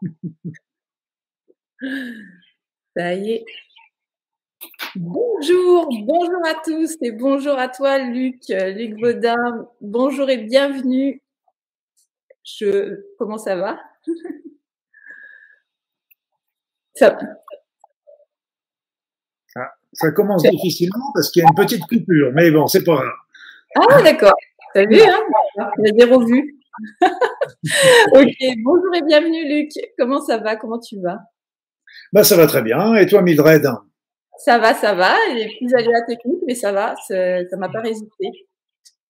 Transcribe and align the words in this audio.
Ça 2.96 3.14
y 3.14 3.32
est. 3.32 3.44
Bonjour, 4.96 5.88
bonjour 6.04 6.46
à 6.46 6.54
tous 6.64 6.96
et 7.02 7.12
bonjour 7.12 7.56
à 7.58 7.68
toi 7.68 7.98
Luc, 7.98 8.42
Luc 8.48 8.98
Baudin. 9.00 9.68
Bonjour 9.80 10.28
et 10.28 10.38
bienvenue. 10.38 11.22
Je... 12.44 13.04
Comment 13.18 13.38
ça 13.38 13.54
va? 13.56 13.78
Ça... 16.94 17.16
Ah, 19.54 19.70
ça 19.92 20.10
commence 20.10 20.42
difficilement 20.42 21.12
parce 21.14 21.30
qu'il 21.30 21.42
y 21.42 21.44
a 21.44 21.48
une 21.48 21.54
petite 21.54 21.86
coupure, 21.86 22.32
mais 22.34 22.50
bon, 22.50 22.66
c'est 22.66 22.82
pas 22.82 22.96
grave. 22.96 23.14
Ah 23.76 24.02
d'accord, 24.02 24.34
t'as 24.74 24.84
vu, 24.86 25.00
hein? 25.00 25.20
Il 25.78 25.86
y 25.86 25.90
a 25.90 25.92
des 26.06 26.12
revues. 26.12 26.57
ok, 28.12 28.36
bonjour 28.62 28.94
et 28.96 29.02
bienvenue 29.02 29.48
Luc. 29.48 29.70
Comment 29.98 30.20
ça 30.20 30.38
va? 30.38 30.56
Comment 30.56 30.78
tu 30.78 31.00
vas? 31.00 31.18
Bah, 32.12 32.24
Ça 32.24 32.36
va 32.36 32.46
très 32.46 32.62
bien. 32.62 32.94
Et 32.94 33.06
toi 33.06 33.22
Mildred? 33.22 33.68
Ça 34.38 34.58
va, 34.58 34.74
ça 34.74 34.94
va. 34.94 35.14
Il 35.30 35.38
est 35.38 35.50
plus 35.58 35.70
la 35.72 36.02
technique, 36.06 36.42
mais 36.46 36.54
ça 36.54 36.72
va. 36.72 36.94
Ça 37.06 37.56
m'a 37.56 37.68
pas 37.68 37.80
résisté. 37.80 38.26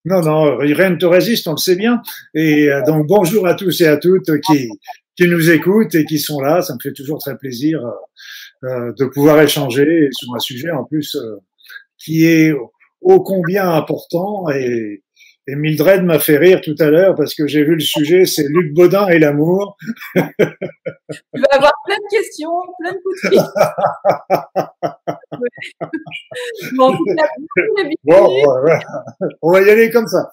Non, 0.04 0.22
non, 0.22 0.56
rien 0.56 0.90
ne 0.90 0.96
te 0.96 1.04
résiste, 1.04 1.48
on 1.48 1.52
le 1.52 1.58
sait 1.58 1.76
bien. 1.76 2.00
Et 2.34 2.70
euh, 2.70 2.82
donc 2.86 3.06
bonjour 3.06 3.46
à 3.46 3.54
tous 3.54 3.80
et 3.82 3.86
à 3.86 3.98
toutes 3.98 4.40
qui, 4.40 4.68
qui 5.16 5.28
nous 5.28 5.50
écoutent 5.50 5.94
et 5.94 6.04
qui 6.04 6.18
sont 6.18 6.40
là. 6.40 6.62
Ça 6.62 6.74
me 6.74 6.78
fait 6.80 6.92
toujours 6.92 7.18
très 7.18 7.36
plaisir 7.36 7.84
euh, 8.64 8.92
de 8.98 9.04
pouvoir 9.04 9.40
échanger 9.40 10.08
sur 10.12 10.34
un 10.34 10.38
sujet 10.38 10.70
en 10.70 10.84
plus 10.84 11.16
euh, 11.16 11.36
qui 11.98 12.24
est 12.24 12.52
ô 13.00 13.20
combien 13.22 13.70
important 13.70 14.48
et, 14.50 15.02
et 15.50 15.56
Mildred 15.56 16.04
m'a 16.04 16.18
fait 16.18 16.36
rire 16.36 16.60
tout 16.60 16.74
à 16.78 16.90
l'heure 16.90 17.14
parce 17.14 17.34
que 17.34 17.46
j'ai 17.46 17.64
vu 17.64 17.74
le 17.74 17.80
sujet, 17.80 18.26
c'est 18.26 18.46
Luc 18.46 18.74
Baudin 18.74 19.08
et 19.08 19.18
l'amour. 19.18 19.78
tu 20.14 20.20
vas 20.20 20.26
avoir 21.52 21.72
plein 21.86 21.96
de 21.96 22.10
questions, 22.10 22.52
plein 22.78 22.92
de 22.92 22.98
coups 22.98 23.22
de 23.22 23.30
bon, 26.76 26.94
on 29.40 29.52
va 29.52 29.62
y 29.62 29.70
aller 29.70 29.90
comme 29.90 30.06
ça. 30.06 30.28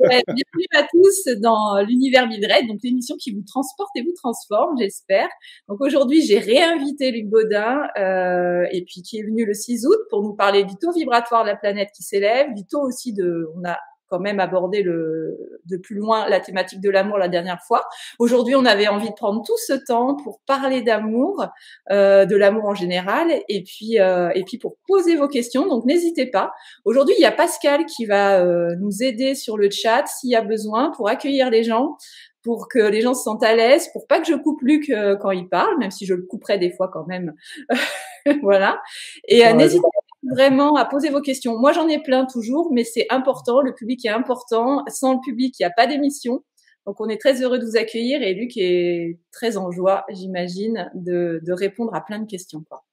bienvenue 0.00 0.66
à 0.74 0.86
tous 0.90 1.28
dans 1.42 1.82
l'univers 1.86 2.26
Mildred, 2.26 2.66
donc 2.66 2.78
l'émission 2.82 3.16
qui 3.18 3.34
vous 3.34 3.42
transporte 3.46 3.90
et 3.96 4.02
vous 4.02 4.14
transforme, 4.14 4.78
j'espère. 4.78 5.28
Donc 5.68 5.82
aujourd'hui, 5.82 6.22
j'ai 6.22 6.38
réinvité 6.38 7.10
Luc 7.10 7.28
Baudin 7.28 7.82
euh, 7.98 8.64
et 8.72 8.82
puis 8.86 9.02
qui 9.02 9.18
est 9.18 9.24
venu 9.24 9.44
le 9.44 9.52
6 9.52 9.86
août 9.86 9.98
pour 10.08 10.22
nous 10.22 10.32
parler 10.34 10.64
du 10.64 10.76
taux 10.76 10.92
vibratoire 10.92 11.44
de 11.44 11.50
la 11.50 11.56
planète 11.56 11.90
qui 11.94 12.02
s'élève, 12.02 12.54
du 12.54 12.64
taux 12.64 12.80
aussi 12.80 13.12
de, 13.12 13.50
on 13.56 13.64
a 13.68 13.76
quand 14.08 14.20
même 14.20 14.40
abordé 14.40 14.82
le, 14.82 15.60
de 15.66 15.76
plus 15.76 15.96
loin 15.96 16.28
la 16.28 16.40
thématique 16.40 16.80
de 16.80 16.90
l'amour 16.90 17.18
la 17.18 17.28
dernière 17.28 17.60
fois. 17.66 17.84
Aujourd'hui, 18.18 18.54
on 18.54 18.64
avait 18.64 18.88
envie 18.88 19.08
de 19.08 19.14
prendre 19.14 19.42
tout 19.44 19.56
ce 19.66 19.72
temps 19.72 20.16
pour 20.16 20.40
parler 20.46 20.82
d'amour, 20.82 21.46
euh, 21.90 22.24
de 22.26 22.36
l'amour 22.36 22.66
en 22.66 22.74
général, 22.74 23.32
et 23.48 23.62
puis 23.62 24.00
euh, 24.00 24.30
et 24.34 24.44
puis 24.44 24.58
pour 24.58 24.76
poser 24.86 25.16
vos 25.16 25.28
questions. 25.28 25.66
Donc 25.66 25.84
n'hésitez 25.84 26.26
pas. 26.26 26.52
Aujourd'hui, 26.84 27.14
il 27.18 27.22
y 27.22 27.26
a 27.26 27.32
Pascal 27.32 27.86
qui 27.86 28.06
va 28.06 28.40
euh, 28.40 28.74
nous 28.80 29.02
aider 29.02 29.34
sur 29.34 29.56
le 29.56 29.70
chat 29.70 30.06
s'il 30.06 30.30
y 30.30 30.36
a 30.36 30.42
besoin 30.42 30.90
pour 30.90 31.08
accueillir 31.08 31.50
les 31.50 31.62
gens 31.64 31.96
pour 32.44 32.68
que 32.68 32.78
les 32.78 33.00
gens 33.00 33.14
se 33.14 33.22
sentent 33.22 33.42
à 33.42 33.56
l'aise, 33.56 33.88
pour 33.92 34.06
pas 34.06 34.20
que 34.20 34.26
je 34.26 34.34
coupe 34.34 34.60
Luc 34.60 34.90
euh, 34.90 35.16
quand 35.16 35.30
il 35.30 35.48
parle, 35.48 35.78
même 35.78 35.90
si 35.90 36.04
je 36.04 36.14
le 36.14 36.22
couperai 36.22 36.58
des 36.58 36.70
fois 36.70 36.88
quand 36.92 37.06
même. 37.06 37.34
voilà. 38.42 38.80
Et 39.26 39.46
euh, 39.46 39.54
n'hésitez 39.54 39.80
pas 39.80 40.03
vraiment 40.32 40.76
à 40.76 40.84
poser 40.84 41.10
vos 41.10 41.20
questions. 41.20 41.58
Moi, 41.58 41.72
j'en 41.72 41.88
ai 41.88 42.02
plein 42.02 42.26
toujours, 42.26 42.72
mais 42.72 42.84
c'est 42.84 43.06
important. 43.10 43.60
Le 43.60 43.74
public 43.74 44.04
est 44.04 44.10
important. 44.10 44.84
Sans 44.88 45.14
le 45.14 45.20
public, 45.24 45.54
il 45.58 45.62
n'y 45.62 45.66
a 45.66 45.70
pas 45.70 45.86
d'émission. 45.86 46.44
Donc, 46.86 47.00
on 47.00 47.08
est 47.08 47.20
très 47.20 47.42
heureux 47.42 47.58
de 47.58 47.64
vous 47.64 47.76
accueillir 47.76 48.22
et 48.22 48.34
Luc 48.34 48.56
est 48.56 49.18
très 49.32 49.56
en 49.56 49.70
joie, 49.70 50.04
j'imagine, 50.10 50.90
de, 50.94 51.40
de, 51.42 51.52
répondre 51.52 51.94
à 51.94 52.04
plein 52.04 52.18
de 52.18 52.26
questions. 52.26 52.62
Quoi. 52.68 52.84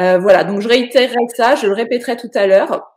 Euh, 0.00 0.18
voilà, 0.18 0.44
donc 0.44 0.60
je 0.60 0.68
réitérerai 0.68 1.16
ça, 1.36 1.56
je 1.56 1.66
le 1.66 1.72
répéterai 1.74 2.16
tout 2.16 2.30
à 2.34 2.46
l'heure. 2.46 2.94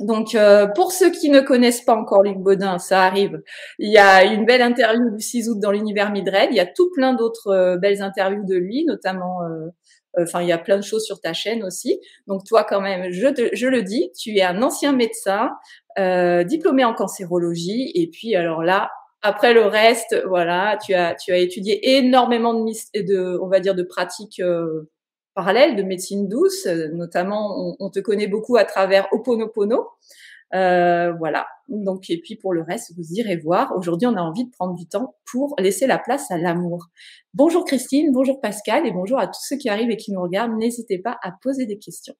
Donc, 0.00 0.34
euh, 0.34 0.66
pour 0.66 0.92
ceux 0.92 1.10
qui 1.10 1.28
ne 1.28 1.40
connaissent 1.40 1.82
pas 1.82 1.94
encore 1.94 2.22
Luc 2.22 2.38
Baudin, 2.38 2.78
ça 2.78 3.02
arrive. 3.02 3.42
Il 3.78 3.92
y 3.92 3.98
a 3.98 4.24
une 4.24 4.46
belle 4.46 4.62
interview 4.62 5.10
du 5.10 5.20
6 5.22 5.50
août 5.50 5.58
dans 5.60 5.72
l'univers 5.72 6.10
Midred. 6.10 6.48
Il 6.50 6.56
y 6.56 6.60
a 6.60 6.66
tout 6.66 6.90
plein 6.94 7.12
d'autres 7.12 7.48
euh, 7.48 7.76
belles 7.76 8.00
interviews 8.00 8.44
de 8.46 8.54
lui, 8.54 8.84
notamment 8.86 9.42
euh, 9.42 9.68
Enfin, 10.18 10.42
il 10.42 10.48
y 10.48 10.52
a 10.52 10.58
plein 10.58 10.76
de 10.76 10.82
choses 10.82 11.04
sur 11.04 11.20
ta 11.20 11.32
chaîne 11.32 11.62
aussi. 11.62 12.00
Donc 12.26 12.44
toi, 12.44 12.64
quand 12.64 12.80
même, 12.80 13.10
je, 13.10 13.50
je 13.52 13.66
le 13.68 13.82
dis, 13.82 14.10
tu 14.18 14.36
es 14.36 14.42
un 14.42 14.62
ancien 14.62 14.92
médecin, 14.92 15.50
euh, 15.98 16.44
diplômé 16.44 16.84
en 16.84 16.94
cancérologie. 16.94 17.92
Et 17.94 18.08
puis 18.08 18.34
alors 18.34 18.62
là, 18.62 18.90
après 19.22 19.52
le 19.52 19.64
reste, 19.66 20.16
voilà, 20.26 20.78
tu 20.84 20.94
as 20.94 21.14
tu 21.14 21.32
as 21.32 21.38
étudié 21.38 21.96
énormément 21.98 22.54
de, 22.54 22.72
de 23.02 23.38
on 23.42 23.48
va 23.48 23.60
dire, 23.60 23.74
de 23.74 23.82
pratiques 23.82 24.40
euh, 24.40 24.90
parallèles, 25.34 25.76
de 25.76 25.82
médecine 25.82 26.28
douce. 26.28 26.66
Notamment, 26.66 27.54
on, 27.58 27.76
on, 27.78 27.90
te 27.90 28.00
connaît 28.00 28.26
beaucoup 28.26 28.56
à 28.56 28.64
travers 28.64 29.08
Oponopono. 29.12 29.86
Euh, 30.54 31.12
voilà. 31.18 31.46
Donc, 31.68 32.10
et 32.10 32.20
puis 32.20 32.36
pour 32.36 32.52
le 32.52 32.62
reste, 32.62 32.92
vous 32.96 33.12
irez 33.12 33.36
voir. 33.36 33.72
Aujourd'hui, 33.76 34.08
on 34.08 34.16
a 34.16 34.20
envie 34.20 34.44
de 34.44 34.50
prendre 34.50 34.74
du 34.74 34.86
temps 34.86 35.14
pour 35.30 35.54
laisser 35.58 35.86
la 35.86 35.98
place 35.98 36.30
à 36.30 36.38
l'amour. 36.38 36.86
Bonjour 37.34 37.64
Christine, 37.64 38.10
bonjour 38.12 38.40
Pascal 38.40 38.86
et 38.86 38.90
bonjour 38.90 39.18
à 39.18 39.26
tous 39.26 39.40
ceux 39.40 39.56
qui 39.56 39.68
arrivent 39.68 39.90
et 39.90 39.96
qui 39.96 40.12
nous 40.12 40.20
regardent. 40.20 40.56
N'hésitez 40.58 40.98
pas 40.98 41.18
à 41.22 41.32
poser 41.42 41.66
des 41.66 41.78
questions. 41.78 42.14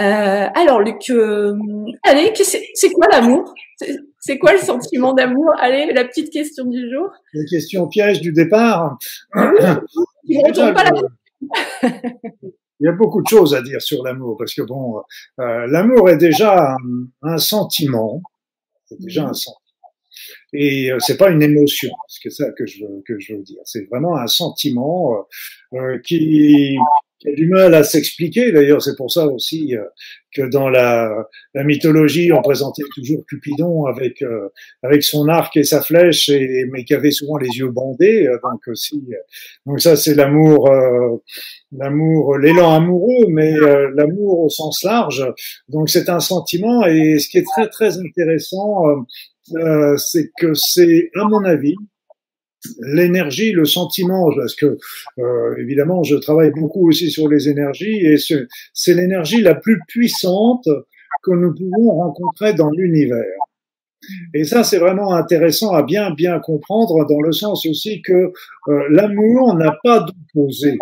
Euh, 0.00 0.46
alors 0.54 0.80
Luc, 0.80 1.10
euh, 1.10 1.56
allez, 2.04 2.32
c'est 2.36 2.90
quoi 2.92 3.08
l'amour? 3.10 3.52
C'est 4.20 4.38
quoi 4.38 4.52
le 4.52 4.58
sentiment 4.58 5.12
d'amour? 5.12 5.50
Allez, 5.58 5.92
la 5.92 6.04
petite 6.04 6.30
question 6.30 6.64
du 6.66 6.88
jour. 6.88 7.10
La 7.34 7.44
question 7.50 7.88
piège 7.88 8.20
du 8.20 8.32
départ. 8.32 8.96
il 12.80 12.86
y 12.86 12.88
a 12.88 12.92
beaucoup 12.92 13.22
de 13.22 13.28
choses 13.28 13.54
à 13.54 13.62
dire 13.62 13.82
sur 13.82 14.04
l'amour 14.04 14.36
parce 14.38 14.54
que 14.54 14.62
bon, 14.62 15.02
euh, 15.40 15.66
l'amour 15.66 16.10
est 16.10 16.18
déjà 16.18 16.76
un, 17.22 17.38
sentiment, 17.38 18.22
c'est 18.86 19.00
déjà 19.00 19.24
un 19.24 19.34
sentiment, 19.34 19.58
et 20.52 20.92
euh, 20.92 20.98
c'est 21.00 21.16
pas 21.16 21.30
une 21.30 21.42
émotion, 21.42 21.90
c'est 22.08 22.30
ça 22.30 22.50
que 22.52 22.66
je 22.66 22.84
que 23.06 23.18
je 23.18 23.34
veux 23.34 23.42
dire. 23.42 23.60
C'est 23.64 23.86
vraiment 23.90 24.16
un 24.16 24.26
sentiment 24.26 25.26
euh, 25.74 25.78
euh 25.78 25.98
qui, 26.00 26.76
qui 27.18 27.28
a 27.28 27.34
du 27.34 27.48
mal 27.48 27.74
à 27.74 27.82
s'expliquer. 27.82 28.52
D'ailleurs, 28.52 28.82
c'est 28.82 28.96
pour 28.96 29.10
ça 29.10 29.26
aussi 29.26 29.74
euh, 29.74 29.82
que 30.34 30.42
dans 30.42 30.68
la, 30.68 31.26
mythologie, 31.54 32.32
on 32.32 32.42
présentait 32.42 32.84
toujours 32.94 33.24
Cupidon 33.26 33.86
avec 33.86 34.22
euh, 34.22 34.48
avec 34.82 35.02
son 35.02 35.28
arc 35.28 35.56
et 35.56 35.64
sa 35.64 35.82
flèche, 35.82 36.28
et, 36.28 36.64
mais 36.70 36.84
qui 36.84 36.94
avait 36.94 37.10
souvent 37.10 37.36
les 37.38 37.48
yeux 37.48 37.70
bandés. 37.70 38.26
Euh, 38.26 38.38
donc 38.42 38.60
aussi, 38.68 39.02
donc 39.66 39.80
ça, 39.80 39.96
c'est 39.96 40.14
l'amour, 40.14 40.70
l'amour, 41.72 42.38
l'élan 42.38 42.74
amoureux, 42.74 43.26
mais 43.28 43.52
l'amour 43.94 44.40
au 44.40 44.48
sens 44.48 44.82
large. 44.84 45.26
Donc 45.68 45.90
c'est 45.90 46.08
un 46.08 46.20
sentiment, 46.20 46.86
et 46.86 47.18
ce 47.18 47.28
qui 47.28 47.38
est 47.38 47.46
très 47.54 47.68
très 47.68 47.98
intéressant, 47.98 48.84
c'est 49.96 50.30
que 50.38 50.54
c'est, 50.54 51.10
à 51.16 51.24
mon 51.24 51.44
avis, 51.44 51.74
l'énergie, 52.80 53.52
le 53.52 53.64
sentiment, 53.64 54.30
parce 54.36 54.54
que 54.54 54.78
euh, 55.18 55.56
évidemment 55.58 56.02
je 56.02 56.16
travaille 56.16 56.50
beaucoup 56.50 56.88
aussi 56.88 57.10
sur 57.10 57.28
les 57.28 57.48
énergies 57.48 58.04
et 58.04 58.16
c'est 58.18 58.94
l'énergie 58.94 59.40
la 59.40 59.54
plus 59.54 59.78
puissante 59.86 60.68
que 61.22 61.30
nous 61.30 61.54
pouvons 61.54 61.92
rencontrer 61.92 62.54
dans 62.54 62.70
l'univers. 62.70 63.24
Et 64.32 64.44
ça, 64.44 64.64
c'est 64.64 64.78
vraiment 64.78 65.12
intéressant 65.14 65.72
à 65.72 65.82
bien 65.82 66.12
bien 66.12 66.38
comprendre 66.38 67.04
dans 67.06 67.20
le 67.20 67.32
sens 67.32 67.66
aussi 67.66 68.00
que 68.02 68.32
euh, 68.68 68.86
l'amour 68.90 69.54
n'a 69.54 69.76
pas 69.82 70.00
d'opposé. 70.00 70.78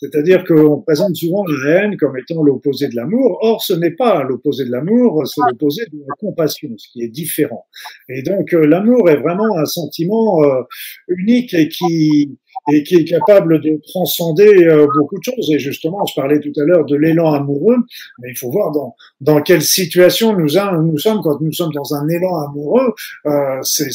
C'est-à-dire 0.00 0.44
qu'on 0.44 0.80
présente 0.80 1.14
souvent 1.14 1.44
la 1.44 1.70
haine 1.70 1.96
comme 1.98 2.16
étant 2.16 2.42
l'opposé 2.42 2.88
de 2.88 2.96
l'amour. 2.96 3.38
Or, 3.42 3.62
ce 3.62 3.74
n'est 3.74 3.90
pas 3.90 4.22
l'opposé 4.22 4.64
de 4.64 4.70
l'amour, 4.70 5.26
c'est 5.26 5.42
l'opposé 5.50 5.84
de 5.92 5.98
la 5.98 6.14
compassion, 6.18 6.70
ce 6.78 6.88
qui 6.90 7.02
est 7.02 7.08
différent. 7.08 7.66
Et 8.08 8.22
donc, 8.22 8.54
euh, 8.54 8.66
l'amour 8.66 9.10
est 9.10 9.18
vraiment 9.18 9.58
un 9.58 9.66
sentiment 9.66 10.42
euh, 10.42 10.62
unique 11.08 11.52
et 11.52 11.68
qui, 11.68 12.38
et 12.72 12.82
qui 12.82 12.96
est 12.96 13.04
capable 13.04 13.60
de 13.60 13.80
transcender 13.88 14.64
euh, 14.66 14.86
beaucoup 14.98 15.18
de 15.18 15.24
choses. 15.24 15.50
Et 15.52 15.58
justement, 15.58 16.04
je 16.06 16.14
parlais 16.14 16.40
tout 16.40 16.52
à 16.60 16.64
l'heure 16.64 16.84
de 16.84 16.96
l'élan 16.96 17.32
amoureux, 17.32 17.76
mais 18.20 18.30
il 18.30 18.36
faut 18.36 18.50
voir 18.50 18.70
dans, 18.72 18.94
dans 19.20 19.40
quelle 19.40 19.62
situation 19.62 20.32
nous, 20.32 20.48
nous 20.82 20.98
sommes 20.98 21.20
quand 21.22 21.40
nous 21.40 21.52
sommes 21.52 21.72
dans 21.72 21.94
un 21.94 22.08
élan 22.08 22.36
amoureux. 22.48 22.94
Euh, 23.26 23.58
c'est, 23.62 23.90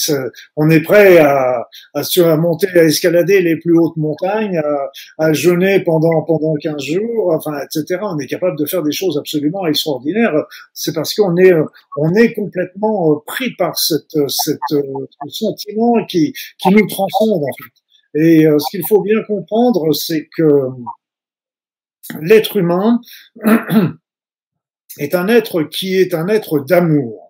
on 0.55 0.69
est 0.69 0.81
prêt 0.81 1.17
à, 1.17 1.67
à, 1.93 2.01
à, 2.01 2.37
monter, 2.37 2.67
à 2.75 2.83
escalader 2.83 3.41
les 3.41 3.57
plus 3.57 3.77
hautes 3.77 3.97
montagnes, 3.97 4.57
à, 4.57 5.25
à 5.25 5.33
jeûner 5.33 5.81
pendant 5.81 6.21
pendant 6.23 6.53
15 6.55 6.81
jours, 6.81 7.33
enfin, 7.33 7.53
etc. 7.63 8.01
On 8.03 8.17
est 8.19 8.27
capable 8.27 8.57
de 8.57 8.65
faire 8.65 8.83
des 8.83 8.91
choses 8.91 9.17
absolument 9.17 9.65
extraordinaires. 9.67 10.33
C'est 10.73 10.93
parce 10.93 11.13
qu'on 11.13 11.37
est 11.37 11.53
on 11.97 12.13
est 12.15 12.33
complètement 12.33 13.11
euh, 13.11 13.15
pris 13.25 13.51
par 13.55 13.77
cette, 13.77 14.17
cette, 14.27 14.59
ce 14.69 15.29
sentiment 15.29 16.05
qui, 16.05 16.33
qui 16.59 16.69
nous 16.69 16.87
transcende 16.87 17.43
en 17.43 17.53
fait. 17.57 17.84
Et 18.15 18.47
euh, 18.47 18.57
ce 18.59 18.69
qu'il 18.71 18.87
faut 18.87 19.01
bien 19.01 19.21
comprendre, 19.23 19.93
c'est 19.93 20.27
que 20.35 20.69
l'être 22.21 22.57
humain 22.57 23.01
est 24.97 25.15
un 25.15 25.27
être 25.27 25.63
qui 25.63 25.95
est 25.95 26.13
un 26.13 26.27
être 26.27 26.59
d'amour. 26.59 27.25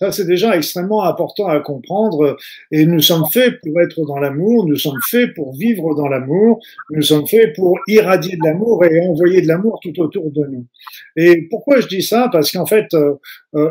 Ça, 0.00 0.10
c'est 0.12 0.24
déjà 0.24 0.56
extrêmement 0.56 1.04
important 1.04 1.46
à 1.48 1.60
comprendre. 1.60 2.38
Et 2.72 2.86
nous 2.86 3.02
sommes 3.02 3.26
faits 3.30 3.60
pour 3.60 3.78
être 3.82 4.02
dans 4.06 4.18
l'amour, 4.18 4.66
nous 4.66 4.76
sommes 4.76 4.98
faits 5.10 5.34
pour 5.34 5.54
vivre 5.54 5.94
dans 5.94 6.08
l'amour, 6.08 6.58
nous 6.88 7.02
sommes 7.02 7.26
faits 7.26 7.54
pour 7.54 7.78
irradier 7.86 8.36
de 8.36 8.42
l'amour 8.42 8.82
et 8.86 9.06
envoyer 9.06 9.42
de 9.42 9.48
l'amour 9.48 9.78
tout 9.82 10.00
autour 10.00 10.30
de 10.30 10.46
nous. 10.46 10.66
Et 11.16 11.46
pourquoi 11.50 11.80
je 11.80 11.86
dis 11.86 12.02
ça? 12.02 12.30
Parce 12.32 12.50
qu'en 12.50 12.64
fait, 12.64 12.86
euh, 12.94 13.16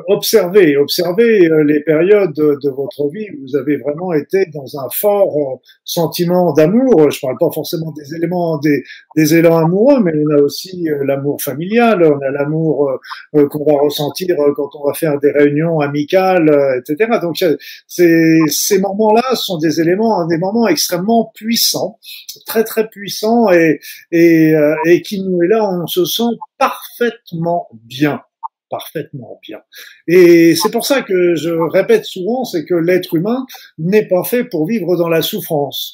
observez, 0.07 0.77
observez 0.77 1.47
euh, 1.47 1.63
les 1.63 1.79
périodes 1.81 2.33
de, 2.33 2.69
votre 2.69 3.09
vie 3.09 3.27
où 3.31 3.41
vous 3.47 3.55
avez 3.55 3.77
vraiment 3.77 4.13
été 4.13 4.45
dans 4.53 4.79
un 4.79 4.89
fort 4.91 5.59
sentiment 5.83 6.53
d'amour. 6.53 7.09
Je 7.09 7.19
parle 7.19 7.37
pas 7.39 7.51
forcément 7.51 7.91
des 7.91 8.15
éléments, 8.15 8.57
des, 8.59 8.83
des 9.15 9.35
élans 9.35 9.57
amoureux, 9.57 10.01
mais 10.01 10.11
on 10.15 10.37
a 10.37 10.41
aussi 10.41 10.87
l'amour 11.03 11.41
familial, 11.41 12.03
on 12.03 12.19
a 12.19 12.31
l'amour 12.31 12.99
qu'on 13.33 13.63
va 13.65 13.81
ressentir 13.81 14.35
quand 14.55 14.69
on 14.75 14.87
va 14.87 14.93
faire 14.93 15.19
des 15.19 15.31
réunions 15.31 15.79
amicales 15.79 16.49
euh, 16.49 16.79
etc. 16.79 17.19
Donc 17.21 17.43
ces, 17.87 18.79
moments-là 18.79 19.35
sont 19.35 19.57
des 19.57 19.81
éléments, 19.81 20.25
des 20.27 20.37
moments 20.37 20.67
extrêmement 20.67 21.31
puissants, 21.33 21.99
très 22.45 22.63
très 22.63 22.87
puissants 22.87 23.49
et 23.49 23.79
et, 24.11 24.53
euh, 24.53 24.75
et 24.85 25.01
qui 25.01 25.21
nous 25.21 25.41
est 25.41 25.47
là, 25.47 25.69
on 25.69 25.87
se 25.87 26.05
sent 26.05 26.37
parfaitement 26.57 27.67
bien 27.73 28.21
parfaitement 28.69 29.39
bien. 29.41 29.59
Et 30.07 30.55
c'est 30.55 30.71
pour 30.71 30.85
ça 30.85 31.01
que 31.01 31.35
je 31.35 31.49
répète 31.49 32.05
souvent, 32.05 32.43
c'est 32.43 32.65
que 32.65 32.75
l'être 32.75 33.15
humain 33.15 33.45
n'est 33.77 34.07
pas 34.07 34.23
fait 34.23 34.43
pour 34.43 34.67
vivre 34.67 34.95
dans 34.95 35.09
la 35.09 35.21
souffrance. 35.21 35.93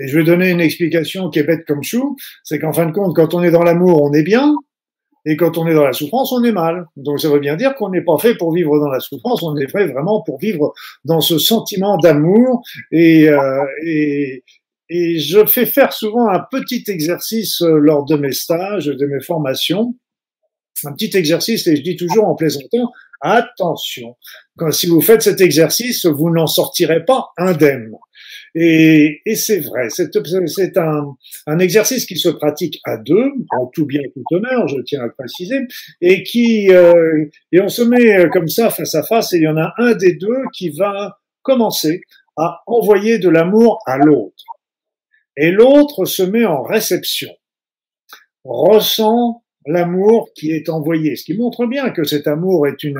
Et 0.00 0.06
je 0.06 0.16
vais 0.16 0.24
donner 0.24 0.50
une 0.50 0.60
explication 0.60 1.28
qui 1.28 1.40
est 1.40 1.44
bête 1.44 1.64
comme 1.66 1.82
chou, 1.82 2.16
c'est 2.44 2.58
qu'en 2.58 2.72
fin 2.72 2.86
de 2.86 2.92
compte, 2.92 3.16
quand 3.16 3.34
on 3.34 3.42
est 3.42 3.50
dans 3.50 3.64
l'amour, 3.64 4.02
on 4.02 4.12
est 4.12 4.22
bien, 4.22 4.54
et 5.24 5.36
quand 5.36 5.58
on 5.58 5.66
est 5.66 5.74
dans 5.74 5.84
la 5.84 5.92
souffrance, 5.92 6.32
on 6.32 6.42
est 6.44 6.52
mal. 6.52 6.86
Donc 6.96 7.20
ça 7.20 7.28
veut 7.28 7.40
bien 7.40 7.56
dire 7.56 7.74
qu'on 7.74 7.90
n'est 7.90 8.04
pas 8.04 8.16
fait 8.18 8.36
pour 8.36 8.54
vivre 8.54 8.78
dans 8.78 8.88
la 8.88 9.00
souffrance, 9.00 9.42
on 9.42 9.56
est 9.56 9.68
fait 9.68 9.86
vraiment 9.86 10.22
pour 10.22 10.38
vivre 10.38 10.72
dans 11.04 11.20
ce 11.20 11.38
sentiment 11.38 11.98
d'amour. 11.98 12.62
Et, 12.92 13.28
euh, 13.28 13.64
et, 13.84 14.44
et 14.88 15.18
je 15.18 15.44
fais 15.44 15.66
faire 15.66 15.92
souvent 15.92 16.28
un 16.28 16.40
petit 16.50 16.84
exercice 16.88 17.60
euh, 17.62 17.78
lors 17.78 18.04
de 18.04 18.16
mes 18.16 18.32
stages, 18.32 18.86
de 18.86 19.06
mes 19.06 19.20
formations. 19.20 19.94
Un 20.84 20.92
petit 20.92 21.16
exercice, 21.16 21.66
et 21.66 21.76
je 21.76 21.82
dis 21.82 21.96
toujours 21.96 22.26
en 22.26 22.34
plaisantant, 22.34 22.92
attention, 23.20 24.16
quand, 24.56 24.70
si 24.70 24.86
vous 24.86 25.00
faites 25.00 25.22
cet 25.22 25.40
exercice, 25.40 26.06
vous 26.06 26.30
n'en 26.30 26.46
sortirez 26.46 27.04
pas 27.04 27.28
indemne. 27.36 27.90
Et, 28.54 29.20
et 29.26 29.34
c'est 29.34 29.60
vrai, 29.60 29.88
c'est 29.90 30.76
un, 30.78 31.58
exercice 31.58 32.06
qui 32.06 32.16
se 32.16 32.28
pratique 32.28 32.80
à 32.84 32.96
deux, 32.96 33.30
en 33.56 33.66
tout 33.66 33.86
bien 33.86 34.00
tout 34.14 34.24
honneur, 34.34 34.68
je 34.68 34.80
tiens 34.82 35.02
à 35.02 35.06
le 35.06 35.12
préciser, 35.12 35.60
et 36.00 36.22
qui 36.22 36.70
euh, 36.72 37.26
et 37.52 37.60
on 37.60 37.68
se 37.68 37.82
met 37.82 38.28
comme 38.30 38.48
ça 38.48 38.70
face 38.70 38.94
à 38.94 39.02
face, 39.02 39.32
et 39.32 39.36
il 39.36 39.42
y 39.42 39.48
en 39.48 39.56
a 39.56 39.74
un 39.78 39.94
des 39.94 40.14
deux 40.14 40.42
qui 40.54 40.70
va 40.70 41.18
commencer 41.42 42.00
à 42.36 42.62
envoyer 42.66 43.18
de 43.18 43.28
l'amour 43.28 43.80
à 43.86 43.98
l'autre, 43.98 44.44
et 45.36 45.50
l'autre 45.50 46.04
se 46.04 46.22
met 46.22 46.44
en 46.44 46.62
réception, 46.62 47.30
ressent 48.44 49.42
l'amour 49.68 50.30
qui 50.34 50.50
est 50.50 50.68
envoyé, 50.68 51.16
ce 51.16 51.24
qui 51.24 51.34
montre 51.34 51.66
bien 51.66 51.90
que 51.90 52.04
cet 52.04 52.26
amour 52.26 52.66
est 52.66 52.82
une 52.82 52.98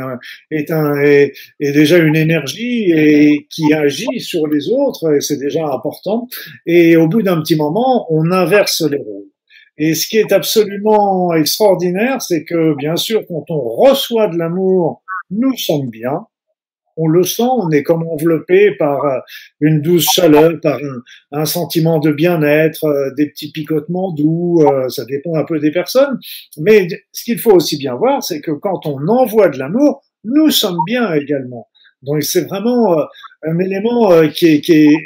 est 0.51 0.71
un 0.71 1.01
est, 1.01 1.33
déjà 1.61 1.99
une 1.99 2.17
énergie 2.17 2.93
et 2.93 3.47
qui 3.51 3.73
agit 3.73 4.21
sur 4.21 4.47
les 4.47 4.71
autres 4.71 5.17
et 5.17 5.21
c'est 5.21 5.39
déjà 5.39 5.67
important. 5.67 6.29
Et 6.67 6.97
au 6.97 7.09
bout 7.09 7.23
d'un 7.23 7.41
petit 7.41 7.57
moment, 7.57 8.07
on 8.13 8.31
inverse 8.31 8.83
les 8.83 8.99
rôles. 8.99 9.27
Et 9.79 9.95
ce 9.95 10.09
qui 10.09 10.19
est 10.19 10.33
absolument 10.33 11.33
extraordinaire, 11.35 12.21
c'est 12.21 12.45
que 12.45 12.75
bien 12.77 12.97
sûr, 12.97 13.25
quand 13.29 13.45
on 13.51 13.61
reçoit 13.61 14.29
de 14.29 14.37
l'amour, 14.37 15.03
nous 15.31 15.57
sommes 15.57 15.89
bien, 15.89 16.27
on 16.99 17.07
le 17.07 17.23
sent, 17.23 17.43
on 17.45 17.71
est 17.71 17.83
comme 17.83 18.07
enveloppé 18.07 18.73
par 18.73 19.05
euh, 19.05 19.19
une 19.61 19.81
douce 19.81 20.11
chaleur, 20.13 20.61
par 20.61 20.79
un, 21.33 21.45
sentiment 21.47 22.01
de 22.01 22.11
bien-être, 22.11 22.85
euh, 22.85 23.11
des 23.17 23.31
petits 23.31 23.53
picotements 23.53 24.13
doux, 24.13 24.63
euh, 24.63 24.89
ça 24.89 25.05
dépend 25.05 25.37
un 25.37 25.45
peu 25.45 25.61
des 25.61 25.71
personnes. 25.71 26.19
Mais 26.59 26.89
ce 27.13 27.25
qu'il 27.25 27.39
faut 27.39 27.53
aussi 27.53 27.79
bien 27.79 27.95
voir, 27.95 28.23
c'est 28.23 28.41
que 28.41 28.51
quand 28.51 28.85
on 28.85 29.07
envoie 29.07 29.49
de 29.49 29.59
l'amour, 29.59 30.03
nous 30.25 30.51
sommes 30.51 30.81
bien 30.87 31.15
également. 31.15 31.69
Donc 32.03 32.23
c'est 32.23 32.45
vraiment 32.45 32.97
un 33.43 33.59
élément 33.59 34.29
qui 34.29 34.47
est, 34.47 34.97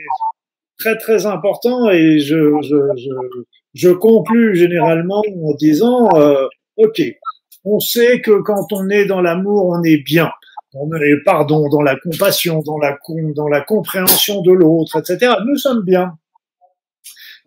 très 0.79 0.97
très 0.97 1.27
important 1.27 1.89
et 1.91 2.19
je, 2.19 2.57
je, 2.63 2.77
je, 2.97 3.11
je 3.75 3.91
conclus 3.91 4.57
généralement 4.57 5.23
en 5.45 5.55
disant, 5.55 6.09
ok, 6.77 7.03
on 7.65 7.79
sait 7.79 8.21
que 8.21 8.43
quand 8.43 8.73
on 8.73 8.89
est 8.89 9.05
dans 9.05 9.21
l'amour, 9.21 9.67
on 9.67 9.83
est 9.85 9.99
bien 9.99 10.31
dans 10.75 10.87
le 10.87 11.23
pardon, 11.25 11.69
dans 11.69 11.83
la 11.83 11.97
compassion, 11.97 12.63
dans 12.63 12.79
la, 12.79 13.61
compréhension 13.61 14.41
de 14.43 14.53
l'autre, 14.53 14.99
etc. 14.99 15.35
Nous 15.47 15.57
sommes 15.57 15.83
bien. 15.85 16.17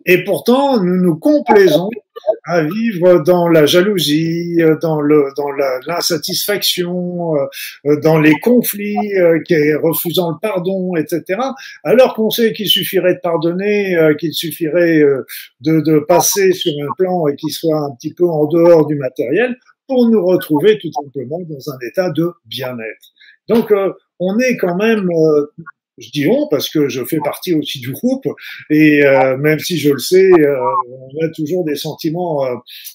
Et 0.04 0.22
pourtant, 0.22 0.80
nous 0.80 0.96
nous 0.96 1.16
complaisons 1.16 1.90
à 2.44 2.62
vivre 2.62 3.24
dans 3.24 3.48
la 3.48 3.66
jalousie, 3.66 4.58
dans 4.80 5.00
l'insatisfaction, 5.86 7.34
euh, 7.84 8.00
dans 8.02 8.18
les 8.18 8.34
conflits, 8.40 8.96
euh, 9.16 9.40
refusant 9.82 10.30
le 10.30 10.36
pardon, 10.40 10.94
etc. 10.96 11.40
Alors 11.82 12.14
qu'on 12.14 12.30
sait 12.30 12.52
qu'il 12.52 12.68
suffirait 12.68 13.14
de 13.14 13.20
pardonner, 13.20 13.96
euh, 13.96 14.14
qu'il 14.14 14.32
suffirait 14.32 15.02
de, 15.60 15.80
de 15.80 15.98
passer 15.98 16.52
sur 16.52 16.72
un 16.82 16.92
plan 16.96 17.26
et 17.26 17.34
qu'il 17.34 17.52
soit 17.52 17.78
un 17.78 17.90
petit 17.96 18.14
peu 18.14 18.26
en 18.28 18.46
dehors 18.46 18.86
du 18.86 18.94
matériel 18.94 19.56
pour 19.86 20.08
nous 20.08 20.24
retrouver 20.24 20.78
tout 20.78 20.90
simplement 20.92 21.40
dans 21.40 21.70
un 21.70 21.78
état 21.88 22.10
de 22.10 22.30
bien-être. 22.46 23.12
Donc, 23.48 23.70
euh, 23.70 23.92
on 24.18 24.38
est 24.38 24.56
quand 24.56 24.76
même, 24.76 25.08
euh, 25.10 25.46
je 25.98 26.10
dis 26.10 26.26
on 26.28 26.48
parce 26.48 26.68
que 26.68 26.88
je 26.88 27.04
fais 27.04 27.18
partie 27.18 27.54
aussi 27.54 27.80
du 27.80 27.92
groupe, 27.92 28.26
et 28.70 29.04
euh, 29.04 29.36
même 29.36 29.58
si 29.58 29.78
je 29.78 29.92
le 29.92 29.98
sais, 29.98 30.30
on 30.32 31.24
a 31.24 31.28
toujours 31.30 31.64
des 31.64 31.76
sentiments 31.76 32.42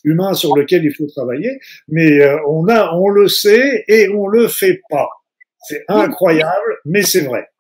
humains 0.04 0.34
sur 0.34 0.56
lesquels 0.56 0.84
il 0.84 0.94
faut 0.94 1.08
travailler, 1.08 1.60
mais 1.88 2.20
on 2.48 2.68
a, 2.68 2.94
on 2.96 3.10
le 3.10 3.28
sait 3.28 3.84
et 3.88 4.10
on 4.10 4.28
le 4.28 4.48
fait 4.48 4.82
pas. 4.90 5.10
C'est 5.64 5.84
incroyable, 5.88 6.78
mais 6.86 7.04
c'est 7.04 7.22
vrai. 7.22 7.51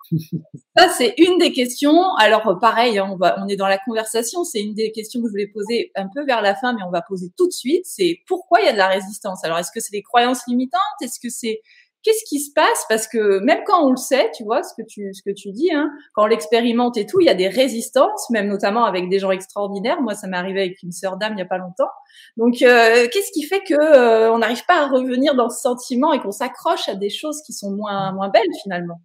Ça, 0.77 0.89
c'est 0.89 1.13
une 1.17 1.37
des 1.37 1.51
questions. 1.51 2.15
Alors, 2.17 2.57
pareil, 2.59 2.97
hein, 2.97 3.09
on, 3.11 3.17
va, 3.17 3.37
on 3.43 3.47
est 3.47 3.55
dans 3.55 3.67
la 3.67 3.77
conversation. 3.77 4.43
C'est 4.43 4.61
une 4.61 4.73
des 4.73 4.91
questions 4.91 5.21
que 5.21 5.27
je 5.27 5.31
voulais 5.31 5.51
poser 5.53 5.91
un 5.95 6.07
peu 6.13 6.25
vers 6.25 6.41
la 6.41 6.55
fin, 6.55 6.73
mais 6.73 6.83
on 6.83 6.91
va 6.91 7.01
poser 7.01 7.31
tout 7.37 7.47
de 7.47 7.53
suite. 7.53 7.85
C'est 7.85 8.19
pourquoi 8.27 8.61
il 8.61 8.65
y 8.65 8.69
a 8.69 8.73
de 8.73 8.77
la 8.77 8.87
résistance? 8.87 9.43
Alors, 9.43 9.57
est-ce 9.57 9.71
que 9.71 9.79
c'est 9.79 9.91
des 9.91 10.03
croyances 10.03 10.41
limitantes? 10.47 10.81
Est-ce 11.01 11.19
que 11.19 11.29
c'est 11.29 11.61
qu'est-ce 12.03 12.23
qui 12.27 12.39
se 12.39 12.51
passe? 12.53 12.85
Parce 12.89 13.07
que 13.07 13.39
même 13.39 13.59
quand 13.65 13.85
on 13.85 13.91
le 13.91 13.97
sait, 13.97 14.31
tu 14.35 14.43
vois, 14.43 14.63
ce 14.63 14.73
que 14.75 14.85
tu, 14.87 15.13
ce 15.13 15.21
que 15.21 15.31
dis, 15.51 15.71
hein, 15.73 15.91
quand 16.13 16.23
on 16.23 16.27
l'expérimente 16.27 16.97
et 16.97 17.05
tout, 17.05 17.19
il 17.19 17.25
y 17.25 17.29
a 17.29 17.35
des 17.35 17.47
résistances, 17.47 18.29
même 18.29 18.47
notamment 18.47 18.85
avec 18.85 19.09
des 19.09 19.19
gens 19.19 19.31
extraordinaires. 19.31 20.01
Moi, 20.01 20.15
ça 20.15 20.27
m'est 20.27 20.37
arrivé 20.37 20.61
avec 20.61 20.81
une 20.83 20.91
sœur 20.91 21.17
d'âme 21.17 21.33
il 21.33 21.39
y 21.39 21.43
a 21.43 21.45
pas 21.45 21.57
longtemps. 21.57 21.89
Donc, 22.37 22.61
euh, 22.61 23.07
qu'est-ce 23.11 23.31
qui 23.31 23.43
fait 23.43 23.61
que 23.61 23.73
euh, 23.73 24.31
on 24.31 24.39
n'arrive 24.39 24.65
pas 24.65 24.81
à 24.83 24.87
revenir 24.87 25.35
dans 25.35 25.49
ce 25.49 25.61
sentiment 25.61 26.13
et 26.13 26.19
qu'on 26.19 26.31
s'accroche 26.31 26.89
à 26.89 26.95
des 26.95 27.09
choses 27.09 27.41
qui 27.45 27.53
sont 27.53 27.71
moins 27.71 28.29
belles 28.29 28.43
finalement? 28.63 29.01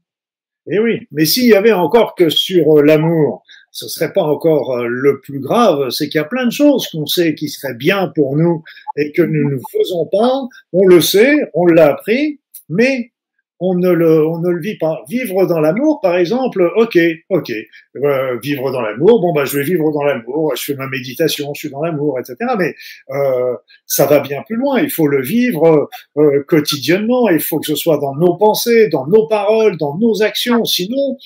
Eh 0.68 0.78
oui, 0.78 1.06
mais 1.12 1.24
s'il 1.24 1.46
y 1.46 1.54
avait 1.54 1.72
encore 1.72 2.14
que 2.14 2.28
sur 2.28 2.78
euh, 2.78 2.82
l'amour, 2.82 3.44
ce 3.70 3.88
serait 3.88 4.12
pas 4.12 4.22
encore 4.22 4.84
le 4.86 5.20
plus 5.20 5.38
grave, 5.38 5.90
c'est 5.90 6.08
qu'il 6.08 6.18
y 6.18 6.24
a 6.24 6.24
plein 6.24 6.46
de 6.46 6.50
choses 6.50 6.88
qu'on 6.88 7.06
sait 7.06 7.34
qui 7.34 7.48
seraient 7.48 7.74
bien 7.74 8.10
pour 8.14 8.36
nous 8.36 8.64
et 8.96 9.12
que 9.12 9.22
nous 9.22 9.50
ne 9.50 9.58
faisons 9.70 10.06
pas. 10.06 10.32
On 10.72 10.86
le 10.86 11.00
sait, 11.00 11.36
on 11.52 11.66
l'a 11.66 11.90
appris, 11.90 12.40
mais 12.68 13.12
on 13.60 13.74
ne 13.74 13.90
le, 13.90 14.26
on 14.26 14.38
ne 14.38 14.50
le 14.50 14.60
vit 14.60 14.76
pas. 14.76 15.02
Vivre 15.08 15.46
dans 15.46 15.60
l'amour, 15.60 16.00
par 16.00 16.16
exemple, 16.16 16.70
ok, 16.76 16.98
ok, 17.30 17.50
euh, 17.96 18.38
vivre 18.42 18.70
dans 18.70 18.82
l'amour, 18.82 19.20
bon 19.20 19.32
bah 19.32 19.44
je 19.44 19.58
vais 19.58 19.64
vivre 19.64 19.90
dans 19.92 20.02
l'amour, 20.02 20.54
je 20.56 20.64
fais 20.64 20.74
ma 20.74 20.86
méditation, 20.88 21.52
je 21.54 21.60
suis 21.60 21.70
dans 21.70 21.82
l'amour, 21.82 22.18
etc. 22.18 22.36
Mais 22.58 22.74
euh, 23.10 23.54
ça 23.86 24.06
va 24.06 24.20
bien 24.20 24.42
plus 24.46 24.56
loin. 24.56 24.80
Il 24.80 24.90
faut 24.90 25.08
le 25.08 25.22
vivre 25.22 25.88
euh, 26.18 26.44
quotidiennement. 26.46 27.28
Il 27.30 27.40
faut 27.40 27.58
que 27.58 27.66
ce 27.66 27.76
soit 27.76 27.98
dans 27.98 28.14
nos 28.14 28.36
pensées, 28.36 28.88
dans 28.88 29.06
nos 29.06 29.26
paroles, 29.26 29.76
dans 29.78 29.96
nos 29.98 30.22
actions. 30.22 30.64
Sinon, 30.64 31.16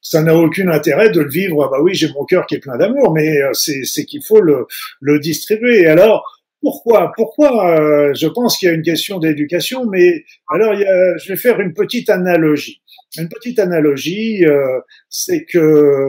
ça 0.00 0.22
n'a 0.22 0.36
aucun 0.36 0.68
intérêt 0.68 1.10
de 1.10 1.20
le 1.20 1.30
vivre. 1.30 1.68
Bah 1.70 1.78
oui, 1.82 1.94
j'ai 1.94 2.08
mon 2.12 2.24
cœur 2.24 2.46
qui 2.46 2.54
est 2.54 2.60
plein 2.60 2.76
d'amour, 2.76 3.12
mais 3.12 3.42
euh, 3.42 3.52
c'est 3.52 4.04
qu'il 4.04 4.22
faut 4.22 4.40
le, 4.40 4.66
le 5.00 5.18
distribuer. 5.18 5.82
Et 5.82 5.86
alors, 5.86 6.33
pourquoi 6.64 7.12
Pourquoi 7.14 7.78
euh, 7.78 8.14
Je 8.14 8.26
pense 8.26 8.56
qu'il 8.56 8.68
y 8.68 8.70
a 8.70 8.74
une 8.74 8.82
question 8.82 9.18
d'éducation, 9.18 9.84
mais 9.84 10.24
alors 10.48 10.74
je 10.74 11.28
vais 11.28 11.36
faire 11.36 11.60
une 11.60 11.74
petite 11.74 12.08
analogie. 12.08 12.80
Une 13.18 13.28
petite 13.28 13.58
analogie, 13.58 14.46
euh, 14.46 14.80
c'est 15.10 15.44
que 15.44 16.08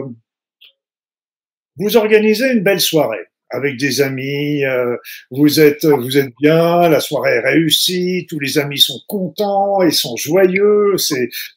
vous 1.76 1.96
organisez 1.98 2.52
une 2.52 2.62
belle 2.62 2.80
soirée 2.80 3.26
avec 3.50 3.76
des 3.76 4.00
amis, 4.00 4.64
euh, 4.64 4.96
vous 5.30 5.60
êtes 5.60 5.84
vous 5.84 6.16
êtes 6.16 6.32
bien, 6.40 6.88
la 6.88 7.00
soirée 7.00 7.32
est 7.32 7.46
réussie, 7.46 8.24
tous 8.26 8.40
les 8.40 8.56
amis 8.56 8.78
sont 8.78 9.00
contents, 9.08 9.82
ils 9.82 9.92
sont 9.92 10.16
joyeux, 10.16 10.96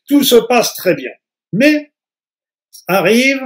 tout 0.09 0.23
se 0.23 0.35
passe 0.49 0.75
très 0.75 0.93
bien. 0.93 1.11
Mais 1.53 1.93
arrive 2.89 3.41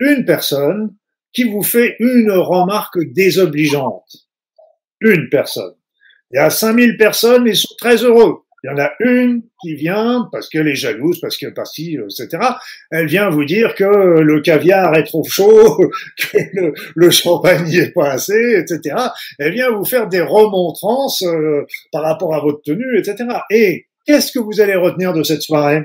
une 0.00 0.24
personne 0.24 0.94
qui 1.34 1.44
vous 1.44 1.62
fait 1.62 1.96
une 1.98 2.30
remarque 2.30 2.98
désobligeante 3.12 4.27
une 5.00 5.28
personne. 5.28 5.74
Il 6.30 6.36
y 6.36 6.38
a 6.38 6.50
5000 6.50 6.96
personnes, 6.96 7.46
ils 7.46 7.56
sont 7.56 7.74
très 7.78 7.96
heureux. 7.96 8.42
Il 8.64 8.70
y 8.70 8.74
en 8.74 8.78
a 8.78 8.90
une 8.98 9.42
qui 9.62 9.74
vient 9.74 10.28
parce 10.32 10.48
qu'elle 10.48 10.66
est 10.66 10.74
jalouse, 10.74 11.20
parce 11.20 11.36
que 11.36 11.46
parce 11.46 11.78
etc. 11.78 12.28
Elle 12.90 13.06
vient 13.06 13.30
vous 13.30 13.44
dire 13.44 13.76
que 13.76 13.84
le 13.84 14.40
caviar 14.40 14.96
est 14.96 15.04
trop 15.04 15.22
chaud, 15.22 15.78
que 16.32 16.72
le, 16.96 17.10
champagne 17.10 17.64
n'y 17.66 17.76
est 17.76 17.92
pas 17.92 18.10
assez, 18.10 18.58
etc. 18.58 18.96
Elle 19.38 19.52
vient 19.52 19.70
vous 19.70 19.84
faire 19.84 20.08
des 20.08 20.20
remontrances 20.20 21.22
euh, 21.22 21.64
par 21.92 22.02
rapport 22.02 22.34
à 22.34 22.40
votre 22.40 22.62
tenue, 22.62 22.98
etc. 22.98 23.28
Et 23.50 23.86
qu'est-ce 24.04 24.32
que 24.32 24.40
vous 24.40 24.60
allez 24.60 24.74
retenir 24.74 25.12
de 25.12 25.22
cette 25.22 25.42
soirée? 25.42 25.84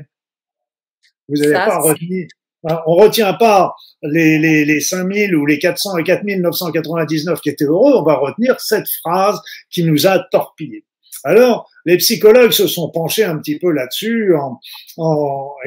Vous 1.30 1.36
n'allez 1.36 1.54
pas 1.54 1.78
retenir. 1.78 2.28
Hein, 2.70 2.80
on 2.88 2.96
retient 2.96 3.34
pas 3.34 3.76
les, 4.02 4.40
les, 4.40 4.66
les 4.66 4.80
5000 4.80 5.36
ou 5.36 5.46
les 5.46 5.60
400 5.60 5.98
et 5.98 6.04
4999 6.04 7.42
qui 7.42 7.50
étaient 7.50 7.66
heureux, 7.66 7.94
on 7.96 8.04
va 8.04 8.16
retenir 8.16 8.60
cette 8.60 8.88
phrase 9.02 9.40
qui 9.70 9.84
nous 9.84 10.08
a 10.08 10.20
torpillés. 10.32 10.86
Alors, 11.24 11.70
les 11.86 11.98
psychologues 11.98 12.52
se 12.52 12.68
sont 12.68 12.90
penchés 12.90 13.24
un 13.24 13.38
petit 13.38 13.58
peu 13.58 13.72
là-dessus. 13.72 14.34
En, 14.36 14.60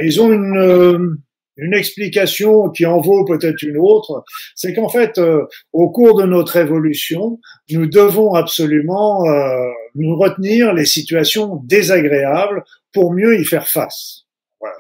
ils 0.02 0.20
ont 0.20 0.32
une, 0.32 0.56
euh, 0.58 1.16
une 1.56 1.74
explication 1.74 2.68
qui 2.70 2.84
en 2.84 3.00
vaut 3.00 3.24
peut-être 3.24 3.62
une 3.62 3.78
autre. 3.78 4.24
C'est 4.54 4.74
qu'en 4.74 4.88
fait, 4.88 5.18
euh, 5.18 5.46
au 5.72 5.90
cours 5.90 6.20
de 6.20 6.26
notre 6.26 6.56
évolution, 6.56 7.40
nous 7.70 7.86
devons 7.86 8.34
absolument 8.34 9.26
euh, 9.26 9.68
nous 9.94 10.16
retenir 10.16 10.74
les 10.74 10.84
situations 10.84 11.62
désagréables 11.64 12.64
pour 12.92 13.12
mieux 13.12 13.40
y 13.40 13.44
faire 13.44 13.68
face. 13.68 14.25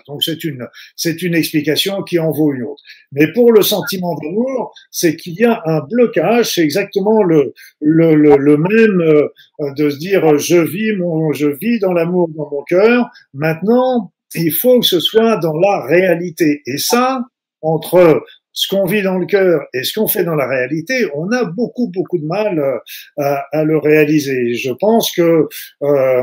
Donc 0.06 0.22
c'est 0.22 0.44
une 0.44 0.66
c'est 0.96 1.22
une 1.22 1.34
explication 1.34 2.02
qui 2.02 2.18
en 2.18 2.30
vaut 2.30 2.52
une 2.52 2.64
autre. 2.64 2.82
Mais 3.12 3.32
pour 3.32 3.52
le 3.52 3.62
sentiment 3.62 4.14
d'amour, 4.22 4.74
c'est 4.90 5.16
qu'il 5.16 5.34
y 5.34 5.44
a 5.44 5.62
un 5.64 5.80
blocage. 5.80 6.54
C'est 6.54 6.62
exactement 6.62 7.22
le 7.22 7.52
le, 7.80 8.14
le, 8.14 8.56
même 8.56 9.00
euh, 9.00 9.28
de 9.76 9.90
se 9.90 9.98
dire 9.98 10.38
je 10.38 10.56
vis 10.56 10.92
mon 10.96 11.32
je 11.32 11.48
vis 11.48 11.78
dans 11.78 11.92
l'amour 11.92 12.28
dans 12.28 12.48
mon 12.50 12.62
cœur. 12.64 13.10
Maintenant, 13.34 14.12
il 14.34 14.52
faut 14.52 14.80
que 14.80 14.86
ce 14.86 15.00
soit 15.00 15.36
dans 15.38 15.56
la 15.56 15.84
réalité. 15.86 16.62
Et 16.66 16.78
ça, 16.78 17.22
entre 17.62 18.22
ce 18.52 18.68
qu'on 18.68 18.86
vit 18.86 19.02
dans 19.02 19.18
le 19.18 19.26
cœur 19.26 19.60
et 19.74 19.84
ce 19.84 19.98
qu'on 19.98 20.08
fait 20.08 20.24
dans 20.24 20.34
la 20.34 20.48
réalité, 20.48 21.06
on 21.14 21.30
a 21.30 21.44
beaucoup 21.44 21.90
beaucoup 21.92 22.18
de 22.18 22.26
mal 22.26 22.58
euh, 22.58 22.78
à, 23.18 23.44
à 23.52 23.64
le 23.64 23.78
réaliser. 23.78 24.54
Je 24.54 24.72
pense 24.72 25.12
que 25.12 25.46
euh, 25.82 26.22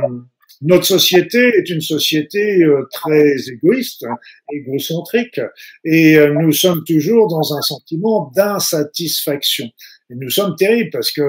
notre 0.63 0.85
société 0.85 1.39
est 1.39 1.69
une 1.69 1.81
société 1.81 2.63
euh, 2.63 2.87
très 2.91 3.35
égoïste, 3.49 4.05
hein, 4.05 4.15
égocentrique, 4.51 5.39
et 5.83 6.17
euh, 6.17 6.33
nous 6.33 6.53
sommes 6.53 6.83
toujours 6.85 7.27
dans 7.27 7.55
un 7.55 7.61
sentiment 7.61 8.31
d'insatisfaction 8.35 9.69
nous 10.15 10.29
sommes 10.29 10.55
terribles 10.55 10.89
parce 10.91 11.11
que 11.11 11.21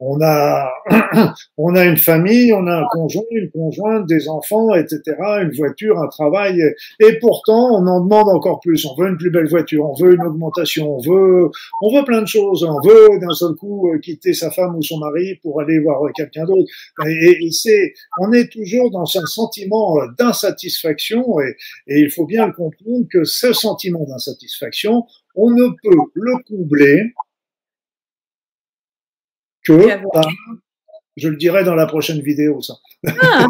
on 0.00 0.20
a, 0.22 0.68
on 1.58 1.74
a 1.74 1.84
une 1.84 1.96
famille, 1.96 2.52
on 2.52 2.66
a 2.66 2.76
un 2.76 2.86
conjoint, 2.90 3.24
une 3.30 3.50
conjointe, 3.50 4.06
des 4.06 4.28
enfants, 4.28 4.74
etc., 4.74 5.00
une 5.42 5.52
voiture, 5.56 5.98
un 5.98 6.08
travail, 6.08 6.62
et 7.00 7.18
pourtant 7.18 7.80
on 7.80 7.86
en 7.86 8.00
demande 8.00 8.28
encore 8.28 8.60
plus. 8.60 8.84
On 8.86 8.94
veut 8.94 9.08
une 9.08 9.16
plus 9.16 9.30
belle 9.30 9.48
voiture, 9.48 9.88
on 9.88 9.94
veut 9.94 10.14
une 10.14 10.22
augmentation, 10.22 10.96
on 10.96 11.00
veut, 11.00 11.50
on 11.82 11.96
veut 11.96 12.04
plein 12.04 12.22
de 12.22 12.26
choses. 12.26 12.64
On 12.64 12.80
veut 12.86 13.18
d'un 13.20 13.34
seul 13.34 13.54
coup 13.54 13.92
euh, 13.92 13.98
quitter 13.98 14.34
sa 14.34 14.50
femme 14.50 14.76
ou 14.76 14.82
son 14.82 14.98
mari 14.98 15.36
pour 15.42 15.60
aller 15.60 15.78
voir 15.80 16.00
quelqu'un 16.14 16.44
d'autre. 16.44 16.70
Et, 17.06 17.50
c'est, 17.50 17.94
on 18.20 18.32
est 18.32 18.50
toujours 18.50 18.90
dans 18.90 19.04
un 19.04 19.26
sentiment 19.26 19.98
euh, 19.98 20.06
d'insatisfaction, 20.18 21.40
et, 21.40 21.56
et 21.86 22.00
il 22.00 22.10
faut 22.10 22.26
bien 22.26 22.50
comprendre 22.50 23.06
que 23.10 23.24
ce 23.24 23.52
sentiment 23.52 24.04
d'insatisfaction, 24.04 25.04
on 25.34 25.50
ne 25.50 25.68
peut 25.82 25.98
le 26.14 26.32
combler 26.48 27.12
que 29.66 29.72
je 31.16 31.28
le 31.28 31.36
dirai 31.36 31.64
dans 31.64 31.74
la 31.74 31.86
prochaine 31.86 32.20
vidéo, 32.20 32.60
ça. 32.60 32.74
Ah. 33.22 33.46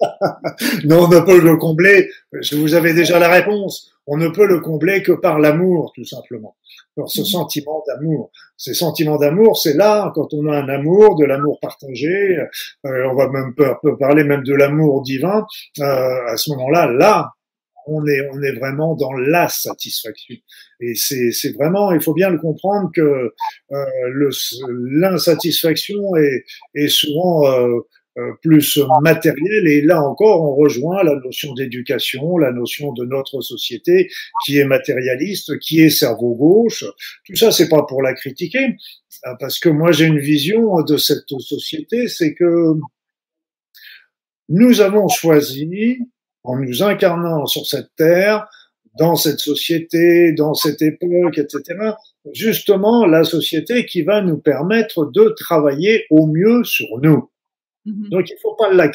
non, 0.84 1.04
on 1.04 1.08
ne 1.08 1.20
peut 1.20 1.40
le 1.40 1.56
combler. 1.56 2.10
Je 2.32 2.56
vous 2.56 2.74
avais 2.74 2.92
déjà 2.92 3.18
la 3.18 3.28
réponse. 3.28 3.90
On 4.06 4.18
ne 4.18 4.28
peut 4.28 4.46
le 4.46 4.60
combler 4.60 5.02
que 5.02 5.12
par 5.12 5.38
l'amour, 5.38 5.92
tout 5.94 6.04
simplement. 6.04 6.56
Alors, 6.96 7.10
ce 7.10 7.22
mm. 7.22 7.24
sentiment 7.24 7.82
d'amour. 7.86 8.30
Ces 8.56 8.74
sentiments 8.74 9.16
d'amour, 9.16 9.58
c'est 9.58 9.74
là, 9.74 10.12
quand 10.14 10.32
on 10.32 10.46
a 10.46 10.56
un 10.56 10.68
amour, 10.68 11.16
de 11.16 11.24
l'amour 11.24 11.58
partagé, 11.60 12.38
euh, 12.86 13.08
on 13.10 13.14
va 13.14 13.28
même 13.28 13.54
peut, 13.54 13.96
parler 13.98 14.24
même 14.24 14.42
de 14.44 14.54
l'amour 14.54 15.02
divin, 15.02 15.44
euh, 15.80 16.26
à 16.28 16.36
ce 16.36 16.50
moment-là, 16.50 16.86
là, 16.92 17.32
on 17.86 18.06
est, 18.06 18.28
on 18.32 18.42
est 18.42 18.52
vraiment 18.52 18.94
dans 18.94 19.12
la 19.12 19.48
satisfaction. 19.48 20.36
Et 20.80 20.94
c'est, 20.94 21.54
vraiment, 21.54 21.92
il 21.92 22.00
faut 22.00 22.14
bien 22.14 22.30
le 22.30 22.38
comprendre 22.38 22.90
que 22.94 23.32
euh, 23.72 24.30
l'insatisfaction 24.90 26.16
est, 26.16 26.44
est 26.74 26.88
souvent 26.88 27.46
euh, 27.46 27.80
euh, 28.18 28.32
plus 28.40 28.78
matérielle. 29.02 29.66
Et 29.66 29.82
là 29.82 30.00
encore, 30.00 30.42
on 30.42 30.54
rejoint 30.54 31.04
la 31.04 31.16
notion 31.16 31.52
d'éducation, 31.52 32.38
la 32.38 32.50
notion 32.50 32.94
de 32.94 33.04
notre 33.04 33.42
société 33.42 34.08
qui 34.42 34.56
est 34.56 34.64
matérialiste, 34.64 35.58
qui 35.58 35.82
est 35.82 35.90
cerveau 35.90 36.34
gauche. 36.34 36.82
Tout 37.26 37.36
ça, 37.36 37.52
c'est 37.52 37.68
pas 37.68 37.82
pour 37.82 38.00
la 38.00 38.14
critiquer, 38.14 38.76
hein, 39.24 39.34
parce 39.38 39.58
que 39.58 39.68
moi 39.68 39.92
j'ai 39.92 40.06
une 40.06 40.18
vision 40.18 40.80
de 40.80 40.96
cette 40.96 41.28
société, 41.40 42.08
c'est 42.08 42.32
que 42.32 42.72
nous 44.48 44.80
avons 44.80 45.08
choisi 45.08 45.98
en 46.46 46.56
nous 46.58 46.82
incarnant 46.82 47.46
sur 47.46 47.66
cette 47.66 47.94
terre, 47.96 48.46
dans 48.98 49.16
cette 49.16 49.40
société, 49.40 50.32
dans 50.32 50.54
cette 50.54 50.80
époque, 50.80 51.38
etc. 51.38 51.92
Justement, 52.32 53.06
la 53.06 53.24
société 53.24 53.84
qui 53.84 54.02
va 54.02 54.22
nous 54.22 54.38
permettre 54.38 55.06
de 55.06 55.34
travailler 55.38 56.06
au 56.10 56.26
mieux 56.26 56.64
sur 56.64 56.86
nous. 57.02 57.30
Mm-hmm. 57.86 58.08
Donc 58.10 58.30
il 58.30 58.36
faut 58.42 58.54
pas 58.54 58.72
la, 58.72 58.90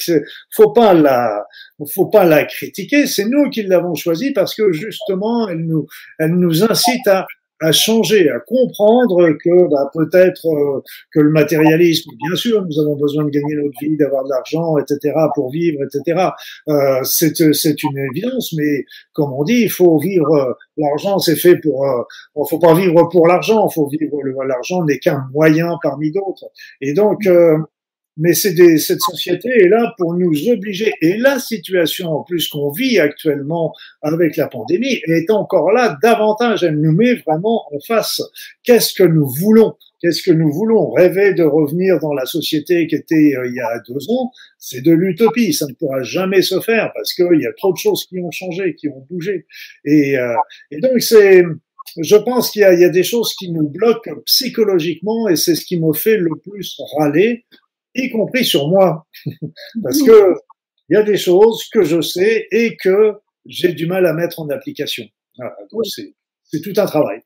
faut 0.51 0.71
pas 0.71 0.93
la, 0.93 1.45
faut 1.93 2.07
pas 2.07 2.25
la 2.25 2.45
critiquer. 2.45 3.05
C'est 3.05 3.25
nous 3.25 3.49
qui 3.49 3.63
l'avons 3.63 3.95
choisie 3.95 4.31
parce 4.31 4.55
que 4.55 4.71
justement, 4.71 5.47
elle 5.47 5.65
nous, 5.65 5.87
elle 6.19 6.35
nous 6.35 6.63
incite 6.63 7.07
à 7.07 7.27
à 7.61 7.71
changer, 7.71 8.29
à 8.29 8.39
comprendre 8.39 9.31
que 9.33 9.69
bah, 9.69 9.89
peut-être 9.93 10.47
euh, 10.47 10.81
que 11.11 11.19
le 11.19 11.29
matérialisme, 11.29 12.09
bien 12.25 12.35
sûr, 12.35 12.65
nous 12.65 12.79
avons 12.79 12.95
besoin 12.95 13.23
de 13.23 13.29
gagner 13.29 13.55
notre 13.55 13.79
vie, 13.81 13.95
d'avoir 13.97 14.23
de 14.23 14.29
l'argent, 14.29 14.77
etc., 14.79 15.13
pour 15.35 15.51
vivre, 15.51 15.79
etc. 15.83 16.29
Euh, 16.67 17.03
c'est 17.03 17.53
c'est 17.53 17.83
une 17.83 17.97
évidence, 17.97 18.53
mais 18.57 18.85
comme 19.13 19.31
on 19.33 19.43
dit, 19.43 19.61
il 19.63 19.69
faut 19.69 19.99
vivre. 19.99 20.33
Euh, 20.33 20.53
l'argent, 20.77 21.19
c'est 21.19 21.35
fait 21.35 21.57
pour. 21.57 21.85
Euh, 21.85 22.01
il 22.35 22.43
faut 22.49 22.59
pas 22.59 22.73
vivre 22.73 23.07
pour 23.11 23.27
l'argent. 23.27 23.69
Faut 23.69 23.87
vivre. 23.87 24.43
L'argent 24.43 24.83
n'est 24.83 24.99
qu'un 24.99 25.27
moyen 25.31 25.77
parmi 25.83 26.11
d'autres. 26.11 26.45
Et 26.81 26.93
donc 26.93 27.27
mais 28.17 28.33
c'est 28.33 28.55
cette 28.77 29.01
société 29.01 29.49
est 29.49 29.69
là 29.69 29.93
pour 29.97 30.13
nous 30.13 30.49
obliger. 30.49 30.93
Et 31.01 31.17
la 31.17 31.39
situation 31.39 32.09
en 32.09 32.23
plus 32.23 32.47
qu'on 32.49 32.71
vit 32.71 32.99
actuellement 32.99 33.73
avec 34.01 34.37
la 34.37 34.47
pandémie 34.47 35.01
est 35.07 35.29
encore 35.29 35.71
là 35.71 35.97
davantage. 36.03 36.63
Elle 36.63 36.79
nous 36.79 36.91
met 36.91 37.15
vraiment 37.15 37.63
en 37.73 37.79
face. 37.79 38.21
Qu'est-ce 38.63 38.93
que 38.93 39.03
nous 39.03 39.27
voulons? 39.27 39.75
Qu'est-ce 40.01 40.23
que 40.23 40.31
nous 40.31 40.51
voulons? 40.51 40.89
Rêver 40.91 41.33
de 41.33 41.43
revenir 41.43 41.99
dans 41.99 42.13
la 42.13 42.25
société 42.25 42.87
qui 42.87 42.95
était 42.95 43.35
euh, 43.37 43.47
il 43.47 43.53
y 43.53 43.59
a 43.59 43.79
deux 43.87 44.09
ans, 44.09 44.31
c'est 44.57 44.81
de 44.81 44.91
l'utopie. 44.91 45.53
Ça 45.53 45.67
ne 45.67 45.73
pourra 45.73 46.01
jamais 46.01 46.41
se 46.41 46.59
faire 46.59 46.91
parce 46.93 47.13
qu'il 47.13 47.39
y 47.39 47.45
a 47.45 47.53
trop 47.53 47.71
de 47.71 47.77
choses 47.77 48.05
qui 48.05 48.19
ont 48.19 48.31
changé, 48.31 48.75
qui 48.75 48.89
ont 48.89 49.05
bougé. 49.09 49.45
Et, 49.85 50.17
euh, 50.17 50.35
et 50.71 50.79
donc 50.79 51.01
c'est 51.01 51.43
je 52.01 52.15
pense 52.15 52.51
qu'il 52.51 52.61
y, 52.61 52.79
y, 52.79 52.85
a 52.85 52.89
des 52.89 53.03
choses 53.03 53.33
qui 53.37 53.51
nous 53.51 53.67
bloquent 53.67 54.15
psychologiquement 54.25 55.27
et 55.27 55.35
c'est 55.35 55.55
ce 55.55 55.65
qui 55.65 55.77
me 55.79 55.91
fait 55.93 56.17
le 56.17 56.29
plus 56.41 56.79
râler 56.95 57.45
y 57.95 58.09
compris 58.09 58.45
sur 58.45 58.67
moi, 58.67 59.07
parce 59.83 60.01
que 60.01 60.33
il 60.89 60.95
y 60.95 60.97
a 60.97 61.03
des 61.03 61.17
choses 61.17 61.67
que 61.71 61.83
je 61.83 62.01
sais 62.01 62.47
et 62.51 62.75
que 62.75 63.13
j'ai 63.45 63.73
du 63.73 63.87
mal 63.87 64.05
à 64.05 64.13
mettre 64.13 64.39
en 64.41 64.49
application. 64.49 65.05
c'est 65.73 66.61
tout 66.61 66.73
un 66.75 66.85
travail. 66.85 67.21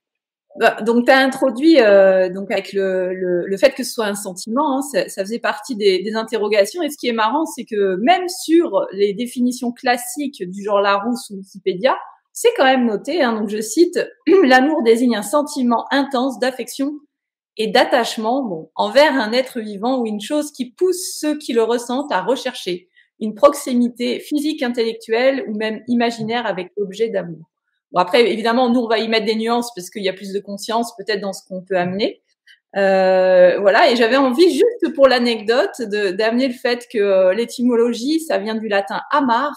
Bah, 0.57 0.77
donc, 0.81 1.05
tu 1.05 1.11
as 1.11 1.17
introduit 1.17 1.81
euh, 1.81 2.29
donc 2.29 2.49
avec 2.49 2.71
le, 2.71 3.13
le, 3.13 3.45
le, 3.45 3.57
fait 3.57 3.71
que 3.71 3.83
ce 3.83 3.91
soit 3.91 4.05
un 4.05 4.15
sentiment, 4.15 4.77
hein, 4.77 4.81
ça, 4.81 5.09
ça, 5.09 5.21
faisait 5.23 5.39
partie 5.39 5.75
des, 5.75 6.01
des, 6.01 6.13
interrogations. 6.13 6.81
Et 6.81 6.89
ce 6.89 6.97
qui 6.97 7.09
est 7.09 7.13
marrant, 7.13 7.45
c'est 7.45 7.65
que 7.65 7.97
même 7.97 8.29
sur 8.29 8.87
les 8.93 9.13
définitions 9.13 9.73
classiques 9.73 10.49
du 10.49 10.63
genre 10.63 10.79
Larousse 10.79 11.29
ou 11.31 11.37
Wikipédia, 11.37 11.97
c'est 12.31 12.53
quand 12.55 12.63
même 12.63 12.85
noté. 12.85 13.21
Hein, 13.21 13.33
donc, 13.33 13.49
je 13.49 13.59
cite 13.59 13.99
l'amour 14.43 14.81
désigne 14.83 15.17
un 15.17 15.23
sentiment 15.23 15.85
intense 15.91 16.39
d'affection 16.39 16.93
et 17.57 17.67
d'attachement 17.67 18.43
bon, 18.43 18.69
envers 18.75 19.13
un 19.13 19.31
être 19.31 19.59
vivant 19.59 19.99
ou 19.99 20.05
une 20.05 20.21
chose 20.21 20.51
qui 20.51 20.71
pousse 20.71 21.17
ceux 21.19 21.37
qui 21.37 21.53
le 21.53 21.63
ressentent 21.63 22.11
à 22.11 22.21
rechercher 22.21 22.89
une 23.19 23.33
proximité 23.33 24.19
physique, 24.19 24.61
intellectuelle 24.61 25.45
ou 25.47 25.55
même 25.55 25.81
imaginaire 25.87 26.45
avec 26.45 26.71
l'objet 26.77 27.09
d'amour. 27.09 27.49
Bon, 27.91 28.01
après, 28.01 28.29
évidemment, 28.29 28.69
nous, 28.69 28.81
on 28.81 28.87
va 28.87 28.99
y 28.99 29.07
mettre 29.07 29.25
des 29.25 29.35
nuances 29.35 29.71
parce 29.73 29.89
qu'il 29.89 30.03
y 30.03 30.09
a 30.09 30.13
plus 30.13 30.33
de 30.33 30.39
conscience 30.39 30.93
peut-être 30.97 31.21
dans 31.21 31.33
ce 31.33 31.47
qu'on 31.47 31.61
peut 31.61 31.77
amener. 31.77 32.21
Euh, 32.75 33.57
voilà, 33.61 33.89
et 33.89 33.95
j'avais 33.95 34.17
envie, 34.17 34.51
juste 34.51 34.93
pour 34.95 35.07
l'anecdote, 35.07 35.81
d'amener 35.81 36.49
le 36.49 36.53
fait 36.53 36.87
que 36.91 36.97
euh, 36.97 37.33
l'étymologie, 37.33 38.19
ça 38.19 38.37
vient 38.37 38.55
du 38.55 38.67
latin 38.67 38.99
amar, 39.11 39.53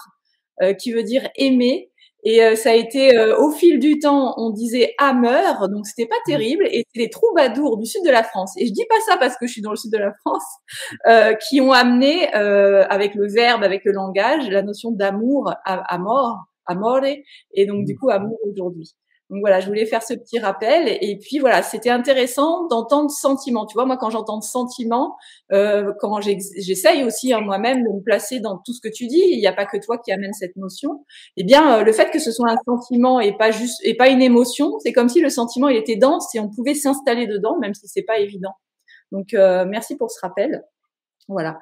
euh, 0.61 0.73
qui 0.73 0.93
veut 0.93 1.03
dire 1.03 1.27
aimer, 1.35 1.91
Et 2.23 2.43
euh, 2.43 2.55
ça 2.55 2.71
a 2.71 2.73
été 2.73 3.17
euh, 3.17 3.37
au 3.37 3.51
fil 3.51 3.79
du 3.79 3.99
temps, 3.99 4.33
on 4.37 4.49
disait 4.49 4.93
hammer, 4.97 5.53
donc 5.71 5.87
c'était 5.87 6.07
pas 6.07 6.15
mmh. 6.25 6.31
terrible. 6.31 6.67
Et 6.67 6.85
c'est 6.93 7.01
les 7.01 7.09
troubadours 7.09 7.77
du 7.77 7.85
sud 7.85 8.03
de 8.05 8.11
la 8.11 8.23
France. 8.23 8.53
Et 8.57 8.67
je 8.67 8.73
dis 8.73 8.85
pas 8.89 8.99
ça 9.07 9.17
parce 9.17 9.37
que 9.37 9.47
je 9.47 9.53
suis 9.53 9.61
dans 9.61 9.71
le 9.71 9.77
sud 9.77 9.91
de 9.91 9.97
la 9.97 10.11
France, 10.25 10.45
euh, 11.07 11.33
qui 11.33 11.61
ont 11.61 11.71
amené 11.71 12.27
avec 12.33 13.15
le 13.15 13.27
verbe, 13.31 13.63
avec 13.63 13.83
le 13.85 13.91
langage, 13.91 14.49
la 14.49 14.61
notion 14.61 14.91
d'amour, 14.91 15.53
amor, 15.65 16.45
amore, 16.65 17.03
et 17.53 17.65
donc 17.65 17.85
du 17.85 17.93
mmh. 17.93 17.97
coup 17.97 18.09
amour 18.09 18.37
aujourd'hui. 18.49 18.93
Donc 19.29 19.41
voilà, 19.41 19.59
je 19.59 19.67
voulais 19.67 19.85
faire 19.85 20.01
ce 20.01 20.15
petit 20.15 20.39
rappel. 20.39 20.97
Et 21.01 21.17
puis 21.19 21.37
voilà, 21.37 21.61
c'était 21.61 21.91
intéressant 21.91 22.67
d'entendre 22.67 23.11
sentiment. 23.11 23.67
Tu 23.67 23.75
vois, 23.75 23.85
moi 23.85 23.95
quand 23.97 24.09
j'entends 24.09 24.41
sentiment, 24.41 25.17
euh, 25.51 25.93
quand 25.99 26.19
j'essaye 26.19 27.03
aussi 27.03 27.31
hein, 27.31 27.41
moi-même 27.41 27.83
de 27.83 27.89
me 27.89 28.01
placer 28.01 28.39
dans 28.39 28.57
tout 28.57 28.73
ce 28.73 28.81
que 28.81 28.91
tu 28.91 29.05
dis, 29.05 29.21
il 29.23 29.39
n'y 29.39 29.45
a 29.45 29.53
pas 29.53 29.67
que 29.67 29.77
toi 29.77 29.99
qui 29.99 30.11
amène 30.11 30.33
cette 30.33 30.55
notion. 30.55 31.05
Eh 31.37 31.43
bien, 31.43 31.79
euh, 31.79 31.83
le 31.83 31.91
fait 31.91 32.09
que 32.09 32.17
ce 32.17 32.31
soit 32.31 32.49
un 32.49 32.57
sentiment 32.65 33.19
et 33.19 33.37
pas 33.37 33.51
juste 33.51 33.79
et 33.83 33.95
pas 33.95 34.09
une 34.09 34.21
émotion, 34.21 34.79
c'est 34.79 34.93
comme 34.93 35.09
si 35.09 35.21
le 35.21 35.29
sentiment 35.29 35.69
il 35.69 35.77
était 35.77 35.95
dense 35.95 36.33
et 36.33 36.39
on 36.39 36.49
pouvait 36.49 36.73
s'installer 36.73 37.27
dedans, 37.27 37.59
même 37.59 37.75
si 37.75 37.87
c'est 37.87 38.03
pas 38.03 38.17
évident. 38.17 38.53
Donc 39.11 39.35
euh, 39.35 39.63
merci 39.67 39.95
pour 39.95 40.09
ce 40.09 40.19
rappel. 40.21 40.63
Voilà. 41.27 41.59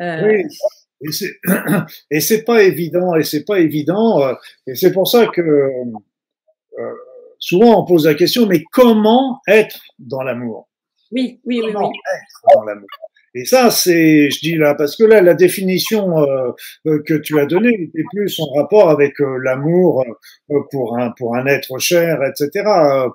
Euh, 0.00 0.26
oui. 0.26 0.44
Et 2.10 2.20
c'est 2.20 2.42
pas 2.44 2.62
évident, 2.64 3.14
et 3.14 3.22
c'est 3.22 3.44
pas 3.44 3.60
évident, 3.60 4.20
et 4.66 4.74
c'est 4.74 4.92
pour 4.92 5.06
ça 5.06 5.26
que 5.26 5.70
souvent 7.44 7.82
on 7.82 7.84
pose 7.84 8.06
la 8.06 8.14
question, 8.14 8.46
mais 8.46 8.64
comment 8.72 9.40
être 9.46 9.80
dans 9.98 10.22
l'amour? 10.22 10.68
Oui, 11.12 11.40
oui, 11.44 11.60
oui, 11.62 11.72
oui. 11.74 11.84
Être 11.84 12.56
dans 12.56 12.64
l'amour? 12.64 12.88
Et 13.36 13.44
ça, 13.44 13.68
c'est, 13.72 14.30
je 14.30 14.38
dis 14.38 14.54
là, 14.54 14.76
parce 14.76 14.94
que 14.94 15.02
là, 15.02 15.20
la 15.20 15.34
définition 15.34 16.18
euh, 16.20 16.52
euh, 16.86 17.02
que 17.04 17.14
tu 17.14 17.40
as 17.40 17.46
donnée 17.46 17.74
était 17.74 18.04
plus 18.12 18.38
en 18.38 18.52
rapport 18.54 18.90
avec 18.90 19.14
l'amour 19.42 20.04
pour 20.70 20.96
un 20.96 21.10
pour 21.10 21.34
un 21.34 21.44
être 21.46 21.78
cher, 21.78 22.20
etc., 22.22 22.64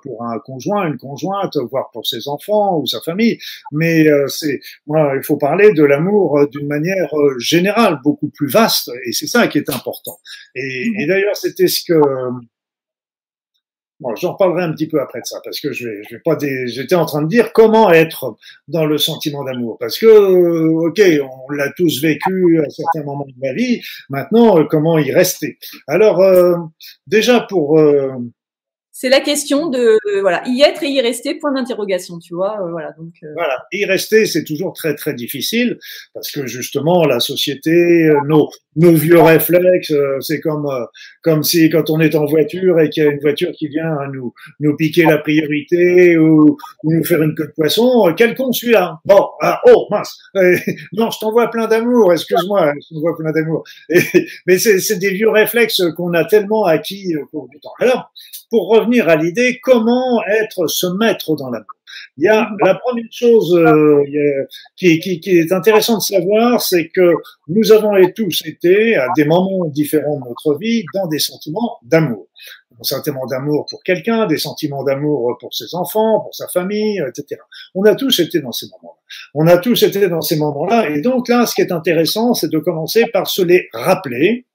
pour 0.02 0.22
un 0.22 0.38
conjoint, 0.40 0.86
une 0.86 0.98
conjointe, 0.98 1.56
voire 1.70 1.88
pour 1.90 2.06
ses 2.06 2.28
enfants 2.28 2.78
ou 2.78 2.86
sa 2.86 3.00
famille. 3.00 3.38
Mais 3.72 4.04
c'est, 4.28 4.60
moi, 4.86 5.14
il 5.16 5.22
faut 5.22 5.38
parler 5.38 5.72
de 5.72 5.84
l'amour 5.84 6.46
d'une 6.52 6.66
manière 6.66 7.10
générale, 7.38 7.98
beaucoup 8.04 8.28
plus 8.28 8.48
vaste, 8.48 8.90
et 9.06 9.12
c'est 9.12 9.26
ça 9.26 9.48
qui 9.48 9.56
est 9.56 9.70
important. 9.70 10.18
Et, 10.54 10.84
et 10.98 11.06
d'ailleurs, 11.06 11.36
c'était 11.36 11.68
ce 11.68 11.82
que 11.82 11.98
Bon, 14.00 14.14
j'en 14.16 14.32
reparlerai 14.32 14.62
un 14.62 14.72
petit 14.72 14.88
peu 14.88 14.98
après 15.00 15.20
de 15.20 15.26
ça, 15.26 15.40
parce 15.44 15.60
que 15.60 15.72
je 15.72 15.86
vais, 15.86 16.02
je 16.08 16.14
vais 16.14 16.22
pas. 16.24 16.38
J'étais 16.66 16.94
en 16.94 17.04
train 17.04 17.20
de 17.22 17.28
dire 17.28 17.52
comment 17.52 17.92
être 17.92 18.36
dans 18.66 18.86
le 18.86 18.96
sentiment 18.96 19.44
d'amour, 19.44 19.76
parce 19.78 19.98
que, 19.98 20.06
euh, 20.06 20.88
ok, 20.88 21.02
on 21.48 21.52
l'a 21.52 21.70
tous 21.76 22.00
vécu 22.00 22.60
à 22.60 22.70
certains 22.70 23.04
moments 23.04 23.26
de 23.26 23.34
ma 23.46 23.52
vie. 23.52 23.82
Maintenant, 24.08 24.58
euh, 24.58 24.64
comment 24.64 24.98
y 24.98 25.12
rester? 25.12 25.58
Alors, 25.86 26.20
euh, 26.20 26.54
déjà 27.06 27.40
pour 27.40 27.78
c'est 29.00 29.08
la 29.08 29.20
question 29.20 29.70
de 29.70 29.98
voilà 30.20 30.42
y 30.46 30.60
être 30.60 30.82
et 30.82 30.88
y 30.88 31.00
rester 31.00 31.36
point 31.36 31.54
d'interrogation 31.54 32.18
tu 32.18 32.34
vois 32.34 32.60
euh, 32.60 32.70
voilà 32.70 32.92
donc 32.98 33.14
euh. 33.22 33.28
voilà 33.34 33.64
y 33.72 33.86
rester 33.86 34.26
c'est 34.26 34.44
toujours 34.44 34.74
très 34.74 34.94
très 34.94 35.14
difficile 35.14 35.78
parce 36.12 36.30
que 36.30 36.46
justement 36.46 37.06
la 37.06 37.18
société 37.18 37.70
euh, 37.70 38.20
nos 38.26 38.50
nos 38.76 38.92
vieux 38.92 39.18
réflexes 39.22 39.94
c'est 40.20 40.40
comme 40.40 40.68
comme 41.22 41.42
si 41.42 41.70
quand 41.70 41.88
on 41.88 41.98
est 41.98 42.14
en 42.14 42.26
voiture 42.26 42.78
et 42.78 42.90
qu'il 42.90 43.02
y 43.02 43.06
a 43.06 43.10
une 43.10 43.20
voiture 43.20 43.52
qui 43.52 43.68
vient 43.68 43.96
nous 44.12 44.34
nous 44.60 44.76
piquer 44.76 45.04
la 45.04 45.16
priorité 45.16 46.18
ou, 46.18 46.58
nous 46.84 47.02
faire 47.04 47.22
une 47.22 47.34
queue 47.34 47.46
de 47.46 47.52
poisson 47.52 48.12
quel 48.14 48.34
con 48.34 48.52
celui-là 48.52 49.00
bon 49.06 49.28
ah, 49.40 49.62
oh 49.66 49.86
mince 49.90 50.18
non 50.92 51.10
je 51.10 51.18
t'envoie 51.20 51.48
plein 51.50 51.68
d'amour 51.68 52.12
excuse-moi 52.12 52.74
je 52.74 52.94
t'envoie 52.94 53.16
plein 53.16 53.32
d'amour. 53.32 53.64
Mais 54.46 54.58
c'est 54.58 54.78
c'est 54.78 54.98
des 54.98 55.10
vieux 55.10 55.30
réflexes 55.30 55.82
qu'on 55.96 56.12
a 56.12 56.26
tellement 56.26 56.66
acquis 56.66 57.16
au 57.16 57.26
cours 57.26 57.48
du 57.48 57.58
temps. 57.60 57.72
Alors 57.80 58.12
pour 58.50 58.68
revenir 58.68 59.08
à 59.08 59.16
l'idée, 59.16 59.60
comment 59.62 60.22
être 60.24 60.66
se 60.66 60.86
mettre 60.86 61.36
dans 61.36 61.50
l'amour 61.50 61.66
il 62.16 62.24
y 62.24 62.28
a 62.28 62.50
la 62.64 62.74
première 62.74 63.10
chose 63.10 63.54
euh, 63.54 64.04
qui, 64.76 64.98
qui, 65.00 65.20
qui, 65.20 65.38
est 65.38 65.52
intéressant 65.52 65.98
de 65.98 66.02
savoir, 66.02 66.60
c'est 66.60 66.88
que 66.88 67.14
nous 67.48 67.72
avons 67.72 67.92
tous 68.14 68.42
été 68.44 68.96
à 68.96 69.06
des 69.16 69.24
moments 69.24 69.66
différents 69.66 70.18
de 70.20 70.28
notre 70.28 70.58
vie 70.58 70.84
dans 70.94 71.06
des 71.06 71.18
sentiments 71.18 71.78
d'amour. 71.82 72.26
Des 72.70 72.84
sentiments 72.84 73.26
d'amour 73.26 73.66
pour 73.68 73.82
quelqu'un, 73.82 74.26
des 74.26 74.38
sentiments 74.38 74.84
d'amour 74.84 75.36
pour 75.40 75.52
ses 75.52 75.74
enfants, 75.74 76.20
pour 76.20 76.34
sa 76.34 76.48
famille, 76.48 77.02
etc. 77.08 77.40
On 77.74 77.84
a 77.84 77.94
tous 77.94 78.20
été 78.20 78.40
dans 78.40 78.52
ces 78.52 78.66
moments-là. 78.66 79.00
On 79.34 79.46
a 79.46 79.58
tous 79.58 79.82
été 79.82 80.08
dans 80.08 80.20
ces 80.20 80.36
moments-là. 80.36 80.88
Et 80.90 81.00
donc 81.00 81.28
là, 81.28 81.46
ce 81.46 81.54
qui 81.54 81.60
est 81.60 81.72
intéressant, 81.72 82.32
c'est 82.34 82.50
de 82.50 82.58
commencer 82.58 83.06
par 83.12 83.26
se 83.26 83.42
les 83.42 83.68
rappeler 83.72 84.46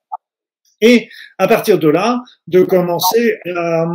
et 0.85 1.09
à 1.39 1.47
partir 1.47 1.79
de 1.79 1.89
là, 1.89 2.21
de 2.47 2.61
commencer 2.61 3.39
à, 3.55 3.85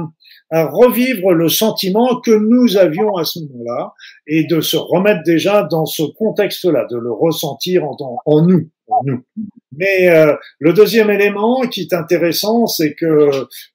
revivre 0.53 1.33
le 1.33 1.49
sentiment 1.49 2.21
que 2.21 2.33
nous 2.33 2.77
avions 2.77 3.17
à 3.17 3.25
ce 3.25 3.39
moment-là 3.39 3.95
et 4.27 4.43
de 4.49 4.61
se 4.61 4.77
remettre 4.77 5.23
déjà 5.25 5.63
dans 5.63 5.87
ce 5.87 6.03
contexte-là, 6.03 6.89
de 6.91 6.99
le 6.99 7.13
ressentir 7.13 7.85
en, 7.85 8.43
nous. 8.43 8.69
Mais 9.77 10.11
euh, 10.11 10.35
le 10.59 10.73
deuxième 10.73 11.09
élément 11.09 11.61
qui 11.61 11.83
est 11.83 11.93
intéressant, 11.93 12.67
c'est 12.67 12.95
que 12.95 13.31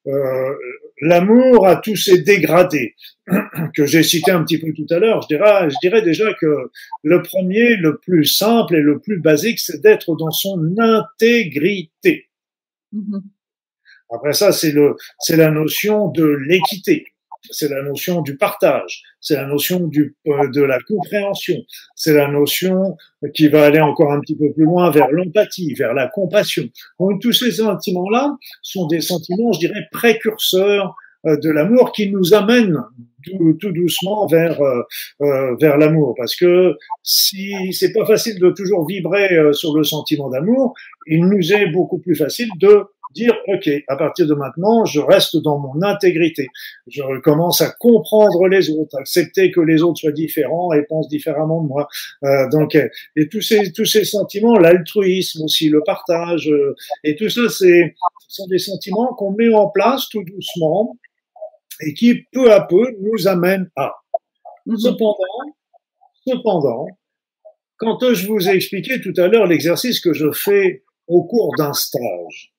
euh, 0.08 0.54
l'amour 1.00 1.66
a 1.66 1.78
tous 1.78 1.96
ces 1.96 2.18
dégradés 2.20 2.96
que 3.76 3.86
j'ai 3.86 4.04
cité 4.04 4.32
un 4.32 4.44
petit 4.44 4.60
peu 4.60 4.74
tout 4.74 4.94
à 4.94 5.00
l'heure. 5.00 5.26
Je 5.30 5.38
je 5.38 5.80
dirais 5.82 6.02
déjà 6.02 6.34
que 6.34 6.70
le 7.04 7.22
premier, 7.22 7.78
le 7.78 7.98
plus 8.00 8.26
simple 8.26 8.76
et 8.76 8.82
le 8.82 9.00
plus 9.00 9.22
basique, 9.22 9.60
c'est 9.60 9.82
d'être 9.82 10.16
dans 10.18 10.32
son 10.32 10.60
intégrité. 10.78 12.25
Mhm. 12.92 13.24
Après 14.14 14.34
ça, 14.34 14.52
c'est 14.52 14.72
le, 14.72 14.96
c'est 15.20 15.36
la 15.36 15.50
notion 15.50 16.10
de 16.10 16.26
l'équité, 16.48 17.06
c'est 17.52 17.70
la 17.70 17.82
notion 17.82 18.22
du 18.22 18.38
partage, 18.38 19.02
c'est 19.20 19.36
la 19.36 19.46
notion 19.46 19.80
du, 19.88 20.16
euh, 20.28 20.48
de 20.50 20.62
la 20.62 20.80
compréhension, 20.88 21.58
c'est 21.96 22.14
la 22.14 22.28
notion 22.28 22.98
qui 23.34 23.48
va 23.48 23.66
aller 23.66 23.82
encore 23.82 24.12
un 24.12 24.20
petit 24.20 24.38
peu 24.38 24.54
plus 24.54 24.66
loin 24.66 24.92
vers 24.92 25.10
l'empathie, 25.12 25.74
vers 25.74 25.94
la 25.94 26.08
compassion. 26.08 26.70
Donc 27.00 27.22
tous 27.22 27.34
ces 27.34 27.52
sentiments-là 27.52 28.38
sont 28.62 28.88
des 28.88 29.02
sentiments, 29.02 29.52
je 29.54 29.60
dirais, 29.60 29.88
précurseurs 29.92 30.96
de 31.26 31.50
l'amour 31.50 31.92
qui 31.92 32.10
nous 32.10 32.34
amènent 32.34 32.84
tout, 33.60 33.72
doucement 33.72 34.28
vers 34.28 34.62
euh, 34.62 34.82
euh, 35.22 35.56
vers 35.60 35.78
l'amour. 35.78 36.14
Parce 36.18 36.36
que 36.36 36.76
si 37.04 37.74
c'est 37.74 37.94
pas 37.94 38.06
facile 38.06 38.40
de 38.40 38.50
toujours 38.52 38.88
vibrer 38.88 39.54
sur 39.54 39.76
le 39.76 39.84
sentiment 39.84 40.30
d'amour 40.30 40.74
il 41.08 41.26
nous 41.26 41.54
est 41.54 41.68
beaucoup 41.68 42.00
plus 42.00 42.16
facile 42.16 42.50
de 42.60 42.84
dire 43.14 43.34
ok 43.48 43.70
à 43.88 43.96
partir 43.96 44.28
de 44.28 44.34
maintenant 44.34 44.84
je 44.86 45.00
reste 45.00 45.38
dans 45.38 45.58
mon 45.58 45.82
intégrité. 45.82 46.48
Je 46.88 47.20
commence 47.22 47.62
à 47.62 47.70
comprendre 47.70 48.48
les 48.48 48.70
autres 48.70 48.98
accepter 48.98 49.52
que 49.52 49.62
les 49.62 49.84
autres 49.84 50.00
soient 50.02 50.12
différents 50.12 50.74
et 50.74 50.82
pensent 50.84 51.08
différemment 51.08 51.62
de 51.62 51.68
moi 51.68 51.88
donc 52.52 52.78
et 53.16 53.30
tous 53.30 53.42
ces 53.42 53.72
tous 53.72 53.86
ces 53.86 54.04
sentiments 54.04 54.58
l'altruisme 54.58 55.44
aussi 55.44 55.70
le 55.70 55.82
partage 55.86 56.52
et 57.04 57.16
tout 57.16 57.30
ça 57.30 57.48
c'est 57.50 57.96
ce 58.28 58.36
sont 58.42 58.48
des 58.48 58.60
sentiments 58.60 59.14
qu'on 59.14 59.32
met 59.32 59.54
en 59.54 59.70
place 59.70 60.10
tout 60.10 60.24
doucement 60.24 60.98
et 61.82 61.94
qui 61.94 62.24
peu 62.32 62.52
à 62.52 62.62
peu 62.62 62.96
nous 63.00 63.28
amène 63.28 63.70
à. 63.76 63.94
Mhm. 64.66 64.78
Cependant, 64.78 65.18
cependant, 66.26 66.88
quand 67.78 68.14
je 68.14 68.28
vous 68.28 68.50
ai 68.50 68.54
expliqué 68.54 69.02
tout 69.02 69.14
à 69.18 69.28
l'heure 69.28 69.48
l'exercice 69.48 70.00
que 70.00 70.14
je 70.14 70.32
fais 70.32 70.84
au 71.08 71.24
cours 71.24 71.56
d'un 71.58 71.74
stage, 71.74 72.54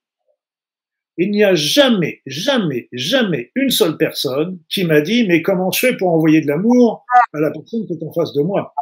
il 1.18 1.31
n'y 1.31 1.42
a 1.42 1.55
jamais, 1.55 2.20
jamais, 2.26 2.88
jamais 2.92 3.50
une 3.55 3.70
seule 3.70 3.96
personne 3.96 4.59
qui 4.68 4.85
m'a 4.85 5.00
dit 5.00 5.26
mais 5.26 5.40
comment 5.40 5.70
je 5.70 5.79
fais 5.79 5.96
pour 5.96 6.11
envoyer 6.11 6.42
de 6.42 6.46
l'amour 6.46 7.05
à 7.33 7.40
la 7.40 7.50
personne 7.50 7.87
qui 7.87 7.94
est 7.94 8.02
en 8.02 8.12
face 8.12 8.35
de 8.35 8.42
moi? 8.42 8.74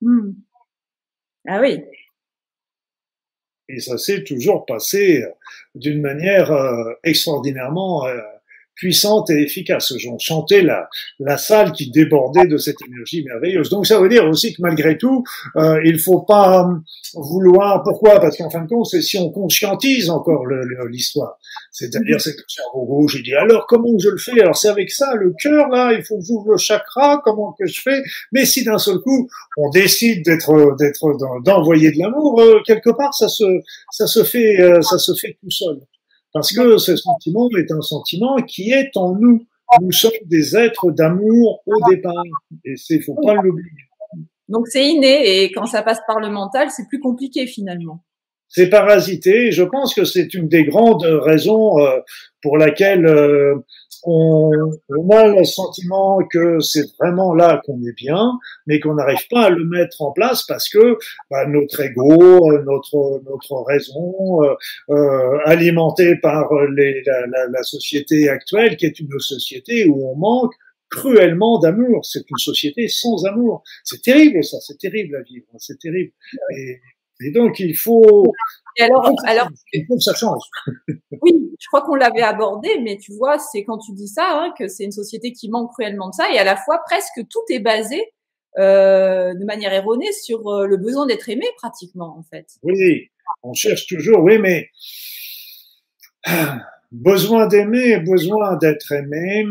Hmm. 0.00 0.32
Ah 1.46 1.60
oui. 1.60 1.80
Et 3.68 3.80
ça 3.80 3.98
s'est 3.98 4.24
toujours 4.24 4.66
passé 4.66 5.24
d'une 5.74 6.00
manière 6.00 6.50
euh, 6.50 6.92
extraordinairement 7.04 8.06
euh, 8.06 8.20
puissante 8.78 9.28
et 9.30 9.42
efficace. 9.42 9.92
On 10.08 10.18
sentait 10.18 10.62
la, 10.62 10.88
la 11.18 11.36
salle 11.36 11.72
qui 11.72 11.90
débordait 11.90 12.46
de 12.46 12.56
cette 12.56 12.80
énergie 12.86 13.22
merveilleuse. 13.24 13.68
Donc 13.68 13.86
ça 13.86 14.00
veut 14.00 14.08
dire 14.08 14.26
aussi 14.26 14.54
que 14.54 14.62
malgré 14.62 14.96
tout, 14.96 15.24
euh, 15.56 15.80
il 15.84 15.98
faut 15.98 16.20
pas 16.20 16.68
vouloir. 17.14 17.82
Pourquoi? 17.82 18.20
Parce 18.20 18.36
qu'en 18.36 18.50
fin 18.50 18.62
de 18.62 18.68
compte, 18.68 18.86
c'est 18.86 19.02
si 19.02 19.18
on 19.18 19.30
conscientise 19.30 20.08
encore 20.10 20.46
l'histoire. 20.88 21.38
C'est-à-dire, 21.72 22.20
c'est 22.20 22.36
le 22.36 22.44
cerveau 22.48 22.84
rouge. 22.84 23.16
Il 23.18 23.24
dit 23.24 23.34
alors 23.34 23.66
comment 23.66 23.98
je 23.98 24.08
le 24.10 24.18
fais? 24.18 24.40
Alors 24.40 24.56
c'est 24.56 24.68
avec 24.68 24.90
ça, 24.90 25.14
le 25.14 25.34
cœur 25.42 25.68
là, 25.68 25.92
il 25.92 26.04
faut 26.04 26.18
que 26.18 26.24
j'ouvre 26.24 26.52
le 26.52 26.56
chakra. 26.56 27.20
Comment 27.24 27.54
que 27.58 27.66
je 27.66 27.80
fais? 27.80 28.00
Mais 28.32 28.46
si 28.46 28.64
d'un 28.64 28.78
seul 28.78 28.98
coup 28.98 29.28
on 29.56 29.70
décide 29.70 30.24
d'être 30.24 30.76
d'être 30.78 31.42
d'envoyer 31.44 31.90
de 31.90 31.98
l'amour, 31.98 32.40
euh, 32.40 32.60
quelque 32.64 32.90
part 32.90 33.14
ça 33.14 33.28
se 33.28 33.44
ça 33.90 34.06
se 34.06 34.22
fait 34.22 34.60
euh, 34.60 34.80
ça 34.82 34.98
se 34.98 35.14
fait 35.14 35.36
tout 35.42 35.50
seul. 35.50 35.80
Parce 36.32 36.52
que 36.52 36.78
ce 36.78 36.96
sentiment 36.96 37.48
est 37.56 37.70
un 37.72 37.80
sentiment 37.80 38.36
qui 38.36 38.70
est 38.70 38.96
en 38.96 39.14
nous. 39.14 39.46
Nous 39.80 39.92
sommes 39.92 40.10
des 40.26 40.56
êtres 40.56 40.90
d'amour 40.90 41.62
au 41.66 41.90
départ. 41.90 42.22
Et 42.64 42.76
c'est, 42.76 43.00
faut 43.00 43.14
pas 43.14 43.34
l'oublier. 43.34 43.70
Donc 44.48 44.66
c'est 44.66 44.86
inné 44.86 45.42
et 45.42 45.52
quand 45.52 45.66
ça 45.66 45.82
passe 45.82 46.00
par 46.06 46.20
le 46.20 46.30
mental, 46.30 46.70
c'est 46.70 46.88
plus 46.88 47.00
compliqué 47.00 47.46
finalement. 47.46 48.02
C'est 48.48 48.68
parasité. 48.68 49.52
Je 49.52 49.62
pense 49.62 49.94
que 49.94 50.04
c'est 50.04 50.32
une 50.34 50.48
des 50.48 50.64
grandes 50.64 51.04
raisons 51.04 51.78
euh, 51.78 52.00
pour 52.42 52.56
laquelle 52.56 53.06
euh, 53.06 53.54
on, 54.04 54.50
on, 54.88 55.10
a 55.10 55.26
le 55.28 55.44
sentiment 55.44 56.18
que 56.30 56.60
c'est 56.60 56.84
vraiment 56.98 57.34
là 57.34 57.60
qu'on 57.64 57.80
est 57.82 57.96
bien, 57.96 58.32
mais 58.66 58.80
qu'on 58.80 58.94
n'arrive 58.94 59.26
pas 59.28 59.46
à 59.46 59.50
le 59.50 59.64
mettre 59.64 60.00
en 60.02 60.12
place 60.12 60.44
parce 60.46 60.68
que 60.68 60.96
bah, 61.30 61.46
notre 61.46 61.80
ego, 61.80 62.58
notre 62.62 63.22
notre 63.24 63.64
raison, 63.66 64.42
euh, 64.42 64.54
euh 64.90 65.38
alimentée 65.44 66.16
par 66.16 66.48
les, 66.76 67.02
la, 67.04 67.26
la, 67.26 67.48
la 67.48 67.62
société 67.62 68.28
actuelle, 68.28 68.76
qui 68.76 68.86
est 68.86 68.98
une 69.00 69.18
société 69.18 69.86
où 69.88 70.08
on 70.08 70.16
manque 70.16 70.54
cruellement 70.90 71.58
d'amour. 71.58 72.04
C'est 72.04 72.28
une 72.30 72.38
société 72.38 72.88
sans 72.88 73.24
amour. 73.26 73.62
C'est 73.84 74.02
terrible 74.02 74.42
ça, 74.42 74.58
c'est 74.60 74.78
terrible 74.78 75.16
à 75.16 75.22
vivre, 75.22 75.46
c'est 75.58 75.78
terrible. 75.78 76.12
Et, 76.56 76.80
et 77.20 77.30
donc, 77.32 77.58
il 77.60 77.76
faut. 77.76 78.32
Et 78.76 78.82
alors, 78.82 79.10
alors, 79.24 79.48
il 79.72 79.84
faut 79.86 79.96
que 79.96 80.02
ça 80.02 80.14
change. 80.14 80.42
oui, 81.22 81.50
je 81.58 81.66
crois 81.66 81.82
qu'on 81.82 81.96
l'avait 81.96 82.22
abordé, 82.22 82.68
mais 82.82 82.96
tu 82.96 83.12
vois, 83.14 83.38
c'est 83.38 83.64
quand 83.64 83.78
tu 83.78 83.92
dis 83.92 84.08
ça, 84.08 84.26
hein, 84.30 84.54
que 84.56 84.68
c'est 84.68 84.84
une 84.84 84.92
société 84.92 85.32
qui 85.32 85.50
manque 85.50 85.72
cruellement 85.72 86.10
de 86.10 86.14
ça, 86.14 86.30
et 86.32 86.38
à 86.38 86.44
la 86.44 86.56
fois 86.56 86.80
presque 86.86 87.26
tout 87.28 87.42
est 87.50 87.58
basé 87.58 88.12
euh, 88.58 89.34
de 89.34 89.44
manière 89.44 89.72
erronée 89.72 90.12
sur 90.12 90.48
euh, 90.48 90.66
le 90.66 90.76
besoin 90.76 91.06
d'être 91.06 91.28
aimé, 91.28 91.46
pratiquement, 91.56 92.16
en 92.18 92.22
fait. 92.22 92.46
Oui, 92.62 93.10
on 93.42 93.52
cherche 93.52 93.86
toujours, 93.86 94.22
oui, 94.22 94.38
mais 94.38 94.70
besoin 96.92 97.46
d'aimer, 97.46 97.98
besoin 97.98 98.56
d'être 98.56 98.92
aimé. 98.92 99.44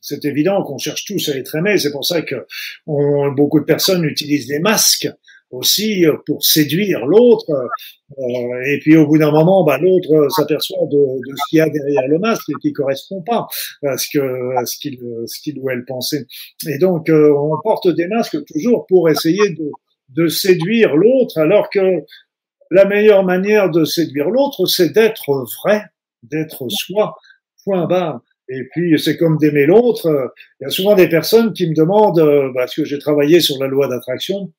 C'est 0.00 0.24
évident 0.26 0.62
qu'on 0.62 0.78
cherche 0.78 1.04
tous 1.04 1.30
à 1.30 1.36
être 1.36 1.54
aimé. 1.56 1.78
C'est 1.78 1.90
pour 1.90 2.04
ça 2.04 2.22
que 2.22 2.46
on, 2.86 3.32
beaucoup 3.32 3.60
de 3.60 3.64
personnes 3.64 4.04
utilisent 4.04 4.46
des 4.46 4.60
masques 4.60 5.08
aussi 5.54 6.06
euh, 6.06 6.16
pour 6.26 6.44
séduire 6.44 7.06
l'autre. 7.06 7.50
Euh, 7.50 8.62
et 8.66 8.78
puis 8.80 8.96
au 8.96 9.06
bout 9.06 9.18
d'un 9.18 9.30
moment, 9.30 9.64
bah, 9.64 9.78
l'autre 9.78 10.28
s'aperçoit 10.30 10.86
de, 10.90 10.98
ce 11.36 11.48
qu'il 11.48 11.58
y 11.58 11.60
a 11.60 11.68
derrière 11.68 12.06
le 12.08 12.18
masque 12.18 12.48
et 12.50 12.54
qui 12.60 12.72
correspond 12.72 13.22
pas 13.22 13.46
à 13.84 13.96
ce 13.96 14.06
ce 14.64 14.78
qu'il 14.78 14.98
ce 15.26 15.58
ou 15.58 15.70
elle 15.70 15.84
pensait. 15.84 16.26
Et 16.66 16.78
donc 16.78 17.08
euh, 17.08 17.32
on 17.32 17.56
porte 17.62 17.88
des 17.88 18.06
masques 18.06 18.44
toujours 18.44 18.86
pour 18.86 19.08
essayer 19.08 19.50
de, 19.50 19.70
de 20.10 20.28
séduire 20.28 20.96
l'autre, 20.96 21.38
alors 21.38 21.70
que 21.70 22.02
la 22.70 22.84
meilleure 22.84 23.24
manière 23.24 23.70
de 23.70 23.84
séduire 23.84 24.30
l'autre, 24.30 24.66
c'est 24.66 24.92
d'être 24.92 25.44
vrai, 25.62 25.82
d'être 26.22 26.68
soi. 26.68 27.16
Point 27.64 27.86
barre. 27.86 28.20
Et 28.50 28.62
puis, 28.72 28.98
c'est 28.98 29.16
comme 29.16 29.38
d'aimer 29.38 29.64
l'autre. 29.64 30.32
Il 30.60 30.64
y 30.64 30.66
a 30.66 30.70
souvent 30.70 30.94
des 30.94 31.08
personnes 31.08 31.54
qui 31.54 31.66
me 31.66 31.74
demandent, 31.74 32.52
parce 32.54 32.74
que 32.74 32.84
j'ai 32.84 32.98
travaillé 32.98 33.40
sur 33.40 33.58
la 33.58 33.68
loi 33.68 33.88
d'attraction, 33.88 34.52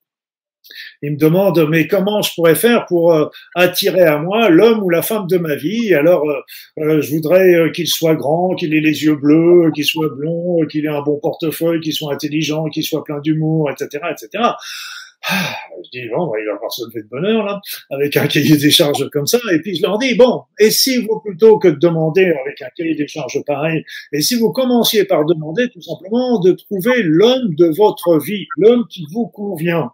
il 1.02 1.12
me 1.14 1.18
demande 1.18 1.68
mais 1.70 1.88
comment 1.88 2.22
je 2.22 2.34
pourrais 2.34 2.56
faire 2.56 2.86
pour 2.86 3.14
euh, 3.14 3.28
attirer 3.56 4.04
à 4.04 4.18
moi 4.18 4.50
l'homme 4.50 4.84
ou 4.84 4.90
la 4.90 5.02
femme 5.02 5.28
de 5.28 5.38
ma 5.38 5.56
vie? 5.56 5.94
Alors 5.94 6.28
euh, 6.30 6.42
euh, 6.80 7.02
je 7.02 7.12
voudrais 7.12 7.72
qu'il 7.74 7.88
soit 7.88 8.16
grand, 8.16 8.56
qu'il 8.56 8.74
ait 8.74 8.82
les 8.82 9.04
yeux 9.04 9.16
bleus, 9.16 9.72
qu'il 9.74 9.86
soit 9.86 10.10
blond, 10.10 10.66
qu'il 10.68 10.86
ait 10.86 10.90
un 10.90 11.02
bon 11.02 11.20
portefeuille, 11.20 11.82
qu'il 11.82 11.94
soit 11.94 12.14
intelligent, 12.14 12.66
qu'il 12.66 12.84
soit 12.84 13.04
plein 13.04 13.20
d'humour, 13.20 13.70
etc., 13.72 14.04
etc. 14.12 14.54
Ah, 15.28 15.56
je 15.84 15.90
dis 16.00 16.08
bon, 16.10 16.32
il 16.40 16.46
va 16.46 16.54
avoir 16.54 16.72
se 16.72 16.86
lever 16.86 17.02
de 17.02 17.08
bonheur 17.08 17.44
là, 17.46 17.60
avec 17.90 18.16
un 18.16 18.28
cahier 18.28 18.58
des 18.58 18.70
charges 18.70 19.10
comme 19.10 19.26
ça. 19.26 19.40
Et 19.52 19.60
puis 19.60 19.76
je 19.76 19.82
leur 19.82 19.98
dis 19.98 20.14
bon, 20.14 20.44
et 20.60 20.70
si 20.70 20.98
vous 20.98 21.20
plutôt 21.20 21.58
que 21.58 21.68
de 21.68 21.80
demander 21.80 22.26
avec 22.26 22.62
un 22.62 22.70
cahier 22.78 22.94
des 22.94 23.08
charges 23.08 23.40
pareil, 23.46 23.84
et 24.12 24.22
si 24.22 24.36
vous 24.36 24.52
commenciez 24.52 25.04
par 25.06 25.26
demander 25.26 25.68
tout 25.70 25.82
simplement 25.82 26.40
de 26.40 26.52
trouver 26.52 27.02
l'homme 27.02 27.56
de 27.56 27.72
votre 27.76 28.20
vie, 28.20 28.46
l'homme 28.58 28.86
qui 28.88 29.08
vous 29.12 29.28
convient? 29.28 29.92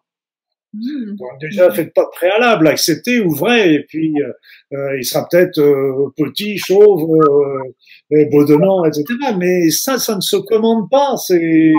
Mmh. 0.74 1.16
Donc 1.18 1.30
déjà, 1.42 1.70
faites 1.70 1.94
pas 1.94 2.04
de 2.04 2.10
préalable, 2.12 2.68
acceptez, 2.68 3.20
ouvrez, 3.20 3.74
et 3.74 3.84
puis 3.84 4.14
euh, 4.22 4.32
euh 4.74 4.98
il 4.98 5.04
sera 5.04 5.28
peut-être 5.30 5.60
euh, 5.60 6.10
petit, 6.16 6.58
chauve, 6.58 7.10
euh, 7.12 8.26
bedonnant, 8.32 8.86
etc. 8.86 9.04
Mais 9.38 9.70
ça, 9.70 10.00
ça 10.00 10.16
ne 10.16 10.22
se 10.22 10.38
commande 10.38 10.90
pas. 10.90 11.18
C'est 11.18 11.74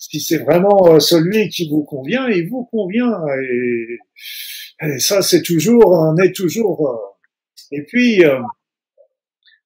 si 0.00 0.20
c'est 0.20 0.38
vraiment 0.38 0.88
euh, 0.88 0.98
celui 0.98 1.48
qui 1.50 1.68
vous 1.68 1.84
convient, 1.84 2.28
il 2.28 2.48
vous 2.48 2.64
convient. 2.64 3.12
Et, 3.40 3.98
et 4.86 4.98
ça, 4.98 5.22
c'est 5.22 5.42
toujours, 5.42 5.86
on 5.86 6.16
est 6.16 6.34
toujours. 6.34 7.16
Et 7.70 7.82
puis, 7.82 8.22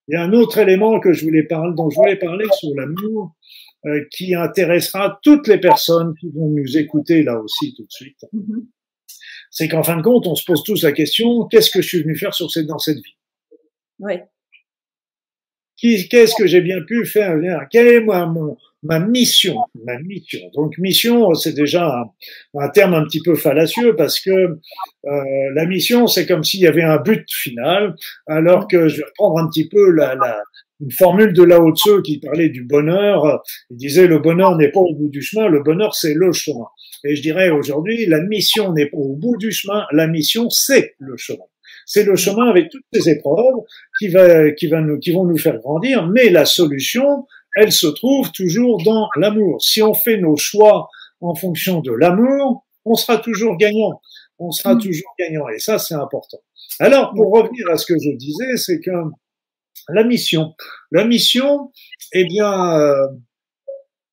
il 0.09 0.15
y 0.15 0.17
a 0.17 0.23
un 0.23 0.33
autre 0.33 0.59
élément 0.59 1.01
que 1.01 1.13
je 1.15 1.25
voulais 1.25 1.45
parler, 1.45 1.73
dont 1.75 1.89
je 1.89 1.97
voulais 1.97 2.17
parler 2.17 2.47
sur 2.53 2.75
l'amour. 2.75 3.35
Euh, 3.87 4.05
qui 4.11 4.35
intéressera 4.35 5.21
toutes 5.23 5.47
les 5.47 5.59
personnes 5.59 6.13
qui 6.19 6.29
vont 6.31 6.49
nous 6.49 6.77
écouter 6.77 7.23
là 7.23 7.39
aussi 7.39 7.75
tout 7.77 7.85
de 7.85 7.93
suite. 7.93 8.19
Mm-hmm. 8.35 8.67
C'est 9.53 9.69
qu'en 9.69 9.85
fin 9.85 9.97
de 9.97 10.03
compte, 10.03 10.27
on 10.27 10.35
se 10.35 10.45
pose 10.45 10.65
tous 10.65 10.83
la 10.83 10.91
question 10.91 11.47
qu'est-ce 11.47 11.71
que 11.71 11.81
je 11.81 11.87
suis 11.87 12.03
venu 12.03 12.17
faire 12.17 12.35
sur 12.35 12.51
cette, 12.51 12.67
dans 12.67 12.81
cette 12.81 12.97
vie? 12.97 13.17
Oui. 14.01 14.15
Qu'est-ce 15.77 16.35
que 16.35 16.49
j'ai 16.49 16.61
bien 16.61 16.81
pu 16.83 17.07
faire? 17.07 17.37
Quelle 17.71 17.87
est 17.87 18.01
moi, 18.01 18.27
mon, 18.27 18.57
ma 18.83 18.99
mission? 18.99 19.59
Ma 19.85 19.97
mission. 20.01 20.41
Donc 20.55 20.77
mission, 20.79 21.35
c'est 21.35 21.53
déjà 21.53 21.87
un, 21.89 22.61
un, 22.61 22.69
terme 22.71 22.95
un 22.95 23.05
petit 23.05 23.23
peu 23.23 23.37
fallacieux 23.37 23.95
parce 23.95 24.19
que 24.19 24.31
euh, 24.31 25.25
la 25.55 25.67
mission, 25.67 26.09
c'est 26.09 26.27
comme 26.27 26.43
s'il 26.43 26.61
y 26.61 26.67
avait 26.67 26.83
un 26.83 26.97
but 26.97 27.31
final, 27.31 27.95
alors 28.27 28.67
que 28.67 28.89
je 28.89 28.97
vais 28.97 29.05
reprendre 29.05 29.39
un 29.39 29.49
petit 29.49 29.69
peu 29.69 29.93
la, 29.93 30.17
la, 30.17 30.43
une 30.81 30.93
formule 30.93 31.33
de 31.33 31.43
Lao 31.43 31.75
Tzu 31.75 32.03
qui 32.03 32.19
parlait 32.19 32.49
du 32.49 32.65
bonheur. 32.65 33.43
Il 33.71 33.77
disait 33.77 34.07
le 34.07 34.19
bonheur 34.19 34.57
n'est 34.57 34.71
pas 34.71 34.81
au 34.81 34.95
bout 34.95 35.09
du 35.09 35.23
chemin, 35.23 35.49
le 35.49 35.63
bonheur 35.63 35.95
c'est 35.95 36.15
le 36.15 36.33
chemin. 36.33 36.67
Et 37.05 37.17
je 37.17 37.23
dirais 37.23 37.51
aujourd'hui, 37.51 38.07
la 38.07 38.21
mission 38.21 38.73
n'est 38.73 38.87
pas 38.87 38.99
au 38.99 39.15
bout 39.15 39.37
du 39.37 39.51
chemin, 39.53 39.87
la 39.93 40.07
mission 40.07 40.51
c'est 40.51 40.95
le 40.99 41.17
chemin. 41.17 41.45
C'est 41.87 42.05
le 42.05 42.17
chemin 42.17 42.49
avec 42.49 42.71
toutes 42.71 42.85
ces 42.93 43.09
épreuves 43.09 43.65
qui, 43.99 44.09
va, 44.09 44.51
qui, 44.53 44.67
va 44.67 44.81
nous, 44.81 44.99
qui 44.99 45.11
vont 45.11 45.25
nous 45.25 45.39
faire 45.39 45.59
grandir, 45.59 46.07
mais 46.07 46.29
la 46.29 46.45
solution, 46.45 47.27
elle 47.57 47.73
se 47.73 47.87
trouve 47.87 48.31
toujours 48.33 48.83
dans 48.85 49.09
l'amour. 49.17 49.63
Si 49.63 49.83
on 49.83 49.95
fait 49.95 50.19
nos 50.19 50.37
choix 50.37 50.89
en 51.21 51.35
fonction 51.35 51.81
de 51.81 51.93
l'amour, 51.93 52.67
on 52.85 52.95
sera 52.95 53.19
toujours 53.19 53.57
gagnant. 53.57 54.01
On 54.39 54.51
sera 54.51 54.75
mm. 54.75 54.81
toujours 54.81 55.15
gagnant. 55.19 55.49
Et 55.49 55.59
ça, 55.59 55.79
c'est 55.79 55.95
important. 55.95 56.39
Alors, 56.79 57.13
pour 57.15 57.33
revenir 57.33 57.69
à 57.71 57.77
ce 57.77 57.87
que 57.87 57.99
je 57.99 58.11
disais, 58.17 58.57
c'est 58.57 58.81
que 58.81 58.91
la 59.89 60.05
mission. 60.05 60.55
La 60.91 61.05
mission, 61.05 61.71
eh 62.13 62.25
bien, 62.25 62.79
euh, 62.79 63.07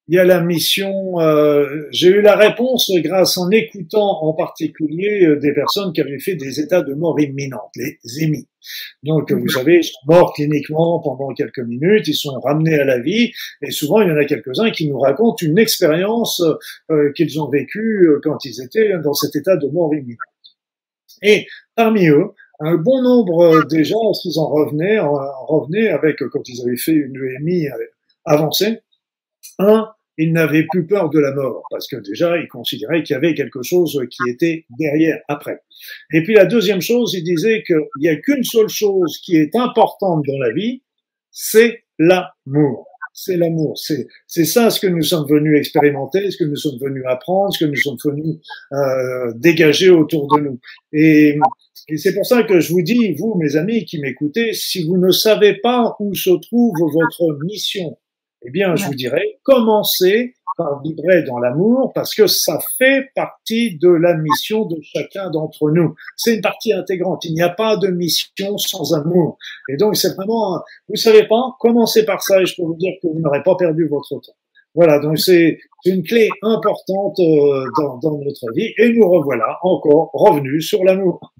il 0.08 0.16
y 0.16 0.20
a 0.20 0.24
la 0.24 0.42
mission. 0.42 1.20
Euh, 1.20 1.88
J'ai 1.92 2.10
eu 2.10 2.22
la 2.22 2.36
réponse 2.36 2.92
grâce 2.98 3.38
en 3.38 3.50
écoutant 3.50 4.24
en 4.24 4.34
particulier 4.34 5.26
euh, 5.26 5.40
des 5.40 5.54
personnes 5.54 5.94
qui 5.94 6.02
avaient 6.02 6.20
fait 6.20 6.36
des 6.36 6.60
états 6.60 6.82
de 6.82 6.94
mort 6.94 7.20
imminente, 7.20 7.72
les 7.76 7.98
émis. 8.22 8.48
Donc, 9.04 9.32
vous 9.32 9.48
savez, 9.48 9.78
ils 9.78 9.84
sont 9.84 10.00
morts 10.08 10.34
cliniquement 10.34 11.00
pendant 11.00 11.34
quelques 11.34 11.60
minutes, 11.60 12.08
ils 12.08 12.16
sont 12.16 12.40
ramenés 12.40 12.80
à 12.80 12.86
la 12.86 13.00
vie, 13.00 13.32
et 13.62 13.72
souvent 13.72 14.02
il 14.02 14.10
y 14.10 14.12
en 14.12 14.18
a 14.18 14.26
quelques-uns 14.26 14.72
qui 14.72 14.90
nous 14.90 15.00
racontent 15.00 15.38
une 15.42 15.58
expérience 15.58 16.42
euh, 16.92 17.12
qu'ils 17.14 17.40
ont 17.40 17.50
vécue 17.50 18.10
quand 18.24 18.44
ils 18.46 18.62
étaient 18.64 18.94
dans 19.04 19.14
cet 19.14 19.36
état 19.36 19.56
de 19.56 19.68
mort 19.68 19.94
imminente. 19.94 20.18
Et 21.22 21.48
parmi 21.76 22.08
eux, 22.08 22.32
un 22.60 22.76
bon 22.76 23.02
nombre 23.02 23.42
euh, 23.42 23.64
déjà, 23.70 23.96
s'ils 24.14 24.40
en 24.40 24.50
revenaient, 24.50 25.00
en, 25.00 25.14
revenaient 25.46 25.90
avec, 25.90 26.22
euh, 26.22 26.30
quand 26.32 26.48
ils 26.48 26.62
avaient 26.62 26.78
fait 26.78 26.94
une 26.94 27.16
EMI 27.16 27.68
euh, 27.68 27.72
avancée, 28.26 28.80
un, 29.60 29.90
ils 30.18 30.32
n'avaient 30.32 30.66
plus 30.72 30.88
peur 30.88 31.10
de 31.10 31.20
la 31.20 31.34
mort, 31.34 31.64
parce 31.70 31.88
que 31.88 31.98
déjà, 31.98 32.38
ils 32.38 32.48
considéraient 32.48 33.04
qu'il 33.04 33.14
y 33.14 33.18
avait 33.18 33.34
quelque 33.34 33.62
chose 33.62 34.00
qui 34.10 34.30
était 34.30 34.66
derrière, 34.80 35.20
après. 35.28 35.60
Et 36.14 36.24
puis 36.24 36.34
la 36.34 36.46
deuxième 36.46 36.82
chose, 36.82 37.14
ils 37.14 37.24
disaient 37.24 37.64
qu'il 37.64 37.86
n'y 38.00 38.08
a 38.08 38.16
qu'une 38.16 38.44
seule 38.44 38.70
chose 38.70 39.20
qui 39.24 39.36
est 39.36 39.56
importante 39.56 40.24
dans 40.26 40.40
la 40.40 40.54
vie, 40.54 40.84
c'est 41.32 41.84
l'amour 42.00 42.88
c'est 43.16 43.38
l'amour. 43.38 43.78
C'est, 43.78 44.08
c'est 44.28 44.46
ça 44.46 44.70
ce 44.70 44.80
que 44.80 44.88
nous 44.88 45.02
sommes 45.02 45.28
venus 45.28 45.58
expérimenter, 45.58 46.30
ce 46.30 46.38
que 46.38 46.44
nous 46.44 46.58
sommes 46.58 46.78
venus 46.80 47.04
apprendre, 47.08 47.54
ce 47.54 47.64
que 47.64 47.70
nous 47.70 47.78
sommes 47.78 47.98
venus 48.04 48.38
euh, 48.74 49.32
dégager 49.36 49.90
autour 49.90 50.28
de 50.36 50.42
nous. 50.42 50.60
Et, 50.92 51.40
et 51.88 51.98
c'est 51.98 52.14
pour 52.14 52.26
ça 52.26 52.44
que 52.44 52.60
je 52.60 52.74
vous 52.74 52.82
dis, 52.82 53.14
vous, 53.14 53.36
mes 53.36 53.56
amis 53.56 53.86
qui 53.86 54.00
m'écoutez, 54.00 54.54
si 54.54 54.86
vous 54.86 54.98
ne 54.98 55.12
savez 55.12 55.56
pas 55.56 55.96
où 56.00 56.14
se 56.14 56.30
trouve 56.42 56.76
votre 56.78 57.40
mission, 57.46 57.98
eh 58.46 58.52
bien, 58.52 58.76
je 58.76 58.86
vous 58.86 58.94
dirais, 58.94 59.40
commencez 59.44 60.35
par 60.58 60.82
vibrer 60.82 61.24
dans 61.24 61.40
l'amour 61.40 61.92
parce 61.94 62.14
que 62.14 62.28
ça 62.28 62.60
fait 62.78 63.10
partie 63.16 63.78
de 63.78 63.90
la 63.90 64.16
mission 64.16 64.66
de 64.66 64.78
chacun 64.82 65.30
d'entre 65.30 65.72
nous. 65.72 65.96
C'est 66.16 66.36
une 66.36 66.42
partie 66.42 66.74
intégrante. 66.74 67.26
Il 67.26 67.34
n'y 67.34 67.42
a 67.42 67.50
pas 67.50 67.78
de 67.78 67.88
mission 67.88 68.58
sans 68.58 68.94
amour. 68.94 69.38
Et 69.70 69.78
donc, 69.78 69.96
c'est 69.96 70.16
vraiment, 70.16 70.62
vous 70.90 70.96
savez 70.96 71.28
pas, 71.28 71.56
commencez 71.60 72.06
par 72.06 72.22
ça 72.22 72.42
et 72.42 72.46
je 72.46 72.56
peux 72.56 72.64
vous 72.64 72.76
dire 72.76 72.94
que 73.02 73.08
vous 73.08 73.20
n'aurez 73.20 73.44
pas 73.44 73.56
perdu 73.56 73.88
votre 73.88 74.20
temps. 74.20 74.34
Voilà, 74.74 75.00
donc 75.00 75.18
c'est 75.18 75.58
une 75.86 76.04
clé 76.04 76.30
importante 76.42 77.18
euh, 77.20 77.64
dans, 77.80 77.98
dans 77.98 78.18
notre 78.18 78.52
vie 78.54 78.74
et 78.78 78.92
nous 78.92 79.10
revoilà 79.10 79.58
encore 79.62 80.10
revenus 80.14 80.68
sur 80.68 80.84
l'amour. 80.84 81.34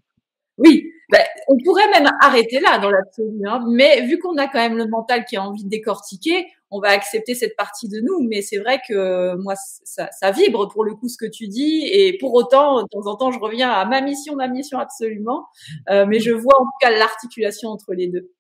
Oui, 0.58 0.90
ben, 1.12 1.22
on 1.48 1.58
pourrait 1.64 1.90
même 1.92 2.10
arrêter 2.22 2.60
là 2.60 2.80
dans 2.80 2.90
l'absolu, 2.90 3.42
hein, 3.46 3.64
mais 3.70 4.06
vu 4.08 4.18
qu'on 4.18 4.38
a 4.38 4.48
quand 4.48 4.60
même 4.60 4.78
le 4.78 4.88
mental 4.88 5.26
qui 5.26 5.36
a 5.36 5.44
envie 5.44 5.64
de 5.64 5.70
décortiquer, 5.70 6.48
on 6.76 6.80
va 6.80 6.90
accepter 6.90 7.36
cette 7.36 7.56
partie 7.56 7.90
de 7.90 8.00
nous. 8.02 8.28
Mais 8.28 8.42
c'est 8.42 8.58
vrai 8.58 8.80
que 8.88 9.36
moi, 9.36 9.54
ça, 9.58 10.10
ça, 10.12 10.32
vibre 10.32 10.68
pour 10.70 10.84
le 10.84 10.94
coup 10.94 11.08
ce 11.08 11.18
que 11.18 11.30
tu 11.30 11.48
dis. 11.48 11.88
Et 11.92 12.18
pour 12.20 12.34
autant, 12.34 12.84
de 12.84 12.88
temps 12.90 13.08
en 13.08 13.16
temps, 13.16 13.32
je 13.32 13.40
reviens 13.40 13.70
à 13.70 13.86
ma 13.86 14.02
mission, 14.02 14.36
ma 14.36 14.48
mission 14.48 14.80
absolument. 14.80 15.48
Euh, 15.90 16.06
mais 16.08 16.20
je 16.20 16.32
vois 16.32 16.56
en 16.60 16.66
tout 16.66 16.78
cas 16.82 16.92
l'articulation 16.92 17.70
entre 17.70 17.94
les 17.94 18.08
deux. 18.08 18.32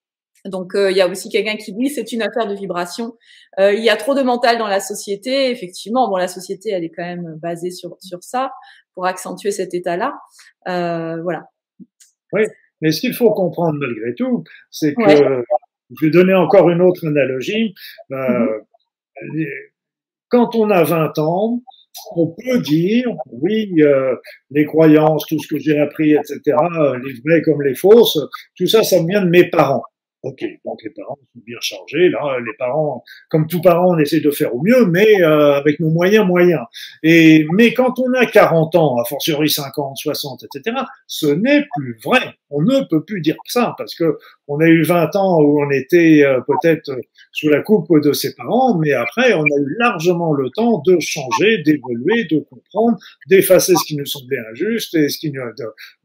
Donc 0.46 0.76
euh, 0.76 0.92
il 0.92 0.98
y 0.98 1.02
a 1.02 1.08
aussi 1.08 1.30
quelqu'un 1.30 1.58
qui 1.58 1.74
dit 1.74 1.90
c'est 1.90 2.12
une 2.12 2.22
affaire 2.22 2.48
de 2.48 2.54
vibration. 2.54 3.18
Euh, 3.60 3.74
il 3.74 3.84
y 3.84 3.90
a 3.90 3.98
trop 3.98 4.14
de 4.14 4.22
mental 4.22 4.58
dans 4.58 4.68
la 4.68 4.80
société. 4.80 5.50
Effectivement, 5.50 6.08
bon 6.08 6.18
la 6.18 6.28
société 6.28 6.70
elle 6.70 6.84
est 6.84 6.92
quand 6.92 7.04
même 7.04 7.38
basée 7.42 7.72
sur 7.72 7.98
sur 8.00 8.24
ça 8.24 8.54
pour 8.94 9.06
accentuer 9.06 9.52
cet 9.52 9.74
état-là. 9.74 10.14
Euh, 10.68 11.22
voilà. 11.24 11.46
Oui, 12.32 12.44
mais 12.82 12.92
ce 12.92 13.02
qu'il 13.02 13.14
faut 13.14 13.32
comprendre 13.32 13.78
malgré 13.80 14.14
tout, 14.16 14.44
c'est 14.70 14.94
que 14.94 15.44
je 15.92 16.06
vais 16.06 16.12
donner 16.12 16.34
encore 16.34 16.70
une 16.70 16.82
autre 16.82 17.08
analogie. 17.08 17.74
Euh. 18.12 18.60
Quand 20.30 20.56
on 20.56 20.70
a 20.70 20.84
20 20.84 21.18
ans, 21.20 21.62
on 22.16 22.28
peut 22.28 22.60
dire, 22.60 23.08
oui, 23.32 23.72
euh, 23.80 24.16
les 24.52 24.66
croyances, 24.66 25.26
tout 25.28 25.40
ce 25.40 25.48
que 25.48 25.60
j'ai 25.60 25.80
appris, 25.80 26.14
etc., 26.14 26.42
les 27.04 27.14
vraies 27.26 27.42
comme 27.42 27.62
les 27.62 27.76
fausses, 27.76 28.20
tout 28.58 28.68
ça, 28.68 28.84
ça 28.84 28.98
vient 29.04 29.24
de 29.24 29.30
mes 29.30 29.50
parents. 29.50 29.84
Ok, 30.26 30.44
donc 30.66 30.82
les 30.84 30.90
parents 30.90 31.20
sont 31.36 31.42
bien 31.46 31.58
chargés. 31.62 32.10
Là, 32.10 32.40
les 32.40 32.54
parents, 32.58 33.04
comme 33.30 33.46
tout 33.46 33.62
parent, 33.62 33.94
on 33.94 34.00
essaie 34.00 34.22
de 34.22 34.32
faire 34.32 34.56
au 34.56 34.62
mieux, 34.64 34.88
mais 34.88 35.22
euh, 35.22 35.54
avec 35.54 35.80
nos 35.80 35.92
moyens 35.92 36.26
moyens. 36.26 36.64
Et 37.04 37.46
mais 37.54 37.76
quand 37.76 38.00
on 38.00 38.12
a 38.14 38.26
40 38.26 38.74
ans, 38.74 38.98
a 38.98 39.06
fortiori 39.06 39.52
50, 39.52 39.96
60, 39.98 40.46
etc., 40.46 40.78
ce 41.06 41.28
n'est 41.28 41.68
plus 41.76 42.00
vrai. 42.04 42.40
On 42.50 42.64
ne 42.64 42.84
peut 42.90 43.04
plus 43.04 43.22
dire 43.22 43.36
ça 43.46 43.76
parce 43.78 43.94
que 43.94 44.18
on 44.48 44.60
a 44.60 44.68
eu 44.68 44.84
20 44.84 45.16
ans 45.16 45.42
où 45.42 45.64
on 45.64 45.70
était 45.72 46.24
euh, 46.24 46.40
peut-être 46.42 46.92
sous 47.32 47.50
la 47.50 47.62
coupe 47.62 47.92
de 48.02 48.14
ses 48.14 48.34
parents, 48.36 48.78
mais 48.78 48.94
après, 48.94 49.34
on 49.34 49.44
a 49.44 49.60
eu 49.60 49.76
largement 49.78 50.34
le 50.34 50.50
temps 50.52 50.82
de 50.86 50.98
changer, 51.00 51.62
d'évoluer, 51.64 52.26
de 52.26 52.40
comprendre, 52.40 52.98
d'effacer 53.28 53.74
ce 53.76 53.86
qui 53.86 53.98
nous 53.98 54.06
semblait 54.06 54.40
injuste 54.52 54.96
et 54.96 55.10
ce 55.10 55.18
qui 55.18 55.32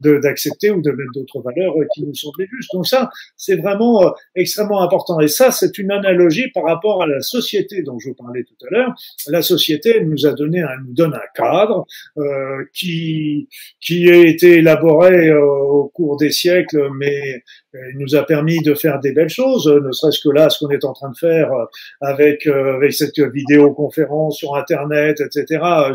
d'accepter 0.01 0.71
ou 0.71 0.81
de 0.81 0.91
mettre 0.91 1.11
d'autres 1.13 1.41
valeurs 1.41 1.73
qui 1.93 2.03
nous 2.03 2.13
semblaient 2.13 2.47
justes. 2.51 2.71
Donc 2.73 2.87
ça, 2.87 3.09
c'est 3.37 3.55
vraiment 3.55 4.03
euh, 4.03 4.09
extrêmement 4.35 4.81
important. 4.81 5.19
Et 5.19 5.27
ça, 5.27 5.51
c'est 5.51 5.77
une 5.77 5.91
analogie 5.91 6.49
par 6.49 6.65
rapport 6.65 7.03
à 7.03 7.07
la 7.07 7.21
société 7.21 7.81
dont 7.81 7.99
je 7.99 8.09
vous 8.09 8.15
parlais 8.15 8.43
tout 8.43 8.65
à 8.67 8.69
l'heure. 8.71 8.93
La 9.27 9.41
société 9.41 10.03
nous 10.03 10.25
a 10.25 10.33
donné, 10.33 10.61
un, 10.61 10.77
nous 10.85 10.93
donne 10.93 11.13
un 11.13 11.27
cadre 11.35 11.85
euh, 12.17 12.65
qui 12.73 13.47
qui 13.79 14.09
a 14.09 14.17
été 14.17 14.57
élaboré 14.57 15.29
euh, 15.29 15.41
au 15.41 15.87
cours 15.93 16.17
des 16.17 16.31
siècles, 16.31 16.89
mais 16.97 17.43
il 17.73 17.99
nous 17.99 18.15
a 18.15 18.23
permis 18.31 18.61
de 18.61 18.73
faire 18.73 19.01
des 19.01 19.11
belles 19.11 19.35
choses, 19.41 19.67
ne 19.67 19.91
serait-ce 19.91 20.21
que 20.21 20.29
là, 20.29 20.49
ce 20.49 20.59
qu'on 20.59 20.71
est 20.71 20.85
en 20.85 20.93
train 20.93 21.09
de 21.09 21.17
faire 21.17 21.51
euh, 21.51 21.65
avec, 21.99 22.47
euh, 22.47 22.75
avec 22.75 22.93
cette 22.93 23.19
vidéoconférence 23.19 24.37
sur 24.37 24.55
Internet, 24.55 25.19
etc. 25.19 25.45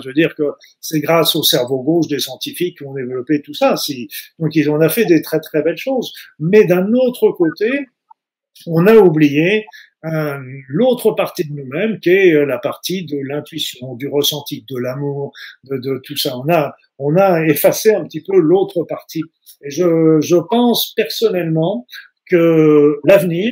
Je 0.03 0.09
veux 0.09 0.13
dire 0.13 0.35
que 0.35 0.43
c'est 0.83 1.01
grâce 1.01 1.35
au 1.35 1.43
cerveau 1.43 1.83
gauche 1.83 2.09
des 2.09 2.19
scientifiques 2.19 2.77
qui 2.77 2.85
ont 2.85 2.93
développé 2.93 3.41
tout 3.41 3.55
ça. 3.55 3.75
Donc 4.39 4.55
ils 4.55 4.69
ont 4.71 4.79
fait 4.91 5.07
des 5.07 5.23
très 5.23 5.41
très 5.41 5.63
belles 5.63 5.79
choses. 5.79 6.13
Mais 6.39 6.67
d'un 6.67 6.93
autre 6.93 7.31
côté, 7.31 7.71
on 8.67 8.87
a 8.87 8.95
oublié 8.97 9.65
euh, 10.05 10.39
l'autre 10.69 11.13
partie 11.13 11.49
de 11.49 11.55
nous-mêmes 11.55 11.99
qui 12.01 12.11
est 12.11 12.45
la 12.45 12.59
partie 12.59 13.07
de 13.07 13.17
l'intuition, 13.27 13.95
du 13.95 14.09
ressenti, 14.09 14.65
de 14.69 14.79
l'amour, 14.79 15.33
de, 15.65 15.79
de, 15.79 16.03
tout 16.05 16.19
ça. 16.19 16.37
On 16.37 16.53
a, 16.53 16.75
on 16.99 17.17
a 17.17 17.47
effacé 17.47 17.95
un 17.95 18.05
petit 18.05 18.23
peu 18.23 18.37
l'autre 18.39 18.85
partie. 18.85 19.23
Et 19.63 19.71
je, 19.71 20.21
je 20.21 20.37
pense 20.37 20.93
personnellement 20.95 21.87
que 22.29 22.99
l'avenir, 23.05 23.51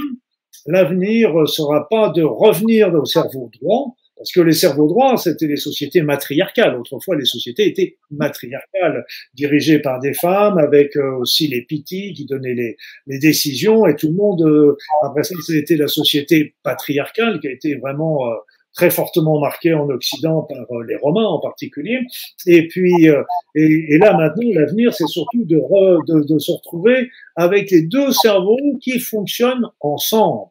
l'avenir 0.66 1.48
sera 1.48 1.88
pas 1.88 2.10
de 2.10 2.22
revenir 2.22 2.92
au 2.94 3.04
cerveau 3.04 3.50
droit, 3.60 3.94
parce 4.16 4.32
que 4.32 4.40
les 4.40 4.52
cerveaux 4.52 4.88
droits, 4.88 5.16
c'était 5.16 5.46
les 5.46 5.56
sociétés 5.56 6.02
matriarcales. 6.02 6.78
Autrefois, 6.78 7.16
les 7.16 7.24
sociétés 7.24 7.66
étaient 7.66 7.96
matriarcales, 8.10 9.04
dirigées 9.34 9.80
par 9.80 9.98
des 10.00 10.14
femmes, 10.14 10.58
avec 10.58 10.96
euh, 10.96 11.18
aussi 11.18 11.48
les 11.48 11.62
pitis 11.62 12.12
qui 12.14 12.24
donnaient 12.24 12.54
les, 12.54 12.76
les, 13.06 13.18
décisions, 13.18 13.86
et 13.86 13.96
tout 13.96 14.08
le 14.08 14.14
monde, 14.14 14.42
euh, 14.42 14.76
après 15.02 15.24
ça, 15.24 15.34
c'était 15.44 15.76
la 15.76 15.88
société 15.88 16.54
patriarcale 16.62 17.40
qui 17.40 17.48
a 17.48 17.52
été 17.52 17.74
vraiment 17.74 18.26
euh, 18.26 18.34
très 18.74 18.90
fortement 18.90 19.40
marquée 19.40 19.72
en 19.72 19.88
Occident 19.88 20.42
par 20.42 20.80
les 20.86 20.96
Romains 20.96 21.26
en 21.26 21.40
particulier. 21.40 22.00
Et 22.46 22.66
puis, 22.68 23.06
et, 23.54 23.94
et, 23.94 23.98
là 23.98 24.16
maintenant, 24.16 24.48
l'avenir, 24.52 24.92
c'est 24.92 25.06
surtout 25.06 25.44
de, 25.44 25.56
de, 25.56 26.24
de 26.26 26.38
se 26.38 26.52
retrouver 26.52 27.08
avec 27.36 27.70
les 27.70 27.82
deux 27.82 28.12
cerveaux 28.12 28.78
qui 28.80 28.98
fonctionnent 28.98 29.68
ensemble. 29.80 30.50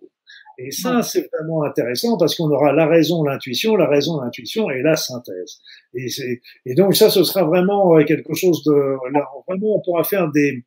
Et 0.57 0.71
ça, 0.71 1.01
c'est 1.01 1.29
vraiment 1.33 1.63
intéressant 1.63 2.17
parce 2.17 2.35
qu'on 2.35 2.49
aura 2.51 2.73
la 2.73 2.85
raison, 2.85 3.23
l'intuition, 3.23 3.75
la 3.75 3.87
raison, 3.87 4.21
l'intuition 4.21 4.69
et 4.69 4.81
la 4.81 4.95
synthèse. 4.95 5.59
Et, 5.95 6.07
et, 6.65 6.75
donc 6.75 6.95
ça, 6.95 7.09
ce 7.09 7.23
sera 7.23 7.43
vraiment 7.43 7.97
euh, 7.97 8.03
quelque 8.03 8.33
chose 8.33 8.63
de... 8.63 8.71
vraiment, 9.47 9.75
on 9.75 9.81
pourra 9.81 10.03
faire 10.03 10.29
des, 10.31 10.63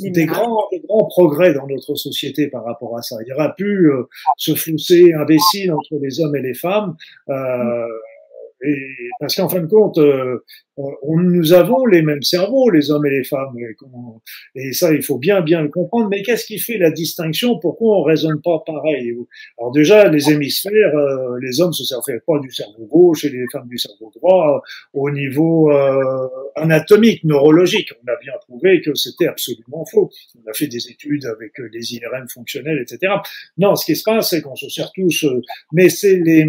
des 0.00 0.26
grands, 0.26 0.68
des 0.70 0.80
grands 0.80 1.06
progrès 1.06 1.54
dans 1.54 1.66
notre 1.66 1.94
société 1.94 2.48
par 2.48 2.64
rapport 2.64 2.96
à 2.96 3.02
ça. 3.02 3.16
Il 3.22 3.26
n'y 3.26 3.32
aura 3.32 3.54
plus 3.54 3.92
euh, 3.92 4.04
ce 4.36 4.54
fossé 4.54 5.12
imbécile 5.12 5.72
entre 5.72 5.96
les 6.00 6.20
hommes 6.20 6.36
et 6.36 6.42
les 6.42 6.54
femmes. 6.54 6.96
Euh, 7.28 7.86
et, 8.62 8.74
parce 9.20 9.36
qu'en 9.36 9.48
fin 9.48 9.60
de 9.60 9.66
compte, 9.66 9.98
euh, 9.98 10.44
on, 10.76 11.18
nous 11.18 11.52
avons 11.52 11.86
les 11.86 12.02
mêmes 12.02 12.22
cerveaux, 12.22 12.70
les 12.70 12.90
hommes 12.90 13.06
et 13.06 13.10
les 13.10 13.24
femmes, 13.24 13.56
et, 14.54 14.72
ça, 14.72 14.92
il 14.92 15.02
faut 15.02 15.18
bien 15.18 15.40
bien 15.40 15.62
le 15.62 15.68
comprendre. 15.68 16.08
Mais 16.08 16.22
qu'est-ce 16.22 16.44
qui 16.44 16.58
fait 16.58 16.78
la 16.78 16.90
distinction? 16.90 17.58
Pourquoi 17.58 17.98
on 17.98 18.02
raisonne 18.02 18.40
pas 18.42 18.62
pareil? 18.66 19.12
Alors 19.58 19.72
déjà, 19.72 20.08
les 20.08 20.30
hémisphères, 20.30 20.96
euh, 20.96 21.38
les 21.40 21.60
hommes 21.60 21.72
se 21.72 21.84
servent 21.84 22.02
pas 22.26 22.38
du 22.40 22.50
cerveau 22.50 22.86
gauche 22.86 23.24
et 23.24 23.30
les 23.30 23.44
femmes 23.52 23.68
du 23.68 23.78
cerveau 23.78 24.10
droit 24.14 24.56
euh, 24.56 24.68
au 24.92 25.10
niveau 25.10 25.70
anatomique, 26.56 27.22
neurologique. 27.24 27.92
On 28.04 28.12
a 28.12 28.16
bien 28.20 28.32
prouvé 28.46 28.80
que 28.80 28.94
c'était 28.94 29.28
absolument 29.28 29.84
faux. 29.84 30.10
On 30.36 30.50
a 30.50 30.52
fait 30.52 30.66
des 30.66 30.88
études 30.90 31.26
avec 31.26 31.52
des 31.72 31.94
IRM 31.94 32.28
fonctionnels, 32.28 32.80
etc. 32.80 33.14
Non, 33.56 33.76
ce 33.76 33.84
qui 33.84 33.96
se 33.96 34.02
passe, 34.02 34.30
c'est 34.30 34.42
qu'on 34.42 34.56
se 34.56 34.68
sert 34.68 34.90
tous, 34.92 35.26
mais 35.72 35.88
c'est 35.88 36.16
les 36.16 36.46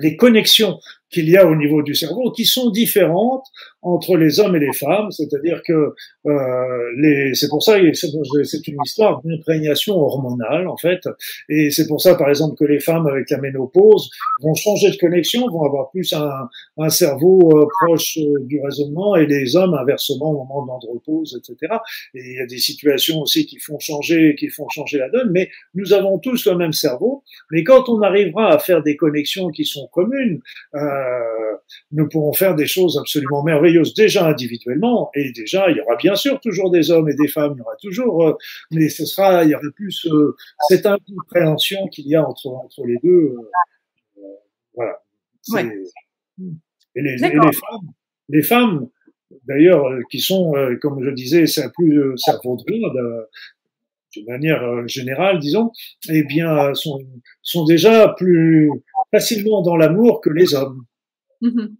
les 0.00 0.16
connexions 0.16 0.78
qu'il 1.10 1.28
y 1.28 1.36
a 1.36 1.46
au 1.46 1.54
niveau 1.54 1.82
du 1.82 1.94
cerveau 1.94 2.30
qui 2.32 2.44
sont 2.44 2.70
différentes 2.70 3.46
entre 3.82 4.16
les 4.16 4.40
hommes 4.40 4.56
et 4.56 4.60
les 4.60 4.72
femmes, 4.72 5.10
c'est-à-dire 5.10 5.62
que 5.66 5.94
euh, 6.26 6.92
les, 6.96 7.34
c'est 7.34 7.48
pour 7.48 7.62
ça, 7.62 7.76
c'est 7.94 8.68
une 8.68 8.78
histoire 8.84 9.22
d'imprégnation 9.22 9.96
hormonale 9.96 10.66
en 10.68 10.76
fait, 10.76 11.00
et 11.48 11.70
c'est 11.70 11.86
pour 11.86 12.00
ça 12.00 12.14
par 12.14 12.28
exemple 12.28 12.56
que 12.56 12.64
les 12.64 12.80
femmes 12.80 13.06
avec 13.06 13.30
la 13.30 13.38
ménopause 13.38 14.10
vont 14.42 14.54
changer 14.54 14.90
de 14.90 14.96
connexion, 14.96 15.48
vont 15.48 15.64
avoir 15.64 15.90
plus 15.90 16.12
un, 16.12 16.48
un 16.78 16.88
cerveau 16.88 17.50
euh, 17.56 17.66
proche 17.80 18.18
euh, 18.18 18.44
du 18.44 18.60
raisonnement, 18.60 19.16
et 19.16 19.26
les 19.26 19.56
hommes 19.56 19.74
inversement 19.74 20.30
au 20.30 20.44
moment 20.44 20.64
de 20.64 20.68
l'andropause, 20.68 21.38
etc. 21.38 21.74
Et 22.14 22.20
il 22.20 22.36
y 22.36 22.40
a 22.40 22.46
des 22.46 22.58
situations 22.58 23.20
aussi 23.20 23.46
qui 23.46 23.58
font 23.58 23.78
changer, 23.78 24.34
qui 24.38 24.48
font 24.48 24.68
changer 24.68 24.98
la 24.98 25.08
donne, 25.08 25.30
mais 25.32 25.48
nous 25.74 25.92
avons 25.92 26.18
tous 26.18 26.46
le 26.46 26.56
même 26.56 26.72
cerveau, 26.72 27.22
mais 27.50 27.64
quand 27.64 27.88
on 27.88 28.02
arrivera 28.02 28.52
à 28.52 28.58
faire 28.58 28.82
des 28.82 28.96
connexions 28.96 29.48
qui 29.48 29.64
sont 29.64 29.86
communes, 29.88 30.40
euh, 30.74 30.97
nous 31.92 32.08
pourrons 32.08 32.32
faire 32.32 32.54
des 32.54 32.66
choses 32.66 32.98
absolument 32.98 33.42
merveilleuses 33.42 33.94
déjà 33.94 34.26
individuellement 34.26 35.10
et 35.14 35.32
déjà 35.32 35.70
il 35.70 35.76
y 35.76 35.80
aura 35.80 35.96
bien 35.96 36.14
sûr 36.14 36.40
toujours 36.40 36.70
des 36.70 36.90
hommes 36.90 37.08
et 37.08 37.14
des 37.14 37.28
femmes, 37.28 37.54
il 37.56 37.58
y 37.58 37.62
aura 37.62 37.76
toujours, 37.76 38.26
euh, 38.26 38.36
mais 38.70 38.88
ce 38.88 39.04
sera, 39.04 39.44
il 39.44 39.50
y 39.50 39.54
aura 39.54 39.64
plus 39.74 40.06
euh, 40.06 40.36
cette 40.68 40.86
incompréhension 40.86 41.88
qu'il 41.88 42.06
y 42.06 42.14
a 42.14 42.26
entre 42.26 42.48
entre 42.48 42.84
les 42.86 42.98
deux. 43.02 43.36
Euh, 44.18 44.22
voilà. 44.74 45.02
Et, 46.94 47.02
les, 47.02 47.16
femmes, 47.18 47.92
les 48.28 48.42
femmes 48.42 48.88
d'ailleurs 49.46 49.84
qui 50.10 50.20
sont, 50.20 50.52
comme 50.82 51.02
je 51.02 51.10
disais, 51.10 51.46
c'est 51.46 51.72
plus 51.72 52.16
cerveau 52.16 52.56
de 52.56 53.28
d'une 54.12 54.26
manière 54.26 54.88
générale, 54.88 55.38
disons, 55.38 55.70
eh 56.08 56.22
bien, 56.24 56.74
sont, 56.74 56.98
sont 57.42 57.64
déjà 57.64 58.08
plus 58.16 58.70
facilement 59.12 59.62
dans 59.62 59.76
l'amour 59.76 60.20
que 60.22 60.30
les 60.30 60.54
hommes. 60.54 60.84
Mhm. 61.40 61.76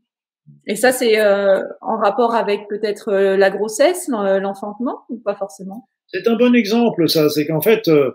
Et 0.67 0.77
ça, 0.77 0.93
c'est 0.93 1.21
euh, 1.21 1.63
en 1.81 1.99
rapport 1.99 2.35
avec 2.35 2.69
peut-être 2.69 3.13
euh, 3.13 3.37
la 3.37 3.51
grossesse, 3.51 4.09
l'enfantement, 4.09 5.03
ou 5.09 5.19
pas 5.19 5.35
forcément? 5.35 5.89
C'est 6.07 6.27
un 6.27 6.37
bon 6.37 6.55
exemple, 6.55 7.09
ça. 7.09 7.29
C'est 7.29 7.47
qu'en 7.47 7.61
fait, 7.61 7.87
euh, 7.89 8.11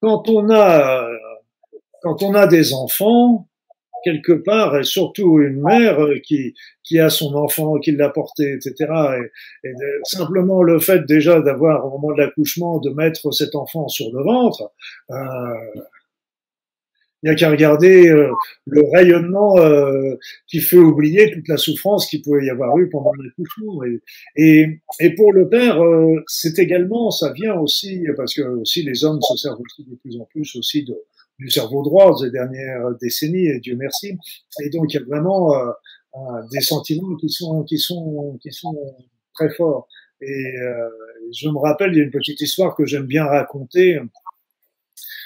quand 0.00 0.28
on 0.28 0.50
a 0.50 1.06
quand 2.02 2.22
on 2.22 2.34
a 2.34 2.46
des 2.46 2.72
enfants, 2.72 3.46
quelque 4.04 4.32
part, 4.32 4.78
et 4.78 4.84
surtout 4.84 5.40
une 5.40 5.60
mère 5.60 5.98
qui, 6.24 6.54
qui 6.82 6.98
a 6.98 7.10
son 7.10 7.34
enfant, 7.34 7.78
qui 7.78 7.92
l'a 7.92 8.08
porté, 8.08 8.54
etc. 8.54 8.90
Et, 9.64 9.68
et 9.68 9.72
simplement 10.04 10.62
le 10.62 10.78
fait 10.78 11.04
déjà 11.04 11.40
d'avoir 11.40 11.84
au 11.86 11.98
moment 11.98 12.14
de 12.14 12.22
l'accouchement 12.22 12.78
de 12.78 12.90
mettre 12.90 13.30
cet 13.32 13.54
enfant 13.54 13.88
sur 13.88 14.06
le 14.12 14.22
ventre, 14.22 14.72
euh, 15.10 15.14
Il 17.22 17.28
n'y 17.28 17.34
a 17.34 17.34
qu'à 17.34 17.50
regarder 17.50 18.08
euh, 18.08 18.30
le 18.66 18.82
rayonnement 18.94 19.58
euh, 19.58 20.16
qui 20.46 20.60
fait 20.60 20.78
oublier 20.78 21.30
toute 21.30 21.48
la 21.48 21.58
souffrance 21.58 22.06
qu'il 22.06 22.22
pouvait 22.22 22.46
y 22.46 22.50
avoir 22.50 22.76
eu 22.78 22.88
pendant 22.88 23.12
l'accouchement. 23.12 23.84
Et, 23.84 24.00
et, 24.36 24.80
et, 25.00 25.14
pour 25.14 25.32
le 25.32 25.48
père, 25.48 25.82
euh, 25.84 26.22
c'est 26.28 26.58
également, 26.58 27.10
ça 27.10 27.32
vient 27.32 27.56
aussi, 27.56 28.06
parce 28.16 28.32
que 28.34 28.42
aussi 28.42 28.82
les 28.82 29.04
hommes 29.04 29.20
se 29.20 29.36
servent 29.36 29.60
aussi 29.60 29.84
de 29.84 29.96
plus 29.96 30.18
en 30.18 30.24
plus 30.24 30.56
aussi 30.56 30.82
de, 30.84 30.96
du 31.38 31.50
cerveau 31.50 31.82
droit 31.82 32.16
ces 32.16 32.30
dernières 32.30 32.90
décennies, 33.00 33.48
et 33.48 33.60
Dieu 33.60 33.76
merci. 33.76 34.16
Et 34.64 34.70
donc 34.70 34.92
il 34.92 34.96
y 34.96 35.02
a 35.02 35.04
vraiment 35.04 35.54
des 36.52 36.60
sentiments 36.60 37.16
qui 37.16 37.28
sont, 37.28 37.64
qui 37.64 37.78
sont, 37.78 38.38
qui 38.42 38.50
sont 38.50 38.76
très 39.34 39.50
forts. 39.50 39.88
Et 40.22 40.54
je 41.32 41.48
me 41.48 41.58
rappelle, 41.58 41.92
il 41.92 41.98
y 41.98 42.00
a 42.00 42.04
une 42.04 42.10
petite 42.10 42.40
histoire 42.40 42.74
que 42.74 42.84
j'aime 42.84 43.06
bien 43.06 43.24
raconter 43.24 43.98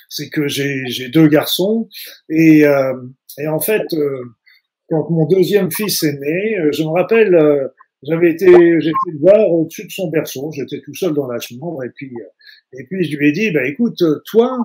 c'est 0.09 0.29
que 0.29 0.49
j'ai 0.49 1.09
deux 1.09 1.29
garçons 1.29 1.89
et, 2.29 2.67
euh, 2.67 2.95
et 3.39 3.49
en 3.49 3.61
fait, 3.61 3.83
euh, 3.93 4.23
quand 4.89 5.11
mon 5.11 5.27
deuxième 5.27 5.71
fils 5.71 6.03
est 6.03 6.19
né, 6.19 6.59
euh, 6.59 6.73
je 6.73 6.83
me 6.83 6.89
rappelle, 6.89 7.71
j'avais 8.03 8.31
été, 8.31 8.47
j'étais 8.47 9.11
le 9.13 9.19
voir 9.19 9.51
au-dessus 9.51 9.87
de 9.87 9.91
son 9.91 10.09
berceau, 10.09 10.51
j'étais 10.53 10.81
tout 10.85 10.95
seul 10.95 11.15
dans 11.15 11.27
la 11.27 11.41
chambre 11.41 11.83
et 11.85 11.91
puis, 11.95 12.13
et 12.73 12.85
puis 12.85 13.05
je 13.05 13.17
lui 13.17 13.29
ai 13.29 13.33
dit, 13.33 13.51
bah 13.51 13.67
écoute, 13.67 14.03
toi, 14.31 14.59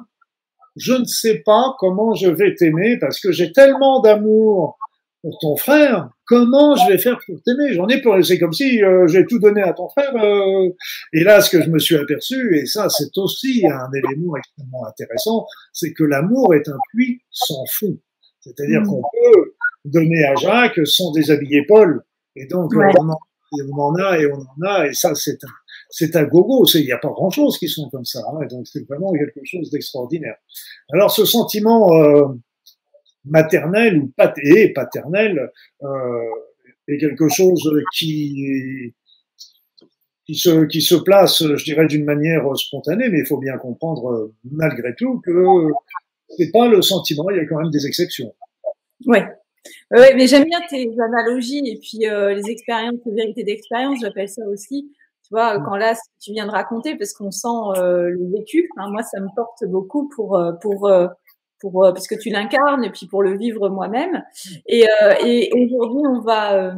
je 0.75 0.93
ne 0.93 1.05
sais 1.05 1.39
pas 1.45 1.75
comment 1.79 2.13
je 2.15 2.29
vais 2.29 2.55
t'aimer 2.55 2.97
parce 2.99 3.19
que 3.19 3.31
j'ai 3.31 3.51
tellement 3.51 4.01
d'amour 4.01 4.77
pour 5.21 5.37
ton 5.39 5.55
frère, 5.57 6.09
comment 6.25 6.75
je 6.75 6.91
vais 6.91 6.97
faire 6.97 7.19
pour 7.25 7.41
t'aimer? 7.43 7.73
J'en 7.73 7.87
ai 7.87 8.01
pour 8.01 8.15
c'est 8.23 8.39
comme 8.39 8.53
si 8.53 8.83
euh, 8.83 9.07
j'ai 9.07 9.25
tout 9.25 9.39
donné 9.39 9.61
à 9.61 9.73
ton 9.73 9.89
frère. 9.89 10.15
Euh. 10.15 10.69
et 11.13 11.23
là, 11.23 11.41
ce 11.41 11.49
que 11.49 11.61
je 11.61 11.69
me 11.69 11.79
suis 11.79 11.95
aperçu, 11.95 12.57
et 12.57 12.65
ça, 12.65 12.87
c'est 12.89 13.17
aussi 13.17 13.65
un 13.67 13.89
élément 13.91 14.35
extrêmement 14.37 14.85
intéressant, 14.85 15.45
c'est 15.73 15.93
que 15.93 16.03
l'amour 16.03 16.53
est 16.53 16.67
un 16.69 16.77
puits 16.93 17.21
sans 17.31 17.65
fond. 17.69 17.97
C'est-à-dire 18.39 18.81
mmh. 18.81 18.87
qu'on 18.87 19.01
peut 19.01 19.53
donner 19.85 20.23
à 20.25 20.35
Jacques 20.35 20.87
sans 20.87 21.11
déshabiller 21.11 21.65
Paul. 21.67 22.01
Et 22.35 22.45
donc, 22.45 22.71
on, 22.73 22.79
en, 22.79 23.95
a 23.95 24.17
et 24.19 24.31
on 24.31 24.39
en 24.39 24.67
a, 24.67 24.87
et 24.87 24.93
ça, 24.93 25.13
c'est 25.15 25.43
un, 25.43 25.51
c'est 25.89 26.15
un 26.15 26.23
gogo. 26.23 26.65
Il 26.75 26.85
n'y 26.85 26.91
a 26.91 26.97
pas 26.97 27.09
grand-chose 27.09 27.57
qui 27.57 27.67
sont 27.67 27.89
comme 27.89 28.05
ça. 28.05 28.19
Hein, 28.19 28.45
donc, 28.49 28.67
c'est 28.67 28.87
vraiment 28.87 29.11
quelque 29.11 29.41
chose 29.43 29.69
d'extraordinaire. 29.71 30.35
Alors, 30.93 31.11
ce 31.11 31.25
sentiment 31.25 31.91
euh, 31.93 32.27
maternelle 33.29 33.97
ou 33.97 34.11
pat 34.15 34.33
et 34.43 34.73
paternelle 34.73 35.51
euh, 35.83 35.87
est 36.87 36.97
quelque 36.97 37.29
chose 37.29 37.69
qui 37.95 38.93
qui 40.25 40.35
se, 40.35 40.65
qui 40.65 40.81
se 40.81 40.93
place, 40.93 41.43
je 41.43 41.63
dirais, 41.63 41.87
d'une 41.87 42.05
manière 42.05 42.55
spontanée, 42.55 43.09
mais 43.09 43.19
il 43.21 43.25
faut 43.25 43.39
bien 43.39 43.57
comprendre 43.57 44.31
malgré 44.43 44.93
tout 44.95 45.19
que 45.25 45.31
c'est 46.37 46.51
pas 46.51 46.67
le 46.67 46.83
sentiment, 46.83 47.29
il 47.31 47.37
y 47.37 47.39
a 47.39 47.45
quand 47.45 47.57
même 47.57 47.71
des 47.71 47.87
exceptions. 47.87 48.33
Ouais. 49.07 49.25
Ouais, 49.91 50.13
mais 50.15 50.27
j'aime 50.27 50.45
bien 50.45 50.59
tes 50.69 50.87
analogies 50.99 51.63
et 51.65 51.79
puis 51.79 52.07
euh, 52.07 52.33
les 52.33 52.49
expériences, 52.49 52.99
les 53.05 53.13
vérités 53.13 53.43
d'expérience, 53.43 53.99
j'appelle 54.01 54.29
ça 54.29 54.45
aussi. 54.47 54.91
Tu 55.23 55.29
vois, 55.31 55.59
quand 55.59 55.75
là, 55.75 55.95
tu 56.19 56.31
viens 56.31 56.45
de 56.45 56.51
raconter, 56.51 56.95
parce 56.95 57.13
qu'on 57.13 57.31
sent 57.31 57.47
euh, 57.77 58.09
le 58.09 58.31
vécu, 58.31 58.69
hein, 58.77 58.89
moi, 58.91 59.03
ça 59.03 59.19
me 59.19 59.27
porte 59.35 59.63
beaucoup 59.65 60.09
pour 60.15 60.37
euh, 60.37 60.53
pour 60.53 60.87
euh, 60.87 61.07
pour 61.59 61.85
euh, 61.85 61.91
parce 61.91 62.07
que 62.07 62.15
tu 62.15 62.29
l'incarnes 62.29 62.83
et 62.83 62.89
puis 62.89 63.07
pour 63.07 63.23
le 63.23 63.37
vivre 63.37 63.69
moi-même. 63.69 64.23
Et, 64.67 64.87
euh, 64.87 65.13
et 65.23 65.51
aujourd'hui, 65.53 66.01
on 66.05 66.21
va 66.21 66.73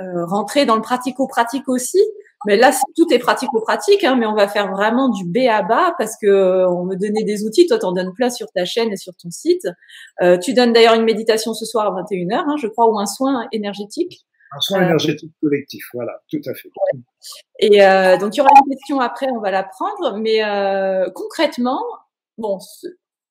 euh, 0.00 0.24
rentrer 0.26 0.66
dans 0.66 0.74
le 0.74 0.82
pratico-pratique 0.82 1.68
aussi. 1.68 2.00
Mais 2.46 2.56
là, 2.56 2.72
tout 2.96 3.06
est 3.12 3.20
pratico-pratique, 3.20 4.02
hein, 4.02 4.16
mais 4.16 4.26
on 4.26 4.34
va 4.34 4.48
faire 4.48 4.68
vraiment 4.72 5.08
du 5.08 5.24
B 5.24 5.48
à 5.48 5.62
bas 5.62 5.94
parce 5.98 6.16
que 6.20 6.66
on 6.66 6.84
veut 6.84 6.96
donner 6.96 7.22
des 7.22 7.44
outils. 7.44 7.68
Toi, 7.68 7.78
t'en 7.78 7.92
donnes 7.92 8.12
plein 8.12 8.28
sur 8.28 8.48
ta 8.52 8.64
chaîne 8.64 8.92
et 8.92 8.96
sur 8.96 9.14
ton 9.14 9.30
site. 9.30 9.68
Euh, 10.20 10.36
tu 10.36 10.52
donnes 10.52 10.72
d'ailleurs 10.72 10.94
une 10.94 11.04
méditation 11.04 11.54
ce 11.54 11.64
soir 11.64 11.86
à 11.86 12.02
21h, 12.02 12.34
hein, 12.34 12.56
je 12.60 12.66
crois, 12.66 12.90
ou 12.90 12.98
un 12.98 13.06
soin 13.06 13.46
énergétique. 13.52 14.26
Un 14.50 14.60
soin 14.60 14.82
énergétique 14.82 15.32
collectif, 15.40 15.84
voilà, 15.94 16.12
tout 16.28 16.40
à 16.44 16.54
fait. 16.54 16.70
Et 17.60 17.84
euh, 17.84 18.16
donc, 18.18 18.34
il 18.34 18.38
y 18.38 18.40
aura 18.40 18.50
une 18.66 18.74
question 18.74 18.98
après, 18.98 19.26
on 19.30 19.40
va 19.40 19.52
la 19.52 19.62
prendre. 19.62 20.18
Mais 20.18 20.42
concrètement, 21.14 21.80
bon, 22.36 22.58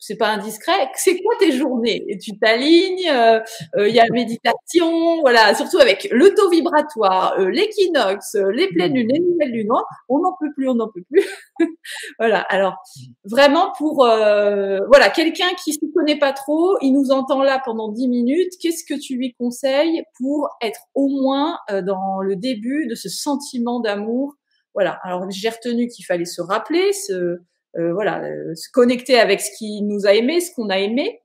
c'est 0.05 0.17
pas 0.17 0.27
indiscret. 0.27 0.89
C'est 0.95 1.17
quoi 1.21 1.35
tes 1.39 1.51
journées? 1.53 2.05
Tu 2.21 2.37
t'alignes. 2.37 3.09
Euh, 3.09 3.39
euh, 3.77 3.87
il 3.87 3.95
y 3.95 3.99
a 3.99 4.03
la 4.03 4.11
méditation, 4.11 5.21
voilà. 5.21 5.55
Surtout 5.55 5.77
avec 5.77 6.09
le 6.11 6.33
taux 6.33 6.49
vibratoire, 6.49 7.35
euh, 7.39 7.49
l'équinoxe, 7.49 8.35
les 8.53 8.67
pleines 8.67 8.93
lunes, 8.93 9.09
les 9.09 9.19
nouvelles 9.19 9.51
lunes. 9.51 9.71
On 10.09 10.19
n'en 10.19 10.35
peut 10.37 10.51
plus, 10.53 10.67
on 10.67 10.75
n'en 10.75 10.89
peut 10.89 11.03
plus. 11.09 11.25
voilà. 12.19 12.41
Alors 12.49 12.75
vraiment 13.23 13.71
pour 13.77 14.05
voilà 14.05 15.09
quelqu'un 15.13 15.49
qui 15.63 15.73
se 15.73 15.79
connaît 15.93 16.19
pas 16.19 16.33
trop, 16.33 16.77
il 16.81 16.91
nous 16.91 17.11
entend 17.11 17.41
là 17.41 17.61
pendant 17.63 17.89
dix 17.89 18.09
minutes. 18.09 18.53
Qu'est-ce 18.61 18.83
que 18.83 18.99
tu 18.99 19.15
lui 19.15 19.33
conseilles 19.33 20.03
pour 20.17 20.49
être 20.61 20.81
au 20.95 21.07
moins 21.07 21.57
dans 21.69 22.19
le 22.21 22.35
début 22.35 22.87
de 22.87 22.95
ce 22.95 23.07
sentiment 23.07 23.79
d'amour? 23.79 24.33
Voilà. 24.73 24.99
Alors 25.03 25.25
j'ai 25.29 25.49
retenu 25.49 25.87
qu'il 25.87 26.05
fallait 26.05 26.25
se 26.25 26.41
rappeler, 26.41 26.91
se 26.91 27.39
voilà, 27.75 28.23
euh, 28.23 28.53
se 28.55 28.69
connecter 28.71 29.19
avec 29.19 29.41
ce 29.41 29.49
qui 29.57 29.81
nous 29.81 30.05
a 30.05 30.13
aimé, 30.13 30.39
ce 30.41 30.53
qu'on 30.55 30.69
a 30.69 30.79
aimé. 30.79 31.21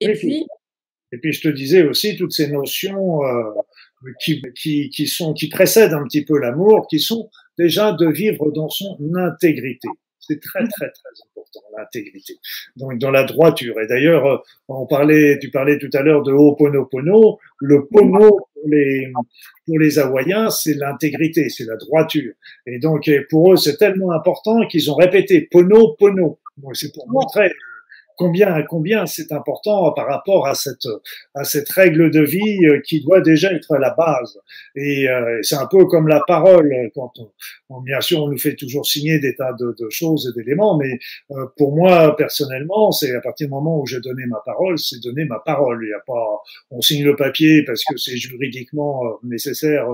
Et, 0.00 0.12
puis, 0.12 0.46
et 1.12 1.18
puis 1.18 1.32
je 1.32 1.42
te 1.42 1.48
disais 1.48 1.84
aussi 1.84 2.16
toutes 2.16 2.32
ces 2.32 2.48
notions 2.48 3.24
euh, 3.24 3.52
qui, 4.20 4.42
qui, 4.54 4.90
qui 4.90 5.06
sont 5.06 5.32
qui 5.32 5.48
précèdent 5.48 5.92
un 5.94 6.04
petit 6.04 6.24
peu 6.24 6.38
l'amour, 6.38 6.86
qui 6.88 6.98
sont 6.98 7.30
déjà 7.58 7.92
de 7.92 8.08
vivre 8.08 8.50
dans 8.50 8.68
son 8.68 8.98
intégrité. 9.14 9.88
C'est 10.20 10.40
très, 10.40 10.60
très, 10.60 10.90
très 10.90 11.10
important, 11.30 11.60
l'intégrité. 11.76 12.38
Donc, 12.76 12.98
dans 12.98 13.10
la 13.10 13.24
droiture. 13.24 13.80
Et 13.80 13.86
d'ailleurs, 13.88 14.26
euh, 14.26 14.38
on 14.68 14.86
parlait, 14.86 15.38
tu 15.40 15.50
parlais 15.50 15.78
tout 15.78 15.90
à 15.94 16.02
l'heure 16.02 16.22
de 16.22 16.32
Ho'oponopono. 16.32 17.38
Le 17.58 17.86
pono, 17.88 18.38
les, 18.66 19.12
pour 19.66 19.78
les 19.78 19.98
Hawaïens, 19.98 20.50
c'est 20.50 20.74
l'intégrité, 20.74 21.48
c'est 21.48 21.64
la 21.64 21.76
droiture. 21.76 22.32
Et 22.66 22.78
donc, 22.78 23.10
pour 23.30 23.52
eux, 23.52 23.56
c'est 23.56 23.76
tellement 23.76 24.12
important 24.12 24.66
qu'ils 24.66 24.90
ont 24.90 24.94
répété 24.94 25.48
Pono, 25.50 25.96
Pono. 25.98 26.38
Donc, 26.56 26.76
c'est 26.76 26.92
pour 26.92 27.08
montrer 27.10 27.52
combien 28.22 28.62
combien 28.62 29.06
c'est 29.06 29.32
important 29.32 29.92
par 29.92 30.06
rapport 30.06 30.46
à 30.46 30.54
cette 30.54 30.86
à 31.34 31.42
cette 31.42 31.68
règle 31.70 32.10
de 32.10 32.20
vie 32.20 32.64
euh, 32.66 32.80
qui 32.80 33.02
doit 33.02 33.20
déjà 33.20 33.52
être 33.52 33.76
la 33.78 33.90
base. 33.94 34.38
Et 34.76 35.08
euh, 35.08 35.40
c'est 35.42 35.56
un 35.56 35.66
peu 35.66 35.86
comme 35.86 36.06
la 36.06 36.22
parole 36.26 36.72
quand 36.94 37.12
on, 37.68 37.80
bien 37.80 38.00
sûr 38.00 38.22
on 38.22 38.28
nous 38.28 38.38
fait 38.38 38.54
toujours 38.54 38.86
signer 38.86 39.18
des 39.18 39.34
tas 39.34 39.52
de, 39.58 39.74
de 39.78 39.90
choses 39.90 40.30
et 40.30 40.38
d'éléments 40.38 40.78
mais 40.78 40.98
euh, 41.32 41.46
pour 41.56 41.74
moi 41.74 42.14
personnellement 42.16 42.92
c'est 42.92 43.12
à 43.14 43.20
partir 43.20 43.48
du 43.48 43.50
moment 43.50 43.80
où 43.80 43.86
j'ai 43.86 44.00
donné 44.00 44.24
ma 44.26 44.40
parole 44.44 44.78
c'est 44.78 45.02
donner 45.02 45.24
ma 45.24 45.40
parole. 45.40 45.80
Il 45.84 45.90
y 45.90 45.94
a 45.94 46.02
pas 46.06 46.42
on 46.70 46.80
signe 46.80 47.04
le 47.04 47.16
papier 47.16 47.64
parce 47.64 47.82
que 47.84 47.96
c'est 47.96 48.16
juridiquement 48.16 49.18
nécessaire 49.24 49.88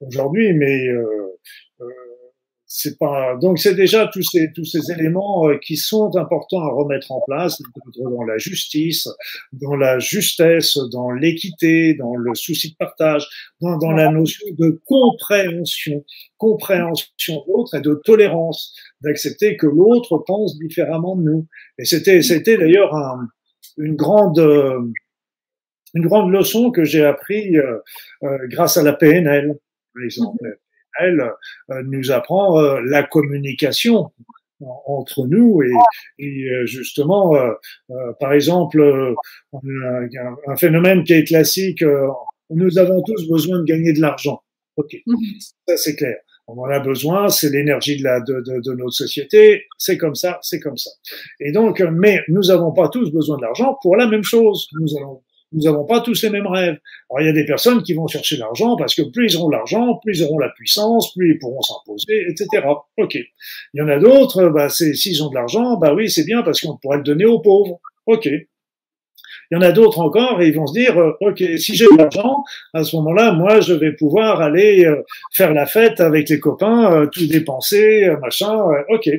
aujourd'hui 0.00 0.54
mais 0.54 0.88
c'est 2.74 2.98
pas 2.98 3.36
donc 3.36 3.58
c'est 3.58 3.74
déjà 3.74 4.06
tous 4.06 4.22
ces 4.22 4.50
tous 4.54 4.64
ces 4.64 4.90
éléments 4.90 5.46
euh, 5.46 5.58
qui 5.58 5.76
sont 5.76 6.16
importants 6.16 6.62
à 6.62 6.68
remettre 6.72 7.12
en 7.12 7.20
place 7.20 7.60
dans 7.98 8.24
la 8.24 8.38
justice, 8.38 9.06
dans 9.52 9.76
la 9.76 9.98
justesse, 9.98 10.78
dans 10.90 11.10
l'équité, 11.10 11.92
dans 11.92 12.16
le 12.16 12.34
souci 12.34 12.70
de 12.70 12.76
partage, 12.76 13.28
dans, 13.60 13.76
dans 13.76 13.90
la 13.90 14.10
notion 14.10 14.46
de 14.58 14.80
compréhension, 14.86 16.02
compréhension 16.38 17.44
l'autre 17.46 17.74
et 17.74 17.82
de 17.82 18.00
tolérance, 18.06 18.74
d'accepter 19.02 19.58
que 19.58 19.66
l'autre 19.66 20.24
pense 20.26 20.58
différemment 20.58 21.14
de 21.16 21.24
nous. 21.24 21.46
Et 21.78 21.84
c'était 21.84 22.22
c'était 22.22 22.56
d'ailleurs 22.56 22.94
un, 22.94 23.28
une 23.76 23.96
grande 23.96 24.40
une 25.92 26.06
grande 26.06 26.32
leçon 26.32 26.70
que 26.70 26.84
j'ai 26.84 27.04
appris 27.04 27.58
euh, 27.58 27.76
euh, 28.22 28.38
grâce 28.48 28.78
à 28.78 28.82
la 28.82 28.94
PNL, 28.94 29.58
par 29.94 30.04
exemple 30.04 30.38
elle 31.00 31.20
euh, 31.70 31.82
nous 31.84 32.10
apprend 32.10 32.60
euh, 32.60 32.80
la 32.84 33.02
communication 33.02 34.10
entre 34.86 35.26
nous 35.26 35.60
et, 35.62 35.72
et 36.24 36.48
euh, 36.48 36.66
justement, 36.66 37.34
par 38.20 38.32
exemple, 38.32 38.80
un, 39.52 40.56
phénomène 40.56 41.02
qui 41.02 41.14
est 41.14 41.24
classique, 41.24 41.84
nous 42.48 42.78
avons 42.78 43.02
tous 43.02 43.28
besoin 43.28 43.58
de 43.58 43.64
gagner 43.64 43.92
de 43.92 44.00
l'argent. 44.00 44.40
Ok, 44.76 44.96
mhm. 45.06 45.18
ça 45.66 45.76
c'est 45.76 45.96
clair. 45.96 46.16
On 46.46 46.58
en 46.58 46.70
a 46.70 46.78
besoin, 46.80 47.28
c'est 47.28 47.50
l'énergie 47.50 47.96
de, 47.98 48.04
la, 48.04 48.20
de, 48.20 48.40
de, 48.40 48.60
de 48.60 48.76
notre 48.76 48.92
société, 48.92 49.64
c'est 49.78 49.96
comme 49.96 50.14
ça, 50.14 50.38
c'est 50.42 50.60
comme 50.60 50.76
ça. 50.76 50.90
Et 51.40 51.50
donc, 51.50 51.80
mais 51.80 52.20
nous 52.28 52.42
n'avons 52.42 52.72
pas 52.72 52.88
tous 52.88 53.10
besoin 53.10 53.38
de 53.38 53.42
l'argent 53.42 53.78
pour 53.82 53.96
la 53.96 54.06
même 54.06 54.24
chose. 54.24 54.68
Nous 54.80 54.96
allons 54.96 55.22
nous 55.52 55.62
n'avons 55.62 55.84
pas 55.84 56.00
tous 56.00 56.22
les 56.22 56.30
mêmes 56.30 56.46
rêves. 56.46 56.78
Alors 57.10 57.20
il 57.20 57.26
y 57.26 57.28
a 57.28 57.32
des 57.32 57.44
personnes 57.44 57.82
qui 57.82 57.94
vont 57.94 58.06
chercher 58.06 58.36
l'argent 58.36 58.76
parce 58.76 58.94
que 58.94 59.02
plus 59.02 59.32
ils 59.32 59.36
auront 59.36 59.48
l'argent, 59.48 59.98
plus 60.02 60.18
ils 60.18 60.24
auront 60.24 60.38
la 60.38 60.50
puissance, 60.50 61.12
plus 61.14 61.34
ils 61.34 61.38
pourront 61.38 61.62
s'imposer, 61.62 62.26
etc. 62.28 62.66
Ok. 62.98 63.14
Il 63.14 63.78
y 63.78 63.80
en 63.82 63.88
a 63.88 63.98
d'autres, 63.98 64.48
bah, 64.48 64.68
c'est 64.68 64.94
s'ils 64.94 65.22
ont 65.22 65.30
de 65.30 65.34
l'argent, 65.34 65.76
bah 65.76 65.94
oui 65.94 66.10
c'est 66.10 66.24
bien 66.24 66.42
parce 66.42 66.60
qu'on 66.60 66.76
pourrait 66.76 66.98
le 66.98 67.04
donner 67.04 67.24
aux 67.24 67.40
pauvres. 67.40 67.80
Ok. 68.06 68.28
Il 69.52 69.56
y 69.56 69.58
en 69.58 69.60
a 69.60 69.72
d'autres 69.72 70.00
encore 70.00 70.40
et 70.40 70.48
ils 70.48 70.54
vont 70.54 70.66
se 70.66 70.72
dire, 70.72 70.98
euh, 70.98 71.12
ok, 71.20 71.42
si 71.58 71.74
j'ai 71.74 71.84
de 71.84 71.98
l'argent, 71.98 72.42
à 72.72 72.84
ce 72.84 72.96
moment-là, 72.96 73.32
moi, 73.32 73.60
je 73.60 73.74
vais 73.74 73.92
pouvoir 73.92 74.40
aller 74.40 74.86
euh, 74.86 75.02
faire 75.30 75.52
la 75.52 75.66
fête 75.66 76.00
avec 76.00 76.30
les 76.30 76.40
copains, 76.40 76.90
euh, 76.90 77.06
tout 77.06 77.26
dépenser, 77.26 78.08
machin. 78.22 78.58
ok. 78.88 79.10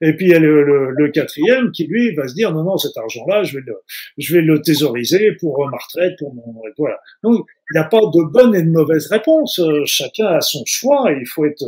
Et 0.00 0.12
puis 0.14 0.26
il 0.26 0.30
y 0.30 0.34
a 0.34 0.38
le, 0.38 0.90
le, 0.90 1.08
quatrième 1.10 1.70
qui 1.72 1.86
lui 1.86 2.14
va 2.14 2.28
se 2.28 2.34
dire 2.34 2.52
non 2.52 2.64
non 2.64 2.76
cet 2.76 2.96
argent-là 2.96 3.42
je 3.44 3.58
vais 3.58 3.64
le 3.66 3.74
je 4.18 4.34
vais 4.34 4.42
le 4.42 4.60
thésauriser 4.60 5.32
pour 5.40 5.66
ma 5.70 5.76
retraite 5.76 6.18
pour 6.18 6.34
mon 6.34 6.62
voilà. 6.76 6.98
Donc 7.22 7.46
il 7.70 7.78
n'y 7.78 7.80
a 7.80 7.84
pas 7.84 8.00
de 8.00 8.32
bonne 8.32 8.54
et 8.54 8.62
de 8.62 8.70
mauvaise 8.70 9.06
réponse. 9.08 9.60
Chacun 9.84 10.26
a 10.26 10.40
son 10.40 10.62
choix. 10.66 11.12
Il 11.12 11.26
faut 11.26 11.44
être 11.44 11.64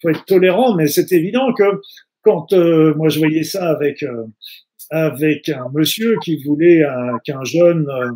faut 0.00 0.08
être 0.08 0.24
tolérant, 0.24 0.74
mais 0.74 0.86
c'est 0.86 1.12
évident 1.12 1.52
que 1.52 1.64
quand 2.22 2.52
euh, 2.52 2.94
moi 2.94 3.08
je 3.08 3.18
voyais 3.18 3.42
ça 3.42 3.68
avec 3.68 4.02
euh, 4.02 4.24
avec 4.90 5.48
un 5.48 5.68
monsieur 5.72 6.16
qui 6.22 6.42
voulait 6.42 6.84
qu'un 7.24 7.44
jeune 7.44 7.88
euh, 7.88 8.10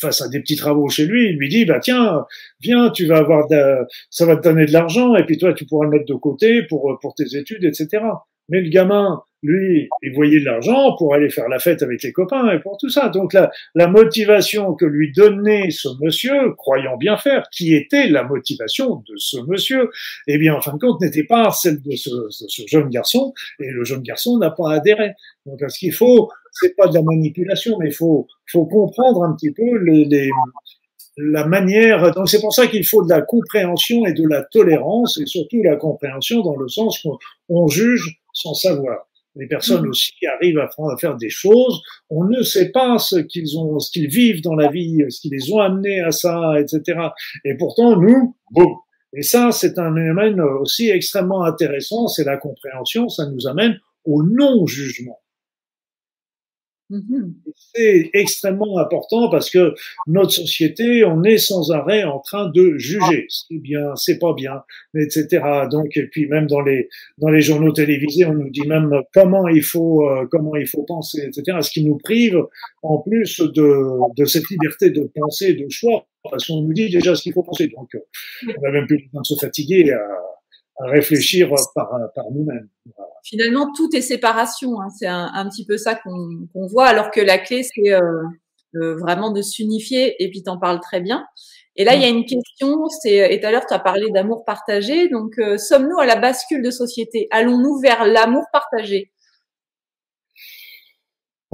face 0.00 0.22
à 0.22 0.28
des 0.28 0.40
petits 0.40 0.56
travaux 0.56 0.88
chez 0.88 1.06
lui, 1.06 1.30
il 1.30 1.36
lui 1.36 1.48
dit 1.48 1.64
bah 1.64 1.80
tiens, 1.80 2.24
viens, 2.60 2.90
tu 2.90 3.06
vas 3.06 3.18
avoir 3.18 3.48
de, 3.48 3.86
ça 4.10 4.26
va 4.26 4.36
te 4.36 4.42
donner 4.42 4.66
de 4.66 4.72
l'argent 4.72 5.16
et 5.16 5.24
puis 5.24 5.38
toi 5.38 5.52
tu 5.52 5.66
pourras 5.66 5.86
le 5.86 5.90
mettre 5.90 6.06
de 6.06 6.14
côté 6.14 6.62
pour 6.62 6.98
pour 7.00 7.14
tes 7.14 7.36
études, 7.36 7.64
etc. 7.64 8.02
Mais 8.48 8.60
le 8.60 8.70
gamin, 8.70 9.22
lui, 9.42 9.88
il 10.02 10.14
voyait 10.14 10.40
de 10.40 10.44
l'argent 10.44 10.96
pour 10.96 11.14
aller 11.14 11.30
faire 11.30 11.48
la 11.48 11.58
fête 11.58 11.82
avec 11.82 12.02
les 12.02 12.12
copains 12.12 12.50
et 12.50 12.58
pour 12.58 12.76
tout 12.76 12.88
ça. 12.88 13.08
Donc 13.08 13.32
la, 13.32 13.50
la 13.74 13.86
motivation 13.86 14.74
que 14.74 14.84
lui 14.84 15.12
donnait 15.12 15.70
ce 15.70 15.88
monsieur, 16.02 16.54
croyant 16.54 16.96
bien 16.96 17.16
faire, 17.16 17.48
qui 17.50 17.74
était 17.74 18.08
la 18.08 18.24
motivation 18.24 18.96
de 19.08 19.16
ce 19.16 19.38
monsieur, 19.46 19.90
eh 20.26 20.38
bien 20.38 20.54
en 20.54 20.60
fin 20.60 20.72
de 20.72 20.78
compte 20.78 21.00
n'était 21.00 21.24
pas 21.24 21.50
celle 21.52 21.80
de 21.82 21.94
ce, 21.94 22.10
ce, 22.30 22.62
jeune 22.66 22.88
garçon 22.88 23.32
et 23.60 23.70
le 23.70 23.84
jeune 23.84 24.02
garçon 24.02 24.38
n'a 24.38 24.50
pas 24.50 24.72
adhéré. 24.72 25.12
Donc 25.46 25.60
ce 25.68 25.78
qu'il 25.78 25.92
faut, 25.92 26.30
c'est 26.50 26.74
pas 26.74 26.88
de 26.88 26.94
la 26.94 27.02
manipulation, 27.02 27.78
mais 27.78 27.88
il 27.88 27.94
faut, 27.94 28.26
faut 28.50 28.66
comprendre 28.66 29.22
un 29.22 29.34
petit 29.34 29.52
peu 29.52 29.78
les, 29.84 30.04
les 30.04 30.30
la 31.16 31.46
manière. 31.46 32.12
Donc 32.12 32.28
c'est 32.28 32.40
pour 32.40 32.52
ça 32.52 32.66
qu'il 32.66 32.84
faut 32.84 33.04
de 33.04 33.10
la 33.10 33.22
compréhension 33.22 34.06
et 34.06 34.12
de 34.12 34.26
la 34.26 34.42
tolérance, 34.42 35.20
et 35.20 35.26
surtout 35.26 35.62
la 35.62 35.76
compréhension 35.76 36.42
dans 36.42 36.56
le 36.56 36.68
sens 36.68 37.04
qu'on 37.48 37.68
juge 37.68 38.17
sans 38.32 38.54
savoir. 38.54 39.08
Les 39.36 39.46
personnes 39.46 39.86
mm. 39.86 39.90
aussi 39.90 40.12
arrivent 40.26 40.58
à, 40.58 40.68
faire 40.98 41.16
des 41.16 41.30
choses. 41.30 41.80
On 42.10 42.24
ne 42.24 42.42
sait 42.42 42.70
pas 42.70 42.98
ce 42.98 43.16
qu'ils 43.16 43.58
ont, 43.58 43.78
ce 43.78 43.90
qu'ils 43.90 44.08
vivent 44.08 44.42
dans 44.42 44.54
la 44.54 44.68
vie, 44.68 45.04
ce 45.08 45.20
qui 45.20 45.30
les 45.30 45.52
ont 45.52 45.60
amenés 45.60 46.00
à 46.00 46.10
ça, 46.10 46.54
etc. 46.58 46.98
Et 47.44 47.56
pourtant, 47.56 47.96
nous, 47.96 48.36
bon. 48.50 48.76
Et 49.14 49.22
ça, 49.22 49.52
c'est 49.52 49.78
un 49.78 49.96
élément 49.96 50.60
aussi 50.60 50.90
extrêmement 50.90 51.44
intéressant. 51.44 52.08
C'est 52.08 52.24
la 52.24 52.36
compréhension. 52.36 53.08
Ça 53.08 53.26
nous 53.26 53.46
amène 53.46 53.78
au 54.04 54.22
non-jugement. 54.22 55.18
Mm-hmm. 56.90 57.34
C'est 57.74 58.10
extrêmement 58.14 58.78
important 58.78 59.28
parce 59.28 59.50
que 59.50 59.74
notre 60.06 60.32
société, 60.32 61.04
on 61.04 61.22
est 61.22 61.36
sans 61.36 61.70
arrêt 61.70 62.04
en 62.04 62.18
train 62.18 62.48
de 62.48 62.78
juger. 62.78 63.26
C'est 63.28 63.58
bien, 63.58 63.94
c'est 63.94 64.18
pas 64.18 64.32
bien, 64.32 64.62
etc. 64.94 65.42
Donc, 65.70 65.96
et 65.96 66.06
puis 66.06 66.26
même 66.28 66.46
dans 66.46 66.62
les 66.62 66.88
dans 67.18 67.28
les 67.28 67.42
journaux 67.42 67.72
télévisés, 67.72 68.24
on 68.24 68.32
nous 68.32 68.50
dit 68.50 68.66
même 68.66 68.90
comment 69.12 69.48
il 69.48 69.62
faut 69.62 70.08
euh, 70.08 70.26
comment 70.30 70.56
il 70.56 70.66
faut 70.66 70.82
penser, 70.84 71.26
etc. 71.26 71.58
Ce 71.60 71.70
qui 71.70 71.84
nous 71.84 71.98
prive 71.98 72.38
en 72.82 72.98
plus 72.98 73.40
de 73.40 74.14
de 74.16 74.24
cette 74.24 74.48
liberté 74.48 74.90
de 74.90 75.10
penser, 75.14 75.52
de 75.54 75.68
choix, 75.68 76.06
parce 76.22 76.46
qu'on 76.46 76.62
nous 76.62 76.72
dit 76.72 76.88
déjà 76.88 77.14
ce 77.14 77.22
qu'il 77.22 77.34
faut 77.34 77.42
penser. 77.42 77.68
Donc, 77.68 77.90
on 78.46 78.62
n'a 78.62 78.70
même 78.70 78.86
plus 78.86 79.04
besoin 79.04 79.20
de 79.20 79.26
se 79.26 79.34
fatiguer 79.34 79.92
à 79.92 80.00
à 80.78 80.86
réfléchir 80.86 81.50
par, 81.74 81.90
par 82.14 82.30
nous-mêmes. 82.30 82.68
Finalement, 83.24 83.72
tout 83.76 83.88
est 83.94 84.00
séparation. 84.00 84.80
Hein. 84.80 84.88
C'est 84.96 85.06
un, 85.06 85.30
un, 85.34 85.48
petit 85.48 85.66
peu 85.66 85.76
ça 85.76 85.94
qu'on 85.94 86.66
voit, 86.68 86.86
alors 86.86 87.10
que 87.10 87.20
la 87.20 87.38
clé, 87.38 87.62
c'est 87.62 87.92
euh, 87.92 88.96
vraiment 88.96 89.32
de 89.32 89.42
s'unifier. 89.42 90.22
Et 90.22 90.30
puis, 90.30 90.42
tu 90.42 90.50
en 90.50 90.58
parles 90.58 90.80
très 90.80 91.00
bien. 91.00 91.26
Et 91.76 91.84
là, 91.84 91.94
il 91.94 92.02
y 92.02 92.04
a 92.04 92.08
une 92.08 92.24
question, 92.24 92.88
c'est, 92.88 93.32
et 93.32 93.40
tout 93.40 93.46
à 93.46 93.52
l'heure, 93.52 93.66
tu 93.66 93.74
as 93.74 93.78
parlé 93.78 94.10
d'amour 94.10 94.44
partagé. 94.44 95.08
Donc, 95.08 95.38
euh, 95.38 95.58
sommes-nous 95.58 95.98
à 95.98 96.06
la 96.06 96.16
bascule 96.16 96.62
de 96.62 96.70
société? 96.70 97.28
Allons-nous 97.30 97.78
vers 97.80 98.04
l'amour 98.04 98.44
partagé? 98.52 99.12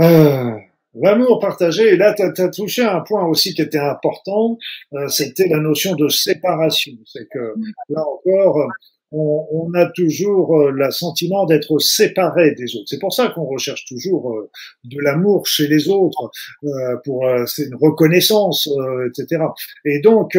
Euh, 0.01 0.51
L'amour 0.95 1.41
partagé, 1.41 1.95
et 1.95 1.97
là, 1.97 2.15
tu 2.15 2.23
as, 2.23 2.49
touché 2.51 2.83
à 2.83 2.97
un 2.97 3.01
point 3.01 3.27
aussi 3.27 3.53
qui 3.53 3.63
était 3.63 3.79
important, 3.79 4.59
euh, 4.93 5.09
c'était 5.09 5.49
la 5.49 5.59
notion 5.59 5.97
de 5.97 6.09
séparation. 6.09 6.93
C'est 7.05 7.27
que, 7.29 7.55
là 7.89 8.05
encore, 8.07 8.69
on, 9.15 9.73
a 9.75 9.87
toujours 9.87 10.59
euh, 10.59 10.71
le 10.71 10.91
sentiment 10.91 11.47
d'être 11.47 11.79
séparé 11.79 12.55
des 12.55 12.77
autres. 12.77 12.87
C'est 12.87 12.99
pour 12.99 13.13
ça 13.13 13.29
qu'on 13.29 13.45
recherche 13.45 13.85
toujours 13.87 14.33
euh, 14.33 14.51
de 14.85 15.01
l'amour 15.01 15.47
chez 15.47 15.67
les 15.69 15.89
autres, 15.89 16.31
euh, 16.65 16.97
pour 17.05 17.27
c'est 17.47 17.65
une 17.65 17.77
reconnaissance, 17.77 18.69
etc. 19.07 19.45
Et 19.85 20.01
donc 20.01 20.39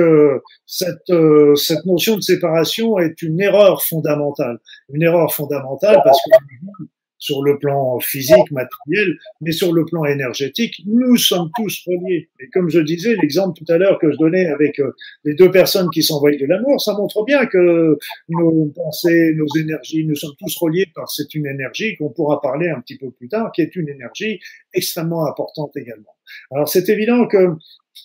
cette 0.65 1.11
cette 1.55 1.85
notion 1.85 2.15
de 2.15 2.21
séparation 2.21 2.99
est 2.99 3.21
une 3.21 3.39
erreur 3.39 3.81
fondamentale, 3.83 4.59
une 4.89 5.03
erreur 5.03 5.33
fondamentale 5.33 6.01
parce 6.03 6.19
que 6.19 6.85
sur 7.25 7.41
le 7.41 7.57
plan 7.57 7.99
physique, 7.99 8.51
matériel, 8.51 9.17
mais 9.41 9.51
sur 9.51 9.73
le 9.73 9.83
plan 9.83 10.05
énergétique, 10.05 10.83
nous 10.85 11.17
sommes 11.17 11.49
tous 11.55 11.83
reliés. 11.87 12.29
Et 12.39 12.49
comme 12.49 12.69
je 12.69 12.79
disais, 12.79 13.15
l'exemple 13.15 13.57
tout 13.57 13.71
à 13.73 13.79
l'heure 13.79 13.97
que 13.97 14.11
je 14.11 14.17
donnais 14.17 14.45
avec 14.45 14.79
euh, 14.79 14.91
les 15.23 15.33
deux 15.33 15.49
personnes 15.49 15.89
qui 15.89 16.03
s'envoient 16.03 16.35
de 16.35 16.45
l'amour, 16.45 16.79
ça 16.79 16.93
montre 16.93 17.25
bien 17.25 17.47
que 17.47 17.97
nos 18.29 18.71
pensées, 18.75 19.33
nos 19.35 19.47
énergies, 19.59 20.05
nous 20.05 20.15
sommes 20.15 20.35
tous 20.37 20.55
reliés 20.61 20.85
par 20.93 21.09
c'est 21.09 21.33
une 21.33 21.47
énergie 21.47 21.95
qu'on 21.97 22.09
pourra 22.09 22.41
parler 22.41 22.69
un 22.69 22.79
petit 22.81 22.97
peu 22.97 23.09
plus 23.09 23.27
tard, 23.27 23.51
qui 23.51 23.61
est 23.61 23.75
une 23.75 23.89
énergie 23.89 24.39
extrêmement 24.73 25.25
importante 25.25 25.75
également. 25.75 26.15
Alors 26.51 26.69
c'est 26.69 26.89
évident 26.89 27.27
que 27.27 27.53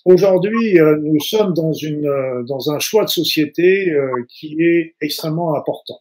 Aujourd'hui, 0.04 0.78
euh, 0.78 0.96
nous 1.02 1.20
sommes 1.20 1.52
dans, 1.52 1.72
une, 1.72 2.06
euh, 2.06 2.42
dans 2.44 2.70
un 2.70 2.78
choix 2.78 3.04
de 3.04 3.10
société 3.10 3.92
qui 4.28 4.56
est 4.60 4.94
extrêmement 5.02 5.56
important. 5.56 6.00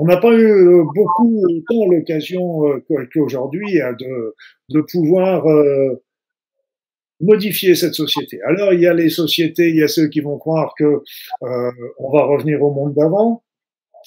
On 0.00 0.04
n'a 0.04 0.16
pas 0.16 0.32
eu 0.32 0.46
euh, 0.46 0.84
beaucoup 0.94 1.42
autant 1.44 1.86
l'occasion 1.90 2.68
euh, 2.68 3.08
qu'aujourd'hui 3.12 3.82
hein, 3.82 3.96
de, 3.98 4.36
de 4.68 4.80
pouvoir 4.80 5.44
euh, 5.48 6.00
modifier 7.20 7.74
cette 7.74 7.94
société. 7.94 8.40
Alors 8.42 8.72
il 8.72 8.80
y 8.80 8.86
a 8.86 8.94
les 8.94 9.10
sociétés, 9.10 9.70
il 9.70 9.76
y 9.76 9.82
a 9.82 9.88
ceux 9.88 10.06
qui 10.06 10.20
vont 10.20 10.38
croire 10.38 10.72
que 10.78 11.02
on 11.40 12.12
va 12.12 12.22
revenir 12.26 12.62
au 12.62 12.72
monde 12.72 12.94
d'avant, 12.94 13.42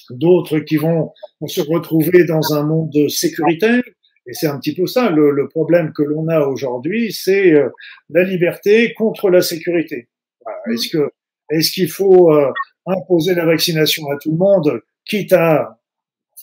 d'autres 0.08 0.60
qui 0.60 0.78
vont, 0.78 1.12
se 1.46 1.60
retrouver 1.60 2.24
dans 2.24 2.54
un 2.54 2.64
monde 2.64 2.96
sécuritaire. 3.10 3.82
Et 4.26 4.32
c'est 4.32 4.46
un 4.46 4.58
petit 4.58 4.74
peu 4.74 4.86
ça 4.86 5.10
le, 5.10 5.46
problème 5.48 5.92
que 5.92 6.02
l'on 6.02 6.26
a 6.28 6.46
aujourd'hui, 6.46 7.12
c'est 7.12 7.52
la 8.08 8.22
liberté 8.22 8.94
contre 8.94 9.28
la 9.28 9.42
sécurité. 9.42 10.08
Est-ce 10.70 10.88
que 10.88 11.10
est-ce 11.50 11.70
qu'il 11.70 11.90
faut 11.90 12.32
imposer 12.86 13.34
la 13.34 13.44
vaccination 13.44 14.10
à 14.10 14.16
tout 14.16 14.30
le 14.30 14.38
monde, 14.38 14.80
quitte 15.04 15.34
à 15.34 15.81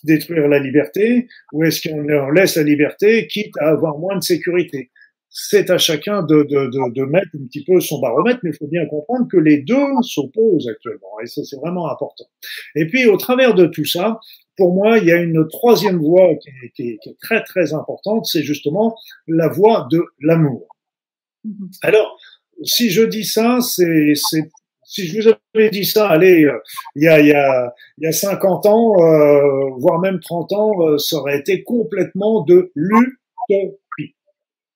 détruire 0.03 0.47
la 0.47 0.59
liberté 0.59 1.27
ou 1.53 1.63
est-ce 1.63 1.87
qu'on 1.87 2.31
laisse 2.31 2.55
la 2.55 2.63
liberté 2.63 3.27
quitte 3.27 3.55
à 3.59 3.69
avoir 3.69 3.97
moins 3.97 4.17
de 4.17 4.23
sécurité? 4.23 4.91
C'est 5.29 5.69
à 5.69 5.77
chacun 5.77 6.23
de, 6.23 6.43
de, 6.43 6.67
de, 6.67 6.93
de, 6.93 7.03
mettre 7.03 7.27
un 7.35 7.45
petit 7.45 7.63
peu 7.63 7.79
son 7.79 7.99
baromètre, 7.99 8.39
mais 8.43 8.49
il 8.49 8.57
faut 8.57 8.67
bien 8.67 8.87
comprendre 8.87 9.27
que 9.31 9.37
les 9.37 9.61
deux 9.61 9.75
s'opposent 10.01 10.67
actuellement 10.67 11.19
et 11.23 11.27
ça 11.27 11.43
c'est 11.43 11.57
vraiment 11.57 11.91
important. 11.91 12.25
Et 12.75 12.87
puis 12.87 13.05
au 13.05 13.17
travers 13.17 13.53
de 13.53 13.67
tout 13.67 13.85
ça, 13.85 14.19
pour 14.57 14.73
moi, 14.73 14.97
il 14.97 15.05
y 15.05 15.11
a 15.11 15.17
une 15.17 15.47
troisième 15.47 15.99
voie 15.99 16.35
qui 16.35 16.49
est, 16.49 16.69
qui 16.75 16.89
est, 16.89 16.97
qui 17.01 17.09
est 17.09 17.17
très 17.21 17.43
très 17.43 17.73
importante, 17.73 18.25
c'est 18.25 18.43
justement 18.43 18.95
la 19.27 19.47
voie 19.47 19.87
de 19.91 20.03
l'amour. 20.19 20.67
Mm-hmm. 21.47 21.77
Alors, 21.83 22.19
si 22.63 22.89
je 22.89 23.03
dis 23.03 23.23
ça, 23.23 23.59
c'est 23.61 24.13
si 24.89 25.05
je 25.05 25.21
vous 25.21 25.35
avais 25.53 25.69
dit 25.69 25.85
ça, 25.85 26.09
allez, 26.09 26.45
euh, 26.45 26.57
il 26.95 27.03
y 27.03 27.07
a, 27.07 27.19
il 27.19 27.27
y 27.27 27.33
a, 27.33 27.73
il 27.99 28.05
y 28.05 28.07
a 28.07 28.11
50 28.11 28.65
ans, 28.65 28.95
euh, 28.99 29.69
voire 29.77 29.99
même 29.99 30.19
30 30.19 30.51
ans, 30.53 30.71
euh, 30.81 30.97
ça 30.97 31.17
aurait 31.17 31.37
été 31.37 31.63
complètement 31.63 32.43
de 32.43 32.71
l'utopie. 32.73 34.15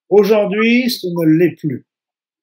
Aujourd'hui, 0.10 0.92
ce 0.92 1.08
ne 1.08 1.26
l'est 1.26 1.56
plus. 1.60 1.88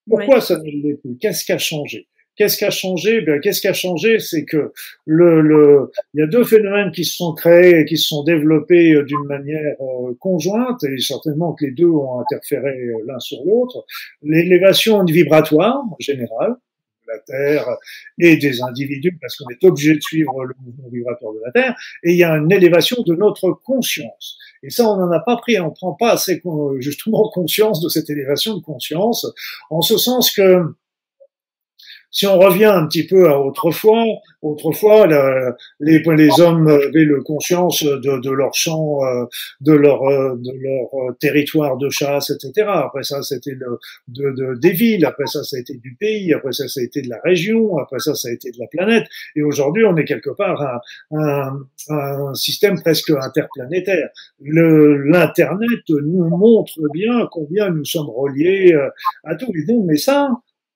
Pourquoi 0.09 0.41
ça 0.41 0.59
ne 0.59 0.65
l'est 0.65 0.95
plus? 0.95 1.17
Qu'est-ce 1.21 1.45
qui 1.45 1.53
a 1.53 1.59
changé? 1.59 2.09
Qu'est-ce 2.35 2.59
qui 2.59 2.65
a 2.65 2.71
changé? 2.71 3.21
Bien, 3.21 3.39
qu'est-ce 3.39 3.61
qui 3.61 3.69
a 3.69 3.73
changé, 3.73 4.19
c'est 4.19 4.45
que 4.45 4.73
le, 5.05 5.41
le, 5.41 5.93
il 6.15 6.21
y 6.21 6.23
a 6.25 6.27
deux 6.27 6.43
phénomènes 6.43 6.91
qui 6.91 7.05
se 7.05 7.17
sont 7.17 7.35
créés 7.35 7.81
et 7.81 7.85
qui 7.85 7.99
se 7.99 8.09
sont 8.09 8.25
développés 8.25 9.01
d'une 9.05 9.27
manière 9.27 9.77
conjointe, 10.19 10.83
et 10.85 10.99
certainement 10.99 11.53
que 11.53 11.67
les 11.67 11.73
deux 11.73 11.91
ont 11.91 12.19
interféré 12.19 12.93
l'un 13.07 13.21
sur 13.21 13.39
l'autre. 13.45 13.85
L'élévation 14.23 15.05
vibratoire 15.05 15.85
en 15.85 15.97
général, 16.01 16.57
la 17.13 17.19
Terre 17.21 17.67
et 18.19 18.37
des 18.37 18.63
individus, 18.63 19.17
parce 19.21 19.37
qu'on 19.37 19.49
est 19.51 19.65
obligé 19.65 19.95
de 19.95 20.01
suivre 20.01 20.45
le 20.45 20.55
mouvement 20.65 20.89
vibratoire 20.91 21.33
de 21.35 21.41
la 21.45 21.53
Terre, 21.53 21.77
et 22.03 22.13
il 22.13 22.17
y 22.17 22.25
a 22.25 22.37
une 22.37 22.53
élévation 22.53 23.03
de 23.07 23.15
notre 23.15 23.53
conscience. 23.53 24.39
Et 24.63 24.71
ça, 24.71 24.91
on 24.91 24.97
n'en 24.97 25.11
a 25.11 25.21
pas 25.21 25.37
pris, 25.37 25.59
on 25.61 25.71
prend 25.71 25.95
pas 25.95 26.13
assez 26.13 26.43
justement 26.79 27.31
conscience 27.31 27.81
de 27.81 27.89
cette 27.89 28.11
élévation 28.11 28.57
de 28.57 28.63
conscience, 28.63 29.27
en 29.71 29.81
ce 29.81 29.97
sens 29.97 30.33
que 30.33 30.75
si 32.11 32.27
on 32.27 32.39
revient 32.39 32.65
un 32.65 32.87
petit 32.87 33.07
peu 33.07 33.29
à 33.29 33.41
autrefois, 33.41 34.05
autrefois 34.43 35.07
les, 35.81 35.99
les 36.01 36.41
hommes 36.41 36.69
avaient 36.69 37.05
le 37.05 37.23
conscience 37.23 37.85
de, 37.85 38.31
leur 38.31 38.55
champ, 38.55 39.05
euh, 39.05 39.25
de 39.61 39.73
leur 39.73 40.03
euh, 40.03 40.37
de 40.37 40.53
leur 40.53 41.17
territoire 41.19 41.77
de 41.77 41.89
chasse, 41.91 42.31
etc. 42.31 42.69
Après 42.69 43.03
ça, 43.03 43.23
c'était 43.23 43.55
de, 43.55 44.33
de, 44.33 44.55
des 44.55 44.73
villes. 44.73 45.05
Après 45.05 45.27
ça, 45.27 45.43
ça 45.45 45.57
a 45.57 45.61
été 45.61 45.75
du 45.75 45.95
pays. 45.95 46.33
Après 46.33 46.53
ça, 46.53 46.69
ça 46.69 46.81
a 46.81 46.85
été 46.85 47.03
de 47.03 47.09
la 47.09 47.21
région. 47.23 47.79
Après 47.79 47.99
ça, 47.99 48.15
ça 48.15 48.29
a 48.29 48.33
été 48.33 48.51
de 48.51 48.59
la 48.59 48.67
planète. 48.67 49.07
Et 49.37 49.43
aujourd'hui, 49.43 49.85
on 49.85 49.97
est 49.97 50.05
quelque 50.05 50.31
part 50.31 50.81
un, 51.13 51.19
un, 51.19 51.61
un 51.89 52.35
système 52.35 52.81
presque 52.81 53.11
interplanétaire. 53.11 54.09
L'internet 54.41 55.81
nous 55.89 56.29
montre 56.29 56.81
bien 56.93 57.29
combien 57.31 57.71
nous 57.71 57.85
sommes 57.85 58.11
reliés 58.11 58.73
euh, 58.75 58.89
à 59.25 59.35
tout. 59.35 59.53
Et 59.55 59.65
donc, 59.65 59.85
mais 59.87 59.97
ça, 59.97 60.31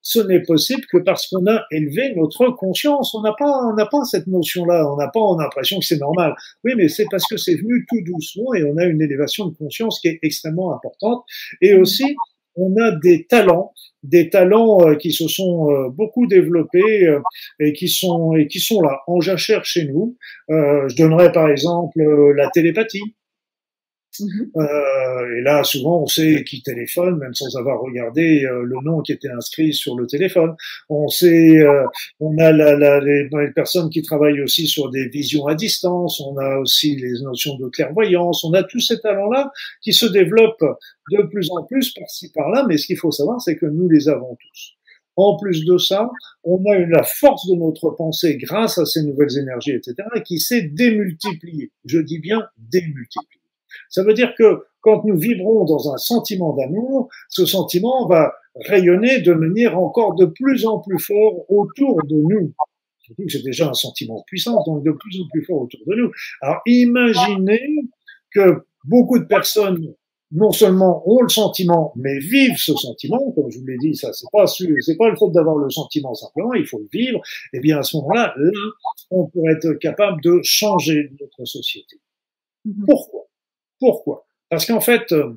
ce 0.05 0.19
n'est 0.19 0.43
possible 0.43 0.83
que 0.91 0.97
parce 0.97 1.25
qu'on 1.27 1.47
a 1.47 1.65
élevé 1.71 2.13
notre 2.15 2.49
conscience. 2.49 3.15
On 3.15 3.21
n'a 3.21 3.33
pas, 3.37 3.51
on 3.65 3.73
n'a 3.73 3.87
pas 3.87 4.03
cette 4.03 4.27
notion-là. 4.27 4.87
On 4.93 4.97
n'a 4.97 5.07
pas 5.07 5.19
l'impression 5.39 5.79
que 5.79 5.85
c'est 5.85 5.97
normal. 5.97 6.35
Oui, 6.63 6.73
mais 6.77 6.89
c'est 6.89 7.07
parce 7.09 7.25
que 7.25 7.37
c'est 7.37 7.55
venu 7.55 7.87
tout 7.89 8.01
doucement 8.05 8.53
et 8.53 8.63
on 8.63 8.77
a 8.77 8.85
une 8.85 9.01
élévation 9.01 9.47
de 9.47 9.55
conscience 9.57 9.99
qui 9.99 10.09
est 10.09 10.19
extrêmement 10.21 10.75
importante. 10.75 11.23
Et 11.59 11.73
aussi, 11.73 12.15
on 12.55 12.79
a 12.79 12.91
des 12.91 13.25
talents, 13.25 13.73
des 14.03 14.29
talents 14.29 14.87
euh, 14.87 14.95
qui 14.95 15.11
se 15.11 15.27
sont 15.27 15.71
euh, 15.71 15.89
beaucoup 15.89 16.27
développés 16.27 17.07
euh, 17.07 17.19
et 17.59 17.73
qui 17.73 17.87
sont 17.87 18.35
et 18.35 18.45
qui 18.45 18.59
sont 18.59 18.81
là 18.81 18.99
en 19.07 19.21
jachère 19.21 19.65
chez 19.65 19.85
nous. 19.85 20.15
je 20.49 20.95
donnerai 20.95 21.31
par 21.31 21.49
exemple 21.49 21.99
la 22.35 22.47
télépathie. 22.51 23.15
Mhm. 24.19 24.51
Euh, 24.57 25.37
et 25.37 25.41
là, 25.41 25.63
souvent, 25.63 26.01
on 26.01 26.05
sait 26.05 26.43
qui 26.43 26.61
téléphone, 26.61 27.17
même 27.17 27.33
sans 27.33 27.55
avoir 27.57 27.81
regardé 27.81 28.45
euh, 28.45 28.63
le 28.63 28.75
nom 28.83 29.01
qui 29.01 29.11
était 29.11 29.29
inscrit 29.29 29.73
sur 29.73 29.95
le 29.95 30.07
téléphone. 30.07 30.55
On 30.89 31.07
sait, 31.07 31.57
euh, 31.59 31.85
on 32.19 32.37
a 32.37 32.51
la, 32.51 32.75
la, 32.75 32.99
les, 32.99 33.29
personnes 33.53 33.89
qui 33.89 34.01
travaillent 34.01 34.41
aussi 34.41 34.67
sur 34.67 34.89
des 34.89 35.07
visions 35.07 35.47
à 35.47 35.55
distance. 35.55 36.21
On 36.21 36.37
a 36.37 36.57
aussi 36.57 36.95
les 36.95 37.21
notions 37.21 37.55
de 37.57 37.67
clairvoyance. 37.69 38.43
On 38.43 38.53
a 38.53 38.63
tous 38.63 38.79
ces 38.79 38.99
talents-là 38.99 39.51
qui 39.81 39.93
se 39.93 40.05
développent 40.05 40.65
de 41.11 41.23
plus 41.23 41.49
en 41.51 41.63
plus 41.63 41.93
par-ci 41.93 42.31
par-là. 42.31 42.65
Mais 42.67 42.77
ce 42.77 42.87
qu'il 42.87 42.97
faut 42.97 43.11
savoir, 43.11 43.41
c'est 43.41 43.57
que 43.57 43.65
nous 43.65 43.89
les 43.89 44.09
avons 44.09 44.35
tous. 44.35 44.75
En 45.17 45.37
plus 45.37 45.63
de 45.63 45.77
ça, 45.77 46.09
on 46.43 46.61
a 46.69 46.77
eu 46.77 46.87
la 46.87 47.03
force 47.03 47.47
de 47.47 47.55
notre 47.55 47.91
pensée 47.91 48.37
grâce 48.37 48.77
à 48.77 48.85
ces 48.85 49.01
nouvelles 49.03 49.37
énergies, 49.37 49.71
etc., 49.71 49.95
qui 50.25 50.39
s'est 50.39 50.63
démultipliée. 50.63 51.71
Je 51.85 51.99
dis 51.99 52.19
bien 52.19 52.43
démultipliée. 52.57 53.34
Ça 53.95 54.03
veut 54.03 54.13
dire 54.13 54.33
que 54.37 54.65
quand 54.81 55.05
nous 55.05 55.17
vibrons 55.17 55.63
dans 55.63 55.93
un 55.93 55.95
sentiment 55.95 56.53
d'amour, 56.53 57.07
ce 57.29 57.45
sentiment 57.45 58.09
va 58.09 58.33
rayonner 58.67 59.21
de 59.21 59.31
manière 59.33 59.79
encore 59.79 60.15
de 60.15 60.25
plus 60.25 60.65
en 60.65 60.79
plus 60.79 60.99
fort 60.99 61.49
autour 61.49 62.03
de 62.03 62.17
nous. 62.17 62.53
C'est 63.29 63.41
déjà 63.41 63.69
un 63.69 63.73
sentiment 63.73 64.21
puissant, 64.27 64.61
donc 64.65 64.83
de 64.83 64.91
plus 64.91 65.21
en 65.21 65.27
plus 65.31 65.45
fort 65.45 65.61
autour 65.61 65.79
de 65.87 65.95
nous. 65.95 66.11
Alors 66.41 66.59
imaginez 66.65 67.61
que 68.31 68.65
beaucoup 68.83 69.17
de 69.17 69.23
personnes 69.23 69.95
non 70.31 70.51
seulement 70.51 71.07
ont 71.09 71.21
le 71.21 71.29
sentiment, 71.29 71.93
mais 71.95 72.19
vivent 72.19 72.57
ce 72.57 72.73
sentiment, 72.75 73.31
comme 73.31 73.49
je 73.49 73.59
vous 73.59 73.67
l'ai 73.67 73.77
dit, 73.77 73.95
ça 73.95 74.11
c'est 74.11 74.27
pas 74.29 74.45
c'est 74.45 74.97
pas 74.97 75.09
le 75.09 75.15
fait 75.15 75.31
d'avoir 75.31 75.55
le 75.55 75.69
sentiment 75.69 76.13
simplement, 76.15 76.53
il 76.53 76.65
faut 76.65 76.79
le 76.79 76.89
vivre. 76.91 77.21
Et 77.53 77.57
eh 77.57 77.59
bien 77.61 77.77
à 77.77 77.83
ce 77.83 77.95
moment-là, 77.95 78.33
là, 78.35 78.51
on 79.09 79.27
pourrait 79.27 79.53
être 79.53 79.71
capable 79.79 80.21
de 80.21 80.41
changer 80.43 81.11
notre 81.21 81.45
société. 81.45 82.01
Mm-hmm. 82.65 82.85
Pourquoi? 82.87 83.25
Pourquoi? 83.79 84.25
Parce 84.49 84.65
qu'en 84.65 84.81
fait, 84.81 85.11
euh, 85.11 85.33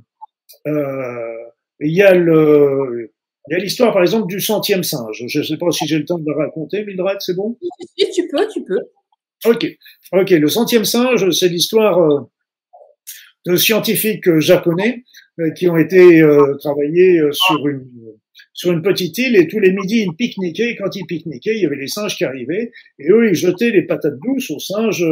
euh, 0.66 1.36
il 1.80 1.95
y 1.95 2.03
a 2.03 2.14
le, 2.14 3.12
il 3.49 3.53
y 3.53 3.57
a 3.57 3.59
l'histoire, 3.59 3.93
par 3.93 4.03
exemple, 4.03 4.26
du 4.26 4.41
centième 4.41 4.82
singe. 4.82 5.24
Je 5.26 5.39
ne 5.39 5.45
sais 5.45 5.57
pas 5.57 5.70
si 5.70 5.86
j'ai 5.86 5.99
le 5.99 6.05
temps 6.05 6.18
de 6.18 6.30
la 6.30 6.36
raconter, 6.36 6.84
Mildred, 6.84 7.18
c'est 7.20 7.34
bon? 7.34 7.57
Si 7.97 8.11
tu 8.11 8.28
peux, 8.28 8.47
tu 8.53 8.64
peux. 8.64 8.80
Ok, 9.45 9.66
ok. 10.12 10.30
Le 10.30 10.49
centième 10.49 10.84
singe, 10.84 11.30
c'est 11.30 11.49
l'histoire 11.49 11.99
euh, 11.99 12.20
de 13.47 13.57
scientifiques 13.57 14.39
japonais 14.39 15.05
qui 15.57 15.68
ont 15.68 15.76
été 15.76 16.20
travaillés 16.59 17.22
sur 17.30 17.68
une 17.68 17.89
sur 18.59 18.73
une 18.73 18.83
petite 18.83 19.17
île 19.19 19.37
et 19.37 19.47
tous 19.47 19.61
les 19.61 19.73
midis 19.73 20.03
ils 20.03 20.17
pique-niquaient. 20.17 20.75
Quand 20.77 20.95
ils 20.97 21.07
pique-niquaient, 21.07 21.55
il 21.55 21.63
y 21.63 21.67
avait 21.67 21.77
les 21.77 21.87
singes 21.87 22.17
qui 22.17 22.25
arrivaient 22.25 22.73
et 22.99 23.09
eux 23.09 23.29
ils 23.29 23.37
jetaient 23.37 23.71
les 23.71 23.83
patates 23.83 24.19
douces 24.19 24.51
aux 24.51 24.59
singes 24.59 25.07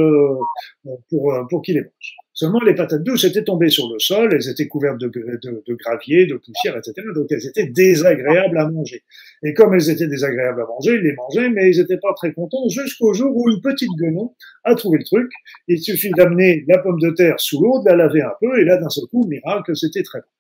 pour 1.09 1.33
pour 1.49 1.63
qu'ils 1.63 1.77
les 1.77 1.83
mangent. 1.83 2.17
Seulement, 2.37 2.61
les 2.61 2.75
patates 2.75 3.03
douces 3.03 3.25
étaient 3.25 3.45
tombées 3.45 3.71
sur 3.71 3.91
le 3.91 3.99
sol, 3.99 4.35
elles 4.35 4.51
étaient 4.51 4.69
couvertes 4.69 5.01
de, 5.01 5.09
de, 5.09 5.63
de, 5.67 5.75
gravier, 5.75 6.27
de 6.27 6.35
poussière, 6.35 6.77
etc. 6.77 6.93
Donc, 7.15 7.29
elles 7.31 7.47
étaient 7.47 7.69
désagréables 7.69 8.59
à 8.59 8.69
manger. 8.69 9.05
Et 9.43 9.55
comme 9.55 9.73
elles 9.73 9.89
étaient 9.89 10.07
désagréables 10.07 10.61
à 10.61 10.67
manger, 10.67 10.97
ils 10.97 11.01
les 11.01 11.15
mangeaient, 11.15 11.49
mais 11.49 11.71
ils 11.71 11.81
n'étaient 11.81 11.97
pas 11.97 12.13
très 12.15 12.35
contents 12.35 12.69
jusqu'au 12.69 13.15
jour 13.15 13.35
où 13.35 13.49
une 13.49 13.63
petite 13.63 13.89
guenon 13.99 14.35
a 14.65 14.75
trouvé 14.75 14.99
le 14.99 15.05
truc. 15.05 15.33
Il 15.67 15.81
suffit 15.81 16.11
d'amener 16.11 16.63
la 16.69 16.77
pomme 16.77 17.01
de 17.01 17.11
terre 17.13 17.41
sous 17.41 17.59
l'eau, 17.59 17.83
de 17.83 17.89
la 17.89 17.97
laver 17.97 18.21
un 18.21 18.35
peu, 18.39 18.61
et 18.61 18.67
là, 18.67 18.77
d'un 18.77 18.91
seul 18.91 19.07
coup, 19.07 19.27
miracle, 19.27 19.75
c'était 19.75 20.03
très 20.03 20.19
bon. 20.19 20.36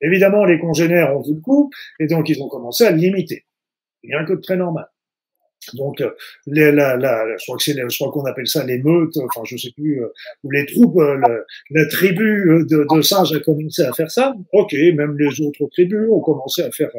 Évidemment, 0.00 0.44
les 0.44 0.58
congénères 0.58 1.16
ont 1.16 1.22
vu 1.22 1.34
le 1.34 1.40
coup, 1.40 1.70
et 1.98 2.06
donc 2.06 2.28
ils 2.28 2.42
ont 2.42 2.48
commencé 2.48 2.84
à 2.84 2.90
l'imiter. 2.90 3.44
Rien 4.04 4.24
que 4.24 4.34
de 4.34 4.40
très 4.40 4.56
normal. 4.56 4.86
Donc, 5.74 6.00
euh, 6.00 6.10
les, 6.46 6.70
la, 6.72 6.96
la, 6.96 7.36
je 7.36 7.44
crois 7.44 7.56
que 7.56 7.62
c'est, 7.62 7.74
je 7.74 7.96
crois 7.98 8.12
qu'on 8.12 8.24
appelle 8.24 8.46
ça 8.46 8.64
les 8.64 8.78
meutes, 8.82 9.16
enfin 9.18 9.42
je 9.44 9.56
sais 9.56 9.72
plus, 9.72 10.02
euh, 10.02 10.08
ou 10.44 10.50
les 10.50 10.64
troupes, 10.66 10.98
euh, 10.98 11.18
la, 11.18 11.28
la, 11.70 11.86
tribu 11.86 12.64
de, 12.64 12.86
de, 12.88 13.02
singes 13.02 13.32
a 13.32 13.40
commencé 13.40 13.82
à 13.82 13.92
faire 13.92 14.10
ça. 14.10 14.34
Ok, 14.52 14.72
même 14.72 15.18
les 15.18 15.40
autres 15.40 15.66
tribus 15.72 16.08
ont 16.10 16.20
commencé 16.20 16.62
à 16.62 16.70
faire 16.70 16.90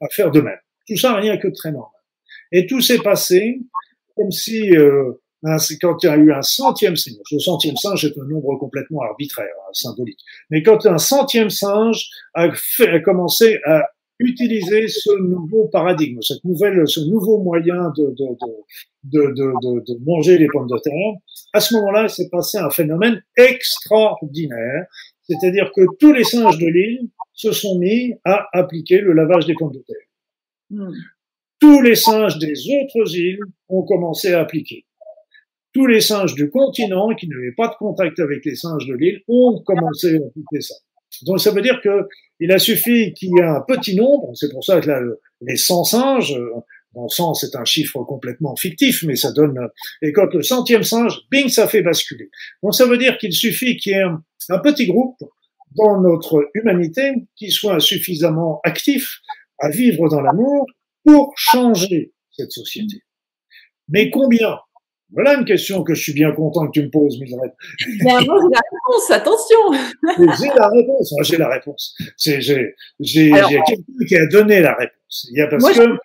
à 0.00 0.08
faire 0.08 0.30
de 0.30 0.40
même. 0.40 0.58
Tout 0.88 0.96
ça 0.96 1.14
rien 1.14 1.36
que 1.36 1.48
très 1.48 1.72
normal. 1.72 2.00
Et 2.52 2.66
tout 2.66 2.80
s'est 2.80 2.98
passé 2.98 3.60
comme 4.16 4.30
si 4.30 4.76
euh, 4.76 5.12
quand 5.80 6.02
il 6.02 6.06
y 6.06 6.08
a 6.08 6.16
eu 6.16 6.32
un 6.32 6.42
centième 6.42 6.96
singe, 6.96 7.16
le 7.32 7.38
centième 7.38 7.76
singe 7.76 8.04
est 8.04 8.18
un 8.18 8.24
nombre 8.24 8.56
complètement 8.56 9.00
arbitraire, 9.02 9.52
hein, 9.66 9.70
symbolique, 9.72 10.20
mais 10.50 10.62
quand 10.62 10.86
un 10.86 10.98
centième 10.98 11.50
singe 11.50 12.08
a, 12.34 12.50
fait, 12.52 12.88
a 12.88 13.00
commencé 13.00 13.58
à 13.64 13.84
utiliser 14.18 14.86
ce 14.88 15.18
nouveau 15.18 15.68
paradigme, 15.68 16.20
cette 16.20 16.44
nouvelle, 16.44 16.86
ce 16.86 17.00
nouveau 17.00 17.38
moyen 17.42 17.90
de, 17.96 18.14
de, 18.14 18.26
de, 19.04 19.32
de, 19.32 19.80
de 19.80 20.04
manger 20.04 20.36
les 20.36 20.46
pommes 20.46 20.68
de 20.68 20.78
terre, 20.78 21.14
à 21.54 21.60
ce 21.60 21.74
moment-là, 21.76 22.02
il 22.02 22.10
s'est 22.10 22.28
passé 22.30 22.58
un 22.58 22.70
phénomène 22.70 23.22
extraordinaire, 23.36 24.86
c'est-à-dire 25.22 25.70
que 25.74 25.82
tous 25.98 26.12
les 26.12 26.24
singes 26.24 26.58
de 26.58 26.66
l'île 26.66 27.08
se 27.32 27.52
sont 27.52 27.78
mis 27.78 28.14
à 28.24 28.46
appliquer 28.52 29.00
le 29.00 29.14
lavage 29.14 29.46
des 29.46 29.54
pommes 29.54 29.72
de 29.72 29.82
terre. 29.86 30.06
Hmm. 30.68 30.92
Tous 31.58 31.80
les 31.80 31.94
singes 31.94 32.38
des 32.38 32.52
autres 32.52 33.16
îles 33.16 33.40
ont 33.68 33.82
commencé 33.82 34.32
à 34.32 34.40
appliquer. 34.40 34.84
Tous 35.72 35.86
les 35.86 36.00
singes 36.00 36.34
du 36.34 36.50
continent 36.50 37.14
qui 37.14 37.28
n'avaient 37.28 37.54
pas 37.56 37.68
de 37.68 37.74
contact 37.74 38.18
avec 38.18 38.44
les 38.44 38.56
singes 38.56 38.86
de 38.86 38.94
l'île 38.94 39.22
ont 39.28 39.62
commencé 39.64 40.14
à 40.14 40.26
appliquer 40.26 40.60
ça. 40.60 40.74
Donc 41.22 41.40
ça 41.40 41.50
veut 41.50 41.62
dire 41.62 41.80
que 41.82 42.08
il 42.40 42.50
a 42.52 42.58
suffi 42.58 43.12
qu'il 43.14 43.30
y 43.30 43.40
ait 43.40 43.44
un 43.44 43.60
petit 43.60 43.94
nombre, 43.94 44.30
c'est 44.34 44.50
pour 44.50 44.64
ça 44.64 44.80
que 44.80 44.88
là, 44.88 45.00
les 45.42 45.56
100 45.56 45.84
singes, 45.84 46.36
bon 46.94 47.08
100 47.08 47.34
c'est 47.34 47.56
un 47.56 47.64
chiffre 47.64 48.02
complètement 48.04 48.56
fictif, 48.56 49.02
mais 49.06 49.16
ça 49.16 49.32
donne, 49.32 49.58
et 50.02 50.12
quand 50.12 50.32
le 50.32 50.42
centième 50.42 50.82
singe, 50.82 51.20
bing, 51.30 51.48
ça 51.48 51.68
fait 51.68 51.82
basculer. 51.82 52.30
Donc 52.62 52.74
ça 52.74 52.86
veut 52.86 52.98
dire 52.98 53.18
qu'il 53.18 53.32
suffit 53.32 53.76
qu'il 53.76 53.92
y 53.92 53.96
ait 53.96 54.02
un, 54.02 54.58
petit 54.62 54.86
groupe 54.86 55.18
dans 55.76 56.00
notre 56.00 56.48
humanité 56.54 57.12
qui 57.36 57.50
soit 57.50 57.78
suffisamment 57.80 58.60
actif 58.64 59.20
à 59.58 59.68
vivre 59.68 60.08
dans 60.08 60.20
l'amour 60.20 60.66
pour 61.04 61.32
changer 61.36 62.12
cette 62.30 62.50
société. 62.50 63.02
Mais 63.88 64.10
combien 64.10 64.58
voilà 65.12 65.34
une 65.34 65.44
question 65.44 65.82
que 65.82 65.94
je 65.94 66.02
suis 66.02 66.12
bien 66.12 66.32
content 66.32 66.66
que 66.66 66.72
tu 66.72 66.82
me 66.82 66.90
poses, 66.90 67.18
Mildred. 67.18 67.52
Mais 67.86 67.96
j'ai 67.98 68.06
la 68.08 68.18
réponse, 68.18 69.10
attention. 69.10 69.58
j'ai 70.38 70.48
la 70.48 70.68
réponse, 70.68 71.14
j'ai 71.22 71.36
la 71.36 71.48
réponse. 71.48 71.96
J'ai, 72.16 73.30
quelqu'un 73.30 74.06
qui 74.06 74.16
a 74.16 74.26
donné 74.26 74.60
la 74.60 74.74
réponse. 74.74 75.28
Il 75.30 75.38
y 75.38 75.42
a 75.42 75.48
parce 75.48 75.62
moi, 75.62 75.72
que... 75.72 75.98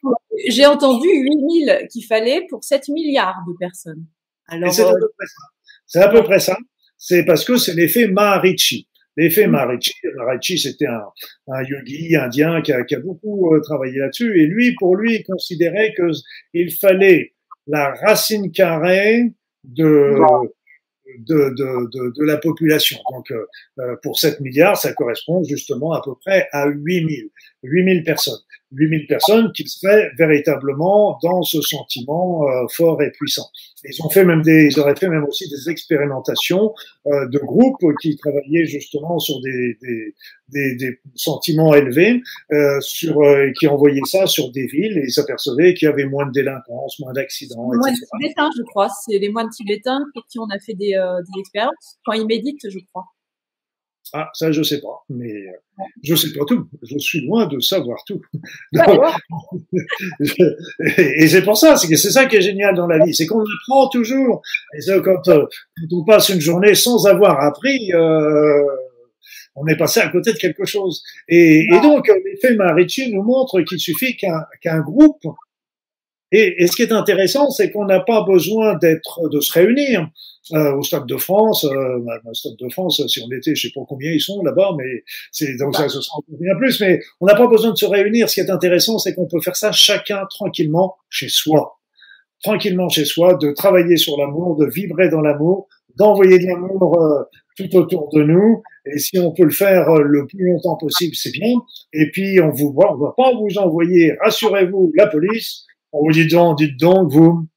j'ai 0.50 0.66
entendu 0.66 1.08
8000 1.08 1.88
qu'il 1.92 2.06
fallait 2.06 2.46
pour 2.50 2.64
7 2.64 2.90
milliards 2.90 3.44
de 3.48 3.54
personnes. 3.60 4.06
Alors, 4.48 4.74
c'est 4.74 4.84
à 4.84 4.94
peu 4.94 5.10
près 5.18 5.28
ça. 5.28 5.44
C'est 5.86 6.02
à 6.02 6.10
peu 6.10 6.24
près 6.24 6.40
ça. 6.40 6.58
C'est 6.98 7.26
parce 7.26 7.46
que 7.46 7.58
c'est 7.58 7.74
l'effet 7.74 8.08
Maharishi. 8.08 8.88
L'effet 9.18 9.48
mm. 9.48 9.52
Maharishi, 9.52 9.94
Maharishi 10.16 10.58
c'était 10.58 10.88
un, 10.88 11.04
un, 11.48 11.64
yogi 11.64 12.16
indien 12.16 12.62
qui 12.62 12.74
a, 12.74 12.84
qui 12.84 12.96
a 12.96 13.00
beaucoup 13.00 13.54
euh, 13.54 13.62
travaillé 13.62 14.00
là-dessus. 14.00 14.42
Et 14.42 14.48
lui, 14.48 14.74
pour 14.76 14.96
lui, 14.96 15.18
il 15.18 15.24
considérait 15.24 15.94
qu'il 15.94 16.72
fallait 16.72 17.35
la 17.68 17.94
racine 17.96 18.52
carrée 18.52 19.32
de, 19.64 20.20
de, 21.20 21.50
de, 21.50 22.14
de, 22.16 22.24
la 22.24 22.38
population. 22.38 22.98
Donc, 23.12 23.32
euh, 23.32 23.46
euh 23.80 23.96
pour 24.04 24.20
7 24.20 24.40
milliards, 24.40 24.78
ça 24.78 24.94
correspond 24.94 25.44
justement 25.44 25.94
à 25.94 26.02
peu 26.04 26.14
près 26.16 26.48
à 26.52 26.68
8 26.68 27.16
000. 27.16 27.30
8000 27.66 28.04
personnes. 28.04 28.40
8000 28.72 29.08
personnes 29.08 29.52
qui 29.54 29.68
seraient 29.68 30.12
véritablement 30.18 31.18
dans 31.22 31.44
ce 31.44 31.62
sentiment 31.62 32.48
euh, 32.48 32.68
fort 32.70 33.02
et 33.02 33.12
puissant. 33.12 33.50
Ils 33.88 34.04
ont 34.04 34.10
fait 34.10 34.26
même 34.26 34.42
des, 34.42 34.70
ils 34.72 34.80
auraient 34.80 34.96
fait 34.96 35.10
même 35.10 35.24
aussi 35.26 35.48
des 35.50 35.70
expérimentations 35.70 36.74
euh, 37.08 37.28
de 37.28 37.40
groupes 37.40 37.84
qui 38.02 38.16
travaillaient 38.18 38.66
justement 38.66 39.20
sur 39.20 39.40
des, 39.42 39.78
des, 40.50 40.76
des, 40.76 41.00
sentiments 41.16 41.74
élevés, 41.74 42.22
euh, 42.52 42.80
sur, 42.82 43.22
euh, 43.22 43.52
qui 43.60 43.68
envoyaient 43.68 44.02
ça 44.06 44.28
sur 44.28 44.52
des 44.52 44.66
villes 44.68 44.98
et 44.98 45.10
s'apercevaient 45.10 45.74
qu'il 45.74 45.88
y 45.88 45.92
avait 45.92 46.06
moins 46.06 46.26
de 46.26 46.32
délinquance, 46.32 47.00
moins 47.00 47.14
d'accidents. 47.14 47.64
Moins 47.64 47.92
de 47.92 48.20
tibétains, 48.20 48.50
je 48.58 48.64
crois. 48.64 48.90
C'est 49.06 49.18
les 49.18 49.30
moines 49.30 49.50
tibétains 49.50 50.00
pour 50.14 50.26
qui 50.28 50.40
on 50.40 50.50
a 50.50 50.60
fait 50.60 50.74
des, 50.74 50.94
des 50.94 51.40
expériences 51.40 51.98
quand 52.06 52.14
ils 52.14 52.26
méditent, 52.26 52.70
je 52.70 52.80
crois. 52.92 53.06
Ah, 54.14 54.30
ça, 54.34 54.52
je 54.52 54.62
sais 54.62 54.82
pas, 54.82 55.04
mais 55.10 55.32
euh, 55.32 55.52
je 56.04 56.16
sais 56.16 56.32
pas 56.32 56.46
tout. 56.48 56.68
Je 56.84 56.98
suis 56.98 57.26
loin 57.26 57.48
de 57.48 57.60
savoir 57.60 57.98
tout. 58.06 58.22
et 60.98 61.28
c'est 61.28 61.44
pour 61.44 61.58
ça, 61.58 61.76
c'est 61.76 61.88
que 61.88 61.96
c'est 61.96 62.12
ça 62.12 62.26
qui 62.26 62.38
est 62.38 62.42
génial 62.42 62.76
dans 62.76 62.88
la 62.88 63.04
vie, 63.04 63.14
c'est 63.14 63.26
qu'on 63.26 63.42
apprend 63.42 63.90
toujours. 63.90 64.42
Et 64.78 64.82
ça, 64.82 65.00
quand, 65.00 65.28
euh, 65.28 65.46
quand, 65.78 65.98
on 65.98 66.06
passe 66.06 66.30
une 66.30 66.40
journée 66.40 66.76
sans 66.76 67.08
avoir 67.08 67.44
appris, 67.44 67.92
euh, 67.94 68.64
on 69.56 69.66
est 69.68 69.78
passé 69.78 70.02
à 70.02 70.10
côté 70.10 70.34
de 70.34 70.38
quelque 70.38 70.66
chose. 70.66 71.02
Et, 71.28 71.62
et 71.62 71.82
donc, 71.82 72.08
l'effet 72.08 72.56
Marici 72.56 73.12
nous 73.12 73.24
montre 73.24 73.62
qu'il 73.62 73.80
suffit 73.80 74.16
qu'un 74.16 74.44
qu'un 74.62 74.82
groupe 74.82 75.24
et, 76.32 76.64
et, 76.64 76.68
ce 76.68 76.76
qui 76.76 76.82
est 76.82 76.92
intéressant, 76.92 77.50
c'est 77.52 77.72
qu'on 77.72 77.86
n'a 77.86 78.00
pas 78.00 78.24
besoin 78.24 78.76
d'être, 78.76 79.30
de 79.30 79.40
se 79.40 79.54
réunir 79.54 80.10
euh, 80.54 80.76
au 80.76 80.84
Stade 80.84 81.06
de 81.06 81.18
France. 81.18 81.64
Euh, 81.66 82.00
bah, 82.06 82.20
au 82.26 82.34
Stade 82.34 82.56
de 82.60 82.70
France, 82.70 83.02
si 83.08 83.22
on 83.22 83.32
était, 83.32 83.56
je 83.56 83.68
sais 83.68 83.74
pas 83.74 83.82
combien 83.88 84.12
ils 84.12 84.22
sont 84.22 84.42
là-bas, 84.44 84.72
mais 84.78 85.04
c'est 85.32 85.56
donc 85.58 85.76
ça, 85.76 85.88
ce 85.88 86.02
sera 86.02 86.18
bien 86.28 86.56
plus. 86.58 86.80
Mais 86.82 87.00
on 87.22 87.26
n'a 87.26 87.36
pas 87.36 87.48
besoin 87.48 87.72
de 87.72 87.78
se 87.78 87.86
réunir. 87.86 88.30
Ce 88.30 88.36
qui 88.36 88.40
est 88.42 88.50
intéressant, 88.50 88.98
c'est 88.98 89.14
qu'on 89.14 89.28
peut 89.28 89.42
faire 89.42 89.56
ça 89.56 89.72
chacun 89.72 90.26
tranquillement 90.30 90.96
chez 91.10 91.30
soi, 91.30 91.78
tranquillement 92.44 92.90
chez 92.90 93.06
soi, 93.06 93.36
de 93.36 93.52
travailler 93.52 93.98
sur 93.98 94.18
l'amour, 94.18 94.58
de 94.58 94.66
vibrer 94.66 95.10
dans 95.10 95.22
l'amour, 95.22 95.68
d'envoyer 95.96 96.40
de 96.40 96.48
l'amour 96.48 97.00
euh, 97.00 97.24
tout 97.56 97.76
autour 97.78 98.10
de 98.14 98.24
nous. 98.24 98.62
Et 98.86 98.98
si 98.98 99.18
on 99.20 99.32
peut 99.32 99.46
le 99.46 99.52
faire 99.52 99.90
euh, 99.90 100.02
le 100.02 100.26
plus 100.28 100.52
longtemps 100.52 100.76
possible, 100.76 101.16
c'est 101.16 101.32
bien. 101.32 101.54
Et 101.94 102.10
puis 102.12 102.40
on 102.42 102.50
vous 102.50 102.76
on 102.76 102.96
va 102.98 103.14
pas 103.16 103.32
vous 103.34 103.58
envoyer, 103.58 104.14
rassurez-vous, 104.22 104.92
la 104.96 105.08
police 105.08 105.66
on 105.96 106.06
vous 106.06 106.12
dit 106.12 106.28
donc, 106.28 106.58
dites 106.58 106.80
donc, 106.80 107.12
vous, 107.12 107.48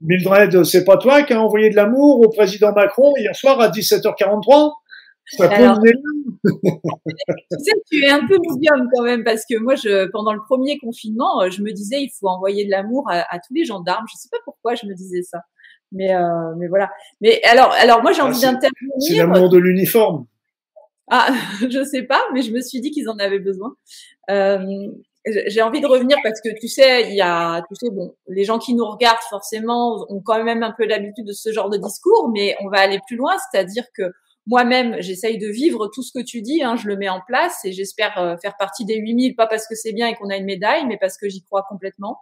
Mildred, 0.00 0.64
c'est 0.64 0.84
pas 0.84 0.96
toi 0.96 1.22
qui 1.22 1.32
as 1.32 1.40
envoyé 1.40 1.70
de 1.70 1.76
l'amour 1.76 2.20
au 2.20 2.28
président 2.28 2.72
Macron 2.72 3.12
hier 3.16 3.34
soir 3.34 3.60
à 3.60 3.68
17h43 3.70 4.72
ça 5.26 5.48
Alors, 5.48 5.80
tu 5.82 6.50
sais, 7.58 7.72
tu 7.90 8.04
es 8.04 8.10
un 8.10 8.26
peu 8.26 8.36
médium 8.38 8.88
quand 8.94 9.02
même 9.02 9.24
parce 9.24 9.44
que 9.48 9.58
moi, 9.58 9.74
je, 9.74 10.06
pendant 10.10 10.34
le 10.34 10.40
premier 10.40 10.78
confinement, 10.78 11.48
je 11.48 11.62
me 11.62 11.72
disais 11.72 12.02
il 12.02 12.10
faut 12.10 12.28
envoyer 12.28 12.66
de 12.66 12.70
l'amour 12.70 13.06
à, 13.10 13.24
à, 13.34 13.38
tous 13.38 13.54
les 13.54 13.64
gendarmes. 13.64 14.04
Je 14.12 14.18
sais 14.18 14.28
pas 14.30 14.36
pourquoi 14.44 14.74
je 14.74 14.86
me 14.86 14.94
disais 14.94 15.22
ça, 15.22 15.40
mais 15.92 16.14
euh, 16.14 16.54
mais 16.58 16.68
voilà. 16.68 16.90
Mais 17.22 17.42
alors 17.44 17.72
alors 17.72 18.02
moi 18.02 18.12
j'ai 18.12 18.20
ah, 18.20 18.26
envie 18.26 18.40
d'intervenir. 18.40 18.92
C'est 18.98 19.16
l'amour 19.16 19.48
de 19.48 19.56
l'uniforme. 19.56 20.26
Ah, 21.10 21.28
je 21.70 21.84
sais 21.84 22.02
pas, 22.02 22.20
mais 22.34 22.42
je 22.42 22.52
me 22.52 22.60
suis 22.60 22.80
dit 22.80 22.90
qu'ils 22.90 23.08
en 23.08 23.16
avaient 23.18 23.38
besoin. 23.38 23.74
Euh, 24.30 24.88
j'ai 25.26 25.62
envie 25.62 25.80
de 25.80 25.86
revenir 25.86 26.18
parce 26.22 26.40
que 26.40 26.50
tu 26.58 26.68
sais, 26.68 27.08
il 27.08 27.14
y 27.14 27.22
a, 27.22 27.62
tu 27.68 27.74
sais, 27.74 27.90
bon, 27.90 28.14
les 28.28 28.44
gens 28.44 28.58
qui 28.58 28.74
nous 28.74 28.84
regardent 28.84 29.22
forcément 29.30 30.04
ont 30.08 30.20
quand 30.20 30.42
même 30.42 30.62
un 30.62 30.72
peu 30.76 30.84
l'habitude 30.84 31.26
de 31.26 31.32
ce 31.32 31.52
genre 31.52 31.70
de 31.70 31.78
discours, 31.78 32.30
mais 32.32 32.56
on 32.60 32.68
va 32.68 32.80
aller 32.80 33.00
plus 33.06 33.16
loin, 33.16 33.32
c'est-à-dire 33.50 33.84
que 33.94 34.12
moi-même, 34.46 34.96
j'essaye 35.00 35.38
de 35.38 35.48
vivre 35.48 35.88
tout 35.88 36.02
ce 36.02 36.12
que 36.12 36.22
tu 36.22 36.42
dis, 36.42 36.62
hein, 36.62 36.76
je 36.76 36.86
le 36.86 36.96
mets 36.96 37.08
en 37.08 37.20
place 37.26 37.64
et 37.64 37.72
j'espère 37.72 38.18
euh, 38.18 38.36
faire 38.36 38.56
partie 38.58 38.84
des 38.84 38.96
8000, 38.96 39.36
pas 39.36 39.46
parce 39.46 39.66
que 39.66 39.74
c'est 39.74 39.92
bien 39.92 40.06
et 40.08 40.14
qu'on 40.14 40.28
a 40.28 40.36
une 40.36 40.44
médaille, 40.44 40.84
mais 40.86 40.98
parce 40.98 41.16
que 41.16 41.30
j'y 41.30 41.42
crois 41.42 41.64
complètement. 41.66 42.18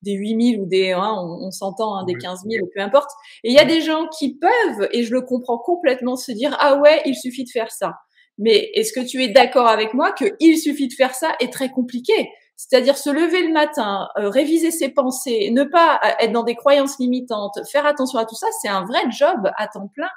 Des 0.00 0.12
8000 0.12 0.60
ou 0.60 0.66
des, 0.66 0.92
hein, 0.92 1.14
on, 1.18 1.46
on 1.46 1.50
s'entend, 1.50 1.96
hein, 1.96 2.04
des 2.04 2.14
15 2.14 2.44
000, 2.50 2.66
peu 2.74 2.80
importe. 2.80 3.10
Et 3.44 3.50
il 3.50 3.54
y 3.54 3.58
a 3.58 3.66
des 3.66 3.82
gens 3.82 4.06
qui 4.18 4.38
peuvent, 4.38 4.88
et 4.92 5.02
je 5.02 5.12
le 5.12 5.20
comprends 5.20 5.58
complètement, 5.58 6.16
se 6.16 6.32
dire, 6.32 6.56
ah 6.60 6.76
ouais, 6.76 7.02
il 7.04 7.14
suffit 7.14 7.44
de 7.44 7.50
faire 7.50 7.70
ça. 7.70 7.96
Mais 8.38 8.70
est-ce 8.74 8.92
que 8.92 9.06
tu 9.06 9.22
es 9.22 9.28
d'accord 9.28 9.66
avec 9.66 9.92
moi 9.92 10.12
que 10.12 10.24
il 10.40 10.58
suffit 10.58 10.88
de 10.88 10.94
faire 10.94 11.14
ça 11.14 11.34
est 11.40 11.52
très 11.52 11.70
compliqué? 11.70 12.30
C'est-à-dire 12.56 12.96
se 12.96 13.10
lever 13.10 13.46
le 13.46 13.52
matin, 13.52 14.08
euh, 14.18 14.28
réviser 14.28 14.70
ses 14.70 14.88
pensées, 14.88 15.50
ne 15.52 15.62
pas 15.64 16.00
euh, 16.04 16.08
être 16.20 16.32
dans 16.32 16.42
des 16.42 16.54
croyances 16.54 16.98
limitantes, 16.98 17.58
faire 17.70 17.86
attention 17.86 18.18
à 18.18 18.24
tout 18.24 18.34
ça, 18.34 18.46
c'est 18.60 18.68
un 18.68 18.84
vrai 18.84 19.00
job 19.10 19.50
à 19.56 19.68
temps 19.68 19.88
plein. 19.94 20.08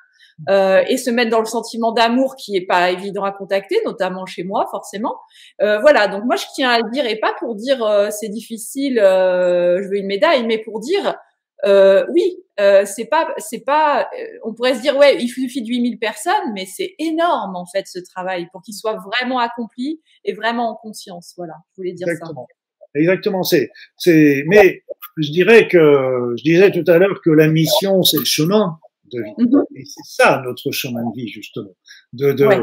Euh, 0.48 0.82
et 0.88 0.96
se 0.96 1.10
mettre 1.10 1.32
dans 1.32 1.42
le 1.42 1.46
sentiment 1.46 1.92
d'amour 1.92 2.38
qui 2.38 2.56
est 2.56 2.66
pas 2.66 2.92
évident 2.92 3.26
à 3.26 3.34
contacter, 3.34 3.76
notamment 3.84 4.26
chez 4.26 4.46
moi 4.46 4.68
forcément. 4.72 5.18
Euh, 5.62 5.80
voilà, 5.80 6.08
donc 6.08 6.24
moi 6.24 6.38
je 6.38 6.46
tiens 6.56 6.70
à 6.70 6.80
le 6.80 6.90
dire 6.92 7.06
et 7.06 7.20
pas 7.20 7.34
pour 7.40 7.56
dire 7.56 8.08
c'est 8.10 8.30
difficile, 8.30 8.96
je 8.96 9.90
veux 9.90 9.98
une 9.98 10.08
médaille, 10.08 10.46
mais 10.48 10.58
pour 10.58 10.80
dire 10.80 11.18
euh, 11.66 12.06
oui, 12.14 12.38
euh, 12.60 12.86
c'est 12.86 13.06
pas, 13.06 13.34
c'est 13.38 13.64
pas. 13.66 14.10
Euh, 14.18 14.26
on 14.44 14.54
pourrait 14.54 14.76
se 14.76 14.82
dire 14.82 14.96
ouais, 14.98 15.18
il 15.20 15.28
suffit 15.28 15.62
de 15.62 15.68
8000 15.68 16.00
personnes, 16.00 16.54
mais 16.54 16.66
c'est 16.66 16.96
énorme 17.00 17.56
en 17.56 17.66
fait 17.66 17.86
ce 17.88 18.00
travail 18.00 18.48
pour 18.52 18.62
qu'il 18.62 18.74
soit 18.74 18.98
vraiment 18.98 19.40
accompli 19.40 20.02
et 20.24 20.34
vraiment 20.34 20.72
en 20.72 20.76
conscience. 20.76 21.34
Voilà, 21.38 21.54
je 21.72 21.82
voulais 21.82 21.94
dire 21.94 22.08
Exactement. 22.08 22.48
ça. 22.50 23.00
Exactement, 23.00 23.44
c'est, 23.44 23.70
c'est. 23.98 24.44
Mais 24.48 24.84
je 25.18 25.32
dirais 25.32 25.68
que 25.68 26.34
je 26.38 26.44
disais 26.44 26.72
tout 26.72 26.90
à 26.90 26.98
l'heure 26.98 27.22
que 27.24 27.30
la 27.30 27.48
mission 27.48 28.04
c'est 28.04 28.18
le 28.18 28.26
chemin 28.26 28.80
de 29.12 29.22
vie. 29.22 29.46
Mm-hmm. 29.46 29.64
Et 29.76 29.86
c'est 29.86 30.24
ça 30.24 30.42
notre 30.46 30.72
chemin 30.72 31.04
de 31.04 31.16
vie 31.16 31.28
justement, 31.28 31.76
de, 32.14 32.32
de, 32.34 32.46
ouais 32.46 32.60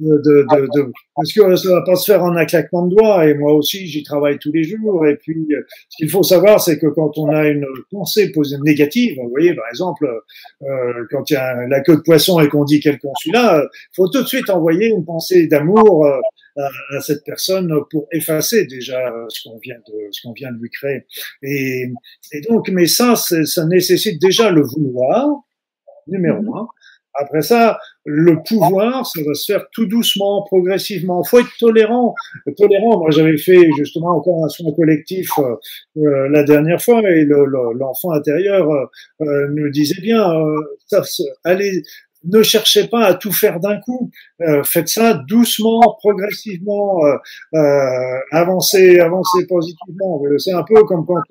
de, 0.00 0.46
de, 0.50 0.68
de, 0.74 0.92
parce 1.14 1.32
que 1.32 1.56
ça 1.56 1.70
va 1.70 1.82
pas 1.82 1.96
se 1.96 2.10
faire 2.10 2.22
en 2.22 2.34
un 2.34 2.44
claquement 2.46 2.86
de 2.86 2.94
doigts 2.94 3.26
et 3.26 3.34
moi 3.34 3.52
aussi 3.52 3.86
j'y 3.86 4.02
travaille 4.02 4.38
tous 4.38 4.52
les 4.52 4.64
jours 4.64 5.06
et 5.06 5.16
puis 5.16 5.46
ce 5.88 5.96
qu'il 5.98 6.08
faut 6.08 6.22
savoir 6.22 6.60
c'est 6.60 6.78
que 6.78 6.86
quand 6.86 7.18
on 7.18 7.28
a 7.28 7.48
une 7.48 7.66
pensée 7.90 8.32
négative 8.62 9.18
vous 9.22 9.28
voyez 9.28 9.54
par 9.54 9.68
exemple 9.68 10.06
euh, 10.62 11.06
quand 11.10 11.30
il 11.30 11.34
y 11.34 11.36
a 11.36 11.66
la 11.66 11.80
queue 11.80 11.96
de 11.96 12.00
poisson 12.00 12.40
et 12.40 12.48
qu'on 12.48 12.64
dit 12.64 12.80
quel 12.80 12.98
con 12.98 13.12
celui-là 13.20 13.62
il 13.62 13.94
faut 13.94 14.08
tout 14.08 14.22
de 14.22 14.28
suite 14.28 14.48
envoyer 14.48 14.88
une 14.88 15.04
pensée 15.04 15.46
d'amour 15.46 16.06
euh, 16.06 16.18
à, 16.56 16.96
à, 16.96 17.00
cette 17.00 17.22
personne 17.24 17.72
pour 17.90 18.08
effacer 18.12 18.66
déjà 18.66 19.12
ce 19.28 19.48
qu'on 19.48 19.58
vient 19.58 19.78
de 19.86 19.94
ce 20.10 20.22
qu'on 20.22 20.32
vient 20.32 20.50
de 20.50 20.58
lui 20.58 20.70
créer 20.70 21.04
et, 21.42 21.92
et 22.32 22.40
donc 22.48 22.70
mais 22.70 22.86
ça 22.86 23.16
ça 23.16 23.66
nécessite 23.66 24.20
déjà 24.20 24.50
le 24.50 24.62
vouloir 24.62 25.42
numéro 26.06 26.42
mm-hmm. 26.42 26.58
un 26.58 26.68
après 27.14 27.42
ça, 27.42 27.78
le 28.04 28.42
pouvoir, 28.46 29.04
ça 29.04 29.20
va 29.26 29.34
se 29.34 29.52
faire 29.52 29.66
tout 29.72 29.86
doucement, 29.86 30.42
progressivement. 30.44 31.24
Faut 31.24 31.40
être 31.40 31.50
tolérant. 31.58 32.14
Tolérant. 32.56 32.98
Moi, 33.00 33.10
j'avais 33.10 33.36
fait 33.36 33.68
justement 33.76 34.16
encore 34.16 34.44
un 34.44 34.48
soin 34.48 34.72
collectif 34.72 35.30
euh, 35.38 35.56
euh 35.98 36.28
la 36.28 36.44
dernière 36.44 36.80
fois, 36.80 37.02
et 37.10 37.24
l'enfant 37.24 38.12
intérieur 38.12 38.70
euh, 38.70 38.86
euh, 39.22 39.48
nous 39.50 39.70
disait 39.70 40.00
bien, 40.00 40.32
ça, 40.86 41.02
allez, 41.44 41.82
ne 42.24 42.42
cherchez 42.42 42.86
pas 42.86 43.04
à 43.06 43.14
tout 43.14 43.32
faire 43.32 43.60
d'un 43.60 43.78
coup. 43.80 44.10
Euh, 44.42 44.62
faites 44.62 44.88
ça 44.88 45.14
doucement, 45.14 45.96
progressivement, 46.00 47.04
euh, 47.04 47.16
euh, 47.54 48.18
avancez, 48.32 48.98
avancez 48.98 49.46
positivement. 49.46 50.22
C'est 50.38 50.52
un 50.52 50.62
peu 50.62 50.84
comme 50.84 51.06
quand 51.06 51.22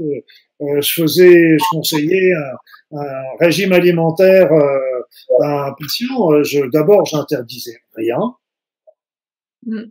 je 0.60 1.02
faisais, 1.02 1.58
je 1.58 1.64
conseillais 1.72 2.34
un, 2.34 3.00
un 3.00 3.24
régime 3.40 3.72
alimentaire 3.72 4.50
à 5.42 5.68
un 5.68 5.74
patient. 5.80 6.44
Je, 6.44 6.70
D'abord, 6.70 7.06
j'interdisais 7.06 7.82
rien. 7.96 8.20
Mm. 9.66 9.84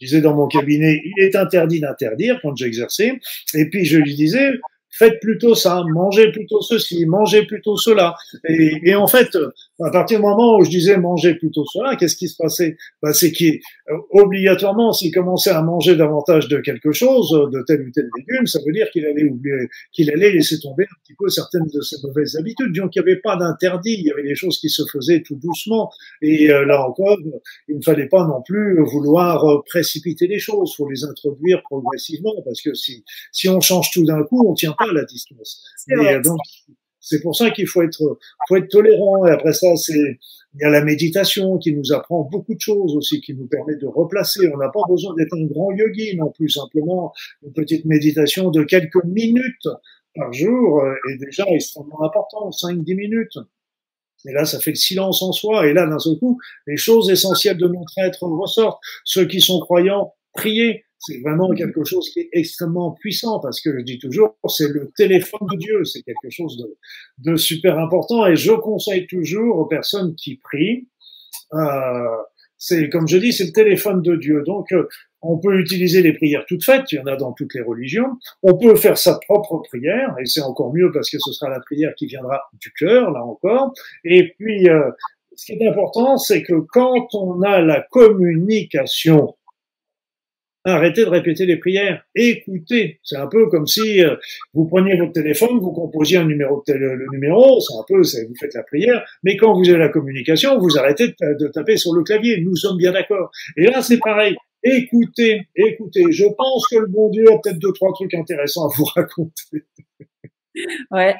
Je 0.00 0.06
disais 0.06 0.20
dans 0.20 0.34
mon 0.34 0.48
cabinet, 0.48 1.00
il 1.04 1.24
est 1.24 1.36
interdit 1.36 1.80
d'interdire 1.80 2.38
quand 2.42 2.56
j'exerçais. 2.56 3.20
Et 3.54 3.70
puis 3.70 3.84
je 3.84 3.98
lui 3.98 4.14
disais, 4.14 4.50
faites 4.90 5.20
plutôt 5.20 5.54
ça, 5.54 5.82
mangez 5.92 6.30
plutôt 6.32 6.60
ceci, 6.62 7.06
mangez 7.06 7.46
plutôt 7.46 7.76
cela. 7.76 8.14
Et, 8.48 8.72
et, 8.84 8.94
en 8.94 9.06
fait, 9.06 9.36
à 9.82 9.90
partir 9.90 10.18
du 10.18 10.22
moment 10.22 10.58
où 10.58 10.64
je 10.64 10.70
disais 10.70 10.96
mangez 10.96 11.34
plutôt 11.34 11.64
cela, 11.64 11.96
qu'est-ce 11.96 12.16
qui 12.16 12.28
se 12.28 12.36
passait? 12.36 12.76
Bah, 13.02 13.12
C'est 13.12 13.32
qu'obligatoirement, 13.32 14.92
s'il 14.92 15.12
commençait 15.12 15.50
à 15.50 15.62
manger 15.62 15.96
davantage 15.96 16.48
de 16.48 16.58
quelque 16.60 16.92
chose, 16.92 17.30
de 17.52 17.64
tel 17.66 17.82
ou 17.82 17.90
tel 17.90 18.08
légume, 18.16 18.46
ça 18.46 18.60
veut 18.64 18.72
dire 18.72 18.88
qu'il 18.90 19.04
allait 19.04 19.24
oublier, 19.24 19.68
qu'il 19.92 20.10
allait 20.10 20.30
laisser 20.30 20.60
tomber 20.60 20.84
un 20.84 20.96
petit 21.02 21.14
peu 21.18 21.28
certaines 21.28 21.66
de 21.72 21.80
ses 21.80 21.96
mauvaises 22.04 22.36
habitudes. 22.36 22.72
Donc 22.74 22.94
il 22.94 23.02
n'y 23.02 23.10
avait 23.10 23.20
pas 23.20 23.36
d'interdit, 23.36 23.96
il 23.98 24.06
y 24.06 24.12
avait 24.12 24.22
des 24.22 24.36
choses 24.36 24.58
qui 24.58 24.68
se 24.68 24.82
faisaient 24.92 25.22
tout 25.22 25.36
doucement. 25.36 25.90
Et 26.22 26.50
euh, 26.50 26.64
là 26.64 26.86
encore, 26.86 27.18
il 27.68 27.76
ne 27.76 27.82
fallait 27.82 28.08
pas 28.08 28.24
non 28.26 28.42
plus 28.42 28.80
vouloir 28.84 29.44
euh, 29.44 29.62
précipiter 29.66 30.28
les 30.28 30.38
choses, 30.38 30.74
faut 30.76 30.88
les 30.88 31.04
introduire 31.04 31.62
progressivement, 31.64 32.34
parce 32.44 32.62
que 32.62 32.74
si, 32.74 33.04
si 33.32 33.48
on 33.48 33.60
change 33.60 33.90
tout 33.90 34.04
d'un 34.04 34.22
coup, 34.22 34.46
on 34.48 34.54
tient 34.54 34.74
pas 34.78 34.92
la 34.92 35.04
distance. 35.04 35.62
Et, 35.88 36.20
donc, 36.20 36.38
c'est 37.04 37.20
pour 37.20 37.36
ça 37.36 37.50
qu'il 37.50 37.66
faut 37.66 37.82
être, 37.82 38.18
faut 38.48 38.56
être 38.56 38.68
tolérant. 38.68 39.26
Et 39.26 39.30
après 39.30 39.52
ça, 39.52 39.76
c'est, 39.76 40.18
il 40.54 40.60
y 40.60 40.64
a 40.64 40.70
la 40.70 40.82
méditation 40.82 41.58
qui 41.58 41.74
nous 41.74 41.92
apprend 41.92 42.22
beaucoup 42.30 42.54
de 42.54 42.60
choses 42.60 42.96
aussi, 42.96 43.20
qui 43.20 43.34
nous 43.34 43.46
permet 43.46 43.76
de 43.76 43.86
replacer. 43.86 44.48
On 44.52 44.56
n'a 44.56 44.70
pas 44.70 44.80
besoin 44.88 45.14
d'être 45.14 45.34
un 45.34 45.44
grand 45.44 45.70
yogi 45.72 46.16
non 46.16 46.30
plus. 46.30 46.48
Simplement, 46.48 47.12
une 47.42 47.52
petite 47.52 47.84
méditation 47.84 48.50
de 48.50 48.62
quelques 48.62 49.04
minutes 49.04 49.68
par 50.14 50.32
jour 50.32 50.82
est 51.12 51.18
déjà 51.18 51.44
extrêmement 51.48 52.02
important, 52.02 52.48
5-10 52.50 52.94
minutes. 52.96 53.38
Et 54.26 54.32
là, 54.32 54.46
ça 54.46 54.58
fait 54.58 54.70
le 54.70 54.76
silence 54.76 55.22
en 55.22 55.32
soi. 55.32 55.66
Et 55.66 55.74
là, 55.74 55.86
d'un 55.86 55.98
seul 55.98 56.16
coup, 56.18 56.40
les 56.66 56.78
choses 56.78 57.10
essentielles 57.10 57.58
de 57.58 57.68
notre 57.68 57.98
être 57.98 58.22
ressortent. 58.22 58.80
Ceux 59.04 59.26
qui 59.26 59.42
sont 59.42 59.60
croyants, 59.60 60.14
priez 60.32 60.83
c'est 61.06 61.20
vraiment 61.20 61.50
quelque 61.50 61.84
chose 61.84 62.08
qui 62.10 62.20
est 62.20 62.28
extrêmement 62.32 62.92
puissant 62.92 63.40
parce 63.40 63.60
que 63.60 63.76
je 63.76 63.82
dis 63.82 63.98
toujours, 63.98 64.36
c'est 64.48 64.68
le 64.68 64.90
téléphone 64.96 65.46
de 65.52 65.56
Dieu, 65.56 65.84
c'est 65.84 66.02
quelque 66.02 66.30
chose 66.30 66.56
de, 66.56 67.30
de, 67.30 67.36
super 67.36 67.78
important 67.78 68.26
et 68.26 68.36
je 68.36 68.52
conseille 68.52 69.06
toujours 69.06 69.58
aux 69.58 69.66
personnes 69.66 70.14
qui 70.14 70.36
prient, 70.36 70.88
euh, 71.52 72.16
c'est 72.56 72.88
comme 72.88 73.06
je 73.06 73.18
dis, 73.18 73.32
c'est 73.32 73.46
le 73.46 73.52
téléphone 73.52 74.00
de 74.00 74.16
Dieu. 74.16 74.42
Donc 74.46 74.72
euh, 74.72 74.88
on 75.20 75.38
peut 75.38 75.58
utiliser 75.58 76.02
les 76.02 76.12
prières 76.12 76.44
toutes 76.46 76.64
faites, 76.64 76.90
il 76.92 76.96
y 76.96 76.98
en 76.98 77.06
a 77.06 77.16
dans 77.16 77.32
toutes 77.32 77.54
les 77.54 77.60
religions. 77.60 78.16
On 78.42 78.56
peut 78.56 78.74
faire 78.76 78.96
sa 78.96 79.18
propre 79.18 79.62
prière, 79.68 80.14
et 80.20 80.26
c'est 80.26 80.42
encore 80.42 80.72
mieux 80.72 80.90
parce 80.92 81.10
que 81.10 81.18
ce 81.18 81.32
sera 81.32 81.50
la 81.50 81.60
prière 81.60 81.94
qui 81.94 82.06
viendra 82.06 82.42
du 82.60 82.72
cœur, 82.72 83.10
là 83.10 83.22
encore. 83.22 83.74
Et 84.04 84.34
puis, 84.38 84.68
euh, 84.68 84.90
ce 85.36 85.46
qui 85.46 85.52
est 85.52 85.68
important, 85.68 86.16
c'est 86.16 86.42
que 86.42 86.54
quand 86.54 87.14
on 87.14 87.42
a 87.42 87.60
la 87.60 87.80
communication, 87.90 89.34
arrêtez 90.64 91.04
de 91.04 91.10
répéter 91.10 91.46
les 91.46 91.56
prières, 91.56 92.04
écoutez. 92.14 93.00
C'est 93.02 93.16
un 93.16 93.26
peu 93.26 93.48
comme 93.48 93.66
si 93.66 94.02
euh, 94.02 94.16
vous 94.54 94.66
preniez 94.66 94.96
votre 94.96 95.12
téléphone, 95.12 95.58
vous 95.60 95.72
composiez 95.72 96.18
un 96.18 96.24
numéro 96.24 96.62
de 96.66 96.72
le 96.72 97.06
numéro, 97.12 97.60
c'est 97.60 97.74
un 97.74 97.84
peu, 97.86 97.98
vous 97.98 98.34
faites 98.40 98.54
la 98.54 98.62
prière, 98.62 99.04
mais 99.22 99.36
quand 99.36 99.54
vous 99.54 99.68
avez 99.68 99.78
la 99.78 99.88
communication, 99.88 100.58
vous 100.58 100.78
arrêtez 100.78 101.08
de, 101.08 101.48
taper 101.48 101.76
sur 101.76 101.94
le 101.94 102.02
clavier. 102.02 102.40
Nous 102.40 102.56
sommes 102.56 102.78
bien 102.78 102.92
d'accord. 102.92 103.30
Et 103.56 103.66
là, 103.66 103.82
c'est 103.82 103.98
pareil. 103.98 104.36
Écoutez, 104.62 105.42
écoutez. 105.54 106.04
Je 106.10 106.24
pense 106.36 106.66
que 106.68 106.76
le 106.76 106.86
bon 106.86 107.10
Dieu 107.10 107.26
a 107.30 107.38
peut-être 107.38 107.58
deux, 107.58 107.72
trois 107.72 107.92
trucs 107.92 108.14
intéressants 108.14 108.66
à 108.66 108.72
vous 108.76 108.84
raconter. 108.94 109.64
Ouais, 110.90 111.14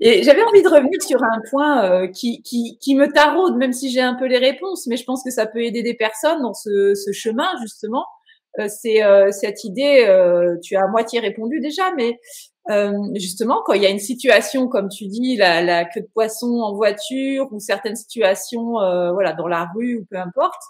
et 0.00 0.22
j'avais 0.22 0.42
envie 0.42 0.62
de 0.62 0.68
revenir 0.68 1.02
sur 1.02 1.22
un 1.22 1.40
point 1.50 1.84
euh, 1.84 2.06
qui, 2.08 2.42
qui, 2.42 2.78
qui, 2.80 2.94
me 2.94 3.12
taraude, 3.12 3.56
même 3.56 3.72
si 3.72 3.90
j'ai 3.90 4.00
un 4.00 4.14
peu 4.14 4.26
les 4.26 4.38
réponses, 4.38 4.86
mais 4.86 4.96
je 4.96 5.04
pense 5.04 5.22
que 5.22 5.30
ça 5.30 5.46
peut 5.46 5.62
aider 5.62 5.82
des 5.82 5.94
personnes 5.94 6.40
dans 6.42 6.54
ce, 6.54 6.94
ce 6.94 7.12
chemin, 7.12 7.48
justement. 7.60 8.04
Euh, 8.58 8.68
c'est 8.68 9.02
euh, 9.02 9.30
cette 9.30 9.64
idée, 9.64 10.06
tu 10.62 10.76
as 10.76 10.84
à 10.84 10.88
moitié 10.88 11.20
répondu 11.20 11.60
déjà, 11.60 11.92
mais 11.96 12.18
justement, 13.14 13.62
quand 13.64 13.74
il 13.74 13.82
y 13.82 13.86
a 13.86 13.90
une 13.90 13.98
situation, 13.98 14.68
comme 14.68 14.88
tu 14.88 15.06
dis, 15.06 15.36
la, 15.36 15.62
la 15.62 15.84
queue 15.84 16.00
de 16.00 16.08
poisson 16.12 16.60
en 16.60 16.74
voiture, 16.74 17.48
ou 17.52 17.60
certaines 17.60 17.96
situations 17.96 18.72
voilà, 19.12 19.32
dans 19.32 19.48
la 19.48 19.68
rue, 19.74 19.98
ou 19.98 20.04
peu 20.10 20.16
importe, 20.16 20.62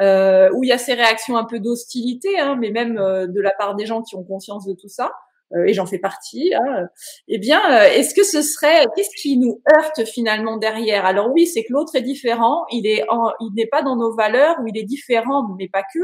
où 0.00 0.64
il 0.64 0.68
y 0.68 0.72
a 0.72 0.78
ces 0.78 0.94
réactions 0.94 1.36
un 1.36 1.44
peu 1.44 1.58
d'hostilité, 1.58 2.38
hein, 2.38 2.56
mais 2.60 2.70
même 2.70 2.96
de 2.96 3.40
la 3.40 3.52
part 3.58 3.76
des 3.76 3.86
gens 3.86 4.02
qui 4.02 4.16
ont 4.16 4.24
conscience 4.24 4.66
de 4.66 4.74
tout 4.74 4.88
ça, 4.88 5.10
euh, 5.54 5.64
et 5.64 5.72
j'en 5.72 5.86
fais 5.86 5.98
partie, 5.98 6.52
hein, 6.54 6.88
eh 7.26 7.38
bien, 7.38 7.60
euh, 7.72 7.84
est-ce 7.84 8.14
que 8.14 8.24
ce 8.24 8.42
serait, 8.42 8.84
qu'est-ce 8.94 9.16
qui 9.20 9.38
nous 9.38 9.62
heurte 9.76 10.04
finalement 10.04 10.58
derrière? 10.58 11.06
Alors 11.06 11.30
oui, 11.32 11.46
c'est 11.46 11.64
que 11.64 11.72
l'autre 11.72 11.94
est 11.96 12.02
différent, 12.02 12.66
il 12.70 12.86
est, 12.86 13.04
il 13.40 13.50
n'est 13.54 13.66
pas 13.66 13.82
dans 13.82 13.96
nos 13.96 14.14
valeurs 14.14 14.56
ou 14.60 14.66
il 14.66 14.76
est 14.76 14.84
différent, 14.84 15.48
mais 15.58 15.68
pas 15.68 15.82
que. 15.82 16.00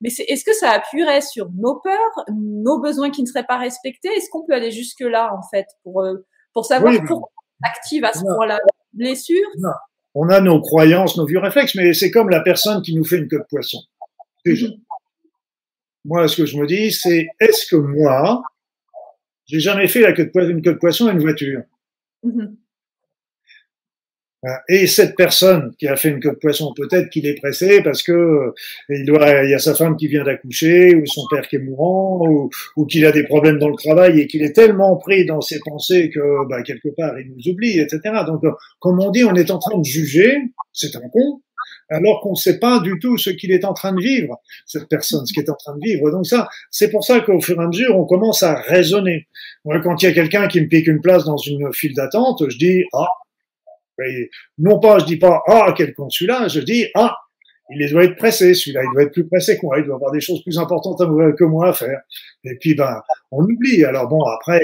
Mais 0.00 0.10
c'est, 0.10 0.24
est-ce 0.24 0.44
que 0.44 0.52
ça 0.52 0.70
appuierait 0.70 1.22
sur 1.22 1.50
nos 1.52 1.80
peurs, 1.80 2.24
nos 2.34 2.80
besoins 2.80 3.10
qui 3.10 3.22
ne 3.22 3.26
seraient 3.26 3.46
pas 3.46 3.56
respectés? 3.56 4.08
Est-ce 4.08 4.28
qu'on 4.30 4.44
peut 4.44 4.52
aller 4.52 4.70
jusque 4.70 5.00
là 5.00 5.32
en 5.32 5.40
fait 5.50 5.66
pour 5.82 6.02
euh, 6.02 6.26
pour 6.52 6.66
savoir 6.66 6.94
pourquoi 7.06 7.28
on 7.28 7.66
active 7.66 8.04
à 8.04 8.12
ce 8.12 8.20
point-là? 8.20 8.58
Blessure? 8.92 9.46
On 10.14 10.28
a 10.28 10.40
nos 10.40 10.60
croyances, 10.60 11.16
nos 11.16 11.26
vieux 11.26 11.38
réflexes, 11.38 11.74
mais 11.74 11.92
c'est 11.92 12.10
comme 12.10 12.30
la 12.30 12.40
personne 12.40 12.80
qui 12.82 12.94
nous 12.94 13.04
fait 13.04 13.18
une 13.18 13.28
queue 13.28 13.38
de 13.38 13.46
poisson. 13.48 13.78
Mhm. 14.46 14.80
Moi, 16.06 16.28
ce 16.28 16.36
que 16.36 16.46
je 16.46 16.56
me 16.56 16.66
dis, 16.66 16.92
c'est 16.92 17.26
est-ce 17.40 17.66
que 17.66 17.76
moi, 17.76 18.42
j'ai 19.46 19.60
jamais 19.60 19.88
fait 19.88 20.00
la 20.00 20.12
queue 20.12 20.26
de 20.26 20.30
poisson, 20.30 20.50
une 20.50 20.62
queue 20.62 20.74
de 20.74 20.78
poisson 20.78 21.08
à 21.08 21.12
une 21.12 21.20
voiture? 21.20 21.62
Mm-hmm. 22.24 22.56
Et 24.68 24.86
cette 24.86 25.16
personne 25.16 25.72
qui 25.78 25.88
a 25.88 25.96
fait 25.96 26.10
une 26.10 26.20
queue 26.20 26.30
de 26.30 26.36
poisson, 26.36 26.72
peut-être 26.76 27.10
qu'il 27.10 27.26
est 27.26 27.34
pressé 27.34 27.82
parce 27.82 28.02
que 28.02 28.12
euh, 28.12 28.54
il 28.88 29.04
doit, 29.04 29.44
il 29.44 29.50
y 29.50 29.54
a 29.54 29.58
sa 29.58 29.74
femme 29.74 29.96
qui 29.96 30.08
vient 30.08 30.24
d'accoucher, 30.24 30.94
ou 30.94 31.06
son 31.06 31.22
père 31.30 31.48
qui 31.48 31.56
est 31.56 31.60
mourant, 31.60 32.20
ou, 32.28 32.50
ou 32.76 32.86
qu'il 32.86 33.04
a 33.06 33.12
des 33.12 33.24
problèmes 33.24 33.58
dans 33.58 33.68
le 33.68 33.76
travail 33.76 34.20
et 34.20 34.26
qu'il 34.26 34.42
est 34.42 34.52
tellement 34.52 34.96
pris 34.96 35.26
dans 35.26 35.40
ses 35.40 35.58
pensées 35.60 36.10
que, 36.10 36.48
bah, 36.48 36.62
quelque 36.62 36.88
part, 36.96 37.18
il 37.18 37.32
nous 37.32 37.52
oublie, 37.52 37.80
etc. 37.80 38.00
Donc, 38.26 38.44
euh, 38.44 38.52
comme 38.78 39.00
on 39.00 39.10
dit, 39.10 39.24
on 39.24 39.34
est 39.34 39.50
en 39.50 39.58
train 39.58 39.78
de 39.78 39.84
juger, 39.84 40.36
c'est 40.72 40.94
un 40.96 41.08
con, 41.12 41.40
alors 41.88 42.20
qu'on 42.20 42.32
ne 42.32 42.36
sait 42.36 42.58
pas 42.58 42.80
du 42.80 42.98
tout 42.98 43.16
ce 43.18 43.30
qu'il 43.30 43.52
est 43.52 43.64
en 43.64 43.72
train 43.72 43.92
de 43.92 44.00
vivre, 44.00 44.40
cette 44.64 44.88
personne, 44.88 45.24
ce 45.26 45.32
qu'il 45.32 45.42
est 45.42 45.50
en 45.50 45.56
train 45.56 45.74
de 45.74 45.80
vivre. 45.82 46.10
Donc 46.10 46.26
ça, 46.26 46.48
c'est 46.70 46.90
pour 46.90 47.04
ça 47.04 47.20
qu'au 47.20 47.40
fur 47.40 47.60
et 47.60 47.64
à 47.64 47.68
mesure, 47.68 47.96
on 47.96 48.04
commence 48.04 48.42
à 48.42 48.54
raisonner. 48.54 49.28
Moi, 49.64 49.80
quand 49.80 50.02
il 50.02 50.06
y 50.06 50.08
a 50.08 50.12
quelqu'un 50.12 50.48
qui 50.48 50.60
me 50.60 50.66
pique 50.66 50.86
une 50.86 51.00
place 51.00 51.24
dans 51.24 51.36
une 51.36 51.72
file 51.72 51.94
d'attente, 51.94 52.42
je 52.48 52.58
dis, 52.58 52.84
ah, 52.92 53.08
non 54.58 54.78
pas, 54.78 54.98
je 54.98 55.04
dis 55.04 55.18
pas, 55.18 55.42
ah, 55.46 55.74
quel 55.76 55.94
consulat, 55.94 56.48
je 56.48 56.60
dis, 56.60 56.86
ah, 56.94 57.16
il 57.70 57.90
doit 57.90 58.04
être 58.04 58.16
pressé, 58.16 58.54
celui-là, 58.54 58.82
il 58.84 58.92
doit 58.92 59.02
être 59.02 59.12
plus 59.12 59.26
pressé 59.26 59.58
que 59.58 59.66
moi, 59.66 59.78
il 59.78 59.84
doit 59.84 59.96
avoir 59.96 60.12
des 60.12 60.20
choses 60.20 60.42
plus 60.42 60.58
importantes 60.58 60.98
que 61.36 61.44
moi 61.44 61.68
à 61.68 61.72
faire. 61.72 62.00
Et 62.44 62.56
puis, 62.60 62.74
ben, 62.74 63.00
on 63.32 63.42
oublie. 63.42 63.84
Alors 63.84 64.08
bon, 64.08 64.22
après, 64.22 64.62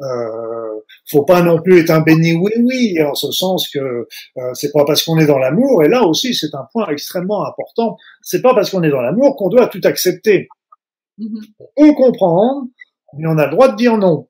euh, 0.00 0.80
faut 1.08 1.24
pas 1.24 1.42
non 1.42 1.62
plus 1.62 1.78
être 1.78 1.90
un 1.90 2.00
béni 2.00 2.34
oui-oui, 2.34 3.00
en 3.02 3.14
ce 3.14 3.30
sens 3.30 3.68
que 3.68 3.78
euh, 3.78 4.54
c'est 4.54 4.72
pas 4.72 4.84
parce 4.84 5.04
qu'on 5.04 5.18
est 5.18 5.26
dans 5.26 5.38
l'amour, 5.38 5.84
et 5.84 5.88
là 5.88 6.02
aussi, 6.04 6.34
c'est 6.34 6.54
un 6.54 6.66
point 6.72 6.88
extrêmement 6.88 7.46
important, 7.46 7.96
c'est 8.22 8.42
pas 8.42 8.54
parce 8.54 8.70
qu'on 8.70 8.82
est 8.82 8.90
dans 8.90 9.02
l'amour 9.02 9.36
qu'on 9.36 9.48
doit 9.48 9.68
tout 9.68 9.80
accepter. 9.84 10.48
Mm-hmm. 11.18 11.50
On 11.58 11.86
peut 11.86 11.94
comprendre, 11.94 12.66
mais 13.16 13.28
on 13.28 13.38
a 13.38 13.46
le 13.46 13.52
droit 13.52 13.68
de 13.68 13.76
dire 13.76 13.96
non. 13.96 14.26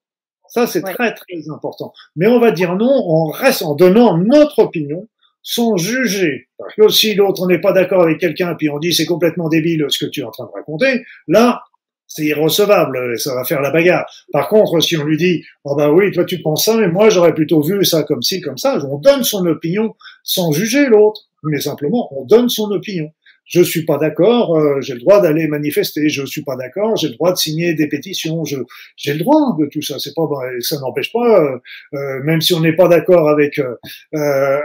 Ça, 0.50 0.66
c'est 0.66 0.82
très, 0.82 1.14
très 1.14 1.48
important. 1.48 1.92
Mais 2.16 2.26
on 2.26 2.40
va 2.40 2.50
dire 2.50 2.76
non 2.76 2.90
en 2.90 3.30
reste, 3.30 3.62
en 3.62 3.74
donnant 3.74 4.18
notre 4.18 4.58
opinion, 4.58 5.08
sans 5.42 5.76
juger. 5.76 6.48
Parce 6.58 6.74
que 6.74 6.88
si 6.88 7.14
l'autre 7.14 7.46
n'est 7.46 7.60
pas 7.60 7.72
d'accord 7.72 8.02
avec 8.02 8.18
quelqu'un, 8.18 8.54
puis 8.54 8.68
on 8.68 8.78
dit 8.78 8.92
c'est 8.92 9.06
complètement 9.06 9.48
débile 9.48 9.86
ce 9.88 10.04
que 10.04 10.10
tu 10.10 10.20
es 10.20 10.24
en 10.24 10.30
train 10.30 10.44
de 10.44 10.52
raconter, 10.52 11.02
là, 11.28 11.62
c'est 12.06 12.24
irrecevable, 12.24 13.18
ça 13.18 13.34
va 13.34 13.44
faire 13.44 13.60
la 13.60 13.70
bagarre. 13.70 14.04
Par 14.32 14.48
contre, 14.48 14.80
si 14.80 14.96
on 14.96 15.04
lui 15.04 15.16
dit, 15.16 15.44
oh 15.64 15.76
bah 15.76 15.92
oui, 15.92 16.10
toi 16.10 16.24
tu 16.24 16.42
penses 16.42 16.64
ça, 16.64 16.76
mais 16.76 16.88
moi 16.88 17.08
j'aurais 17.08 17.34
plutôt 17.34 17.62
vu 17.62 17.84
ça 17.84 18.02
comme 18.02 18.20
ci, 18.20 18.40
comme 18.40 18.58
ça, 18.58 18.84
on 18.84 18.98
donne 18.98 19.22
son 19.22 19.46
opinion 19.46 19.94
sans 20.24 20.50
juger 20.50 20.86
l'autre, 20.86 21.28
mais 21.44 21.60
simplement 21.60 22.12
on 22.12 22.24
donne 22.24 22.48
son 22.48 22.70
opinion 22.72 23.12
je 23.50 23.62
suis 23.62 23.84
pas 23.84 23.98
d'accord, 23.98 24.56
euh, 24.56 24.80
j'ai 24.80 24.94
le 24.94 25.00
droit 25.00 25.20
d'aller 25.20 25.48
manifester, 25.48 26.08
je 26.08 26.24
suis 26.24 26.42
pas 26.42 26.54
d'accord, 26.54 26.94
j'ai 26.94 27.08
le 27.08 27.14
droit 27.14 27.32
de 27.32 27.36
signer 27.36 27.74
des 27.74 27.88
pétitions, 27.88 28.44
je 28.44 28.56
j'ai 28.96 29.12
le 29.12 29.18
droit 29.18 29.56
de 29.58 29.66
tout 29.66 29.82
ça. 29.82 29.98
C'est 29.98 30.14
pas 30.14 30.28
ça 30.60 30.78
n'empêche 30.78 31.12
pas, 31.12 31.42
euh, 31.42 31.58
euh, 31.94 32.22
même 32.22 32.40
si 32.40 32.54
on 32.54 32.60
n'est 32.60 32.76
pas 32.76 32.86
d'accord 32.86 33.28
avec 33.28 33.60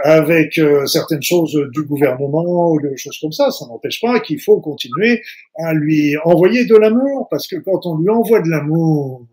avec 0.04 0.60
certaines 0.86 1.22
choses 1.22 1.58
du 1.72 1.82
gouvernement 1.82 2.70
ou 2.70 2.80
des 2.80 2.96
choses 2.96 3.18
comme 3.20 3.32
ça, 3.32 3.50
ça 3.50 3.66
n'empêche 3.66 4.00
pas 4.00 4.20
qu'il 4.20 4.40
faut 4.40 4.60
continuer 4.60 5.20
à 5.56 5.74
lui 5.74 6.16
envoyer 6.24 6.64
de 6.64 6.76
l'amour, 6.76 7.26
parce 7.28 7.48
que 7.48 7.56
quand 7.56 7.86
on 7.86 7.98
lui 7.98 8.10
envoie 8.10 8.40
de 8.40 8.48
l'amour, 8.48 9.26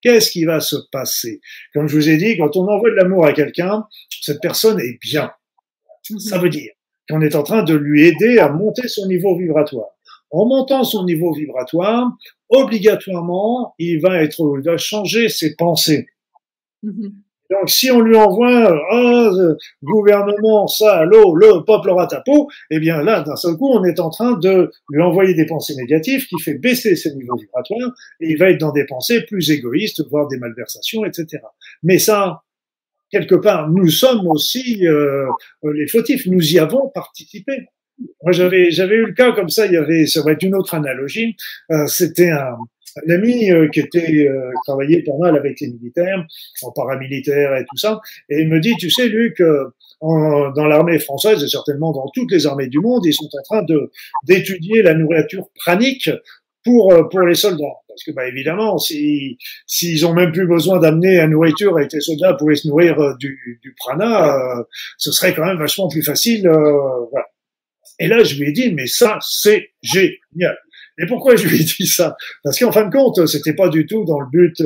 qu'est-ce 0.00 0.30
qui 0.30 0.46
va 0.46 0.60
se 0.60 0.76
passer? 0.90 1.42
Comme 1.74 1.86
je 1.86 1.96
vous 1.96 2.08
ai 2.08 2.16
dit, 2.16 2.38
quand 2.38 2.56
on 2.56 2.66
envoie 2.66 2.90
de 2.90 2.96
l'amour 2.96 3.26
à 3.26 3.34
quelqu'un, 3.34 3.84
cette 4.22 4.40
personne 4.40 4.80
est 4.80 4.98
bien. 5.02 5.30
Ça 6.18 6.38
veut 6.38 6.50
dire 6.50 6.72
qu'on 7.08 7.20
est 7.20 7.34
en 7.34 7.42
train 7.42 7.62
de 7.62 7.74
lui 7.74 8.06
aider 8.06 8.38
à 8.38 8.50
monter 8.50 8.88
son 8.88 9.06
niveau 9.06 9.36
vibratoire. 9.36 9.88
En 10.30 10.46
montant 10.46 10.84
son 10.84 11.04
niveau 11.04 11.32
vibratoire, 11.32 12.10
obligatoirement, 12.48 13.74
il 13.78 14.00
va 14.00 14.22
être, 14.22 14.40
il 14.58 14.64
va 14.64 14.76
changer 14.76 15.28
ses 15.28 15.54
pensées. 15.54 16.08
Mm-hmm. 16.82 17.12
Donc, 17.50 17.68
si 17.68 17.90
on 17.90 18.00
lui 18.00 18.16
envoie, 18.16 18.74
ah, 18.90 19.30
gouvernement, 19.82 20.66
ça, 20.66 21.04
l'eau, 21.04 21.34
le 21.34 21.62
peuple 21.64 21.90
aura 21.90 22.06
ta 22.06 22.22
peau, 22.22 22.48
eh 22.70 22.78
bien 22.78 23.02
là, 23.02 23.20
d'un 23.20 23.36
seul 23.36 23.56
coup, 23.56 23.70
on 23.70 23.84
est 23.84 24.00
en 24.00 24.08
train 24.08 24.38
de 24.38 24.70
lui 24.88 25.02
envoyer 25.02 25.34
des 25.34 25.44
pensées 25.44 25.74
négatives 25.76 26.26
qui 26.26 26.40
fait 26.40 26.54
baisser 26.54 26.96
ses 26.96 27.14
niveaux 27.14 27.36
vibratoires 27.36 27.92
et 28.20 28.30
il 28.30 28.38
va 28.38 28.50
être 28.50 28.60
dans 28.60 28.72
des 28.72 28.86
pensées 28.86 29.24
plus 29.26 29.50
égoïstes, 29.50 30.02
voire 30.08 30.26
des 30.28 30.38
malversations, 30.38 31.04
etc. 31.04 31.42
Mais 31.82 31.98
ça, 31.98 32.43
quelque 33.14 33.36
part, 33.46 33.70
nous 33.70 33.88
sommes 33.88 34.26
aussi 34.34 34.86
euh, 34.86 35.26
les 35.62 35.88
fautifs. 35.94 36.26
Nous 36.26 36.44
y 36.54 36.58
avons 36.58 36.84
participé. 36.88 37.54
Moi, 38.22 38.32
j'avais 38.38 38.64
j'avais 38.76 38.96
eu 38.96 39.06
le 39.06 39.14
cas 39.20 39.30
comme 39.32 39.50
ça. 39.56 39.66
Il 39.66 39.72
y 39.72 39.76
avait, 39.84 40.06
ça 40.06 40.20
va 40.24 40.32
être 40.32 40.42
une 40.42 40.56
autre 40.60 40.74
analogie. 40.74 41.36
Euh, 41.70 41.86
C'était 41.86 42.30
un, 42.30 42.56
un, 43.00 43.10
ami 43.18 43.52
euh, 43.52 43.68
qui 43.72 43.80
était 43.80 44.26
euh, 44.28 44.50
travaillait 44.66 45.04
pas 45.08 45.16
mal 45.24 45.36
avec 45.36 45.60
les 45.60 45.68
militaires, 45.68 46.20
en 46.62 46.72
paramilitaire 46.72 47.50
et 47.56 47.64
tout 47.70 47.76
ça, 47.84 48.00
et 48.30 48.40
il 48.42 48.48
me 48.48 48.58
dit, 48.60 48.74
tu 48.78 48.90
sais, 48.90 49.08
Luc. 49.08 49.40
Euh, 49.40 49.64
en, 50.00 50.50
dans 50.50 50.66
l'armée 50.66 50.98
française 50.98 51.42
et 51.42 51.48
certainement 51.48 51.90
dans 51.92 52.08
toutes 52.14 52.30
les 52.30 52.46
armées 52.46 52.66
du 52.66 52.78
monde, 52.78 53.06
ils 53.06 53.14
sont 53.14 53.30
en 53.32 53.42
train 53.48 53.64
d'étudier 54.24 54.82
la 54.82 54.92
nourriture 54.92 55.46
pranique 55.54 56.10
pour 56.64 57.08
pour 57.10 57.20
les 57.20 57.34
soldats. 57.34 57.84
Parce 57.94 58.02
que, 58.02 58.10
bah, 58.10 58.26
évidemment, 58.26 58.76
s'ils 58.76 59.36
si, 59.68 60.04
ont 60.04 60.14
même 60.14 60.32
plus 60.32 60.48
besoin 60.48 60.80
d'amener 60.80 61.16
la 61.16 61.28
nourriture 61.28 61.78
et 61.78 61.86
que 61.86 61.94
les 61.94 62.00
soldats 62.00 62.34
pouvaient 62.34 62.56
se 62.56 62.66
nourrir 62.66 62.98
euh, 62.98 63.14
du, 63.20 63.60
du 63.62 63.72
prana, 63.78 64.34
euh, 64.34 64.64
ce 64.98 65.12
serait 65.12 65.32
quand 65.32 65.44
même 65.44 65.58
vachement 65.58 65.88
plus 65.88 66.02
facile. 66.02 66.48
Euh, 66.48 67.06
voilà. 67.12 67.26
Et 68.00 68.08
là, 68.08 68.24
je 68.24 68.36
lui 68.36 68.48
ai 68.48 68.52
dit, 68.52 68.72
mais 68.72 68.88
ça, 68.88 69.18
c'est 69.20 69.70
génial. 69.80 70.58
Et 70.98 71.06
pourquoi 71.06 71.36
je 71.36 71.46
lui 71.46 71.60
ai 71.60 71.64
dit 71.64 71.86
ça? 71.86 72.16
Parce 72.42 72.58
qu'en 72.58 72.72
fin 72.72 72.86
de 72.86 72.92
compte, 72.92 73.24
c'était 73.28 73.54
pas 73.54 73.68
du 73.68 73.86
tout 73.86 74.04
dans 74.04 74.18
le 74.18 74.26
but. 74.32 74.60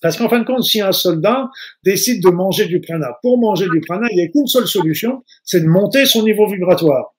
parce 0.00 0.16
qu'en 0.16 0.30
fin 0.30 0.38
de 0.38 0.46
compte, 0.46 0.64
si 0.64 0.80
un 0.80 0.92
soldat 0.92 1.50
décide 1.84 2.22
de 2.22 2.30
manger 2.30 2.64
du 2.64 2.80
prana, 2.80 3.18
pour 3.20 3.36
manger 3.38 3.66
du 3.70 3.80
prana, 3.80 4.06
il 4.10 4.16
n'y 4.16 4.24
a 4.24 4.28
qu'une 4.28 4.46
seule 4.46 4.66
solution, 4.66 5.22
c'est 5.44 5.60
de 5.60 5.66
monter 5.66 6.06
son 6.06 6.22
niveau 6.22 6.46
vibratoire. 6.46 7.14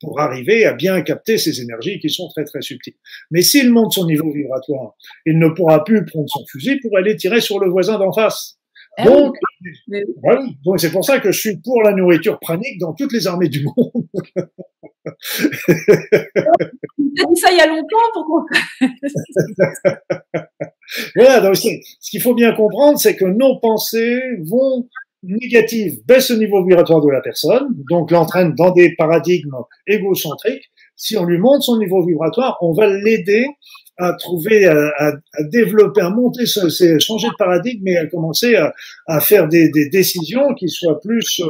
Pour 0.00 0.20
arriver 0.20 0.64
à 0.64 0.72
bien 0.72 1.00
capter 1.02 1.38
ces 1.38 1.60
énergies 1.60 2.00
qui 2.00 2.10
sont 2.10 2.28
très 2.28 2.44
très 2.44 2.62
subtiles. 2.62 2.94
Mais 3.30 3.42
s'il 3.42 3.70
monte 3.70 3.92
son 3.92 4.06
niveau 4.06 4.32
vibratoire, 4.32 4.94
il 5.26 5.38
ne 5.38 5.48
pourra 5.48 5.84
plus 5.84 6.04
prendre 6.04 6.28
son 6.28 6.44
fusil 6.46 6.80
pour 6.80 6.96
aller 6.96 7.16
tirer 7.16 7.40
sur 7.40 7.60
le 7.60 7.68
voisin 7.68 7.98
d'en 7.98 8.12
face. 8.12 8.56
Ah 8.96 9.04
donc, 9.04 9.36
donc 10.64 10.80
c'est 10.80 10.90
pour 10.90 11.04
ça 11.04 11.20
que 11.20 11.30
je 11.30 11.38
suis 11.38 11.56
pour 11.58 11.82
la 11.82 11.92
nourriture 11.92 12.40
pranique 12.40 12.78
dans 12.80 12.92
toutes 12.92 13.12
les 13.12 13.26
armées 13.26 13.48
du 13.48 13.64
monde. 13.64 14.08
Tu 17.16 17.22
as 17.22 17.26
dit 17.26 17.40
ça 17.40 17.50
il 17.52 17.58
y 17.58 17.60
a 17.60 17.66
longtemps, 17.66 17.96
pourquoi 18.12 18.44
Voilà, 21.14 21.40
donc 21.40 21.56
ce 21.56 22.10
qu'il 22.10 22.20
faut 22.20 22.34
bien 22.34 22.52
comprendre, 22.52 22.98
c'est 22.98 23.16
que 23.16 23.24
nos 23.24 23.60
pensées 23.60 24.20
vont 24.44 24.88
négatives 25.22 26.00
baissent 26.06 26.30
le 26.30 26.38
niveau 26.38 26.64
vibratoire 26.64 27.00
de 27.00 27.10
la 27.10 27.20
personne, 27.20 27.68
donc 27.90 28.10
l'entraîne 28.10 28.54
dans 28.54 28.70
des 28.72 28.94
paradigmes 28.96 29.56
égocentriques. 29.86 30.70
Si 30.96 31.16
on 31.16 31.24
lui 31.24 31.38
monte 31.38 31.62
son 31.62 31.78
niveau 31.78 32.04
vibratoire, 32.04 32.58
on 32.60 32.72
va 32.72 32.86
l'aider 32.86 33.46
à 33.96 34.14
trouver, 34.14 34.66
à, 34.66 35.12
développer, 35.50 36.00
à 36.00 36.10
monter, 36.10 36.46
c'est 36.46 36.98
changer 37.00 37.28
de 37.28 37.34
paradigme 37.38 37.86
et 37.88 37.98
à 37.98 38.06
commencer 38.06 38.54
à, 38.54 38.72
à 39.06 39.20
faire 39.20 39.46
des, 39.46 39.68
des, 39.70 39.90
décisions 39.90 40.54
qui 40.54 40.68
soient 40.68 41.00
plus 41.00 41.40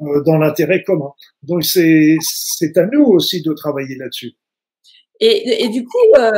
euh, 0.00 0.22
dans 0.24 0.38
l'intérêt 0.38 0.82
commun. 0.82 1.10
Donc 1.42 1.64
c'est 1.64 2.16
à 2.76 2.86
nous 2.86 3.04
aussi 3.04 3.42
de 3.42 3.52
travailler 3.52 3.96
là-dessus. 3.96 4.32
Et, 5.20 5.64
et, 5.64 5.68
du 5.68 5.84
coup, 5.84 5.98
euh, 6.16 6.30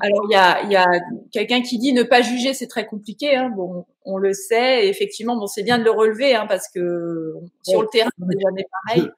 alors 0.00 0.26
il 0.28 0.32
y 0.32 0.36
a, 0.36 0.64
y 0.66 0.76
a 0.76 0.86
quelqu'un 1.32 1.60
qui 1.60 1.78
dit 1.78 1.92
ne 1.92 2.04
pas 2.04 2.22
juger, 2.22 2.54
c'est 2.54 2.68
très 2.68 2.86
compliqué. 2.86 3.34
Hein. 3.34 3.50
Bon, 3.56 3.84
on 4.04 4.16
le 4.16 4.32
sait. 4.32 4.86
Et 4.86 4.88
effectivement, 4.88 5.36
bon, 5.36 5.48
c'est 5.48 5.64
bien 5.64 5.78
de 5.78 5.84
le 5.84 5.90
relever 5.90 6.34
hein, 6.34 6.46
parce 6.48 6.68
que 6.68 7.34
sur 7.64 7.82
le 7.82 7.88
terrain, 7.88 8.10
c'est 8.16 8.40
jamais 8.40 8.64
pareil. 8.86 9.08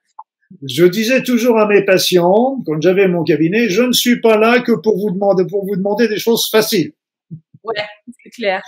Je 0.67 0.85
disais 0.85 1.23
toujours 1.23 1.59
à 1.59 1.69
mes 1.69 1.85
patients, 1.85 2.63
quand 2.67 2.81
j'avais 2.81 3.09
mon 3.09 3.23
cabinet, 3.23 3.69
je 3.69 3.83
ne 3.83 3.93
suis 3.93 4.21
pas 4.21 4.37
là 4.37 4.61
que 4.61 4.73
pour 4.73 4.99
vous 4.99 5.11
demander, 5.11 5.45
pour 5.47 5.67
vous 5.67 5.77
demander 5.77 6.09
des 6.09 6.19
choses 6.19 6.49
faciles. 6.51 6.93
Ouais, 7.63 7.75
c'est 8.23 8.31
clair. 8.31 8.63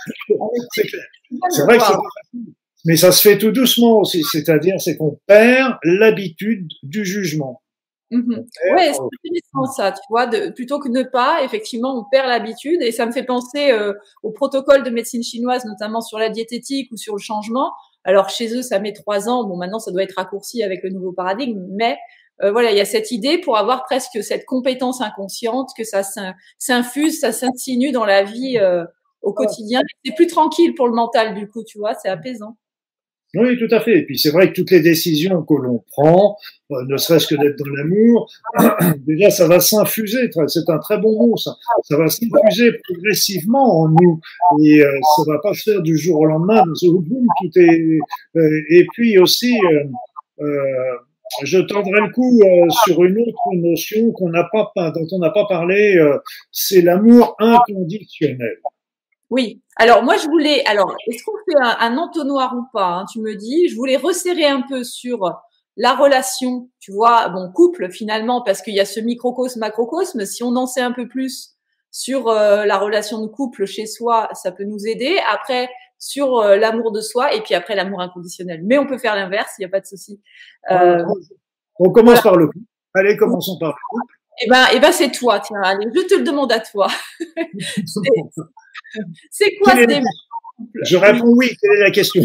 c'est 0.75 0.83
clair. 0.83 1.05
C'est 1.49 1.63
vrai 1.63 1.77
que 1.77 1.83
c'est 1.83 1.93
facile. 1.93 2.53
Mais 2.85 2.95
ça 2.95 3.11
se 3.11 3.21
fait 3.21 3.37
tout 3.37 3.51
doucement 3.51 3.99
aussi. 3.99 4.23
C'est-à-dire, 4.23 4.79
c'est 4.79 4.97
qu'on 4.97 5.19
perd 5.25 5.77
l'habitude 5.83 6.67
du 6.83 7.05
jugement. 7.05 7.62
Mmh 8.13 8.35
ouais, 8.75 8.93
c'est 8.93 8.99
intéressant 8.99 9.73
ça, 9.73 9.91
tu 9.91 10.01
vois, 10.09 10.27
de, 10.27 10.49
plutôt 10.51 10.79
que 10.79 10.87
ne 10.87 11.01
pas, 11.01 11.43
effectivement, 11.43 11.97
on 11.97 12.03
perd 12.03 12.27
l'habitude 12.27 12.81
et 12.81 12.91
ça 12.91 13.07
me 13.07 13.11
fait 13.11 13.23
penser 13.23 13.71
euh, 13.71 13.93
au 14.21 14.31
protocole 14.31 14.83
de 14.83 14.91
médecine 14.91 15.23
chinoise, 15.23 15.65
notamment 15.65 15.99
sur 15.99 16.19
la 16.19 16.29
diététique 16.29 16.91
ou 16.91 16.97
sur 16.97 17.15
le 17.15 17.19
changement. 17.19 17.71
Alors 18.03 18.29
chez 18.29 18.55
eux, 18.55 18.61
ça 18.61 18.79
met 18.79 18.93
trois 18.93 19.29
ans. 19.29 19.45
Bon, 19.45 19.57
maintenant, 19.57 19.79
ça 19.79 19.91
doit 19.91 20.03
être 20.03 20.15
raccourci 20.15 20.61
avec 20.61 20.83
le 20.83 20.91
nouveau 20.91 21.11
paradigme, 21.11 21.65
mais 21.71 21.97
euh, 22.43 22.51
voilà, 22.51 22.71
il 22.71 22.77
y 22.77 22.81
a 22.81 22.85
cette 22.85 23.11
idée 23.11 23.39
pour 23.39 23.57
avoir 23.57 23.83
presque 23.83 24.23
cette 24.23 24.45
compétence 24.45 25.01
inconsciente 25.01 25.71
que 25.75 25.83
ça 25.83 26.01
s'infuse, 26.59 27.19
ça 27.19 27.31
s'insinue 27.31 27.91
dans 27.91 28.05
la 28.05 28.23
vie 28.23 28.59
euh, 28.59 28.85
au 29.21 29.33
quotidien. 29.33 29.81
C'est 30.05 30.13
plus 30.15 30.27
tranquille 30.27 30.75
pour 30.75 30.87
le 30.87 30.93
mental, 30.93 31.33
du 31.33 31.47
coup, 31.49 31.63
tu 31.63 31.79
vois, 31.79 31.95
c'est 31.95 32.09
apaisant. 32.09 32.57
Oui, 33.35 33.57
tout 33.57 33.73
à 33.73 33.79
fait. 33.79 33.99
Et 33.99 34.05
puis 34.05 34.19
c'est 34.19 34.29
vrai 34.29 34.49
que 34.49 34.53
toutes 34.53 34.69
les 34.69 34.81
décisions 34.81 35.41
que 35.41 35.55
l'on 35.55 35.83
prend, 35.91 36.37
euh, 36.71 36.85
ne 36.87 36.97
serait-ce 36.97 37.25
que 37.25 37.35
d'être 37.35 37.57
dans 37.57 37.71
l'amour, 37.75 38.31
déjà 39.07 39.31
ça 39.31 39.47
va 39.47 39.59
s'infuser. 39.59 40.29
C'est 40.47 40.69
un 40.69 40.77
très 40.77 40.99
bon 40.99 41.13
mot, 41.13 41.37
ça. 41.37 41.55
Ça 41.83 41.97
va 41.97 42.07
s'infuser 42.09 42.73
progressivement 42.83 43.81
en 43.81 43.89
nous 43.89 44.19
et 44.63 44.81
euh, 44.81 44.91
ça 45.15 45.23
va 45.27 45.39
pas 45.39 45.53
se 45.53 45.71
faire 45.71 45.81
du 45.81 45.97
jour 45.97 46.19
au 46.19 46.25
lendemain. 46.25 46.63
Euh, 47.55 48.61
et 48.69 48.85
puis 48.93 49.17
aussi, 49.17 49.57
je 51.43 51.57
tendrai 51.57 52.01
le 52.01 52.11
coup 52.11 52.39
sur 52.85 53.03
une 53.03 53.17
autre 53.19 53.55
notion 53.55 54.11
qu'on 54.11 54.29
n'a 54.29 54.47
pas, 54.51 54.71
dont 54.91 55.07
on 55.11 55.19
n'a 55.19 55.31
pas 55.31 55.45
parlé. 55.47 55.99
c'est 56.51 56.81
l'amour 56.81 57.35
inconditionnel. 57.39 58.59
Oui. 59.29 59.61
Alors 59.77 60.03
moi 60.03 60.15
je 60.17 60.27
voulais. 60.27 60.63
Alors 60.65 60.95
est-ce 61.07 61.23
qu'on 61.23 61.37
fait 61.45 61.57
un, 61.79 61.97
entonnoir 61.97 62.55
ou 62.55 62.63
pas 62.73 62.99
hein, 62.99 63.05
Tu 63.11 63.19
me 63.19 63.35
dis. 63.35 63.67
Je 63.69 63.75
voulais 63.75 63.97
resserrer 63.97 64.45
un 64.45 64.61
peu 64.61 64.83
sur 64.83 65.31
la 65.77 65.95
relation. 65.95 66.69
Tu 66.79 66.91
vois, 66.91 67.29
bon 67.29 67.51
couple 67.51 67.89
finalement 67.89 68.41
parce 68.41 68.61
qu'il 68.61 68.75
y 68.75 68.79
a 68.79 68.85
ce 68.85 68.99
microcosme 68.99 69.59
macrocosme. 69.59 70.25
Si 70.25 70.43
on 70.43 70.55
en 70.55 70.67
sait 70.67 70.81
un 70.81 70.91
peu 70.91 71.07
plus 71.07 71.51
sur 71.91 72.27
euh, 72.27 72.65
la 72.65 72.77
relation 72.77 73.21
de 73.21 73.27
couple 73.27 73.65
chez 73.65 73.85
soi, 73.85 74.29
ça 74.33 74.51
peut 74.51 74.65
nous 74.65 74.85
aider. 74.87 75.19
Après 75.31 75.69
sur 76.03 76.39
euh, 76.39 76.57
l'amour 76.57 76.91
de 76.91 76.99
soi 76.99 77.33
et 77.33 77.41
puis 77.41 77.55
après 77.55 77.75
l'amour 77.75 78.01
inconditionnel. 78.01 78.61
Mais 78.65 78.77
on 78.77 78.85
peut 78.85 78.97
faire 78.97 79.15
l'inverse. 79.15 79.53
Il 79.57 79.61
n'y 79.61 79.65
a 79.65 79.69
pas 79.69 79.79
de 79.79 79.85
souci. 79.85 80.21
Euh, 80.69 81.03
on 81.79 81.91
commence 81.91 82.21
par 82.21 82.35
le 82.35 82.47
couple. 82.47 82.65
Allez, 82.93 83.15
commençons 83.17 83.57
par 83.57 83.69
le 83.69 83.75
couple. 83.89 84.13
Eh 84.41 84.49
ben, 84.49 84.65
eh 84.73 84.79
ben, 84.79 84.91
c'est 84.91 85.11
toi. 85.11 85.39
Tiens, 85.39 85.61
allez, 85.63 85.87
je 85.95 86.01
te 86.01 86.15
le 86.15 86.23
demande 86.23 86.51
à 86.51 86.59
toi. 86.59 86.87
c'est 89.31 89.55
quoi 89.55 89.73
d'aimer 89.75 89.97
en 89.97 90.63
couple? 90.63 90.79
Je 90.83 90.97
réponds 90.97 91.33
oui. 91.35 91.49
Quelle 91.59 91.77
est 91.77 91.83
la 91.83 91.91
question? 91.91 92.23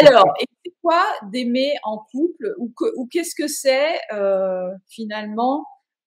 Alors, 0.00 0.34
c'est 0.64 0.72
quoi 0.82 1.04
d'aimer 1.30 1.74
en 1.84 1.98
couple 2.10 2.54
ou, 2.58 2.72
ou 2.96 3.06
qu'est-ce 3.06 3.34
que 3.34 3.48
c'est 3.48 3.98
euh, 4.12 4.68
finalement 4.88 5.64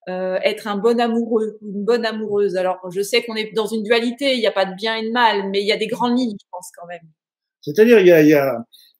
euh, 0.07 0.37
être 0.43 0.67
un 0.67 0.77
bon 0.77 0.99
amoureux 0.99 1.57
ou 1.61 1.71
une 1.73 1.85
bonne 1.85 2.05
amoureuse? 2.05 2.55
Alors, 2.55 2.79
je 2.91 3.01
sais 3.01 3.23
qu'on 3.23 3.35
est 3.35 3.53
dans 3.53 3.67
une 3.67 3.83
dualité. 3.83 4.33
Il 4.33 4.39
n'y 4.39 4.47
a 4.47 4.51
pas 4.51 4.65
de 4.65 4.75
bien 4.75 4.95
et 4.95 5.07
de 5.07 5.11
mal, 5.11 5.49
mais 5.49 5.61
il 5.61 5.67
y 5.67 5.71
a 5.71 5.77
des 5.77 5.87
grandes 5.87 6.17
lignes, 6.17 6.37
je 6.39 6.47
pense 6.51 6.71
quand 6.77 6.87
même. 6.87 7.07
C'est-à-dire, 7.61 7.99
il 7.99 8.07
y 8.07 8.11
a, 8.11 8.21
il 8.21 8.29
y 8.29 8.33
a, 8.33 8.57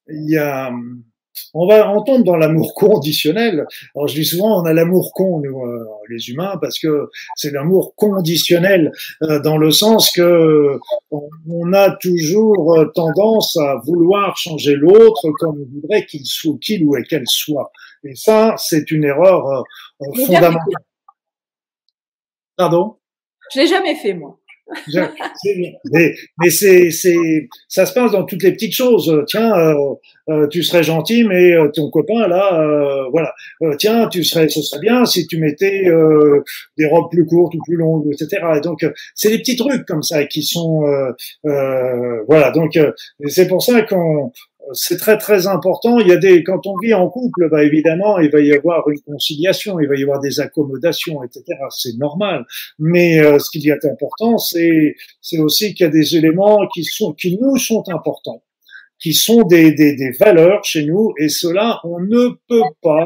il 0.07 0.31
y 0.31 0.37
a 0.37 0.71
on 1.53 1.67
va 1.67 1.91
on 1.91 2.03
tombe 2.03 2.23
dans 2.23 2.35
l'amour 2.35 2.73
conditionnel. 2.73 3.65
Alors 3.95 4.07
je 4.07 4.15
dis 4.15 4.25
souvent 4.25 4.61
on 4.61 4.65
a 4.65 4.73
l'amour 4.73 5.11
con 5.13 5.41
nous 5.41 5.63
euh, 5.63 5.85
les 6.09 6.29
humains 6.29 6.57
parce 6.61 6.79
que 6.79 7.09
c'est 7.35 7.51
l'amour 7.51 7.93
conditionnel 7.95 8.91
euh, 9.23 9.39
dans 9.39 9.57
le 9.57 9.71
sens 9.71 10.11
que 10.11 10.79
on, 11.11 11.73
a 11.73 11.91
toujours 11.91 12.77
euh, 12.77 12.91
tendance 12.93 13.57
à 13.57 13.81
vouloir 13.85 14.37
changer 14.37 14.75
l'autre 14.75 15.29
comme 15.39 15.61
on 15.61 15.73
voudrait 15.73 16.05
qu'il 16.05 16.25
soit 16.25 16.57
qu'il 16.61 16.83
ou 16.83 16.95
qu'elle 17.09 17.27
soit. 17.27 17.71
Et 18.03 18.15
ça 18.15 18.55
c'est 18.57 18.91
une 18.91 19.03
erreur 19.03 19.63
fondamentale. 20.27 20.59
Pardon? 22.57 22.95
Je 23.53 23.59
l'ai 23.59 23.67
jamais 23.67 23.95
fait 23.95 24.13
moi 24.13 24.39
mais, 25.91 26.15
mais 26.39 26.49
c'est, 26.49 26.91
c'est, 26.91 27.47
ça 27.67 27.85
se 27.85 27.93
passe 27.93 28.11
dans 28.11 28.23
toutes 28.23 28.43
les 28.43 28.51
petites 28.51 28.73
choses. 28.73 29.23
Tiens, 29.27 29.55
euh, 29.57 29.73
euh, 30.27 30.47
tu 30.47 30.63
serais 30.63 30.81
gentil, 30.81 31.23
mais 31.23 31.51
euh, 31.51 31.69
ton 31.69 31.91
copain 31.91 32.27
là, 32.27 32.59
euh, 32.59 33.09
voilà. 33.11 33.31
tiens, 33.77 34.07
tu 34.07 34.23
serais, 34.23 34.49
ce 34.49 34.61
serait 34.61 34.81
bien 34.81 35.05
si 35.05 35.27
tu 35.27 35.37
mettais 35.37 35.85
des 36.77 36.87
robes 36.87 37.11
plus 37.11 37.25
courtes 37.25 37.53
ou 37.53 37.59
plus 37.63 37.75
longues, 37.75 38.07
etc. 38.11 38.41
Et 38.57 38.61
donc, 38.61 38.85
c'est 39.13 39.29
des 39.29 39.39
petits 39.39 39.55
trucs 39.55 39.85
comme 39.85 40.03
ça 40.03 40.25
qui 40.25 40.43
sont, 40.43 40.83
voilà. 41.43 42.51
Donc, 42.51 42.79
c'est 43.27 43.47
pour 43.47 43.61
ça 43.61 43.81
qu'on 43.83 44.31
c'est 44.73 44.97
très 44.97 45.17
très 45.17 45.47
important. 45.47 45.99
Il 45.99 46.07
y 46.07 46.11
a 46.11 46.17
des 46.17 46.43
quand 46.43 46.65
on 46.67 46.75
vit 46.81 46.93
en 46.93 47.09
couple, 47.09 47.49
bah 47.49 47.63
évidemment, 47.63 48.19
il 48.19 48.31
va 48.31 48.39
y 48.41 48.51
avoir 48.53 48.87
une 48.89 49.01
conciliation, 49.01 49.79
il 49.79 49.87
va 49.87 49.95
y 49.95 50.03
avoir 50.03 50.19
des 50.19 50.39
accommodations, 50.39 51.23
etc. 51.23 51.43
C'est 51.69 51.97
normal. 51.97 52.45
Mais 52.79 53.19
euh, 53.19 53.39
ce 53.39 53.49
qui 53.51 53.67
est 53.69 53.85
important, 53.85 54.37
c'est 54.37 54.95
c'est 55.21 55.39
aussi 55.39 55.73
qu'il 55.73 55.85
y 55.85 55.89
a 55.89 55.91
des 55.91 56.15
éléments 56.15 56.67
qui 56.73 56.83
sont 56.83 57.13
qui 57.13 57.37
nous 57.39 57.57
sont 57.57 57.83
importants, 57.89 58.43
qui 58.99 59.13
sont 59.13 59.43
des, 59.43 59.73
des, 59.73 59.95
des 59.95 60.11
valeurs 60.11 60.63
chez 60.63 60.85
nous, 60.85 61.13
et 61.19 61.29
cela 61.29 61.79
on 61.83 61.99
ne 61.99 62.29
peut 62.47 62.61
pas 62.81 63.05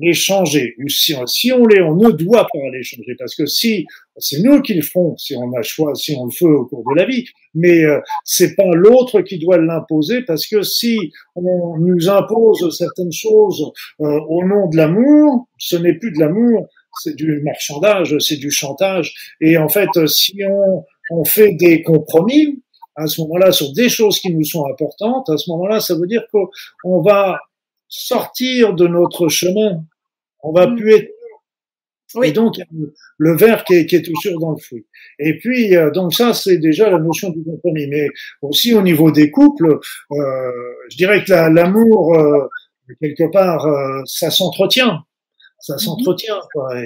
les 0.00 0.14
changer. 0.14 0.74
Si, 0.88 1.14
si 1.26 1.52
on 1.52 1.66
les, 1.66 1.80
on 1.82 1.94
ne 1.94 2.10
doit 2.10 2.46
pas 2.52 2.58
les 2.72 2.82
changer 2.82 3.14
parce 3.18 3.34
que 3.34 3.46
si 3.46 3.86
c'est 4.16 4.40
nous 4.40 4.60
qui 4.62 4.74
le 4.74 4.82
font, 4.82 5.16
si 5.16 5.34
on 5.36 5.52
a 5.52 5.62
choix, 5.62 5.94
si 5.94 6.14
on 6.18 6.26
le 6.26 6.30
fait 6.30 6.44
au 6.44 6.66
cours 6.66 6.84
de 6.90 7.00
la 7.00 7.06
vie, 7.06 7.24
mais 7.54 7.84
euh, 7.84 8.00
c'est 8.24 8.54
pas 8.54 8.70
l'autre 8.74 9.20
qui 9.22 9.38
doit 9.38 9.58
l'imposer 9.58 10.22
parce 10.22 10.46
que 10.46 10.62
si 10.62 11.12
on 11.34 11.76
nous 11.78 12.08
impose 12.08 12.76
certaines 12.76 13.12
choses 13.12 13.72
euh, 14.00 14.20
au 14.28 14.44
nom 14.44 14.68
de 14.68 14.76
l'amour, 14.76 15.48
ce 15.58 15.76
n'est 15.76 15.94
plus 15.94 16.12
de 16.12 16.20
l'amour, 16.20 16.68
c'est 17.02 17.14
du 17.14 17.40
marchandage, 17.42 18.16
c'est 18.18 18.36
du 18.36 18.50
chantage. 18.50 19.14
Et 19.40 19.56
en 19.56 19.68
fait, 19.68 19.88
si 20.06 20.34
on, 20.44 20.84
on 21.10 21.24
fait 21.24 21.54
des 21.54 21.82
compromis, 21.82 22.62
à 22.98 23.06
ce 23.06 23.20
moment-là, 23.22 23.52
sur 23.52 23.72
des 23.72 23.88
choses 23.88 24.18
qui 24.18 24.34
nous 24.34 24.44
sont 24.44 24.66
importantes, 24.66 25.28
à 25.30 25.36
ce 25.36 25.48
moment-là, 25.50 25.78
ça 25.78 25.94
veut 25.94 26.08
dire 26.08 26.24
qu'on 26.32 27.00
va 27.02 27.38
sortir 27.88 28.74
de 28.74 28.86
notre 28.86 29.28
chemin. 29.28 29.84
On 30.42 30.52
va 30.52 30.66
mm. 30.66 30.76
plus 30.76 30.94
être 30.94 31.10
oui. 32.14 32.28
Et 32.28 32.32
donc, 32.32 32.54
le 33.18 33.36
verre 33.36 33.64
qui 33.64 33.74
est, 33.74 33.86
qui 33.86 33.96
est 33.96 34.02
toujours 34.02 34.40
dans 34.40 34.52
le 34.52 34.58
fruit. 34.58 34.86
Et 35.18 35.38
puis, 35.38 35.76
euh, 35.76 35.90
donc 35.90 36.14
ça, 36.14 36.32
c'est 36.32 36.56
déjà 36.56 36.88
la 36.90 36.98
notion 36.98 37.30
du 37.30 37.44
compromis. 37.44 37.86
Mais 37.86 38.08
aussi 38.40 38.74
au 38.74 38.82
niveau 38.82 39.10
des 39.10 39.30
couples, 39.30 39.78
euh, 40.12 40.52
je 40.90 40.96
dirais 40.96 41.22
que 41.22 41.32
l'amour, 41.32 42.14
euh, 42.14 42.48
quelque 43.00 43.30
part, 43.30 43.66
ça 44.06 44.30
s'entretient. 44.30 45.04
Ça 45.60 45.74
mhm. 45.74 45.78
s'entretient. 45.78 46.40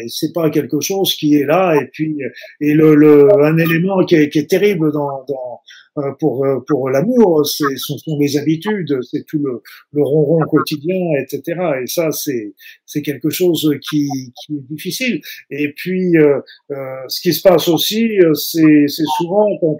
C'est 0.08 0.32
pas 0.32 0.50
quelque 0.50 0.80
chose 0.80 1.14
qui 1.14 1.36
est 1.36 1.44
là 1.44 1.74
et 1.80 1.86
puis 1.92 2.18
et 2.60 2.74
le, 2.74 2.94
le 2.94 3.28
un 3.42 3.56
élément 3.58 4.04
qui 4.04 4.16
est, 4.16 4.28
qui 4.30 4.38
est 4.38 4.48
terrible 4.48 4.92
dans, 4.92 5.24
dans 5.28 5.60
euh, 5.98 6.12
pour 6.18 6.46
pour 6.66 6.88
l'amour, 6.88 7.46
c'est 7.46 7.76
ce 7.76 7.96
sont 7.98 8.18
les 8.18 8.38
habitudes, 8.38 8.98
c'est 9.02 9.24
tout 9.26 9.38
le, 9.38 9.60
le 9.92 10.02
ronron 10.02 10.40
quotidien, 10.46 11.00
etc. 11.20 11.42
Et 11.82 11.86
ça 11.86 12.10
c'est 12.12 12.54
c'est 12.86 13.02
quelque 13.02 13.28
chose 13.28 13.70
qui 13.90 14.08
qui 14.44 14.54
est 14.56 14.66
difficile. 14.70 15.20
Et 15.50 15.72
puis 15.76 16.16
euh, 16.16 16.40
euh 16.70 16.76
ce 17.08 17.20
qui 17.20 17.32
se 17.34 17.42
passe 17.42 17.68
aussi, 17.68 18.10
c'est 18.34 18.86
c'est 18.88 19.04
souvent 19.18 19.46
quand 19.60 19.76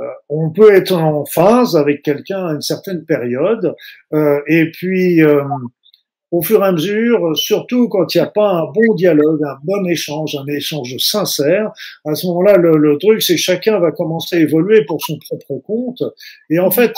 euh, 0.00 0.04
on 0.28 0.50
peut 0.50 0.74
être 0.74 0.92
en 0.92 1.24
phase 1.24 1.76
avec 1.76 2.02
quelqu'un 2.02 2.46
à 2.46 2.52
une 2.54 2.62
certaine 2.62 3.04
période, 3.04 3.74
euh, 4.12 4.40
et 4.48 4.70
puis 4.72 5.20
au 6.34 6.42
fur 6.42 6.64
et 6.64 6.66
à 6.66 6.72
mesure, 6.72 7.36
surtout 7.36 7.88
quand 7.88 8.12
il 8.12 8.18
n'y 8.18 8.22
a 8.22 8.26
pas 8.26 8.50
un 8.50 8.64
bon 8.72 8.94
dialogue, 8.94 9.40
un 9.44 9.56
bon 9.62 9.86
échange, 9.86 10.34
un 10.34 10.52
échange 10.52 10.96
sincère, 10.98 11.70
à 12.04 12.14
ce 12.16 12.26
moment-là, 12.26 12.56
le, 12.56 12.98
truc, 12.98 13.22
c'est 13.22 13.36
chacun 13.36 13.78
va 13.78 13.92
commencer 13.92 14.36
à 14.36 14.40
évoluer 14.40 14.84
pour 14.84 15.00
son 15.00 15.16
propre 15.18 15.62
compte. 15.64 16.02
Et 16.50 16.58
en 16.58 16.72
fait, 16.72 16.92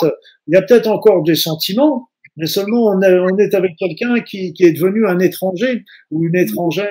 il 0.47 0.55
y 0.55 0.57
a 0.57 0.63
peut-être 0.63 0.87
encore 0.87 1.21
des 1.21 1.35
sentiments, 1.35 2.09
mais 2.35 2.47
seulement 2.47 2.87
on, 2.87 2.99
on 2.99 3.37
est 3.37 3.53
avec 3.53 3.75
quelqu'un 3.77 4.21
qui, 4.21 4.53
qui, 4.53 4.65
est 4.65 4.73
devenu 4.73 5.07
un 5.07 5.19
étranger 5.19 5.83
ou 6.09 6.25
une 6.25 6.35
étrangère 6.35 6.89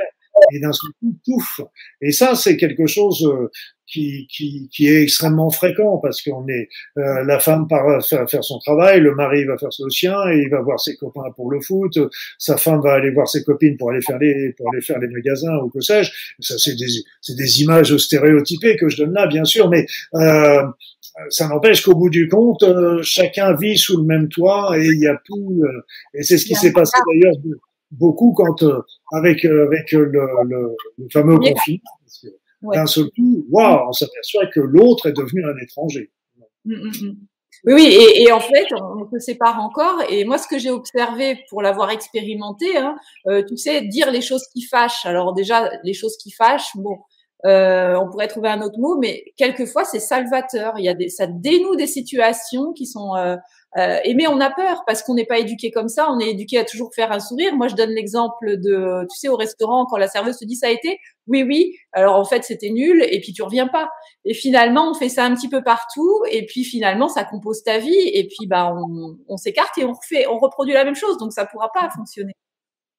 et 0.53 0.61
d'un 0.61 0.73
seul 0.73 0.91
coup, 1.01 1.17
pouf. 1.25 1.61
Et 2.01 2.13
ça, 2.13 2.35
c'est 2.35 2.57
quelque 2.57 2.87
chose 2.87 3.25
euh, 3.25 3.51
qui, 3.87 4.27
qui, 4.29 4.69
qui, 4.73 4.89
est 4.89 5.03
extrêmement 5.03 5.51
fréquent 5.51 5.99
parce 5.99 6.21
qu'on 6.23 6.47
est 6.49 6.69
euh, 6.99 7.25
la 7.25 7.39
femme 7.39 7.69
part 7.69 8.05
faire, 8.05 8.29
faire, 8.29 8.43
son 8.43 8.59
travail, 8.59 9.01
le 9.01 9.15
mari 9.15 9.45
va 9.45 9.57
faire 9.59 9.69
le 9.79 9.91
sien 9.91 10.15
et 10.31 10.39
il 10.39 10.51
va 10.51 10.61
voir 10.61 10.81
ses 10.81 10.97
copains 10.97 11.31
pour 11.37 11.51
le 11.51 11.61
foot, 11.61 11.99
sa 12.39 12.57
femme 12.57 12.81
va 12.81 12.95
aller 12.95 13.11
voir 13.11 13.29
ses 13.29 13.45
copines 13.45 13.77
pour 13.77 13.91
aller 13.91 14.03
faire 14.03 14.19
les 14.19 14.53
pour 14.57 14.73
aller 14.73 14.83
faire 14.83 14.99
les 14.99 15.09
magasins 15.09 15.57
ou 15.59 15.71
que 15.71 15.81
sais-je. 15.81 16.11
Ça 16.41 16.59
c'est 16.59 16.75
des 16.75 16.89
c'est 17.21 17.37
des 17.37 17.63
images 17.63 17.97
stéréotypées 17.97 18.77
que 18.77 18.89
je 18.89 18.99
donne 18.99 19.13
là 19.13 19.27
bien 19.27 19.45
sûr, 19.45 19.69
mais 19.69 19.87
euh, 20.15 20.63
ça 21.31 21.49
n'empêche 21.49 21.83
qu'au 21.83 21.95
bout 21.95 22.11
du 22.11 22.29
compte, 22.29 22.63
euh, 22.65 23.01
chacun 23.03 23.55
vit 23.55 23.79
sous 23.79 23.99
le 23.99 24.05
même 24.05 24.29
toit 24.29 24.77
et 24.77 24.85
il 24.85 25.01
y 25.01 25.07
a 25.07 25.17
tout. 25.25 25.63
et 26.13 26.23
c'est 26.23 26.39
ce 26.39 26.45
qui 26.45 26.55
s'est 26.55 26.73
passé 26.73 26.99
d'ailleurs 27.07 27.35
beaucoup 27.91 28.33
quand 28.35 28.63
euh, 28.63 28.81
avec 29.13 29.45
euh, 29.45 29.67
avec 29.67 29.93
le, 29.93 30.05
le, 30.05 30.77
le 30.99 31.09
fameux 31.13 31.39
conflit. 31.39 31.83
D'un 32.63 32.87
seul 32.87 33.05
coup, 33.17 33.47
waouh, 33.51 33.89
on 33.89 33.93
s'aperçoit 33.93 34.47
que 34.47 34.61
l'autre 34.61 35.07
est 35.07 35.13
devenu 35.13 35.45
un 35.45 35.57
étranger. 35.63 36.11
Mm, 36.65 36.75
mm, 36.75 36.93
mm. 37.03 37.17
Oui, 37.65 37.73
oui, 37.75 37.85
et, 37.87 38.23
et, 38.23 38.33
en 38.33 38.41
fait, 38.41 38.67
on 38.73 39.09
se 39.11 39.19
sépare 39.19 39.61
encore. 39.61 40.03
Et 40.11 40.25
moi, 40.25 40.39
ce 40.39 40.47
que 40.47 40.59
j'ai 40.59 40.71
observé 40.71 41.39
pour 41.49 41.63
l'avoir 41.63 41.91
expérimenté, 41.91 42.77
hein, 42.77 42.97
euh, 43.29 43.43
tu 43.47 43.57
sais, 43.57 43.83
dire 43.83 44.11
les 44.11 44.21
choses 44.21 44.47
qui 44.53 44.63
fâchent. 44.63 45.07
Alors 45.07 45.33
déjà, 45.33 45.71
les 45.85 45.95
choses 45.95 46.17
qui 46.17 46.31
fâchent, 46.31 46.77
bon, 46.77 46.99
euh, 47.45 47.97
on 47.97 48.11
pourrait 48.11 48.29
trouver 48.29 48.49
un 48.49 48.63
autre 48.63 48.79
mot, 48.79 48.99
mais 48.99 49.25
quelquefois 49.37 49.85
c'est 49.85 50.01
salvateur. 50.01 50.75
Il 50.79 50.85
y 50.85 50.89
a 50.89 50.95
des, 50.95 51.09
ça 51.09 51.27
dénoue 51.27 51.77
des 51.77 51.87
situations 51.87 52.73
qui 52.73 52.87
sont 52.87 53.15
euh, 53.17 53.37
euh, 53.79 53.99
mais 54.15 54.27
on 54.27 54.41
a 54.41 54.51
peur 54.51 54.85
parce 54.87 55.03
qu'on 55.03 55.15
n'est 55.15 55.27
pas 55.27 55.39
éduqué 55.39 55.71
comme 55.71 55.89
ça. 55.89 56.09
On 56.11 56.19
est 56.19 56.31
éduqué 56.31 56.59
à 56.59 56.65
toujours 56.65 56.95
faire 56.95 57.13
un 57.13 57.21
sourire. 57.21 57.55
Moi, 57.55 57.69
je 57.69 57.75
donne 57.75 57.91
l'exemple 57.91 58.57
de, 58.57 59.03
tu 59.11 59.19
sais, 59.19 59.29
au 59.29 59.37
restaurant 59.37 59.87
quand 59.87 59.99
la 59.99 60.09
serveuse 60.09 60.39
te 60.39 60.45
dit 60.45 60.57
ça 60.57 60.69
a 60.69 60.71
été, 60.71 60.99
oui, 61.27 61.43
oui. 61.43 61.75
Alors 61.93 62.17
en 62.17 62.25
fait, 62.25 62.45
c'était 62.45 62.71
nul 62.71 63.05
et 63.09 63.21
puis 63.21 63.33
tu 63.33 63.43
reviens 63.43 63.69
pas. 63.69 63.89
Et 64.25 64.35
finalement, 64.35 64.91
on 64.91 64.95
fait 64.95 65.09
ça 65.09 65.25
un 65.25 65.35
petit 65.35 65.49
peu 65.49 65.63
partout 65.63 66.23
et 66.31 66.47
puis 66.47 66.65
finalement, 66.65 67.09
ça 67.09 67.25
compose 67.25 67.63
ta 67.63 67.79
vie 67.79 68.11
et 68.15 68.27
puis 68.29 68.47
bah 68.47 68.75
on, 68.75 69.19
on 69.29 69.37
s'écarte 69.37 69.77
et 69.79 69.85
on 69.85 69.93
refait, 69.93 70.27
on 70.27 70.39
reproduit 70.39 70.75
la 70.75 70.85
même 70.85 70.97
chose. 70.97 71.19
Donc 71.19 71.33
ça 71.33 71.45
pourra 71.45 71.71
pas 71.73 71.89
fonctionner. 71.95 72.33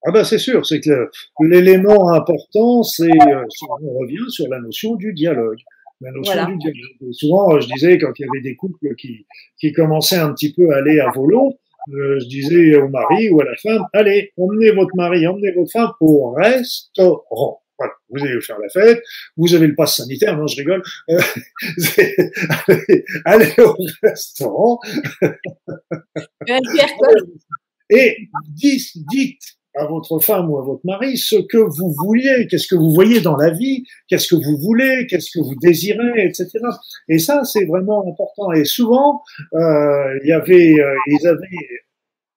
Ah 0.05 0.11
ben 0.11 0.23
c'est 0.23 0.37
sûr, 0.37 0.65
c'est 0.65 0.79
que 0.79 1.09
l'élément 1.39 2.13
important, 2.13 2.83
c'est 2.83 3.09
euh, 3.09 3.43
on 3.81 3.97
revient 3.99 4.29
sur 4.29 4.47
la 4.47 4.59
notion 4.59 4.95
du 4.95 5.11
dialogue. 5.13 5.57
La 6.01 6.11
notion 6.11 6.45
du 6.49 6.57
dialogue. 6.57 7.13
souvent, 7.13 7.55
euh, 7.55 7.59
je 7.59 7.67
disais 7.67 7.97
quand 7.97 8.11
il 8.19 8.25
y 8.25 8.29
avait 8.29 8.41
des 8.41 8.55
couples 8.55 8.95
qui, 8.95 9.25
qui 9.57 9.71
commençaient 9.71 10.17
un 10.17 10.31
petit 10.33 10.53
peu 10.53 10.71
à 10.71 10.77
aller 10.77 10.99
à 10.99 11.09
volo, 11.09 11.57
euh, 11.93 12.19
je 12.19 12.25
disais 12.27 12.75
au 12.75 12.89
mari 12.89 13.29
ou 13.29 13.41
à 13.41 13.45
la 13.45 13.55
femme, 13.55 13.85
allez, 13.93 14.31
emmenez 14.37 14.71
votre 14.71 14.95
mari, 14.95 15.25
emmenez 15.25 15.51
votre 15.53 15.71
femme 15.71 15.91
au 15.99 16.31
restaurant. 16.31 17.63
Voilà, 17.79 17.93
vous 18.09 18.23
allez 18.23 18.41
faire 18.41 18.57
la 18.59 18.69
fête, 18.69 19.03
vous 19.37 19.53
avez 19.53 19.67
le 19.67 19.75
pass 19.75 19.97
sanitaire, 19.97 20.35
non, 20.35 20.47
je 20.47 20.57
rigole. 20.57 20.83
allez, 22.67 23.05
allez, 23.25 23.53
au 23.59 23.75
restaurant. 24.01 24.79
Et 27.89 28.17
dites, 28.49 28.91
dites 29.07 29.56
à 29.77 29.85
votre 29.85 30.19
femme 30.19 30.49
ou 30.49 30.57
à 30.57 30.63
votre 30.63 30.85
mari 30.85 31.17
ce 31.17 31.35
que 31.35 31.57
vous 31.57 31.93
vouliez, 32.03 32.47
qu'est-ce 32.49 32.67
que 32.67 32.75
vous 32.75 32.91
voyez 32.93 33.21
dans 33.21 33.35
la 33.35 33.51
vie, 33.51 33.83
qu'est-ce 34.07 34.27
que 34.27 34.35
vous 34.35 34.57
voulez, 34.57 35.07
qu'est-ce 35.09 35.31
que 35.31 35.43
vous 35.43 35.55
désirez, 35.61 36.25
etc. 36.25 36.49
Et 37.09 37.19
ça, 37.19 37.43
c'est 37.43 37.65
vraiment 37.65 38.05
important. 38.07 38.51
Et 38.51 38.65
souvent, 38.65 39.21
euh, 39.53 40.19
il 40.23 40.29
y 40.29 40.33
avait, 40.33 40.79
euh, 40.79 40.95
ils 41.07 41.27
avaient 41.27 41.67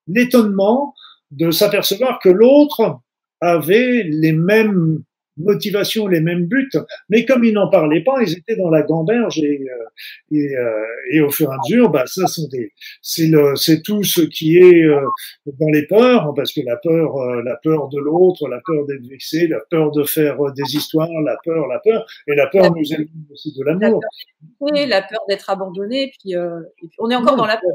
l'étonnement 0.07 0.95
de 1.31 1.51
s'apercevoir 1.51 2.19
que 2.23 2.29
l'autre 2.29 3.01
avait 3.41 4.03
les 4.05 4.33
mêmes 4.33 5.03
motivation, 5.41 6.07
les 6.07 6.21
mêmes 6.21 6.47
buts, 6.47 6.71
mais 7.09 7.25
comme 7.25 7.45
ils 7.45 7.53
n'en 7.53 7.69
parlaient 7.69 8.03
pas, 8.03 8.23
ils 8.23 8.39
étaient 8.39 8.57
dans 8.57 8.71
la 8.71 8.83
gamberge 8.83 9.39
et, 9.39 9.61
euh, 9.61 10.37
et, 10.37 10.57
euh, 10.57 10.85
et 11.13 11.21
au 11.21 11.31
fur 11.31 11.51
et 11.51 11.55
à 11.55 11.57
mesure, 11.65 11.91
bah, 11.91 12.05
ça 12.07 12.27
sont 12.27 12.49
des, 12.49 12.73
c'est 13.03 13.27
le, 13.27 13.57
c'est 13.57 13.83
tout 13.83 14.03
ce 14.03 14.23
qui 14.23 14.59
est 14.59 14.85
euh, 14.85 15.01
dans 15.47 15.69
les 15.69 15.87
peurs, 15.87 16.33
parce 16.35 16.53
que 16.53 16.61
la 16.65 16.77
peur, 16.77 17.17
la 17.43 17.57
peur 17.57 17.89
de 17.89 17.99
l'autre, 17.99 18.49
la 18.49 18.61
peur 18.65 18.87
d'être 18.87 19.07
vexé, 19.07 19.47
la 19.49 19.61
peur 19.71 19.91
de 19.91 20.05
faire 20.05 20.37
des 20.53 20.77
histoires, 20.77 21.09
la 21.25 21.37
peur, 21.45 21.67
la 21.67 21.79
peur, 21.81 22.07
et 22.27 22.35
la 22.35 22.47
peur 22.47 22.75
nous 22.75 22.93
éloigne 22.93 23.09
aussi 23.33 23.55
de 23.57 23.65
l'amour. 23.65 24.01
Oui, 24.61 24.87
la 24.87 25.03
peur 25.03 25.21
d'être 25.29 25.49
abandonné, 25.51 26.13
puis, 26.19 26.33
et 26.33 26.37
puis 26.79 26.97
on 26.99 27.11
est 27.11 27.17
encore 27.17 27.37
dans 27.37 27.47
la 27.47 27.57
peur. 27.57 27.73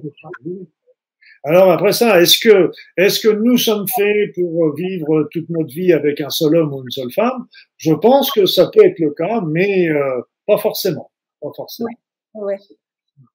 Alors 1.46 1.72
après 1.72 1.94
ça, 1.94 2.20
est-ce 2.22 2.40
que 2.40 2.72
est-ce 2.98 3.20
que 3.20 3.30
nous 3.30 3.58
sommes 3.58 3.86
faits 3.96 4.34
pour 4.34 4.74
vivre 4.74 5.28
toute 5.32 5.48
notre 5.50 5.74
vie 5.74 5.94
avec 5.94 6.20
un 6.20 6.30
seul 6.30 6.56
homme 6.56 6.74
ou 6.74 6.82
une 6.82 6.90
seule 6.90 7.12
femme? 7.12 7.46
Je 7.78 7.94
pense 7.94 8.32
que 8.32 8.48
ça 8.48 8.70
peut 8.74 8.84
être 8.84 8.98
le 9.00 9.12
cas, 9.12 9.42
mais 9.46 9.88
euh, 9.90 10.22
pas 10.48 10.58
forcément, 10.58 11.12
pas 11.40 11.52
forcément. 11.56 11.90
Ouais. 12.34 12.58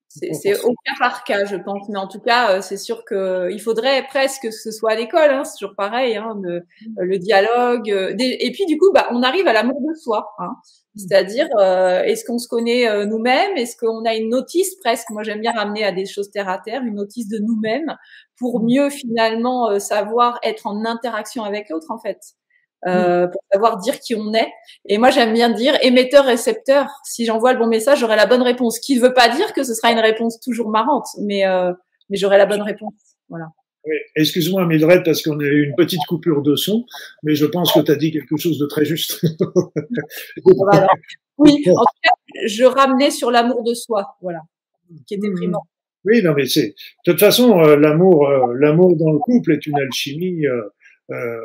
C'est 0.08 0.60
au 0.64 0.74
cas 0.84 0.92
par 0.98 1.22
cas, 1.22 1.44
je 1.44 1.54
pense. 1.54 1.88
Mais 1.88 1.98
en 1.98 2.08
tout 2.08 2.18
cas, 2.18 2.56
euh, 2.56 2.60
c'est 2.60 2.76
sûr 2.76 3.04
qu'il 3.04 3.60
faudrait 3.60 4.04
presque 4.08 4.42
que 4.42 4.50
ce 4.50 4.72
soit 4.72 4.90
à 4.90 4.94
l'école. 4.96 5.30
Hein, 5.30 5.44
c'est 5.44 5.58
toujours 5.58 5.76
pareil, 5.76 6.16
hein, 6.16 6.34
de, 6.34 6.64
le 6.96 7.18
dialogue. 7.18 7.88
Euh, 7.92 8.12
et 8.18 8.50
puis 8.50 8.66
du 8.66 8.76
coup, 8.76 8.90
bah, 8.92 9.06
on 9.12 9.22
arrive 9.22 9.46
à 9.46 9.52
l'amour 9.52 9.80
de 9.80 9.94
soi. 9.94 10.32
Hein. 10.40 10.56
C'est-à-dire, 10.96 11.46
euh, 11.60 12.02
est-ce 12.02 12.24
qu'on 12.24 12.38
se 12.38 12.48
connaît 12.48 12.88
euh, 12.88 13.06
nous-mêmes? 13.06 13.56
Est-ce 13.56 13.76
qu'on 13.76 14.04
a 14.04 14.14
une 14.14 14.30
notice 14.30 14.74
presque? 14.76 15.10
Moi, 15.10 15.22
j'aime 15.22 15.40
bien 15.40 15.52
ramener 15.52 15.84
à 15.84 15.92
des 15.92 16.04
choses 16.04 16.30
terre 16.30 16.48
à 16.48 16.58
terre, 16.58 16.82
une 16.82 16.96
notice 16.96 17.28
de 17.28 17.38
nous-mêmes 17.38 17.96
pour 18.36 18.60
mieux 18.62 18.90
finalement 18.90 19.70
euh, 19.70 19.78
savoir 19.78 20.40
être 20.42 20.66
en 20.66 20.84
interaction 20.84 21.44
avec 21.44 21.68
l'autre, 21.70 21.90
en 21.90 21.98
fait, 21.98 22.18
pour 22.82 23.42
savoir 23.52 23.78
dire 23.78 24.00
qui 24.00 24.14
on 24.16 24.32
est. 24.34 24.50
Et 24.86 24.98
moi, 24.98 25.10
j'aime 25.10 25.32
bien 25.32 25.50
dire 25.50 25.78
émetteur-récepteur. 25.82 26.88
Si 27.04 27.24
j'envoie 27.24 27.52
le 27.52 27.58
bon 27.60 27.66
message, 27.66 28.00
j'aurai 28.00 28.16
la 28.16 28.26
bonne 28.26 28.42
réponse. 28.42 28.76
Ce 28.76 28.80
qui 28.80 28.96
ne 28.96 29.00
veut 29.02 29.14
pas 29.14 29.28
dire 29.28 29.52
que 29.52 29.62
ce 29.62 29.74
sera 29.74 29.92
une 29.92 29.98
réponse 30.00 30.40
toujours 30.40 30.70
marrante, 30.70 31.06
mais 31.20 31.44
mais 32.08 32.16
j'aurai 32.16 32.38
la 32.38 32.46
bonne 32.46 32.62
réponse. 32.62 32.94
Voilà. 33.28 33.46
Oui. 33.86 33.96
Excuse-moi, 34.14 34.66
Mildred, 34.66 35.04
parce 35.04 35.22
qu'on 35.22 35.40
a 35.40 35.44
eu 35.44 35.64
une 35.64 35.74
petite 35.74 36.04
coupure 36.06 36.42
de 36.42 36.54
son, 36.54 36.84
mais 37.22 37.34
je 37.34 37.46
pense 37.46 37.72
que 37.72 37.80
tu 37.80 37.90
as 37.90 37.96
dit 37.96 38.12
quelque 38.12 38.36
chose 38.36 38.58
de 38.58 38.66
très 38.66 38.84
juste. 38.84 39.22
oui, 41.38 41.52
en 41.66 41.84
tout 41.84 42.00
cas, 42.02 42.10
je 42.46 42.64
ramenais 42.64 43.10
sur 43.10 43.30
l'amour 43.30 43.62
de 43.64 43.72
soi, 43.72 44.16
voilà, 44.20 44.40
qui 45.06 45.14
est 45.14 45.16
mmh. 45.16 45.20
déprimant. 45.20 45.62
Oui, 46.04 46.22
non, 46.22 46.34
mais 46.34 46.46
c'est. 46.46 46.74
De 47.06 47.12
toute 47.12 47.20
façon, 47.20 47.60
euh, 47.60 47.76
l'amour, 47.76 48.28
euh, 48.28 48.54
l'amour 48.58 48.96
dans 48.96 49.12
le 49.12 49.18
couple 49.18 49.52
est 49.52 49.66
une 49.66 49.78
alchimie. 49.78 50.46
Euh, 50.46 50.62
euh 51.10 51.40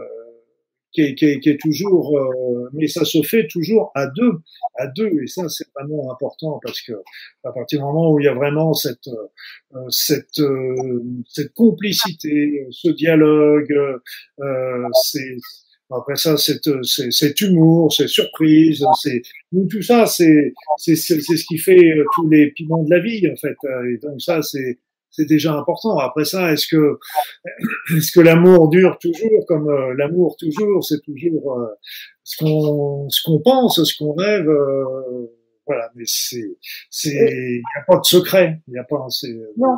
qui 0.96 1.50
est, 1.50 1.62
toujours, 1.62 2.18
euh, 2.18 2.70
mais 2.74 2.88
ça 2.88 3.04
se 3.04 3.22
fait 3.22 3.48
toujours 3.48 3.92
à 3.96 4.08
deux, 4.08 4.40
à 4.78 4.88
deux, 4.88 5.12
et 5.22 5.28
ça 5.28 5.50
c'est 5.50 5.68
vraiment 5.76 6.12
important 6.12 6.60
parce 6.64 6.82
que 6.82 6.94
à 7.44 7.52
partir 7.52 7.80
du 7.80 7.86
moment 7.86 8.12
où 8.12 8.20
il 8.20 8.26
y 8.26 8.28
a 8.28 8.34
vraiment 8.34 8.74
cette 8.74 9.08
euh, 9.08 9.90
cette 9.90 10.40
euh, 10.40 11.04
cette 11.28 11.54
complicité, 11.54 12.66
ce 12.72 12.90
dialogue, 12.90 13.74
après 15.92 16.16
ça, 16.16 16.36
cet, 16.36 16.68
cet 16.84 17.42
humour, 17.42 17.94
ces 17.94 18.08
surprises, 18.08 18.84
c'est 19.02 19.22
tout 19.70 19.82
ça, 19.82 20.06
c'est 20.06 20.54
c'est 20.78 20.96
ce 20.96 21.46
qui 21.46 21.58
fait 21.58 21.94
tous 22.16 22.28
les 22.30 22.52
piments 22.52 22.84
de 22.84 22.90
la 22.90 23.00
vie 23.00 23.30
en 23.30 23.36
fait. 23.36 23.58
Et 23.92 23.98
donc 23.98 24.22
ça, 24.22 24.42
c'est 24.42 24.80
c'est 25.16 25.26
déjà 25.26 25.54
important. 25.54 25.98
Après 25.98 26.26
ça, 26.26 26.52
est-ce 26.52 26.68
que 26.68 27.00
est-ce 27.98 28.12
que 28.12 28.20
l'amour 28.20 28.70
dure 28.70 28.98
toujours 29.00 29.46
comme 29.48 29.70
euh, 29.70 29.94
l'amour 29.98 30.36
toujours, 30.38 30.84
c'est 30.84 31.02
toujours 31.02 31.60
euh, 31.60 31.68
ce 32.24 32.44
qu'on 32.44 33.10
ce 33.10 33.22
qu'on 33.24 33.42
pense, 33.42 33.84
ce 33.84 33.98
qu'on 33.98 34.14
rêve. 34.14 34.48
Euh, 34.48 35.28
voilà, 35.68 35.90
mais 35.96 36.04
c'est 36.06 36.58
c'est 36.90 37.10
il 37.10 37.58
n'y 37.58 37.82
a 37.82 37.86
pas 37.88 37.98
de 37.98 38.06
secret, 38.06 38.62
il 38.68 38.74
n'y 38.74 38.80
a 38.80 38.84
pas. 38.84 39.08
Non. 39.58 39.76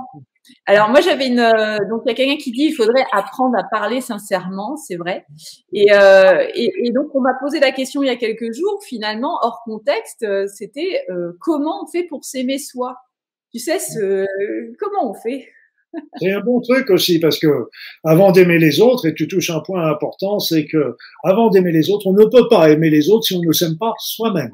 Alors 0.66 0.90
moi 0.90 1.02
j'avais 1.02 1.28
une 1.28 1.40
euh, 1.40 1.78
donc 1.90 2.04
il 2.06 2.10
y 2.10 2.12
a 2.12 2.16
quelqu'un 2.16 2.38
qui 2.38 2.52
dit 2.52 2.66
il 2.66 2.74
faudrait 2.74 3.06
apprendre 3.12 3.58
à 3.58 3.64
parler 3.64 4.02
sincèrement, 4.02 4.76
c'est 4.76 4.96
vrai. 4.96 5.26
Et, 5.74 5.94
euh, 5.94 6.46
et, 6.54 6.88
et, 6.88 6.92
donc 6.92 7.14
on 7.16 7.22
m'a 7.22 7.34
posé 7.40 7.60
la 7.60 7.72
question 7.72 8.02
il 8.04 8.08
y 8.08 8.10
a 8.10 8.16
quelques 8.16 8.54
jours 8.54 8.82
finalement 8.84 9.40
hors 9.42 9.62
contexte, 9.66 10.24
euh, 10.24 10.48
c'était 10.48 11.04
euh, 11.10 11.34
comment 11.40 11.84
on 11.84 11.88
fait 11.88 12.04
pour 12.04 12.24
s'aimer 12.24 12.58
soi? 12.60 12.98
Tu 13.52 13.60
sais 13.60 13.80
ce, 13.80 14.26
comment 14.78 15.12
on 15.12 15.14
fait? 15.14 15.48
C'est 16.20 16.32
un 16.32 16.42
bon 16.42 16.60
truc 16.62 16.90
aussi 16.90 17.20
parce 17.20 17.40
que 17.40 17.70
avant 18.04 18.32
d'aimer 18.32 18.60
les 18.60 18.82
autres 18.82 19.08
et 19.08 19.14
tu 19.14 19.28
touches 19.28 19.50
un 19.50 19.62
point 19.62 19.90
important, 19.90 20.40
c'est 20.40 20.66
que 20.66 20.96
avant 21.24 21.50
d'aimer 21.50 21.72
les 21.72 21.90
autres, 21.90 22.08
on 22.08 22.14
ne 22.14 22.26
peut 22.26 22.48
pas 22.50 22.70
aimer 22.70 22.90
les 22.90 23.10
autres 23.10 23.26
si 23.26 23.36
on 23.36 23.42
ne 23.42 23.52
s'aime 23.54 23.78
pas 23.78 23.94
soi-même. 24.00 24.52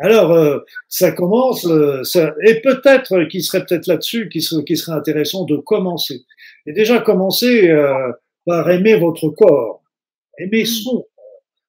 Alors, 0.00 0.32
euh, 0.32 0.60
ça 0.88 1.10
commence, 1.10 1.66
euh, 1.66 2.04
ça, 2.04 2.32
et 2.46 2.60
peut-être 2.60 3.24
qu'il 3.24 3.42
serait 3.42 3.66
peut-être 3.66 3.88
là-dessus 3.88 4.28
qui 4.28 4.40
serait, 4.40 4.62
qui 4.62 4.76
serait 4.76 4.96
intéressant 4.96 5.44
de 5.44 5.56
commencer. 5.56 6.24
Et 6.66 6.72
déjà 6.72 7.00
commencer 7.00 7.68
euh, 7.68 8.12
par 8.46 8.70
aimer 8.70 8.96
votre 8.96 9.28
corps, 9.30 9.82
aimer 10.38 10.62
mmh. 10.62 10.66
son 10.66 11.04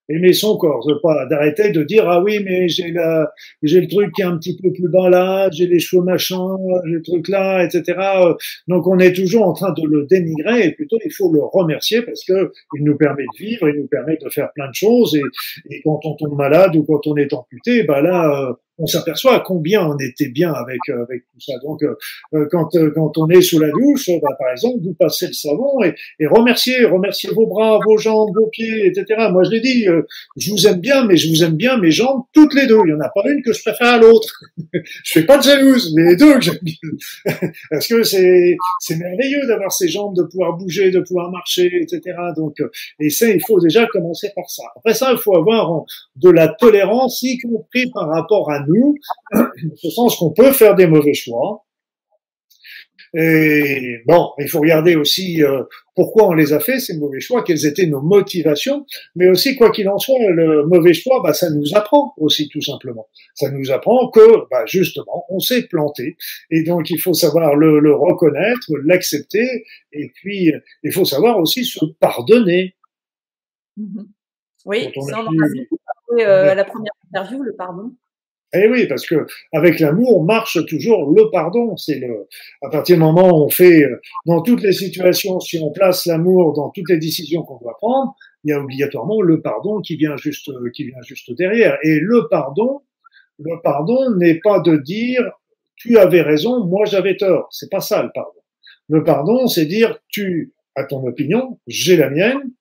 aimer 0.10 0.34
son 0.34 0.57
corps, 0.57 0.86
pas 1.01 1.26
d'arrêter 1.26 1.72
de 1.72 1.84
dire 1.84 2.10
ah 2.10 2.22
oui 2.22 2.39
mais 2.43 2.68
j'ai 2.68 2.91
la 2.91 3.32
j'ai 3.64 3.82
le 3.82 3.88
truc 3.88 4.12
qui 4.14 4.22
est 4.22 4.26
un 4.26 4.38
petit 4.38 4.57
peu 4.57 4.72
plus 4.72 4.89
bas 4.89 5.10
là, 5.10 5.49
j'ai 5.51 5.68
les 5.68 5.80
cheveux 5.80 6.03
machin, 6.03 6.57
j'ai 6.86 6.93
le 6.93 7.01
truc 7.01 7.28
là, 7.28 7.64
etc. 7.64 7.99
Donc 8.68 8.88
on 8.88 8.99
est 8.99 9.14
toujours 9.14 9.47
en 9.47 9.53
train 9.53 9.72
de 9.74 9.84
le 9.88 10.05
dénigrer 10.05 10.68
et 10.68 10.72
plutôt 10.72 10.97
il 11.05 11.12
faut 11.12 11.32
le 11.32 11.41
remercier 11.43 12.01
parce 12.01 12.24
que 12.26 12.51
il 12.78 12.84
nous 12.84 12.97
permet 12.97 13.24
de 13.24 13.38
vivre, 13.45 13.70
il 13.70 13.82
nous 13.82 13.88
permet 13.88 14.18
de 14.18 14.30
faire 14.30 14.51
plein 14.53 14.68
de 14.68 14.76
choses 14.76 15.16
et, 15.16 15.76
et 15.76 15.82
quand 15.84 15.99
on 16.03 16.16
tombe 16.16 16.38
malade 16.38 16.76
ou 16.76 16.84
quand 16.84 17.05
on 17.07 17.16
est 17.16 17.34
amputé, 17.34 17.84
bah 17.84 18.01
là 18.01 18.55
on 18.80 18.88
s'aperçoit 18.88 19.41
combien 19.41 19.86
on 19.86 19.97
était 19.97 20.30
bien 20.30 20.53
avec 20.53 20.80
euh, 20.89 21.03
avec 21.03 21.23
tout 21.34 21.39
ça. 21.39 21.53
Donc 21.63 21.84
euh, 21.84 21.95
euh, 22.34 22.47
quand 22.49 22.69
quand 22.95 23.17
on 23.17 23.30
est 23.30 23.41
sous 23.41 23.59
la 23.59 23.69
douche, 23.69 24.09
bah, 24.21 24.36
par 24.39 24.51
exemple, 24.51 24.77
vous 24.82 24.93
passez 24.93 25.27
le 25.27 25.34
savon 25.34 25.84
et, 25.84 25.93
et 26.19 26.27
remerciez 26.27 26.86
remerciez 26.86 27.30
vos 27.32 27.45
bras, 27.45 27.80
vos 27.86 27.97
jambes, 27.97 28.30
vos 28.34 28.47
pieds, 28.47 28.88
etc. 28.88 29.27
Moi 29.32 29.43
je 29.43 29.51
l'ai 29.51 29.59
dit, 29.59 29.86
je 30.38 30.51
vous 30.51 30.67
aime 30.67 30.80
bien, 30.80 31.05
mais 31.05 31.17
je 31.17 31.30
vous 31.30 31.43
aime 31.43 31.55
bien 31.55 31.77
mes 31.77 31.91
jambes 31.91 32.23
toutes 32.34 32.53
les 32.53 32.67
deux. 32.67 32.80
Il 32.86 32.91
y 32.91 32.93
en 32.93 33.01
a 33.01 33.09
pas 33.09 33.30
une 33.30 33.41
que 33.41 33.53
je 33.53 33.61
préfère 33.61 33.88
à 33.88 33.97
l'autre. 33.97 34.34
je 34.73 35.19
fais 35.19 35.25
pas 35.25 35.38
de 35.38 35.43
jalouse, 35.43 35.93
mais 35.95 36.11
les 36.11 36.15
deux 36.15 36.36
que 36.36 36.41
j'aime 36.41 36.59
bien. 36.61 36.75
Parce 37.69 37.88
que 37.88 38.03
c'est 38.03 38.55
c'est 38.80 38.95
merveilleux 38.95 39.45
d'avoir 39.47 39.71
ces 39.71 39.89
jambes, 39.89 40.15
de 40.15 40.23
pouvoir 40.23 40.57
bouger, 40.57 40.89
de 40.89 41.01
pouvoir 41.01 41.30
marcher, 41.30 41.69
etc. 41.82 42.15
Donc 42.38 42.55
et 42.99 43.09
ça 43.09 43.30
il 43.30 43.41
faut 43.45 43.59
déjà 43.59 43.86
commencer 43.88 44.32
par 44.36 44.49
ça. 44.49 44.63
Après 44.77 44.93
ça 44.93 45.11
il 45.11 45.17
faut 45.17 45.36
avoir 45.36 45.84
de 46.15 46.30
la 46.30 46.47
tolérance, 46.47 47.21
y 47.23 47.38
compris 47.39 47.89
par 47.91 48.07
rapport 48.07 48.49
à 48.51 48.59
nous, 48.70 48.95
dans 49.34 49.76
ce 49.76 49.89
sens 49.89 50.15
qu'on 50.17 50.32
peut 50.32 50.51
faire 50.51 50.76
des 50.76 50.88
mauvais 50.88 51.13
choix. 51.13 51.65
Et 53.15 53.97
bon, 54.05 54.30
il 54.38 54.47
faut 54.47 54.59
regarder 54.59 54.95
aussi 54.95 55.43
euh, 55.43 55.63
pourquoi 55.95 56.28
on 56.28 56.34
les 56.34 56.53
a 56.53 56.59
fait, 56.59 56.80
ces 56.80 56.95
mauvais 56.95 57.20
choix, 57.20 57.43
quelles 57.43 57.65
étaient 57.65 57.88
nos 57.88 58.01
motivations, 58.01 58.86
mais 59.15 59.28
aussi, 59.28 59.55
quoi 59.55 59.72
qu'il 59.72 59.89
en 59.89 59.97
soit, 59.97 60.20
le 60.30 60.67
mauvais 60.67 60.93
choix, 60.93 61.20
bah, 61.24 61.34
ça 61.34 61.49
nous 61.49 61.76
apprend 61.76 62.13
aussi, 62.17 62.49
tout 62.49 62.61
simplement. 62.61 63.07
Ça 63.34 63.49
nous 63.49 63.72
apprend 63.72 64.11
que, 64.11 64.47
bah, 64.51 64.63
justement, 64.67 65.26
on 65.30 65.39
s'est 65.39 65.63
planté, 65.63 66.17
et 66.51 66.61
donc 66.63 66.91
il 66.91 66.99
faut 66.99 67.15
savoir 67.15 67.55
le, 67.55 67.80
le 67.80 67.95
reconnaître, 67.95 68.67
l'accepter, 68.86 69.65
et 69.91 70.11
puis 70.13 70.53
il 70.84 70.91
faut 70.91 71.05
savoir 71.05 71.39
aussi 71.39 71.65
se 71.65 71.84
pardonner. 71.99 72.76
Mm-hmm. 73.80 74.05
Oui, 74.65 74.84
ça 74.84 74.91
on 74.97 75.01
en 75.01 75.20
a 75.22 75.24
parlé 75.26 76.26
euh, 76.26 76.51
à 76.51 76.55
la 76.55 76.65
première 76.65 76.93
interview, 77.07 77.41
le 77.41 77.55
pardon. 77.55 77.95
Eh 78.54 78.68
oui, 78.68 78.88
parce 78.88 79.06
que 79.06 79.28
avec 79.52 79.80
l'amour 79.80 80.24
marche 80.26 80.66
toujours 80.66 81.12
le 81.12 81.30
pardon. 81.32 81.78
C'est 81.78 82.00
le, 82.00 82.28
à 82.64 82.70
partir 82.70 82.95
du 82.95 83.02
moment 83.02 83.30
où 83.30 83.45
on 83.45 83.50
fait, 83.50 83.84
euh, 83.84 84.02
dans 84.26 84.41
toutes 84.41 84.64
les 84.64 84.72
situations, 84.72 85.39
si 85.39 85.60
on 85.62 85.72
place 85.72 86.08
l'amour 86.08 86.54
dans 86.54 86.70
toutes 86.70 86.89
les 86.89 86.97
décisions 86.97 87.43
qu'on 87.43 87.58
doit 87.58 87.78
prendre, 87.78 88.16
il 88.43 88.52
y 88.52 88.54
a 88.54 88.60
obligatoirement 88.60 89.22
le 89.22 89.41
pardon 89.41 89.82
qui 89.82 89.97
vient 89.97 90.16
juste, 90.18 90.50
euh, 90.50 90.72
qui 90.74 90.86
vient 90.86 91.02
juste 91.04 91.32
derrière. 91.38 91.78
Et 91.84 92.00
le 92.00 92.28
pardon, 92.30 92.82
le 93.38 93.62
pardon 93.64 94.16
n'est 94.16 94.39
pas 94.39 94.60
de 94.60 94.78
dire 94.78 95.22
tu 95.76 95.97
avais 95.97 96.22
raison, 96.22 96.66
moi 96.66 96.86
j'avais 96.86 97.18
tort. 97.18 97.47
C'est 97.52 97.70
pas 97.70 97.82
ça 97.82 98.02
le 98.02 98.10
pardon. 98.14 98.32
Le 98.89 99.04
pardon, 99.04 99.47
c'est 99.47 99.66
dire 99.66 100.00
tu 100.08 100.54
as 100.76 100.86
ton 100.86 101.06
opinion, 101.06 101.60
j'ai 101.68 101.97
la 101.97 102.10
mienne, 102.10 102.52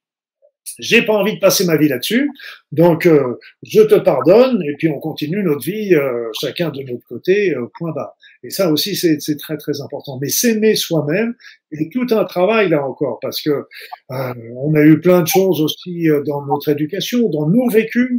j'ai 0.79 1.03
pas 1.03 1.15
envie 1.15 1.35
de 1.35 1.39
passer 1.39 1.65
ma 1.65 1.77
vie 1.77 1.89
là-dessus, 1.89 2.31
donc 2.73 3.07
euh, 3.07 3.39
je 3.63 3.83
te 3.83 3.95
pardonne 3.97 4.63
et 4.63 4.75
puis 4.77 4.89
on 4.89 4.99
continue 5.01 5.43
notre 5.43 5.65
vie 5.65 5.95
euh, 5.95 6.29
chacun 6.41 6.71
de 6.71 6.83
notre 6.83 7.07
côté, 7.07 7.55
euh, 7.55 7.67
point 7.79 7.93
bas. 7.93 8.15
Et 8.43 8.51
ça 8.51 8.71
aussi 8.71 8.95
c'est 8.95 9.37
très 9.37 9.57
très 9.57 9.81
important. 9.81 10.19
Mais 10.21 10.29
s'aimer 10.29 10.77
soi-même 10.77 11.35
et 11.73 11.89
tout 11.91 12.07
un 12.11 12.25
travail 12.25 12.69
là 12.69 12.85
encore 12.87 13.19
parce 13.21 13.41
que 13.43 13.65
on 14.09 14.75
a 14.75 14.83
eu 14.83 15.01
plein 15.01 15.23
de 15.23 15.27
choses 15.27 15.61
aussi 15.61 16.07
dans 16.25 16.47
notre 16.47 16.69
éducation, 16.69 17.29
dans 17.29 17.49
nos 17.49 17.69
vécus, 17.69 18.17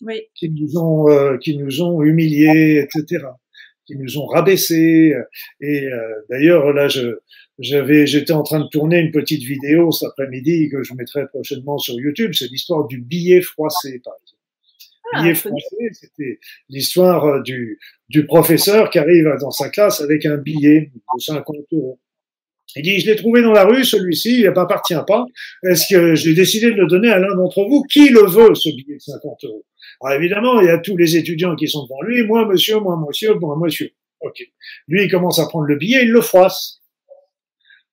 oui. 0.00 0.22
qui 0.34 0.50
nous 0.50 0.78
ont 0.78 1.38
qui 1.38 1.58
nous 1.58 1.82
ont 1.82 2.02
humiliés, 2.02 2.82
etc 2.82 3.26
qui 3.86 3.96
nous 3.96 4.18
ont 4.18 4.26
rabaissés. 4.26 5.14
Et 5.60 5.88
d'ailleurs, 6.30 6.72
là, 6.72 6.88
je, 6.88 7.18
j'avais, 7.58 8.06
j'étais 8.06 8.32
en 8.32 8.42
train 8.42 8.60
de 8.60 8.68
tourner 8.68 8.98
une 8.98 9.10
petite 9.10 9.42
vidéo 9.42 9.92
cet 9.92 10.08
après-midi 10.10 10.68
que 10.70 10.82
je 10.82 10.94
mettrai 10.94 11.26
prochainement 11.28 11.78
sur 11.78 11.94
YouTube. 11.94 12.32
C'est 12.34 12.50
l'histoire 12.50 12.86
du 12.86 12.98
billet 12.98 13.40
froissé, 13.40 14.00
par 14.04 14.14
exemple. 14.14 14.42
Ah, 15.14 15.22
billet 15.22 15.34
froissé, 15.34 15.76
c'était 15.92 16.38
l'histoire 16.70 17.24
euh, 17.26 17.42
du, 17.42 17.78
du 18.08 18.24
professeur 18.24 18.88
qui 18.90 18.98
arrive 18.98 19.28
dans 19.40 19.50
sa 19.50 19.68
classe 19.68 20.00
avec 20.00 20.24
un 20.24 20.38
billet 20.38 20.90
de 20.94 21.20
50 21.20 21.56
euros. 21.72 22.00
Il 22.74 22.82
dit, 22.82 23.00
je 23.00 23.10
l'ai 23.10 23.16
trouvé 23.16 23.42
dans 23.42 23.52
la 23.52 23.64
rue, 23.64 23.84
celui-ci, 23.84 24.40
il 24.40 24.50
m'appartient 24.50 24.94
pas. 25.06 25.26
Est-ce 25.62 25.92
que 25.92 26.14
j'ai 26.14 26.32
décidé 26.34 26.70
de 26.70 26.76
le 26.76 26.86
donner 26.86 27.10
à 27.10 27.18
l'un 27.18 27.34
d'entre 27.34 27.64
vous? 27.64 27.82
Qui 27.82 28.08
le 28.08 28.26
veut, 28.26 28.54
ce 28.54 28.70
billet 28.70 28.94
de 28.94 29.00
50 29.00 29.44
euros? 29.44 29.64
Évidemment, 30.10 30.60
il 30.60 30.66
y 30.66 30.70
a 30.70 30.78
tous 30.78 30.96
les 30.96 31.16
étudiants 31.16 31.54
qui 31.54 31.68
sont 31.68 31.84
devant 31.84 32.02
lui. 32.02 32.24
Moi, 32.24 32.46
monsieur, 32.46 32.80
moi, 32.80 33.00
monsieur, 33.06 33.34
moi, 33.34 33.56
monsieur. 33.56 33.90
OK. 34.20 34.42
Lui, 34.88 35.04
il 35.04 35.10
commence 35.10 35.38
à 35.38 35.46
prendre 35.46 35.66
le 35.66 35.76
billet, 35.76 36.02
il 36.02 36.10
le 36.10 36.20
froisse. 36.20 36.80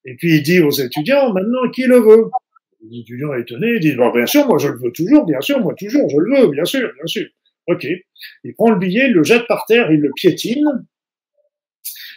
Et 0.06 0.16
puis 0.16 0.38
il 0.38 0.44
dit 0.44 0.60
aux 0.60 0.72
étudiants, 0.72 1.34
maintenant, 1.34 1.70
qui 1.72 1.84
le 1.84 2.00
veut? 2.00 2.30
Les 2.90 3.00
étudiants 3.00 3.34
étonnés 3.34 3.80
disent, 3.80 3.98
bien 3.98 4.26
sûr, 4.26 4.48
moi 4.48 4.58
je 4.58 4.70
le 4.70 4.80
veux 4.80 4.92
toujours, 4.92 5.26
bien 5.26 5.42
sûr, 5.42 5.60
moi 5.60 5.74
toujours, 5.78 6.10
je 6.10 6.18
le 6.18 6.40
veux, 6.40 6.48
bien 6.48 6.64
sûr, 6.64 6.90
bien 6.96 7.06
sûr. 7.06 7.28
Ok. 7.68 7.86
Il 8.44 8.54
prend 8.54 8.72
le 8.72 8.80
billet, 8.80 9.08
il 9.10 9.14
le 9.14 9.24
jette 9.24 9.46
par 9.48 9.66
terre, 9.66 9.92
il 9.92 10.00
le 10.00 10.12
piétine, 10.16 10.88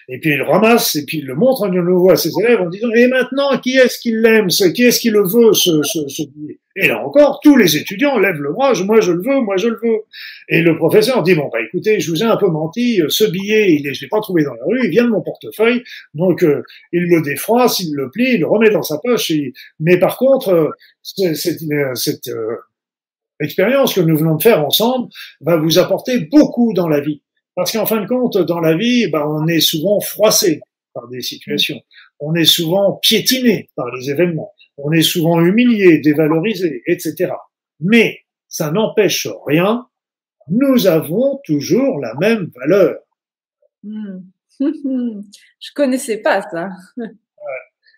et 0.09 0.21
puis 0.21 0.31
il 0.31 0.39
le 0.39 0.45
ramasse, 0.45 0.95
et 0.95 1.05
puis 1.05 1.19
il 1.19 1.27
le 1.27 1.35
montre 1.35 1.69
de 1.69 1.81
nouveau 1.81 2.11
à 2.11 2.17
ses 2.17 2.31
élèves 2.41 2.61
en 2.61 2.71
disant, 2.71 2.91
et 2.93 3.09
maintenant, 3.09 3.59
qui 3.59 3.77
est-ce 3.77 3.99
qui 3.99 4.13
l'aime, 4.13 4.47
qui 4.49 4.85
est-ce 4.85 5.01
qui 5.01 5.11
le 5.11 5.23
veut, 5.23 5.53
ce 5.53 6.23
billet? 6.31 6.61
Et 6.75 6.89
là 6.89 7.05
encore, 7.05 7.41
tous 7.43 7.57
les 7.57 7.77
étudiants 7.77 8.19
lèvent 8.19 8.41
le 8.41 8.53
bras, 8.53 8.73
moi 8.85 9.01
je 9.01 9.13
le 9.13 9.23
veux, 9.23 9.41
moi 9.41 9.57
je 9.57 9.69
le 9.69 9.79
veux. 9.83 10.01
Et 10.49 10.63
le 10.63 10.77
professeur 10.77 11.23
dit, 11.23 11.35
bon, 11.35 11.51
bah 11.53 11.59
écoutez, 11.61 12.01
je 12.01 12.11
vous 12.11 12.23
ai 12.23 12.27
un 12.27 12.37
peu 12.37 12.49
menti, 12.49 13.01
ce 13.09 13.25
billet, 13.25 13.73
il 13.75 13.87
est, 13.87 13.95
je 13.95 14.03
l'ai 14.03 14.09
pas 14.09 14.21
trouvé 14.21 14.43
dans 14.45 14.55
la 14.55 14.65
rue, 14.65 14.81
il 14.85 14.91
vient 14.91 15.05
de 15.05 15.11
mon 15.11 15.21
portefeuille, 15.21 15.83
donc 16.15 16.43
euh, 16.43 16.63
il 16.93 17.09
le 17.09 17.21
défroisse, 17.23 17.81
il 17.81 17.95
le 17.95 18.11
plie, 18.11 18.35
il 18.35 18.41
le 18.41 18.47
remet 18.47 18.71
dans 18.71 18.83
sa 18.83 18.99
poche. 18.99 19.33
Mais 19.81 19.99
par 19.99 20.17
contre, 20.17 20.49
euh, 20.51 20.71
cette, 21.03 21.61
cette 21.95 22.29
euh, 22.29 22.57
expérience 23.41 23.95
que 23.95 24.01
nous 24.01 24.17
venons 24.17 24.37
de 24.37 24.43
faire 24.43 24.65
ensemble 24.65 25.09
va 25.41 25.57
vous 25.57 25.79
apporter 25.79 26.21
beaucoup 26.21 26.73
dans 26.73 26.89
la 26.89 27.01
vie. 27.01 27.23
Parce 27.55 27.73
qu'en 27.73 27.85
fin 27.85 28.01
de 28.01 28.07
compte, 28.07 28.39
dans 28.39 28.61
la 28.61 28.75
vie, 28.75 29.09
bah, 29.09 29.27
on 29.29 29.47
est 29.47 29.61
souvent 29.61 30.01
froissé 30.01 30.61
par 30.95 31.09
des 31.09 31.21
situations, 31.21 31.81
on 32.21 32.35
est 32.35 32.45
souvent 32.45 32.99
piétiné 33.03 33.69
par 33.77 33.87
les 33.95 34.11
événements 34.11 34.53
on 34.77 34.93
est 34.93 35.03
souvent 35.03 35.41
humilié, 35.41 35.99
dévalorisé, 35.99 36.83
etc. 36.87 37.33
Mais 37.81 38.21
ça 38.49 38.71
n'empêche 38.71 39.29
rien, 39.47 39.87
nous 40.49 40.87
avons 40.87 41.41
toujours 41.45 41.99
la 42.01 42.15
même 42.15 42.51
valeur. 42.55 42.97
Hmm. 43.83 44.21
Je 44.61 45.71
connaissais 45.75 46.19
pas 46.19 46.43
ça. 46.43 46.69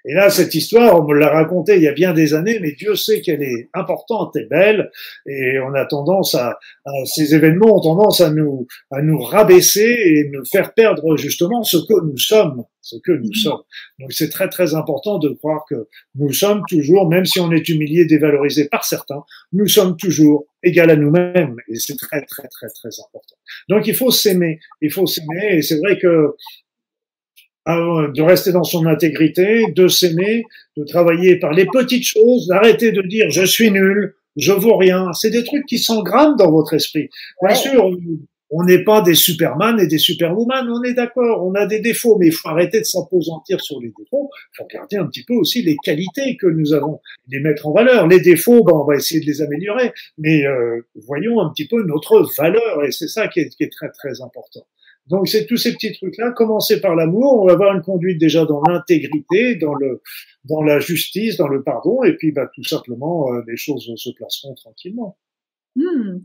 Et 0.07 0.12
là, 0.12 0.29
cette 0.29 0.55
histoire, 0.55 1.01
on 1.01 1.05
me 1.05 1.14
l'a 1.14 1.31
racontée 1.31 1.77
il 1.77 1.83
y 1.83 1.89
a 1.89 1.93
bien 1.93 2.12
des 2.12 2.35
années, 2.35 2.59
mais 2.61 2.72
Dieu 2.72 2.95
sait 2.95 3.22
qu'elle 3.22 3.43
est 3.43 3.70
importante 3.72 4.37
et 4.37 4.45
belle, 4.45 4.91
et 5.27 5.59
on 5.61 5.72
a 5.72 5.87
tendance 5.87 6.35
à, 6.35 6.59
ces 7.07 7.35
événements 7.35 7.79
ont 7.79 7.81
tendance 7.81 8.20
à 8.20 8.29
nous, 8.31 8.66
à 8.91 9.01
nous 9.01 9.18
rabaisser 9.18 9.97
et 9.99 10.31
nous 10.31 10.45
faire 10.45 10.75
perdre 10.75 11.16
justement 11.16 11.62
ce 11.62 11.79
que 11.79 12.05
nous 12.05 12.18
sommes, 12.18 12.64
ce 12.85 12.97
que 13.03 13.12
nous 13.12 13.32
sommes. 13.32 13.62
Donc 13.99 14.12
c'est 14.12 14.28
très 14.28 14.49
très 14.49 14.74
important 14.74 15.18
de 15.18 15.30
croire 15.30 15.64
que 15.68 15.89
nous 16.14 16.32
sommes 16.32 16.62
toujours, 16.68 17.09
même 17.09 17.24
si 17.24 17.41
on 17.41 17.51
est 17.51 17.66
humilié, 17.68 18.05
dévalorisé 18.05 18.68
par 18.68 18.85
certains, 18.85 19.24
nous 19.53 19.66
sommes 19.66 19.97
toujours 19.97 20.47
égal 20.62 20.91
à 20.91 20.97
nous-mêmes, 20.97 21.57
et 21.68 21.76
c'est 21.76 21.97
très 21.97 22.22
très 22.26 22.47
très 22.49 22.68
très 22.68 22.91
important. 23.07 23.37
Donc 23.68 23.87
il 23.87 23.95
faut 23.95 24.11
s'aimer, 24.11 24.61
il 24.82 24.93
faut 24.93 25.07
s'aimer, 25.07 25.57
et 25.57 25.62
c'est 25.62 25.78
vrai 25.80 25.99
que 25.99 26.35
de 27.66 28.20
rester 28.20 28.53
dans 28.53 28.64
son 28.64 28.85
intégrité, 28.85 29.64
de 29.74 29.89
s'aimer, 29.89 30.45
de 30.76 30.85
travailler 30.85 31.39
par 31.39 31.53
les 31.53 31.64
petites 31.64 32.05
choses, 32.05 32.47
d'arrêter 32.49 32.93
de 32.93 33.01
dire 33.01 33.30
je 33.30 33.45
suis 33.45 33.70
nul, 33.70 34.14
je 34.37 34.53
vaux 34.53 34.76
rien. 34.76 35.11
C'est 35.14 35.30
des 35.30 35.45
trucs 35.45 35.64
qui 35.64 35.78
s'engramment 35.78 36.37
dans 36.37 36.51
votre 36.51 36.74
esprit. 36.74 37.09
Bien 37.43 37.55
sûr, 37.55 37.97
On 38.51 38.63
n'est 38.65 38.85
pas 38.85 39.01
des 39.01 39.15
Superman 39.15 39.81
et 39.81 39.87
des 39.87 39.99
Superwoman, 39.99 40.69
on 40.71 40.83
est 40.85 40.95
d'accord, 40.95 41.45
on 41.45 41.55
a 41.55 41.66
des 41.66 41.81
défauts, 41.81 42.19
mais 42.19 42.27
il 42.27 42.33
faut 42.33 42.49
arrêter 42.49 42.81
de 42.81 42.85
s'imposantir 42.85 43.61
sur 43.61 43.81
les 43.81 43.93
défauts. 43.97 44.31
Il 44.53 44.57
faut 44.57 44.65
regarder 44.65 44.97
un 44.97 45.07
petit 45.07 45.25
peu 45.25 45.35
aussi 45.35 45.62
les 45.62 45.77
qualités 45.83 46.37
que 46.37 46.47
nous 46.47 46.73
avons, 46.73 47.01
les 47.29 47.41
mettre 47.41 47.66
en 47.66 47.73
valeur. 47.73 48.07
Les 48.07 48.21
défauts, 48.21 48.62
ben, 48.62 48.75
on 48.75 48.85
va 48.85 48.97
essayer 48.97 49.21
de 49.21 49.27
les 49.27 49.43
améliorer, 49.43 49.93
mais 50.19 50.47
euh, 50.47 50.87
voyons 51.07 51.41
un 51.41 51.51
petit 51.51 51.66
peu 51.66 51.83
notre 51.85 52.29
valeur, 52.39 52.85
et 52.85 52.93
c'est 52.93 53.09
ça 53.09 53.29
qui 53.29 53.41
est, 53.41 53.49
qui 53.49 53.65
est 53.65 53.73
très 53.73 53.91
très 53.91 54.21
important. 54.21 54.66
Donc 55.07 55.29
c'est 55.29 55.47
tous 55.47 55.57
ces 55.57 55.73
petits 55.75 55.93
trucs-là. 55.93 56.31
Commencer 56.33 56.81
par 56.81 56.95
l'amour, 56.95 57.43
on 57.43 57.47
va 57.47 57.53
avoir 57.53 57.75
une 57.75 57.83
conduite 57.83 58.19
déjà 58.19 58.47
dans 58.47 58.62
l'intégrité, 58.62 59.57
dans 59.57 59.75
le, 59.75 60.01
dans 60.45 60.62
la 60.62 60.79
justice, 60.81 61.37
dans 61.37 61.49
le 61.49 61.62
pardon, 61.62 62.03
et 62.05 62.15
puis 62.15 62.33
bah, 62.33 62.49
tout 62.55 62.65
simplement 62.65 63.33
euh, 63.33 63.43
les 63.47 63.57
choses 63.57 63.93
se 63.97 64.11
placeront 64.11 64.55
tranquillement. 64.55 65.16
Hmm. 65.77 66.19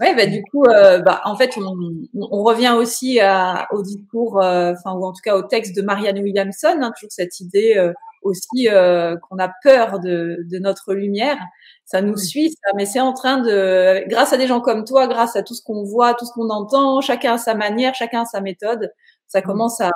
Ouais, 0.00 0.14
bah 0.16 0.26
du 0.26 0.42
coup, 0.50 0.64
euh, 0.64 0.98
bah, 1.00 1.20
en 1.24 1.36
fait, 1.36 1.56
on, 1.56 1.76
on 2.14 2.42
revient 2.42 2.74
aussi 2.76 3.20
à, 3.20 3.68
au 3.72 3.82
discours, 3.82 4.42
euh, 4.42 4.72
enfin 4.72 4.96
ou 4.98 5.04
en 5.04 5.12
tout 5.12 5.20
cas 5.22 5.36
au 5.36 5.42
texte 5.42 5.76
de 5.76 5.82
Marianne 5.82 6.18
Williamson, 6.18 6.78
hein, 6.82 6.92
toujours 6.94 7.12
cette 7.12 7.38
idée 7.40 7.74
euh, 7.76 7.92
aussi 8.22 8.66
qu'on 8.66 9.38
a 9.38 9.52
peur 9.62 10.00
de, 10.00 10.38
de, 10.50 10.58
notre 10.58 10.94
lumière. 10.94 11.38
Ça 11.84 12.02
nous 12.02 12.16
suit, 12.16 12.50
ça, 12.50 12.72
mais 12.76 12.84
c'est 12.84 13.00
en 13.00 13.12
train 13.12 13.38
de, 13.38 14.02
grâce 14.08 14.32
à 14.32 14.36
des 14.38 14.48
gens 14.48 14.60
comme 14.60 14.84
toi, 14.84 15.06
grâce 15.06 15.36
à 15.36 15.42
tout 15.44 15.54
ce 15.54 15.62
qu'on 15.62 15.84
voit, 15.84 16.14
tout 16.14 16.26
ce 16.26 16.32
qu'on 16.32 16.50
entend, 16.50 17.00
chacun 17.00 17.34
à 17.34 17.38
sa 17.38 17.54
manière, 17.54 17.94
chacun 17.94 18.22
à 18.22 18.24
sa 18.24 18.40
méthode, 18.40 18.92
ça 19.28 19.42
commence 19.42 19.80
à, 19.80 19.92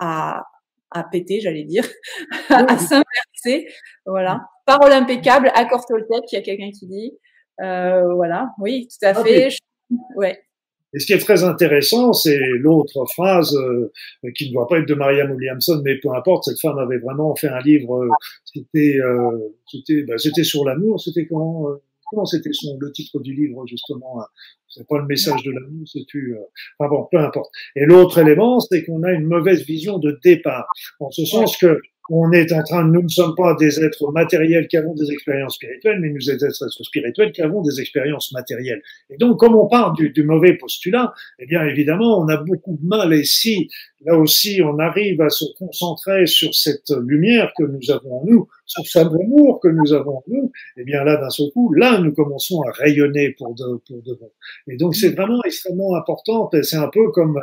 à, 0.00 0.42
à 0.90 1.04
péter, 1.04 1.40
j'allais 1.40 1.64
dire, 1.64 1.84
à 2.50 2.76
s'inverser. 2.78 3.68
Voilà. 4.06 4.40
Parole 4.66 4.92
impeccable, 4.92 5.52
accord 5.54 5.86
Toltec, 5.86 6.24
il 6.32 6.34
y 6.34 6.38
a 6.38 6.42
quelqu'un 6.42 6.70
qui 6.76 6.86
dit. 6.86 7.12
Euh, 7.60 8.14
voilà, 8.14 8.50
oui, 8.58 8.88
tout 8.88 9.06
à 9.06 9.10
ah, 9.10 9.24
fait. 9.24 9.48
Ouais. 10.16 10.40
Et 10.94 11.00
ce 11.00 11.06
qui 11.06 11.12
est 11.12 11.18
très 11.18 11.44
intéressant, 11.44 12.12
c'est 12.14 12.38
l'autre 12.38 13.04
phrase 13.12 13.54
euh, 13.54 13.92
qui 14.34 14.48
ne 14.48 14.54
doit 14.54 14.66
pas 14.66 14.78
être 14.78 14.88
de 14.88 14.94
Marianne 14.94 15.32
Williamson, 15.32 15.82
mais 15.84 15.96
peu 15.98 16.14
importe, 16.14 16.44
cette 16.44 16.60
femme 16.60 16.78
avait 16.78 16.98
vraiment 16.98 17.34
fait 17.36 17.48
un 17.48 17.60
livre, 17.60 18.04
euh, 18.04 18.08
c'était 18.44 18.98
euh, 19.02 19.54
c'était 19.70 20.02
bah, 20.04 20.16
c'était 20.16 20.44
sur 20.44 20.64
l'amour, 20.64 20.98
c'était 20.98 21.26
comment 21.26 21.68
comment 22.10 22.24
c'était 22.24 22.52
son 22.54 22.78
le 22.80 22.90
titre 22.90 23.20
du 23.20 23.34
livre 23.34 23.66
justement, 23.66 24.22
hein. 24.22 24.26
c'est 24.66 24.86
pas 24.88 24.98
le 24.98 25.04
message 25.04 25.42
de 25.42 25.50
l'amour, 25.50 25.86
c'est 25.86 26.06
tu 26.06 26.34
enfin 26.78 26.88
bon, 26.88 27.06
peu 27.12 27.18
importe. 27.18 27.50
Et 27.76 27.84
l'autre 27.84 28.16
élément, 28.18 28.58
c'est 28.60 28.82
qu'on 28.86 29.02
a 29.02 29.12
une 29.12 29.26
mauvaise 29.26 29.64
vision 29.66 29.98
de 29.98 30.18
départ, 30.24 30.66
en 31.00 31.10
ce 31.10 31.26
sens 31.26 31.58
que 31.58 31.78
on 32.10 32.32
est 32.32 32.52
en 32.52 32.62
train, 32.62 32.84
nous 32.84 33.02
ne 33.02 33.08
sommes 33.08 33.34
pas 33.34 33.54
des 33.54 33.82
êtres 33.84 34.10
matériels 34.12 34.66
qui 34.68 34.76
avons 34.76 34.94
des 34.94 35.10
expériences 35.10 35.56
spirituelles, 35.56 36.00
mais 36.00 36.10
nous 36.10 36.20
sommes 36.20 36.36
des 36.38 36.46
êtres 36.46 36.84
spirituels 36.84 37.32
qui 37.32 37.42
avons 37.42 37.60
des 37.62 37.80
expériences 37.80 38.32
matérielles. 38.32 38.82
Et 39.10 39.16
donc, 39.18 39.38
comme 39.38 39.54
on 39.54 39.68
du, 39.92 40.10
du, 40.10 40.22
mauvais 40.22 40.54
postulat, 40.54 41.12
eh 41.38 41.46
bien, 41.46 41.64
évidemment, 41.64 42.18
on 42.18 42.28
a 42.28 42.38
beaucoup 42.38 42.78
de 42.80 42.86
mal. 42.86 43.12
Et 43.12 43.24
si, 43.24 43.68
là 44.04 44.16
aussi, 44.16 44.60
on 44.64 44.78
arrive 44.78 45.20
à 45.20 45.28
se 45.28 45.44
concentrer 45.58 46.26
sur 46.26 46.54
cette 46.54 46.90
lumière 47.06 47.52
que 47.56 47.64
nous 47.64 47.90
avons 47.90 48.22
en 48.22 48.24
nous, 48.24 48.48
sur 48.64 48.86
cet 48.86 49.06
amour 49.06 49.60
que 49.60 49.68
nous 49.68 49.92
avons 49.92 50.18
en 50.18 50.24
nous, 50.28 50.50
eh 50.78 50.84
bien, 50.84 51.04
là, 51.04 51.16
d'un 51.16 51.30
seul 51.30 51.50
coup, 51.52 51.72
là, 51.74 51.98
nous 51.98 52.12
commençons 52.12 52.62
à 52.62 52.72
rayonner 52.72 53.34
pour 53.38 53.54
de, 53.54 53.80
pour 53.86 54.02
de 54.02 54.14
bon. 54.14 54.30
Et 54.68 54.76
donc, 54.76 54.94
c'est 54.94 55.10
vraiment 55.10 55.42
extrêmement 55.44 55.94
important. 55.94 56.50
C'est 56.62 56.76
un 56.76 56.88
peu 56.88 57.10
comme, 57.10 57.38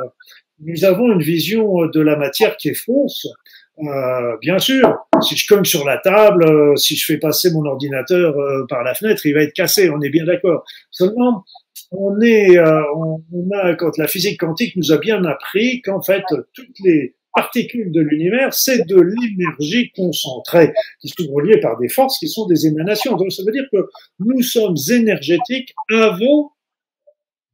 nous 0.60 0.84
avons 0.84 1.12
une 1.12 1.22
vision 1.22 1.86
de 1.86 2.00
la 2.00 2.16
matière 2.16 2.56
qui 2.56 2.70
est 2.70 2.74
fausse, 2.74 3.28
euh, 3.78 4.36
bien 4.40 4.58
sûr, 4.58 4.96
si 5.20 5.36
je 5.36 5.46
cogne 5.46 5.64
sur 5.64 5.84
la 5.84 5.98
table, 5.98 6.44
euh, 6.44 6.76
si 6.76 6.96
je 6.96 7.04
fais 7.04 7.18
passer 7.18 7.50
mon 7.50 7.64
ordinateur 7.66 8.34
euh, 8.38 8.64
par 8.68 8.82
la 8.82 8.94
fenêtre, 8.94 9.26
il 9.26 9.34
va 9.34 9.42
être 9.42 9.52
cassé. 9.52 9.90
On 9.90 10.00
est 10.00 10.08
bien 10.08 10.24
d'accord. 10.24 10.64
Seulement, 10.90 11.44
on 11.90 12.18
est, 12.22 12.58
on, 12.58 13.20
a 13.54 13.74
quand 13.74 13.96
la 13.98 14.08
physique 14.08 14.40
quantique 14.40 14.76
nous 14.76 14.92
a 14.92 14.98
bien 14.98 15.24
appris 15.24 15.82
qu'en 15.82 16.02
fait 16.02 16.24
toutes 16.52 16.78
les 16.84 17.14
particules 17.32 17.92
de 17.92 18.00
l'univers, 18.00 18.54
c'est 18.54 18.86
de 18.88 18.96
l'énergie 18.96 19.92
concentrée 19.94 20.72
qui 21.00 21.08
sont 21.08 21.30
reliées 21.32 21.60
par 21.60 21.78
des 21.78 21.88
forces 21.88 22.18
qui 22.18 22.28
sont 22.28 22.46
des 22.46 22.66
émanations. 22.66 23.14
Donc 23.16 23.30
ça 23.30 23.42
veut 23.46 23.52
dire 23.52 23.66
que 23.70 23.88
nous 24.18 24.42
sommes 24.42 24.74
énergétiques 24.90 25.74
avant 25.92 26.52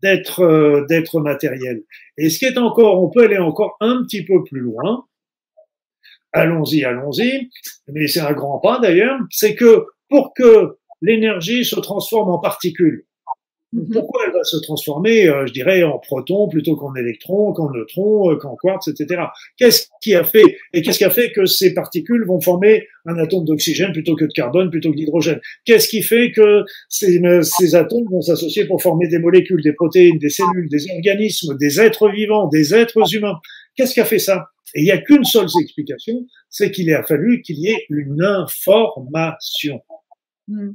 d'être 0.03 0.87
d'être 0.89 1.21
matériels. 1.21 1.83
Et 2.17 2.31
ce 2.31 2.39
qui 2.39 2.47
est 2.47 2.59
encore, 2.59 3.03
on 3.03 3.11
peut 3.11 3.25
aller 3.25 3.39
encore 3.39 3.77
un 3.81 4.03
petit 4.05 4.25
peu 4.25 4.43
plus 4.45 4.61
loin 4.61 5.05
allons-y, 6.33 6.85
allons-y, 6.85 7.51
mais 7.89 8.07
c'est 8.07 8.21
un 8.21 8.33
grand 8.33 8.59
pas 8.59 8.79
d'ailleurs, 8.81 9.19
c'est 9.31 9.55
que 9.55 9.87
pour 10.09 10.35
que 10.35 10.77
l'énergie 11.01 11.65
se 11.65 11.79
transforme 11.79 12.31
en 12.31 12.39
particules, 12.39 13.05
mhm. 13.73 13.89
pourquoi 13.93 14.23
elle 14.27 14.33
va 14.33 14.45
se 14.45 14.57
transformer, 14.59 15.29
euh, 15.29 15.47
je 15.47 15.53
dirais, 15.53 15.83
en 15.83 15.99
proton 15.99 16.49
plutôt 16.49 16.77
qu'en 16.77 16.95
électron, 16.95 17.53
qu'en 17.53 17.71
neutron, 17.71 18.31
euh, 18.31 18.37
qu'en 18.37 18.57
quartz, 18.57 18.89
etc. 18.89 19.23
Qu'est-ce 19.59 19.89
qui 20.01 20.15
a 20.15 20.25
fait 20.25 20.59
et 20.73 20.83
qu'est-ce 20.83 20.99
qui 20.99 21.05
a 21.05 21.11
fait 21.11 21.33
que 21.33 21.45
ces 21.45 21.75
particules 21.75 22.25
vont 22.27 22.41
former 22.41 22.87
un 23.05 23.19
atome 23.19 23.45
d'oxygène 23.45 23.93
plutôt 23.93 24.15
que 24.17 24.25
de 24.25 24.33
carbone, 24.33 24.71
plutôt 24.71 24.91
que 24.91 24.97
d'hydrogène? 24.97 25.41
Qu'est-ce 25.65 25.89
qui 25.89 26.03
fait 26.03 26.31
que 26.31 26.65
ces, 26.89 27.21
ces 27.43 27.75
atomes 27.75 28.07
vont 28.11 28.23
s'associer 28.23 28.67
pour 28.67 28.81
former 28.81 29.09
des 29.09 29.19
molécules, 29.19 29.63
des 29.63 29.73
protéines, 29.73 30.19
des 30.19 30.31
cellules, 30.31 30.69
des 30.69 30.91
organismes, 30.95 31.57
des 31.59 31.81
êtres 31.81 32.09
vivants, 32.11 32.49
des 32.49 32.75
êtres 32.75 33.15
humains? 33.15 33.39
Qu'est-ce 33.77 33.95
qui 33.95 34.01
a 34.01 34.05
fait 34.05 34.19
ça? 34.19 34.52
Et 34.75 34.81
il 34.81 34.85
n'y 34.85 34.91
a 34.91 34.99
qu'une 34.99 35.25
seule 35.25 35.49
explication, 35.61 36.27
c'est 36.49 36.71
qu'il 36.71 36.93
a 36.93 37.03
fallu 37.03 37.43
qu'il 37.43 37.59
y 37.59 37.69
ait 37.69 37.87
une 37.91 38.23
information. 38.23 39.81
Hmm. 40.49 40.73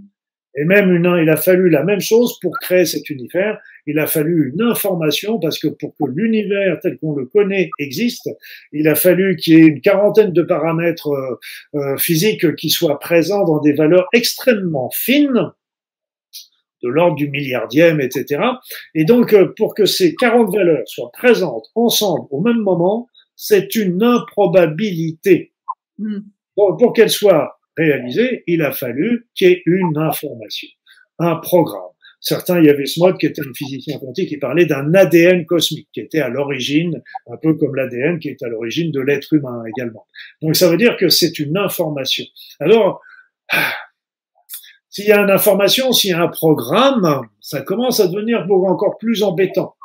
Et 0.59 0.65
même 0.65 0.91
une, 0.91 1.17
il 1.21 1.29
a 1.29 1.37
fallu 1.37 1.69
la 1.69 1.83
même 1.83 1.99
chose 2.01 2.39
pour 2.41 2.57
créer 2.59 2.85
cet 2.85 3.11
univers. 3.11 3.59
Il 3.85 3.99
a 3.99 4.07
fallu 4.07 4.51
une 4.53 4.61
information 4.63 5.39
parce 5.39 5.59
que 5.59 5.67
pour 5.67 5.95
que 5.95 6.05
l'univers 6.09 6.79
tel 6.81 6.97
qu'on 6.97 7.15
le 7.15 7.25
connaît 7.25 7.69
existe, 7.77 8.27
il 8.71 8.87
a 8.87 8.95
fallu 8.95 9.35
qu'il 9.35 9.53
y 9.53 9.61
ait 9.61 9.67
une 9.67 9.81
quarantaine 9.81 10.33
de 10.33 10.41
paramètres 10.41 11.09
euh, 11.09 11.39
euh, 11.75 11.97
physiques 11.97 12.55
qui 12.55 12.71
soient 12.71 12.99
présents 12.99 13.45
dans 13.45 13.59
des 13.61 13.73
valeurs 13.73 14.07
extrêmement 14.13 14.89
fines, 14.91 15.51
de 16.83 16.89
l'ordre 16.89 17.15
du 17.15 17.29
milliardième, 17.29 18.01
etc. 18.01 18.41
Et 18.95 19.05
donc, 19.05 19.33
euh, 19.33 19.53
pour 19.57 19.75
que 19.75 19.85
ces 19.85 20.15
40 20.15 20.53
valeurs 20.55 20.87
soient 20.87 21.11
présentes 21.11 21.67
ensemble 21.75 22.27
au 22.31 22.41
même 22.41 22.61
moment, 22.61 23.07
c'est 23.37 23.75
une 23.75 24.03
improbabilité. 24.03 25.53
Hmm. 25.99 26.19
pour 26.55 26.93
qu'elle 26.93 27.09
soit 27.09 27.57
réalisée, 27.77 28.43
il 28.45 28.61
a 28.61 28.71
fallu 28.71 29.29
qu'il 29.33 29.49
y 29.49 29.51
ait 29.53 29.63
une 29.65 29.97
information, 29.97 30.67
un 31.19 31.37
programme. 31.37 31.91
Certains, 32.19 32.59
il 32.59 32.65
y 32.65 32.69
avait 32.69 32.87
Smod 32.87 33.17
qui 33.17 33.27
était 33.27 33.41
un 33.41 33.53
physicien 33.55 33.99
quantique 33.99 34.29
qui 34.29 34.37
parlait 34.37 34.65
d'un 34.65 34.93
ADN 34.93 35.45
cosmique 35.45 35.87
qui 35.93 36.01
était 36.01 36.19
à 36.19 36.29
l'origine, 36.29 37.01
un 37.31 37.37
peu 37.37 37.53
comme 37.53 37.75
l'ADN 37.75 38.19
qui 38.19 38.29
est 38.29 38.41
à 38.41 38.47
l'origine 38.47 38.91
de 38.91 38.99
l'être 38.99 39.31
humain 39.33 39.63
également. 39.67 40.05
Donc 40.41 40.55
ça 40.55 40.69
veut 40.69 40.77
dire 40.77 40.97
que 40.97 41.09
c'est 41.09 41.37
une 41.37 41.57
information. 41.57 42.25
Alors, 42.59 43.01
s'il 44.89 45.05
y 45.05 45.11
a 45.11 45.21
une 45.21 45.29
information, 45.29 45.93
s'il 45.93 46.09
y 46.09 46.13
a 46.13 46.21
un 46.21 46.27
programme, 46.27 47.21
ça 47.39 47.61
commence 47.61 47.99
à 47.99 48.07
devenir 48.07 48.47
encore 48.49 48.97
plus 48.97 49.21
embêtant. 49.21 49.76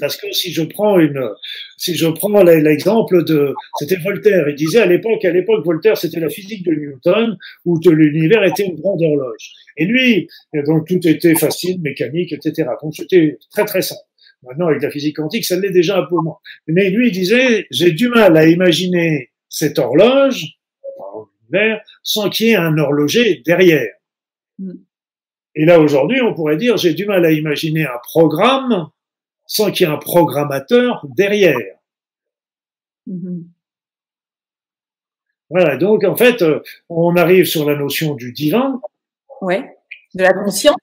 Parce 0.00 0.16
que 0.16 0.32
si 0.32 0.52
je 0.52 0.62
prends 0.62 0.98
une, 0.98 1.28
si 1.76 1.94
je 1.94 2.08
prends 2.08 2.42
l'exemple 2.42 3.24
de, 3.24 3.54
c'était 3.78 3.96
Voltaire, 3.96 4.48
il 4.48 4.56
disait 4.56 4.80
à 4.80 4.86
l'époque, 4.86 5.24
à 5.24 5.30
l'époque 5.30 5.64
Voltaire, 5.64 5.96
c'était 5.96 6.18
la 6.18 6.28
physique 6.28 6.64
de 6.64 6.72
Newton, 6.72 7.36
où 7.64 7.78
l'univers 7.86 8.42
était 8.42 8.64
une 8.64 8.74
grande 8.74 9.02
horloge. 9.02 9.52
Et 9.76 9.84
lui, 9.84 10.28
donc 10.66 10.88
tout 10.88 11.06
était 11.06 11.36
facile, 11.36 11.80
mécanique, 11.80 12.32
etc. 12.32 12.68
Donc 12.82 12.94
c'était 12.96 13.38
très 13.52 13.64
très 13.64 13.82
simple. 13.82 14.02
Maintenant, 14.42 14.68
avec 14.68 14.82
la 14.82 14.90
physique 14.90 15.16
quantique, 15.16 15.44
ça 15.44 15.58
l'est 15.58 15.70
déjà 15.70 15.98
un 15.98 16.06
peu 16.06 16.16
moins. 16.16 16.38
Mais 16.66 16.90
lui, 16.90 17.08
il 17.08 17.12
disait, 17.12 17.66
j'ai 17.70 17.92
du 17.92 18.08
mal 18.08 18.36
à 18.36 18.46
imaginer 18.46 19.30
cette 19.48 19.78
horloge, 19.78 20.44
sans 22.02 22.28
qu'il 22.30 22.48
y 22.48 22.50
ait 22.50 22.56
un 22.56 22.76
horloger 22.78 23.42
derrière. 23.44 23.88
Mm. 24.58 24.72
Et 25.54 25.64
là, 25.64 25.80
aujourd'hui, 25.80 26.20
on 26.20 26.34
pourrait 26.34 26.56
dire, 26.56 26.76
j'ai 26.76 26.94
du 26.94 27.04
mal 27.04 27.24
à 27.24 27.32
imaginer 27.32 27.84
un 27.84 27.98
programme 28.04 28.88
sans 29.48 29.72
qu'il 29.72 29.86
y 29.86 29.90
ait 29.90 29.92
un 29.92 29.98
programmateur 29.98 31.04
derrière. 31.16 31.58
Mm-hmm. 33.08 33.42
Voilà, 35.50 35.76
donc 35.78 36.04
en 36.04 36.14
fait, 36.14 36.42
euh, 36.42 36.60
on 36.88 37.16
arrive 37.16 37.46
sur 37.46 37.68
la 37.68 37.74
notion 37.74 38.14
du 38.14 38.32
divin. 38.32 38.80
Oui, 39.40 39.56
de 40.14 40.22
la 40.22 40.34
conscience. 40.34 40.76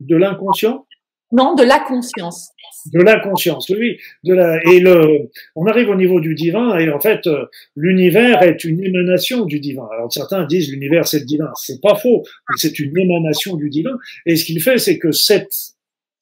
De 0.00 0.16
l'inconscient? 0.16 0.86
Non, 1.32 1.54
de 1.54 1.64
la 1.64 1.80
conscience. 1.80 2.50
De 2.92 3.02
la 3.02 3.18
conscience, 3.20 3.68
oui. 3.68 3.98
De 4.24 4.32
la, 4.32 4.62
et 4.64 4.80
le, 4.80 5.30
on 5.56 5.66
arrive 5.66 5.90
au 5.90 5.96
niveau 5.96 6.20
du 6.20 6.34
divin, 6.34 6.78
et 6.78 6.88
en 6.90 7.00
fait, 7.00 7.26
euh, 7.26 7.46
l'univers 7.74 8.42
est 8.42 8.64
une 8.64 8.82
émanation 8.82 9.44
du 9.44 9.60
divin. 9.60 9.88
Alors 9.92 10.10
certains 10.12 10.44
disent 10.44 10.70
l'univers 10.70 11.06
c'est 11.06 11.20
le 11.20 11.24
divin. 11.26 11.50
C'est 11.56 11.80
pas 11.82 11.96
faux, 11.96 12.22
mais 12.48 12.56
c'est 12.56 12.78
une 12.78 12.96
émanation 12.96 13.56
du 13.56 13.68
divin. 13.68 13.98
Et 14.24 14.36
ce 14.36 14.44
qu'il 14.44 14.62
fait, 14.62 14.78
c'est 14.78 14.98
que 14.98 15.12
cette 15.12 15.75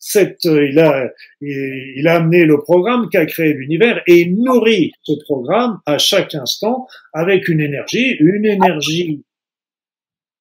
cette, 0.06 0.44
euh, 0.44 0.68
il, 0.68 0.78
a, 0.78 1.08
il 1.40 2.06
a 2.06 2.16
amené 2.16 2.44
le 2.44 2.58
programme 2.58 3.08
qui 3.08 3.16
a 3.16 3.24
créé 3.24 3.54
l'univers 3.54 4.02
et 4.06 4.20
il 4.20 4.36
nourrit 4.36 4.92
ce 5.02 5.14
programme 5.24 5.78
à 5.86 5.96
chaque 5.96 6.34
instant 6.34 6.86
avec 7.14 7.48
une 7.48 7.60
énergie, 7.60 8.10
une 8.20 8.44
énergie 8.44 9.24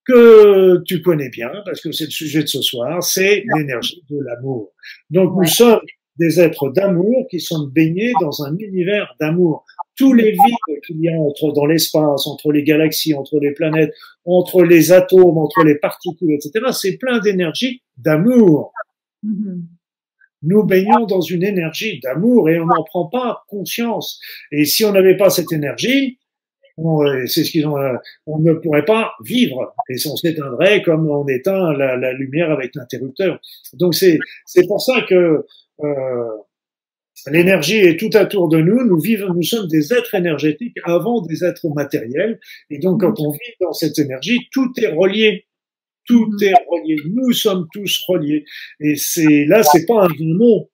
que 0.06 0.84
tu 0.84 1.02
connais 1.02 1.30
bien, 1.30 1.50
parce 1.64 1.80
que 1.80 1.94
c'est 1.94 2.04
le 2.04 2.10
sujet 2.10 2.42
de 2.42 2.48
ce 2.48 2.62
soir, 2.62 3.02
c'est 3.02 3.46
l'énergie 3.56 4.04
de 4.10 4.20
l'amour. 4.20 4.74
Donc 5.10 5.32
nous 5.38 5.48
sommes 5.48 5.80
des 6.20 6.42
êtres 6.42 6.70
d'amour 6.70 7.26
qui 7.32 7.40
sont 7.40 7.66
baignés 7.68 8.12
dans 8.20 8.44
un 8.44 8.58
univers 8.58 9.16
d'amour. 9.22 9.66
Tous 9.96 10.14
les 10.14 10.32
vides 10.32 10.82
qu'il 10.86 11.00
y 11.00 11.08
a 11.08 11.14
entre 11.14 11.54
dans 11.54 11.66
l'espace, 11.66 12.28
entre 12.28 12.52
les 12.52 12.64
galaxies, 12.64 13.14
entre 13.14 13.40
les 13.40 13.54
planètes, 13.54 13.94
entre 14.26 14.64
les 14.64 14.92
atomes, 14.92 15.38
entre 15.38 15.64
les 15.64 15.76
particules, 15.76 16.34
etc., 16.34 16.66
c'est 16.74 16.98
plein 16.98 17.20
d'énergie 17.20 17.82
d'amour. 17.96 18.74
Mm-hmm. 19.24 19.62
Nous 20.44 20.64
baignons 20.66 21.06
dans 21.06 21.22
une 21.22 21.44
énergie 21.44 22.00
d'amour 22.02 22.50
et 22.50 22.60
on 22.60 22.66
n'en 22.66 22.84
prend 22.84 23.08
pas 23.08 23.44
conscience. 23.48 24.20
Et 24.52 24.66
si 24.66 24.84
on 24.84 24.92
n'avait 24.92 25.16
pas 25.16 25.30
cette 25.30 25.54
énergie, 25.54 26.20
c'est 27.28 27.44
ce 27.44 27.52
qu'ils 27.52 27.68
ont, 27.68 27.78
euh, 27.78 27.96
on 28.26 28.40
ne 28.40 28.54
pourrait 28.54 28.86
pas 28.86 29.14
vivre 29.24 29.74
et 29.90 29.96
on 30.08 30.16
s'éteindrait 30.16 30.82
comme 30.82 31.10
on 31.10 31.28
éteint 31.28 31.74
la, 31.74 31.96
la 31.98 32.14
lumière 32.14 32.52
avec 32.52 32.76
l'interrupteur. 32.76 33.40
Donc 33.74 33.94
c'est 33.94 34.18
c'est 34.46 34.66
pour 34.68 34.82
ça 34.82 35.02
que 35.08 35.46
euh, 35.84 36.30
l'énergie 37.28 37.78
est 37.78 38.00
tout 38.00 38.16
autour 38.18 38.50
de 38.50 38.58
nous. 38.58 38.84
Nous 38.86 39.00
vivons, 39.00 39.34
nous 39.34 39.44
sommes 39.44 39.68
des 39.68 39.94
êtres 39.94 40.16
énergétiques 40.16 40.78
avant 40.84 41.22
des 41.22 41.44
êtres 41.44 41.70
matériels. 41.70 42.40
Et 42.70 42.80
donc 42.80 43.02
quand 43.02 43.20
on 43.20 43.32
vit 43.32 43.54
dans 43.62 43.74
cette 43.74 44.00
énergie, 44.00 44.48
tout 44.52 44.72
est 44.78 44.88
relié. 44.88 45.46
Tout 46.06 46.26
mm-hmm. 46.26 46.46
est 46.46 46.54
relié. 46.70 46.98
Nous 47.10 47.32
sommes 47.34 47.68
tous 47.74 48.04
reliés. 48.08 48.46
Et 48.80 48.96
c'est 48.96 49.46
là, 49.46 49.64
c'est 49.64 49.86
pas 49.86 50.06
un 50.06 50.10
mot. 50.20 50.70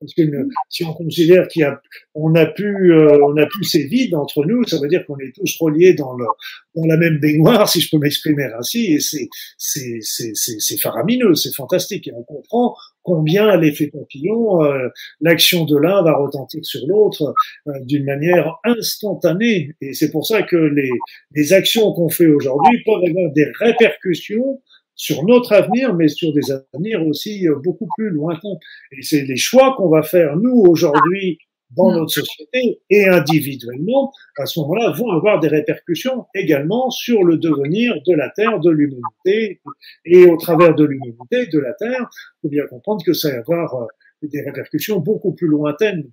Parce 0.00 0.12
que 0.12 0.22
si 0.68 0.84
on 0.84 0.92
considère 0.92 1.46
y 1.56 1.62
a, 1.62 1.80
on 2.14 2.34
a 2.34 2.44
pu, 2.44 2.92
euh, 2.92 3.18
on 3.24 3.36
a 3.38 3.46
plus 3.46 3.64
ces 3.64 3.84
vides 3.84 4.14
entre 4.14 4.44
nous, 4.44 4.62
ça 4.64 4.78
veut 4.78 4.88
dire 4.88 5.06
qu'on 5.06 5.16
est 5.18 5.34
tous 5.34 5.56
reliés 5.58 5.94
dans 5.94 6.12
le, 6.12 6.26
dans 6.74 6.84
la 6.86 6.98
même 6.98 7.18
baignoire, 7.18 7.66
si 7.66 7.80
je 7.80 7.90
peux 7.90 7.98
m'exprimer 7.98 8.44
ainsi, 8.58 8.92
et 8.92 9.00
c'est, 9.00 9.28
c'est, 9.56 9.98
c'est, 10.02 10.32
c'est, 10.34 10.76
faramineux, 10.76 11.34
c'est 11.34 11.54
fantastique, 11.54 12.08
et 12.08 12.12
on 12.12 12.24
comprend 12.24 12.76
combien 13.02 13.56
l'effet 13.56 13.86
papillon, 13.86 14.62
euh, 14.64 14.88
l'action 15.22 15.64
de 15.64 15.78
l'un 15.78 16.02
va 16.02 16.14
retentir 16.14 16.62
sur 16.62 16.82
l'autre 16.86 17.34
euh, 17.68 17.72
d'une 17.84 18.04
manière 18.04 18.56
instantanée, 18.64 19.70
et 19.80 19.94
c'est 19.94 20.10
pour 20.10 20.26
ça 20.26 20.42
que 20.42 20.56
les, 20.56 20.90
les 21.34 21.52
actions 21.54 21.92
qu'on 21.94 22.10
fait 22.10 22.26
aujourd'hui 22.26 22.82
peuvent 22.84 23.02
avoir 23.08 23.32
des 23.32 23.46
répercussions 23.60 24.60
sur 24.96 25.24
notre 25.24 25.52
avenir, 25.52 25.94
mais 25.94 26.08
sur 26.08 26.32
des 26.32 26.50
avenirs 26.50 27.06
aussi 27.06 27.46
euh, 27.46 27.56
beaucoup 27.62 27.88
plus 27.96 28.10
lointains. 28.10 28.56
Et 28.92 29.02
c'est 29.02 29.22
les 29.22 29.36
choix 29.36 29.74
qu'on 29.76 29.88
va 29.88 30.02
faire, 30.02 30.36
nous, 30.36 30.64
aujourd'hui, 30.66 31.38
dans 31.76 31.92
notre 31.92 32.12
société 32.12 32.80
et 32.90 33.06
individuellement, 33.08 34.12
à 34.38 34.46
ce 34.46 34.60
moment-là, 34.60 34.92
vont 34.92 35.10
avoir 35.10 35.40
des 35.40 35.48
répercussions 35.48 36.26
également 36.34 36.90
sur 36.90 37.24
le 37.24 37.36
devenir 37.36 37.94
de 38.06 38.14
la 38.14 38.30
Terre, 38.30 38.60
de 38.60 38.70
l'humanité. 38.70 39.60
Et 40.04 40.24
au 40.24 40.36
travers 40.36 40.74
de 40.74 40.84
l'humanité, 40.84 41.46
de 41.46 41.58
la 41.58 41.74
Terre, 41.74 42.08
il 42.08 42.40
faut 42.42 42.48
bien 42.48 42.66
comprendre 42.68 43.04
que 43.04 43.12
ça 43.12 43.30
va 43.30 43.38
avoir 43.40 43.74
euh, 43.74 43.86
des 44.22 44.42
répercussions 44.42 45.00
beaucoup 45.00 45.34
plus 45.34 45.48
lointaines. 45.48 46.04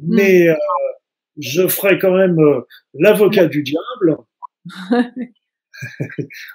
Mais 0.00 0.48
euh, 0.48 0.54
je 1.36 1.66
ferai 1.66 1.98
quand 1.98 2.16
même 2.16 2.38
l'avocat 2.94 3.46
du 3.46 3.62
diable 3.62 4.16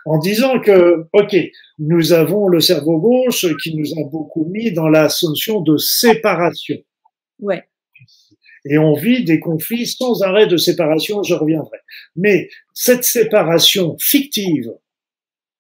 en 0.06 0.20
disant 0.20 0.60
que, 0.60 1.08
OK, 1.14 1.36
nous 1.80 2.14
avons 2.14 2.48
le 2.48 2.60
cerveau 2.60 3.00
gauche 3.00 3.46
qui 3.62 3.76
nous 3.76 3.92
a 4.00 4.04
beaucoup 4.10 4.46
mis 4.46 4.72
dans 4.72 4.90
la 4.90 5.10
notion 5.24 5.62
de 5.62 5.78
séparation. 5.78 6.78
Ouais. 7.40 7.64
Et 8.66 8.78
on 8.78 8.94
vit 8.94 9.24
des 9.24 9.40
conflits 9.40 9.88
sans 9.88 10.22
arrêt 10.22 10.46
de 10.48 10.58
séparation, 10.58 11.24
je 11.24 11.34
reviendrai. 11.34 11.78
Mais 12.16 12.50
cette 12.74 13.06
séparation 13.06 13.96
fictive, 14.00 14.74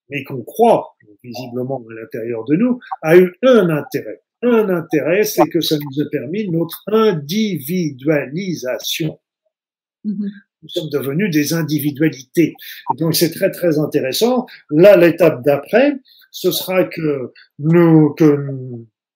mais 0.09 0.23
qu'on 0.23 0.43
croit 0.43 0.95
visiblement 1.23 1.83
à 1.89 1.93
l'intérieur 2.01 2.45
de 2.45 2.55
nous, 2.55 2.79
a 3.01 3.17
eu 3.17 3.33
un 3.43 3.69
intérêt. 3.69 4.21
Un 4.41 4.69
intérêt, 4.69 5.23
c'est 5.23 5.49
que 5.49 5.59
ça 5.59 5.75
nous 5.77 6.01
a 6.01 6.05
permis 6.09 6.49
notre 6.49 6.81
individualisation. 6.87 9.19
Mm-hmm 10.05 10.29
nous 10.61 10.69
sommes 10.69 10.89
devenus 10.89 11.31
des 11.31 11.53
individualités. 11.53 12.53
Et 12.93 12.97
donc 12.97 13.15
c'est 13.15 13.31
très 13.31 13.51
très 13.51 13.79
intéressant. 13.79 14.45
Là, 14.69 14.97
l'étape 14.97 15.43
d'après, 15.43 15.93
ce 16.31 16.51
sera 16.51 16.83
que 16.83 17.31
nous 17.59 18.13
que, 18.15 18.37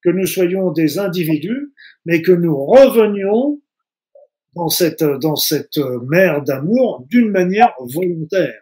que 0.03 0.09
nous 0.09 0.25
soyons 0.25 0.71
des 0.71 0.99
individus, 0.99 1.73
mais 2.05 2.21
que 2.21 2.31
nous 2.31 2.55
revenions 2.65 3.61
dans 4.55 4.69
cette 4.69 5.03
dans 5.03 5.35
cette 5.35 5.79
mer 6.09 6.43
d'amour 6.43 7.05
d'une 7.09 7.29
manière 7.29 7.73
volontaire. 7.79 8.61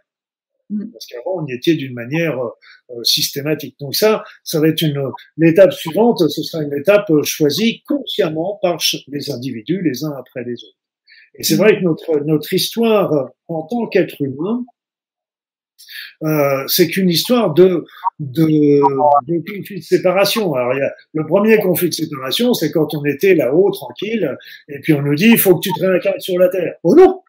Mm. 0.69 0.91
Parce 0.91 1.05
qu'avant, 1.05 1.43
on 1.43 1.45
y 1.47 1.53
était 1.53 1.75
d'une 1.75 1.93
manière 1.93 2.39
euh, 2.39 3.03
systématique. 3.03 3.75
Donc 3.79 3.95
ça, 3.95 4.23
ça 4.43 4.59
va 4.59 4.69
être 4.69 4.81
une 4.81 5.01
l'étape 5.37 5.73
suivante. 5.73 6.27
Ce 6.29 6.41
sera 6.43 6.63
une 6.63 6.73
étape 6.73 7.11
choisie 7.23 7.83
consciemment 7.83 8.57
par 8.61 8.79
les 9.07 9.31
individus, 9.31 9.81
les 9.81 10.03
uns 10.03 10.13
après 10.17 10.43
les 10.43 10.63
autres. 10.63 10.80
Et 11.35 11.43
c'est 11.43 11.55
vrai 11.55 11.79
que 11.79 11.83
notre, 11.83 12.19
notre 12.25 12.53
histoire 12.53 13.29
en 13.47 13.63
tant 13.63 13.87
qu'être 13.87 14.21
humain, 14.21 14.65
euh, 16.23 16.63
c'est 16.67 16.87
qu'une 16.87 17.09
histoire 17.09 17.53
de, 17.53 17.85
de, 18.19 18.45
de 19.27 19.57
conflit 19.57 19.79
de 19.79 19.83
séparation. 19.83 20.53
Alors, 20.53 20.73
il 20.73 20.79
y 20.79 20.83
a, 20.83 20.93
le 21.13 21.25
premier 21.25 21.57
conflit 21.59 21.89
de 21.89 21.93
séparation, 21.93 22.53
c'est 22.53 22.71
quand 22.71 22.93
on 22.93 23.03
était 23.05 23.33
là-haut, 23.33 23.71
tranquille, 23.71 24.37
et 24.67 24.79
puis 24.79 24.93
on 24.93 25.01
nous 25.01 25.15
dit, 25.15 25.29
il 25.29 25.39
faut 25.39 25.55
que 25.55 25.61
tu 25.61 25.73
te 25.73 25.83
réincarnes 25.83 26.19
sur 26.19 26.37
la 26.37 26.49
Terre. 26.49 26.75
Oh 26.83 26.95
non 26.95 27.20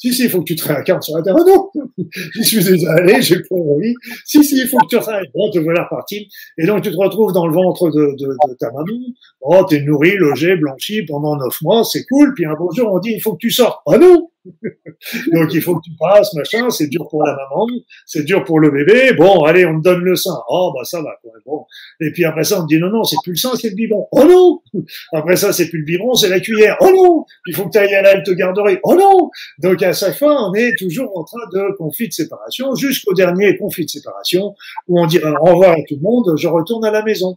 si, 0.00 0.14
si, 0.14 0.24
il 0.24 0.30
faut 0.30 0.38
que 0.38 0.44
tu 0.44 0.56
te 0.56 0.66
réincarnes 0.66 1.02
sur 1.02 1.14
la 1.14 1.22
Terre. 1.22 1.36
Oh 1.38 1.44
non 1.46 1.84
Je 2.34 2.42
suis 2.42 2.64
déjà 2.64 2.92
allé, 2.94 3.20
j'ai 3.20 3.40
pas 3.40 3.54
envie. 3.54 3.94
Si, 4.24 4.42
si, 4.42 4.56
il 4.56 4.66
faut 4.66 4.78
que 4.78 4.86
tu 4.86 4.96
réincarnes. 4.96 5.26
Bon, 5.34 5.50
te 5.50 5.58
voilà 5.58 5.84
reparti. 5.84 6.26
Et 6.56 6.66
donc, 6.66 6.82
tu 6.82 6.90
te 6.90 6.96
retrouves 6.96 7.34
dans 7.34 7.46
le 7.46 7.52
ventre 7.52 7.90
de, 7.90 8.16
de, 8.16 8.28
de 8.28 8.54
ta 8.58 8.70
maman. 8.72 8.98
Oh, 9.42 9.62
t'es 9.68 9.82
nourri, 9.82 10.16
logé, 10.16 10.56
blanchi 10.56 11.02
pendant 11.02 11.36
neuf 11.36 11.60
mois, 11.60 11.84
c'est 11.84 12.06
cool. 12.06 12.32
Puis 12.34 12.46
un 12.46 12.54
beau 12.54 12.72
jour, 12.74 12.90
on 12.90 12.98
dit, 12.98 13.12
il 13.14 13.20
faut 13.20 13.34
que 13.34 13.40
tu 13.40 13.50
sortes. 13.50 13.80
Oh 13.84 13.98
non 13.98 14.29
Donc 15.32 15.52
il 15.52 15.60
faut 15.60 15.76
que 15.76 15.84
tu 15.84 15.92
passes, 15.98 16.32
machin, 16.34 16.70
c'est 16.70 16.88
dur 16.88 17.06
pour 17.08 17.24
la 17.24 17.32
maman, 17.32 17.66
c'est 18.06 18.24
dur 18.24 18.44
pour 18.44 18.60
le 18.60 18.70
bébé. 18.70 19.12
Bon, 19.14 19.44
allez, 19.44 19.66
on 19.66 19.78
te 19.78 19.84
donne 19.84 20.02
le 20.02 20.16
sein. 20.16 20.38
Oh 20.48 20.72
bah 20.74 20.84
ça 20.84 21.02
va. 21.02 21.10
Quoi. 21.22 21.32
Bon. 21.44 21.64
Et 22.00 22.10
puis 22.12 22.24
après 22.24 22.44
ça, 22.44 22.58
on 22.58 22.62
te 22.62 22.74
dit 22.74 22.80
non 22.80 22.90
non, 22.90 23.04
c'est 23.04 23.16
plus 23.22 23.32
le 23.32 23.36
sein, 23.36 23.50
c'est 23.56 23.70
le 23.70 23.74
biberon. 23.74 24.08
Oh 24.12 24.24
non 24.24 24.60
Après 25.12 25.36
ça, 25.36 25.52
c'est 25.52 25.68
plus 25.68 25.80
le 25.80 25.84
biberon, 25.84 26.14
c'est 26.14 26.28
la 26.28 26.40
cuillère. 26.40 26.76
Oh 26.80 26.90
non 26.94 27.24
Il 27.46 27.54
faut 27.54 27.66
que 27.66 27.70
tu 27.70 27.78
ailles 27.78 27.94
à 27.94 28.02
la 28.02 28.20
te 28.20 28.30
garderie. 28.30 28.78
Oh 28.82 28.94
non 28.94 29.30
Donc 29.58 29.82
à 29.82 29.92
chaque 29.92 30.18
fois, 30.18 30.48
on 30.48 30.54
est 30.54 30.76
toujours 30.78 31.16
en 31.16 31.24
train 31.24 31.46
de 31.52 31.76
conflit 31.76 32.08
de 32.08 32.12
séparation, 32.12 32.74
jusqu'au 32.74 33.14
dernier 33.14 33.56
conflit 33.56 33.84
de 33.84 33.90
séparation 33.90 34.54
où 34.88 35.00
on 35.00 35.06
dit 35.06 35.18
au 35.18 35.44
revoir 35.44 35.72
à 35.72 35.82
tout 35.86 35.96
le 35.96 36.02
monde, 36.02 36.36
je 36.36 36.48
retourne 36.48 36.84
à 36.84 36.90
la 36.90 37.02
maison. 37.02 37.36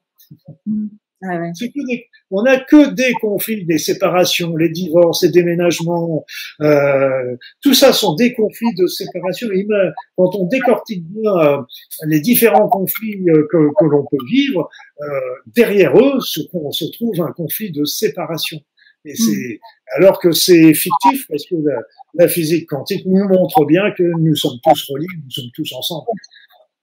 On 2.31 2.43
n'a 2.43 2.59
que 2.59 2.89
des 2.93 3.13
conflits, 3.21 3.65
des 3.65 3.77
séparations, 3.77 4.55
les 4.57 4.69
divorces, 4.69 5.23
les 5.23 5.29
déménagements, 5.29 6.25
euh, 6.61 7.35
tout 7.61 7.73
ça 7.73 7.93
sont 7.93 8.15
des 8.15 8.33
conflits 8.33 8.73
de 8.75 8.87
séparation. 8.87 9.49
Et 9.51 9.67
quand 10.17 10.35
on 10.35 10.45
décortique 10.45 11.03
bien 11.05 11.31
euh, 11.31 11.61
les 12.07 12.19
différents 12.19 12.67
conflits 12.67 13.29
euh, 13.29 13.47
que, 13.51 13.69
que 13.77 13.85
l'on 13.85 14.05
peut 14.05 14.25
vivre, 14.29 14.69
euh, 15.01 15.05
derrière 15.55 15.95
eux 15.97 16.19
se, 16.21 16.41
se 16.71 16.85
trouve 16.91 17.21
un 17.21 17.31
conflit 17.31 17.71
de 17.71 17.85
séparation. 17.85 18.59
Et 19.05 19.15
c'est 19.15 19.31
mm. 19.31 19.57
alors 19.97 20.19
que 20.19 20.31
c'est 20.31 20.73
fictif 20.73 21.27
parce 21.27 21.45
que 21.45 21.55
la, 21.55 21.81
la, 22.15 22.27
physique 22.27 22.67
quantique 22.69 23.05
nous 23.05 23.27
montre 23.27 23.65
bien 23.65 23.91
que 23.91 24.03
nous 24.03 24.35
sommes 24.35 24.59
tous 24.63 24.89
reliés, 24.89 25.07
nous 25.23 25.31
sommes 25.31 25.51
tous 25.53 25.73
ensemble. 25.73 26.07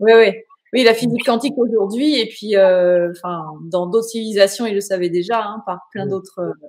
Oui, 0.00 0.12
oui. 0.14 0.32
Oui, 0.72 0.84
la 0.84 0.94
physique 0.94 1.24
quantique 1.24 1.58
aujourd'hui, 1.58 2.20
et 2.20 2.26
puis, 2.26 2.56
euh, 2.56 3.10
enfin, 3.10 3.44
dans 3.64 3.86
d'autres 3.86 4.08
civilisations, 4.08 4.66
ils 4.66 4.74
le 4.74 4.80
savaient 4.80 5.10
déjà, 5.10 5.42
hein, 5.42 5.62
par 5.66 5.88
plein 5.90 6.06
d'autres. 6.06 6.40
Euh, 6.40 6.68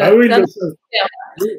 ah 0.00 0.14
oui, 0.14 0.28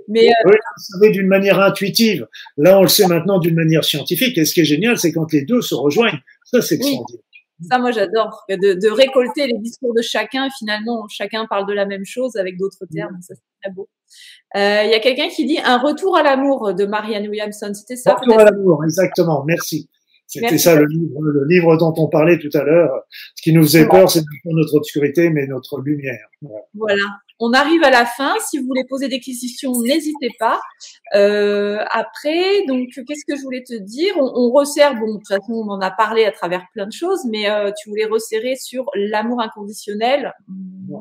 mais 0.09 0.27
euh, 0.27 0.33
oui, 0.45 0.53
on 0.55 0.99
savait 0.99 1.11
d'une 1.11 1.27
manière 1.27 1.59
intuitive. 1.59 2.27
Là, 2.57 2.79
on 2.79 2.81
le 2.81 2.87
sait 2.87 3.07
maintenant 3.07 3.39
d'une 3.39 3.55
manière 3.55 3.83
scientifique. 3.83 4.37
Et 4.37 4.45
ce 4.45 4.53
qui 4.53 4.61
est 4.61 4.65
génial, 4.65 4.97
c'est 4.97 5.11
quand 5.13 5.31
les 5.31 5.45
deux 5.45 5.61
se 5.61 5.75
rejoignent. 5.75 6.19
Ça, 6.43 6.61
c'est 6.61 6.75
extraordinaire. 6.75 7.21
Ça, 7.69 7.79
moi, 7.79 7.91
j'adore. 7.91 8.43
De, 8.49 8.73
de, 8.73 8.89
récolter 8.89 9.47
les 9.47 9.57
discours 9.59 9.93
de 9.93 10.01
chacun. 10.01 10.49
Finalement, 10.59 11.07
chacun 11.07 11.45
parle 11.45 11.65
de 11.67 11.73
la 11.73 11.85
même 11.85 12.03
chose 12.03 12.35
avec 12.35 12.57
d'autres 12.57 12.85
termes. 12.93 13.17
Ça, 13.21 13.35
c'est 13.35 13.61
très 13.61 13.73
beau. 13.73 13.87
Il 14.53 14.59
euh, 14.59 14.83
y 14.83 14.93
a 14.93 14.99
quelqu'un 14.99 15.29
qui 15.29 15.45
dit 15.45 15.59
un 15.63 15.77
retour 15.77 16.17
à 16.17 16.23
l'amour 16.23 16.73
de 16.73 16.85
Marianne 16.85 17.27
Williamson. 17.27 17.73
C'était 17.73 17.95
ça 17.95 18.15
Retour 18.15 18.39
à 18.39 18.45
l'amour, 18.45 18.83
exactement. 18.83 19.43
Merci. 19.45 19.89
C'était 20.39 20.57
ça 20.57 20.75
le 20.75 20.85
livre, 20.85 21.21
le 21.21 21.45
livre 21.47 21.77
dont 21.77 21.93
on 21.97 22.07
parlait 22.07 22.39
tout 22.39 22.55
à 22.55 22.63
l'heure. 22.63 22.91
Ce 23.35 23.41
qui 23.41 23.53
nous 23.53 23.63
faisait 23.63 23.87
peur, 23.87 24.09
c'est 24.09 24.23
notre 24.45 24.75
obscurité, 24.75 25.29
mais 25.29 25.47
notre 25.47 25.79
lumière. 25.79 26.27
Voilà. 26.73 27.03
On 27.39 27.51
arrive 27.53 27.83
à 27.83 27.89
la 27.89 28.05
fin. 28.05 28.33
Si 28.39 28.57
vous 28.57 28.65
voulez 28.65 28.85
poser 28.87 29.07
des 29.07 29.19
questions, 29.19 29.73
n'hésitez 29.81 30.29
pas. 30.39 30.59
Euh, 31.15 31.79
après, 31.91 32.65
donc, 32.67 32.87
qu'est-ce 32.93 33.25
que 33.27 33.35
je 33.37 33.41
voulais 33.41 33.63
te 33.63 33.75
dire? 33.75 34.13
On, 34.17 34.31
on, 34.35 34.51
resserre. 34.51 34.95
Bon, 34.95 35.07
de 35.07 35.17
toute 35.17 35.27
façon, 35.27 35.53
on 35.53 35.69
en 35.69 35.81
a 35.81 35.91
parlé 35.91 36.25
à 36.25 36.31
travers 36.31 36.65
plein 36.73 36.85
de 36.85 36.93
choses, 36.93 37.25
mais 37.29 37.49
euh, 37.49 37.71
tu 37.77 37.89
voulais 37.89 38.05
resserrer 38.05 38.55
sur 38.55 38.85
l'amour 38.95 39.41
inconditionnel. 39.41 40.33
Oui, 40.49 40.97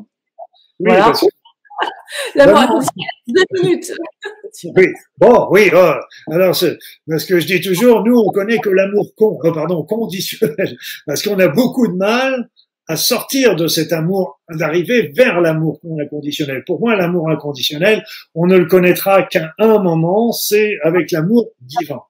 voilà. 0.80 1.12
L'amour 2.34 2.58
inconditionnel. 2.58 3.08
Deux 3.26 3.62
minutes. 3.62 3.92
Oui, 4.76 4.86
bon, 5.18 5.48
oui. 5.50 5.70
Oh. 5.74 5.92
Alors, 6.30 6.56
parce 7.08 7.24
que 7.24 7.40
je 7.40 7.46
dis 7.46 7.60
toujours, 7.60 8.04
nous, 8.04 8.16
on 8.16 8.30
connaît 8.30 8.58
que 8.58 8.68
l'amour 8.68 9.12
con, 9.16 9.38
euh, 9.44 9.52
pardon, 9.52 9.82
conditionnel, 9.82 10.76
parce 11.06 11.22
qu'on 11.22 11.38
a 11.38 11.48
beaucoup 11.48 11.88
de 11.88 11.94
mal 11.94 12.48
à 12.86 12.96
sortir 12.96 13.56
de 13.56 13.66
cet 13.66 13.92
amour, 13.92 14.40
d'arriver 14.50 15.12
vers 15.16 15.40
l'amour 15.40 15.80
inconditionnel. 16.00 16.64
Pour 16.66 16.80
moi, 16.80 16.96
l'amour 16.96 17.30
inconditionnel, 17.30 18.04
on 18.34 18.46
ne 18.46 18.58
le 18.58 18.66
connaîtra 18.66 19.22
qu'à 19.22 19.52
un 19.58 19.78
moment, 19.78 20.32
c'est 20.32 20.76
avec 20.82 21.10
l'amour 21.10 21.48
divin. 21.60 22.02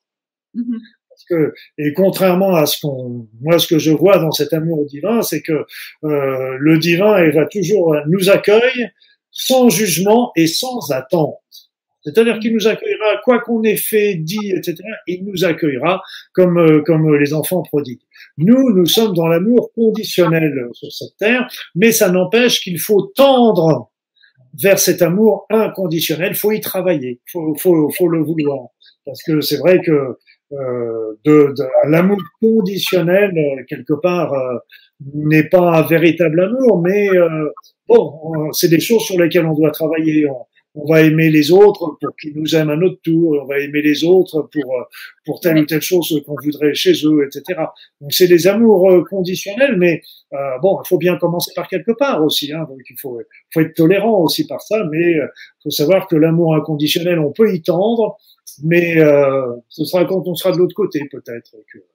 Mm-hmm. 0.57 0.79
Parce 1.09 1.25
que, 1.29 1.55
et 1.79 1.93
contrairement 1.93 2.57
à 2.57 2.67
ce 2.67 2.81
qu'on, 2.81 3.29
moi, 3.41 3.61
ce 3.61 3.69
que 3.69 3.79
je 3.79 3.93
vois 3.93 4.19
dans 4.19 4.33
cet 4.33 4.53
amour 4.53 4.85
divin, 4.87 5.23
c'est 5.23 5.43
que 5.43 5.65
euh, 6.05 6.57
le 6.59 6.79
divin, 6.79 7.25
il 7.25 7.33
va 7.33 7.47
toujours 7.47 7.97
nous 8.09 8.31
accueille 8.31 8.91
sans 9.35 9.69
jugement 9.69 10.32
et 10.36 10.47
sans 10.47 10.90
attente. 10.90 11.36
C'est-à-dire 12.02 12.39
qu'il 12.39 12.55
nous 12.55 12.66
accueillera, 12.66 13.20
quoi 13.24 13.40
qu'on 13.40 13.62
ait 13.62 13.77
fait, 13.77 14.15
dit, 14.15 14.52
etc., 14.52 14.77
il 15.06 15.24
nous 15.24 15.44
accueillera 15.44 16.02
comme, 16.35 16.59
euh, 16.59 16.82
comme 16.82 17.15
les 17.16 17.32
enfants 17.32 17.62
prodigues. 17.62 18.02
Nous, 18.36 18.73
nous 18.74 18.86
sommes 18.86 19.15
dans 19.15 19.27
l'amour 19.27 19.73
conditionnel 19.74 20.52
sur 20.73 20.93
cette 20.93 21.16
terre, 21.19 21.48
mais 21.74 21.93
ça 21.93 22.11
n'empêche 22.11 22.61
qu'il 22.61 22.78
faut 22.78 23.12
tendre 23.16 23.90
vers 24.61 24.78
cet 24.78 25.02
amour 25.02 25.47
inconditionnel. 25.51 26.31
Il 26.32 26.36
faut 26.36 26.52
y 26.52 26.61
travailler, 26.61 27.20
il 27.27 27.31
faut, 27.31 27.55
faut, 27.55 27.90
faut, 27.90 28.09
le 28.09 28.23
vouloir. 28.23 28.69
Parce 29.06 29.23
que 29.23 29.40
c'est 29.40 29.59
vrai 29.59 29.81
que 29.81 30.16
euh, 30.52 31.15
de, 31.24 31.55
de 31.56 31.65
l'amour 31.89 32.19
conditionnel, 32.40 33.32
euh, 33.36 33.65
quelque 33.66 33.94
part, 33.94 34.32
euh, 34.35 34.59
n'est 35.12 35.48
pas 35.48 35.78
un 35.78 35.82
véritable 35.82 36.40
amour, 36.40 36.81
mais 36.82 37.09
euh, 37.10 37.51
bon, 37.89 38.51
c'est 38.52 38.68
des 38.68 38.81
choses 38.81 39.02
sur 39.02 39.20
lesquelles 39.20 39.47
on 39.47 39.55
doit 39.55 39.70
travailler 39.70 40.26
on 40.74 40.86
va 40.86 41.02
aimer 41.02 41.31
les 41.31 41.52
autres 41.52 41.97
pour 42.01 42.16
qu'ils 42.20 42.36
nous 42.36 42.55
aiment 42.56 42.70
à 42.70 42.76
notre 42.76 43.01
tour, 43.02 43.39
on 43.40 43.47
va 43.47 43.60
aimer 43.60 43.81
les 43.81 44.05
autres 44.05 44.48
pour 44.52 44.74
pour 45.24 45.40
telle 45.40 45.59
ou 45.59 45.64
telle 45.64 45.81
chose 45.81 46.20
qu'on 46.26 46.35
voudrait 46.43 46.74
chez 46.74 46.93
eux, 47.05 47.24
etc. 47.24 47.60
Donc 48.01 48.12
c'est 48.12 48.26
des 48.26 48.47
amours 48.47 48.90
euh, 48.90 49.05
conditionnels, 49.09 49.76
mais 49.78 50.02
euh, 50.32 50.59
bon, 50.60 50.81
il 50.85 50.89
faut 50.89 50.98
bien 50.98 51.16
commencer 51.16 51.52
par 51.55 51.68
quelque 51.68 51.93
part 51.93 52.22
aussi. 52.24 52.52
Hein, 52.52 52.66
donc 52.68 52.81
il 52.90 52.97
faut 53.01 53.20
faut 53.52 53.60
être 53.60 53.74
tolérant 53.74 54.20
aussi 54.20 54.47
par 54.47 54.60
ça, 54.60 54.85
mais 54.90 55.12
il 55.12 55.20
euh, 55.20 55.26
faut 55.62 55.70
savoir 55.70 56.09
que 56.09 56.16
l'amour 56.16 56.56
inconditionnel, 56.56 57.20
on 57.20 57.31
peut 57.31 57.55
y 57.55 57.62
tendre, 57.62 58.16
mais 58.62 59.01
euh, 59.01 59.57
ce 59.69 59.85
sera 59.85 60.05
quand 60.05 60.23
on 60.27 60.35
sera 60.35 60.53
de 60.53 60.59
l'autre 60.59 60.75
côté 60.75 61.01
peut-être. 61.11 61.53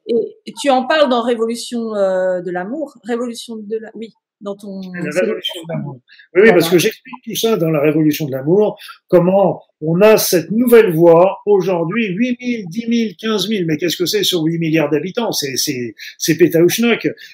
Et, 0.08 0.54
tu 0.60 0.70
en 0.70 0.86
parles 0.86 1.10
dans 1.10 1.22
Révolution 1.22 1.92
de 1.92 2.52
l'amour, 2.52 2.94
Révolution 3.04 3.56
de 3.58 3.78
la, 3.78 3.92
oui, 3.94 4.14
dans 4.42 4.56
ton. 4.56 4.82
La 4.94 5.22
révolution 5.22 5.62
de 5.62 5.74
l'amour. 5.74 6.00
Oui, 6.36 6.42
oui, 6.44 6.50
parce 6.52 6.70
que 6.70 6.78
j'explique 6.78 7.16
tout 7.24 7.36
ça 7.36 7.58
dans 7.58 7.70
la 7.70 7.82
révolution 7.82 8.26
de 8.26 8.32
l'amour, 8.32 8.80
comment 9.08 9.62
on 9.82 10.02
a 10.02 10.18
cette 10.18 10.52
nouvelle 10.52 10.94
voie 10.94 11.40
aujourd'hui, 11.46 12.08
8 12.08 12.38
000, 12.42 12.70
10 12.70 12.80
000, 12.80 13.12
15 13.18 13.48
000, 13.48 13.64
mais 13.66 13.78
qu'est-ce 13.78 13.96
que 13.96 14.06
c'est 14.06 14.24
sur 14.24 14.42
8 14.42 14.60
milliards 14.60 14.90
d'habitants? 14.90 15.32
C'est 15.32 15.56
c'est. 15.56 15.96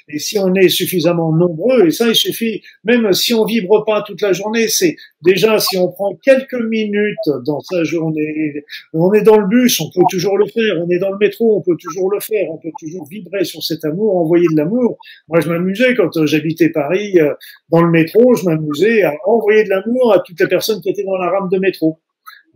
Et 0.10 0.20
si 0.20 0.38
on 0.38 0.54
est 0.54 0.70
suffisamment 0.70 1.32
nombreux, 1.32 1.88
et 1.88 1.92
ça 1.92 2.08
il 2.08 2.16
suffit, 2.16 2.62
même 2.84 3.12
si 3.14 3.34
on 3.34 3.46
vibre 3.46 3.84
pas 3.84 4.04
toute 4.04 4.22
la 4.22 4.34
journée, 4.34 4.68
c'est 4.68 4.96
déjà 5.24 5.58
si 5.60 5.78
on 5.78 5.92
prend 5.92 6.16
quelques 6.16 6.54
minutes 6.54 7.18
dans 7.46 7.60
sa 7.62 7.84
journée, 7.84 8.64
on 8.94 9.12
est 9.14 9.24
dans 9.24 9.38
le 9.38 9.48
bus, 9.48 9.80
on 9.82 9.90
peut 9.90 10.06
toujours 10.10 10.38
le 10.38 10.46
faire, 10.46 10.76
on 10.86 10.90
est 10.90 11.00
dans 11.00 11.12
le 11.12 11.18
métro, 11.18 11.58
on 11.58 11.62
peut 11.62 11.78
toujours 11.80 12.12
le 12.12 12.20
faire, 12.20 12.52
on 12.52 12.58
peut 12.58 12.72
toujours 12.80 13.08
vibrer 13.08 13.44
sur 13.44 13.64
cet 13.64 13.84
amour, 13.86 14.18
envoyer 14.18 14.46
de 14.52 14.58
l'amour. 14.58 14.98
Moi 15.28 15.40
je 15.40 15.50
m'amusais 15.50 15.96
quand 15.96 16.16
euh, 16.18 16.26
j'habitais 16.26 16.70
Paris, 16.70 17.20
euh, 17.20 17.34
dans 17.70 17.82
le 17.82 17.90
métro, 17.90 18.36
je 18.36 18.46
m'amusais 18.46 19.02
à 19.04 19.14
envoyer 19.26 19.64
de 19.64 19.70
l'amour 19.70 20.14
à 20.14 20.20
toutes 20.20 20.40
les 20.40 20.48
personnes 20.48 20.82
qui 20.82 20.90
étaient 20.90 21.04
dans 21.04 21.18
la 21.18 21.30
rame 21.30 21.50
de 21.52 21.58
métro. 21.58 22.00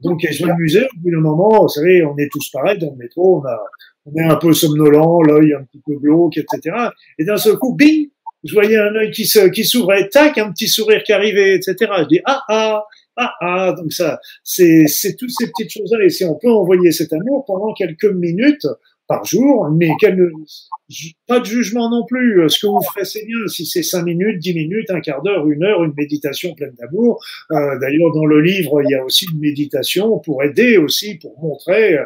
Donc, 0.03 0.25
je 0.29 0.45
m'amusais. 0.45 0.83
Au 0.83 0.99
bout 0.99 1.11
d'un 1.11 1.21
moment, 1.21 1.61
vous 1.61 1.67
savez, 1.69 2.03
on 2.03 2.17
est 2.17 2.29
tous 2.31 2.49
pareils 2.49 2.77
dans 2.77 2.91
le 2.91 2.97
métro. 2.97 3.41
On, 3.41 3.45
a, 3.45 3.59
on 4.05 4.15
est 4.15 4.23
un 4.23 4.35
peu 4.35 4.53
somnolent, 4.53 5.21
l'œil 5.21 5.53
un 5.53 5.63
petit 5.63 5.81
peu 5.85 5.95
glauque, 5.95 6.37
etc. 6.37 6.75
Et 7.17 7.25
d'un 7.25 7.37
seul 7.37 7.57
coup, 7.57 7.75
bing, 7.75 8.09
je 8.43 8.53
voyais 8.53 8.77
un 8.77 8.95
œil 8.95 9.11
qui 9.11 9.25
se, 9.25 9.47
qui 9.49 9.65
s'ouvrait, 9.65 10.07
tac, 10.09 10.37
un 10.37 10.51
petit 10.51 10.67
sourire 10.67 11.03
qui 11.03 11.11
arrivait, 11.11 11.55
etc. 11.55 11.75
Je 11.99 12.07
dis 12.07 12.19
ah 12.25 12.41
ah 12.47 12.83
ah 13.17 13.33
ah. 13.41 13.73
Donc 13.77 13.91
ça, 13.91 14.19
c'est 14.43 14.87
c'est 14.87 15.15
toutes 15.15 15.31
ces 15.31 15.47
petites 15.47 15.71
choses-là. 15.71 16.05
Et 16.05 16.09
si 16.09 16.23
on 16.23 16.35
peut 16.35 16.51
envoyer 16.51 16.91
cet 16.91 17.11
amour 17.11 17.43
pendant 17.45 17.73
quelques 17.73 18.05
minutes, 18.05 18.67
par 19.09 19.25
jour, 19.25 19.67
mais 19.71 19.89
pas 21.27 21.39
de 21.39 21.45
jugement 21.45 21.89
non 21.89 22.05
plus. 22.05 22.47
Ce 22.47 22.59
que 22.59 22.67
vous 22.67 22.79
ferez, 22.93 23.05
c'est 23.05 23.25
bien. 23.25 23.47
Si 23.47 23.65
c'est 23.65 23.81
cinq 23.81 24.03
minutes, 24.03 24.37
dix 24.37 24.53
minutes, 24.53 24.91
un 24.91 25.01
quart 25.01 25.23
d'heure, 25.23 25.49
une 25.49 25.63
heure, 25.63 25.83
une 25.83 25.93
méditation 25.97 26.53
pleine 26.53 26.75
d'amour. 26.79 27.19
Euh, 27.51 27.79
d'ailleurs, 27.79 28.13
dans 28.13 28.25
le 28.25 28.39
livre, 28.39 28.83
il 28.83 28.91
y 28.91 28.95
a 28.95 29.03
aussi 29.03 29.25
une 29.33 29.39
méditation 29.39 30.19
pour 30.19 30.43
aider 30.43 30.77
aussi, 30.77 31.15
pour 31.15 31.37
montrer 31.41 31.95
euh, 31.95 32.05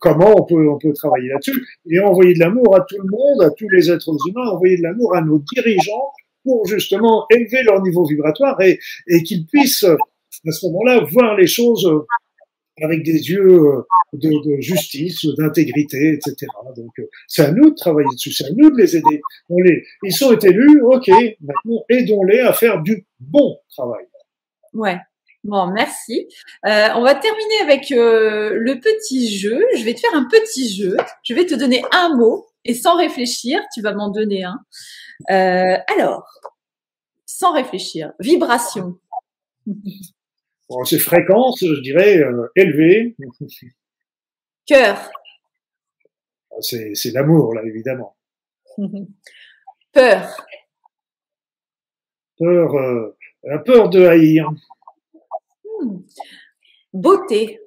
comment 0.00 0.34
on 0.36 0.44
peut, 0.44 0.68
on 0.68 0.78
peut 0.78 0.92
travailler 0.92 1.30
là-dessus. 1.30 1.66
Et 1.90 1.98
envoyer 1.98 2.34
de 2.34 2.40
l'amour 2.40 2.76
à 2.76 2.80
tout 2.82 2.98
le 2.98 3.08
monde, 3.10 3.42
à 3.42 3.50
tous 3.50 3.70
les 3.70 3.90
êtres 3.90 4.14
humains, 4.28 4.50
envoyer 4.50 4.76
de 4.76 4.82
l'amour 4.82 5.16
à 5.16 5.22
nos 5.22 5.42
dirigeants 5.54 6.12
pour 6.44 6.66
justement 6.66 7.24
élever 7.30 7.62
leur 7.62 7.80
niveau 7.80 8.04
vibratoire 8.04 8.60
et, 8.60 8.78
et 9.08 9.22
qu'ils 9.22 9.46
puissent 9.46 9.84
à 9.84 10.50
ce 10.50 10.66
moment-là 10.66 11.04
voir 11.10 11.36
les 11.36 11.46
choses 11.46 11.90
avec 12.82 13.02
des 13.04 13.30
yeux 13.30 13.42
euh, 13.42 13.86
de, 14.12 14.56
de 14.56 14.60
justice, 14.60 15.26
d'intégrité, 15.38 16.14
etc. 16.14 16.46
Donc, 16.76 16.90
euh, 16.98 17.08
c'est 17.28 17.44
à 17.44 17.52
nous 17.52 17.70
de 17.70 17.74
travailler 17.74 18.08
dessus, 18.12 18.32
c'est 18.32 18.46
à 18.46 18.52
nous 18.56 18.70
de 18.70 18.76
les 18.76 18.96
aider. 18.96 19.22
On 19.48 19.60
les, 19.60 19.84
ils 20.02 20.12
sont 20.12 20.36
élus, 20.36 20.82
ok, 20.82 21.08
maintenant 21.40 21.84
aidons-les 21.88 22.40
à 22.40 22.52
faire 22.52 22.82
du 22.82 23.06
bon 23.20 23.58
travail. 23.68 24.04
Ouais. 24.72 24.98
Bon, 25.44 25.66
merci. 25.66 26.26
Euh, 26.66 26.88
on 26.94 27.02
va 27.02 27.14
terminer 27.14 27.60
avec 27.60 27.92
euh, 27.92 28.54
le 28.54 28.80
petit 28.80 29.36
jeu. 29.36 29.62
Je 29.76 29.84
vais 29.84 29.92
te 29.92 30.00
faire 30.00 30.14
un 30.14 30.24
petit 30.24 30.74
jeu. 30.74 30.96
Je 31.22 31.34
vais 31.34 31.44
te 31.44 31.54
donner 31.54 31.84
un 31.92 32.16
mot 32.16 32.46
et 32.64 32.72
sans 32.72 32.96
réfléchir, 32.96 33.60
tu 33.74 33.82
vas 33.82 33.92
m'en 33.92 34.08
donner 34.08 34.44
un. 34.44 34.58
Euh, 35.30 35.76
alors, 35.94 36.24
sans 37.26 37.52
réfléchir, 37.52 38.12
vibration. 38.20 38.98
Bon, 40.68 40.84
c'est 40.84 40.98
fréquence, 40.98 41.60
je 41.60 41.80
dirais, 41.80 42.18
euh, 42.18 42.48
élevée. 42.56 43.16
Cœur. 44.66 45.10
C'est, 46.60 46.94
c'est 46.94 47.10
l'amour, 47.10 47.54
là, 47.54 47.62
évidemment. 47.64 48.16
Peur. 49.92 50.46
Peur, 52.38 52.74
euh, 52.74 53.16
la 53.44 53.58
peur 53.58 53.90
de 53.90 54.04
haïr. 54.06 54.50
Hmm. 55.64 55.98
Beauté. 56.92 57.60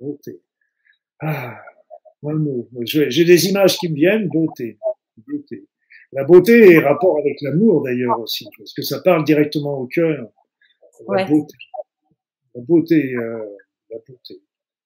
Beauté. 0.00 0.40
Ah, 1.20 1.60
J'ai 2.84 3.24
des 3.24 3.46
images 3.46 3.76
qui 3.76 3.88
me 3.90 3.94
viennent, 3.94 4.28
beauté. 4.28 4.78
beauté. 5.28 5.66
La 6.12 6.24
beauté 6.24 6.72
est 6.72 6.78
rapport 6.80 7.18
avec 7.18 7.36
l'amour 7.42 7.82
d'ailleurs 7.82 8.18
aussi, 8.18 8.48
parce 8.56 8.72
que 8.72 8.82
ça 8.82 9.00
parle 9.00 9.24
directement 9.24 9.78
au 9.78 9.86
cœur. 9.86 10.28
La 11.08 11.24
beauté. 11.24 11.54
La 12.54 12.62
beauté, 12.62 13.14
euh, 13.14 13.56
la 13.90 13.98
beauté. 14.06 14.42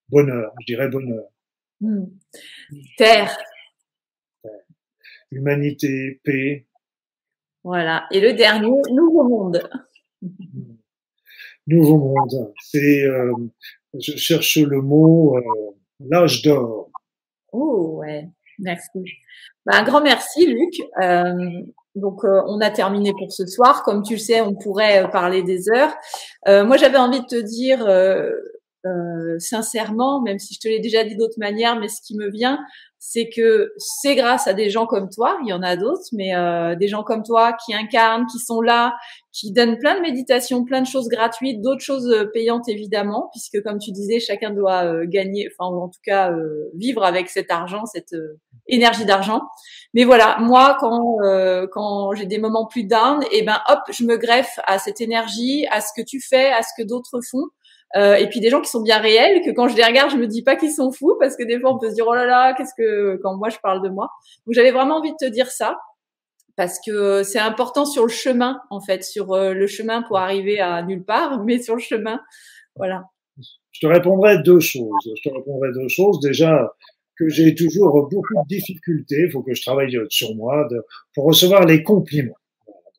Bonheur, 0.08 0.52
je 0.60 0.66
dirais 0.66 0.88
bonheur. 0.88 1.24
Hmm. 1.80 2.04
Terre. 2.96 3.36
Humanité, 5.30 6.20
paix. 6.22 6.66
Voilà. 7.62 8.06
Et 8.12 8.20
le 8.20 8.34
dernier, 8.34 8.80
nouveau 8.92 9.28
monde. 9.28 9.68
Hmm. 10.22 10.76
Nouveau 11.66 11.98
monde. 11.98 12.52
C'est, 12.60 13.04
euh, 13.04 13.32
je 13.98 14.16
cherche 14.16 14.58
le 14.58 14.82
mot, 14.82 15.36
euh, 15.36 15.70
l'âge 16.00 16.42
d'or. 16.42 16.90
Oh, 17.52 17.98
ouais. 17.98 18.28
Merci. 18.58 19.04
Bah, 19.64 19.78
un 19.78 19.84
grand 19.84 20.02
merci, 20.02 20.46
Luc. 20.46 20.74
Euh, 21.02 21.62
donc, 21.94 22.24
euh, 22.24 22.42
on 22.48 22.60
a 22.60 22.70
terminé 22.70 23.12
pour 23.16 23.32
ce 23.32 23.46
soir. 23.46 23.84
Comme 23.84 24.02
tu 24.02 24.14
le 24.14 24.18
sais, 24.18 24.40
on 24.40 24.54
pourrait 24.54 25.04
euh, 25.04 25.08
parler 25.08 25.42
des 25.42 25.68
heures. 25.70 25.94
Euh, 26.48 26.64
moi, 26.64 26.76
j'avais 26.76 26.98
envie 26.98 27.20
de 27.20 27.26
te 27.26 27.40
dire 27.40 27.86
sincèrement, 29.38 30.20
même 30.20 30.38
si 30.38 30.54
je 30.54 30.60
te 30.60 30.68
l'ai 30.68 30.80
déjà 30.80 31.04
dit 31.04 31.16
d'autres 31.16 31.38
manières, 31.38 31.78
mais 31.78 31.88
ce 31.88 32.00
qui 32.02 32.16
me 32.16 32.30
vient, 32.30 32.58
c'est 33.06 33.28
que 33.28 33.74
c'est 33.76 34.14
grâce 34.14 34.46
à 34.46 34.54
des 34.54 34.70
gens 34.70 34.86
comme 34.86 35.10
toi, 35.10 35.36
il 35.42 35.50
y 35.50 35.52
en 35.52 35.62
a 35.62 35.76
d'autres, 35.76 36.08
mais 36.12 36.34
euh, 36.34 36.74
des 36.74 36.88
gens 36.88 37.02
comme 37.02 37.22
toi 37.22 37.52
qui 37.52 37.74
incarnent, 37.74 38.24
qui 38.32 38.38
sont 38.38 38.62
là, 38.62 38.94
qui 39.30 39.52
donnent 39.52 39.78
plein 39.78 39.96
de 39.96 40.00
méditations, 40.00 40.64
plein 40.64 40.80
de 40.80 40.86
choses 40.86 41.08
gratuites, 41.08 41.60
d'autres 41.60 41.82
choses 41.82 42.08
euh, 42.08 42.24
payantes 42.32 42.66
évidemment, 42.66 43.28
puisque 43.30 43.62
comme 43.62 43.78
tu 43.78 43.92
disais, 43.92 44.20
chacun 44.20 44.52
doit 44.52 44.84
euh, 44.86 45.04
gagner, 45.06 45.50
enfin 45.52 45.68
en 45.68 45.88
tout 45.88 46.00
cas 46.02 46.32
euh, 46.32 46.70
vivre 46.74 47.04
avec 47.04 47.28
cet 47.28 47.50
argent, 47.50 47.84
cette 47.84 48.16
énergie 48.68 49.04
d'argent. 49.04 49.42
Mais 49.92 50.04
voilà, 50.04 50.38
moi 50.40 50.78
quand 50.80 51.18
quand 51.72 52.14
j'ai 52.14 52.26
des 52.26 52.38
moments 52.38 52.66
plus 52.66 52.84
down, 52.84 53.22
et 53.24 53.40
eh 53.40 53.42
ben 53.42 53.60
hop, 53.68 53.80
je 53.90 54.04
me 54.04 54.16
greffe 54.16 54.58
à 54.66 54.78
cette 54.78 55.02
énergie, 55.02 55.66
à 55.70 55.82
ce 55.82 55.90
que 55.94 56.02
tu 56.02 56.22
fais, 56.22 56.50
à 56.52 56.62
ce 56.62 56.70
que 56.78 56.86
d'autres 56.86 57.20
font. 57.30 57.48
Euh, 57.96 58.16
et 58.16 58.28
puis 58.28 58.40
des 58.40 58.50
gens 58.50 58.60
qui 58.60 58.70
sont 58.70 58.82
bien 58.82 58.98
réels, 58.98 59.42
que 59.44 59.50
quand 59.50 59.68
je 59.68 59.76
les 59.76 59.84
regarde, 59.84 60.10
je 60.10 60.16
me 60.16 60.26
dis 60.26 60.42
pas 60.42 60.56
qu'ils 60.56 60.72
sont 60.72 60.90
fous, 60.90 61.16
parce 61.20 61.36
que 61.36 61.44
des 61.44 61.60
fois 61.60 61.72
on 61.72 61.78
peut 61.78 61.90
se 61.90 61.94
dire 61.94 62.06
oh 62.08 62.14
là 62.14 62.26
là, 62.26 62.54
qu'est-ce 62.54 62.74
que 62.76 63.16
quand 63.22 63.36
moi 63.36 63.50
je 63.50 63.58
parle 63.62 63.82
de 63.82 63.88
moi. 63.88 64.10
Donc 64.46 64.54
j'avais 64.54 64.72
vraiment 64.72 64.96
envie 64.96 65.12
de 65.12 65.26
te 65.26 65.30
dire 65.30 65.48
ça, 65.48 65.78
parce 66.56 66.78
que 66.84 67.22
c'est 67.22 67.38
important 67.38 67.84
sur 67.84 68.02
le 68.02 68.10
chemin 68.10 68.60
en 68.70 68.80
fait, 68.80 69.04
sur 69.04 69.32
euh, 69.32 69.52
le 69.52 69.66
chemin 69.68 70.02
pour 70.02 70.18
arriver 70.18 70.60
à 70.60 70.82
nulle 70.82 71.04
part, 71.04 71.40
mais 71.44 71.62
sur 71.62 71.74
le 71.74 71.80
chemin, 71.80 72.20
voilà. 72.76 73.04
Je 73.70 73.80
te 73.80 73.86
répondrai 73.86 74.38
deux 74.42 74.60
choses. 74.60 74.92
Je 75.04 75.28
te 75.28 75.34
répondrai 75.34 75.70
deux 75.72 75.88
choses. 75.88 76.20
Déjà, 76.20 76.72
que 77.16 77.28
j'ai 77.28 77.54
toujours 77.54 78.08
beaucoup 78.08 78.34
de 78.34 78.48
difficultés, 78.48 79.24
il 79.26 79.30
faut 79.30 79.42
que 79.42 79.54
je 79.54 79.62
travaille 79.62 79.96
sur 80.08 80.34
moi 80.34 80.66
pour 81.14 81.24
recevoir 81.24 81.64
les 81.64 81.82
compliments. 81.82 82.36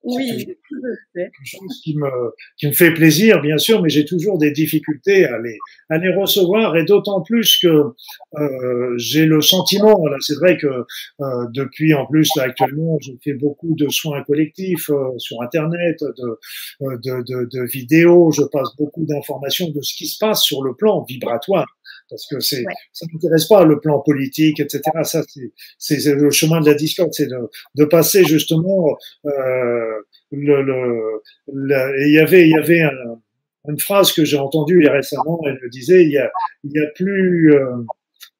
Oui, 0.05 0.45
quelque 1.15 1.31
chose 1.43 1.81
qui 1.83 1.95
me, 1.97 2.09
qui 2.57 2.67
me 2.67 2.71
fait 2.71 2.93
plaisir, 2.93 3.41
bien 3.41 3.57
sûr, 3.57 3.81
mais 3.81 3.89
j'ai 3.89 4.05
toujours 4.05 4.37
des 4.37 4.51
difficultés 4.51 5.25
à 5.25 5.39
les, 5.39 5.57
à 5.89 5.97
les 5.97 6.13
recevoir, 6.13 6.77
et 6.77 6.85
d'autant 6.85 7.21
plus 7.21 7.57
que 7.57 7.83
euh, 8.37 8.93
j'ai 8.97 9.25
le 9.25 9.41
sentiment, 9.41 9.99
c'est 10.21 10.35
vrai 10.35 10.57
que 10.57 10.67
euh, 10.67 11.25
depuis, 11.53 11.93
en 11.93 12.05
plus, 12.05 12.29
là, 12.35 12.43
actuellement, 12.43 12.99
je 13.01 13.11
fais 13.23 13.33
beaucoup 13.33 13.75
de 13.75 13.89
soins 13.89 14.21
collectifs 14.23 14.89
euh, 14.91 15.17
sur 15.17 15.41
Internet, 15.41 15.97
de, 16.01 16.39
de, 16.81 17.23
de, 17.23 17.49
de 17.51 17.65
vidéos, 17.65 18.31
je 18.31 18.43
passe 18.43 18.69
beaucoup 18.77 19.05
d'informations 19.05 19.69
de 19.69 19.81
ce 19.81 19.95
qui 19.95 20.07
se 20.07 20.17
passe 20.19 20.43
sur 20.43 20.63
le 20.63 20.75
plan 20.75 21.03
vibratoire 21.03 21.65
parce 22.09 22.27
que 22.27 22.39
c'est, 22.39 22.63
ça 22.93 23.05
m'intéresse 23.11 23.45
pas 23.45 23.65
le 23.65 23.79
plan 23.79 23.99
politique, 23.99 24.59
etc. 24.59 24.81
Ça, 25.03 25.23
c'est, 25.27 25.99
c'est 25.99 26.15
le 26.15 26.31
chemin 26.31 26.61
de 26.61 26.67
la 26.67 26.75
discorde, 26.75 27.13
c'est 27.13 27.27
de, 27.27 27.49
de 27.75 27.85
passer 27.85 28.23
justement 28.23 28.95
euh, 29.25 30.01
le, 30.31 30.61
le, 30.61 31.21
il 32.07 32.13
y 32.13 32.19
avait, 32.19 32.47
il 32.47 32.51
y 32.51 32.57
avait 32.57 32.83
une 33.67 33.79
phrase 33.79 34.11
que 34.11 34.25
j'ai 34.25 34.37
entendue 34.37 34.87
récemment. 34.87 35.39
Elle 35.45 35.59
me 35.61 35.69
disait, 35.69 36.03
il 36.03 36.11
y 36.11 36.17
a, 36.17 36.31
il 36.63 36.71
y 36.73 36.79
a 36.79 36.87
plus, 36.95 37.53
euh, 37.53 37.83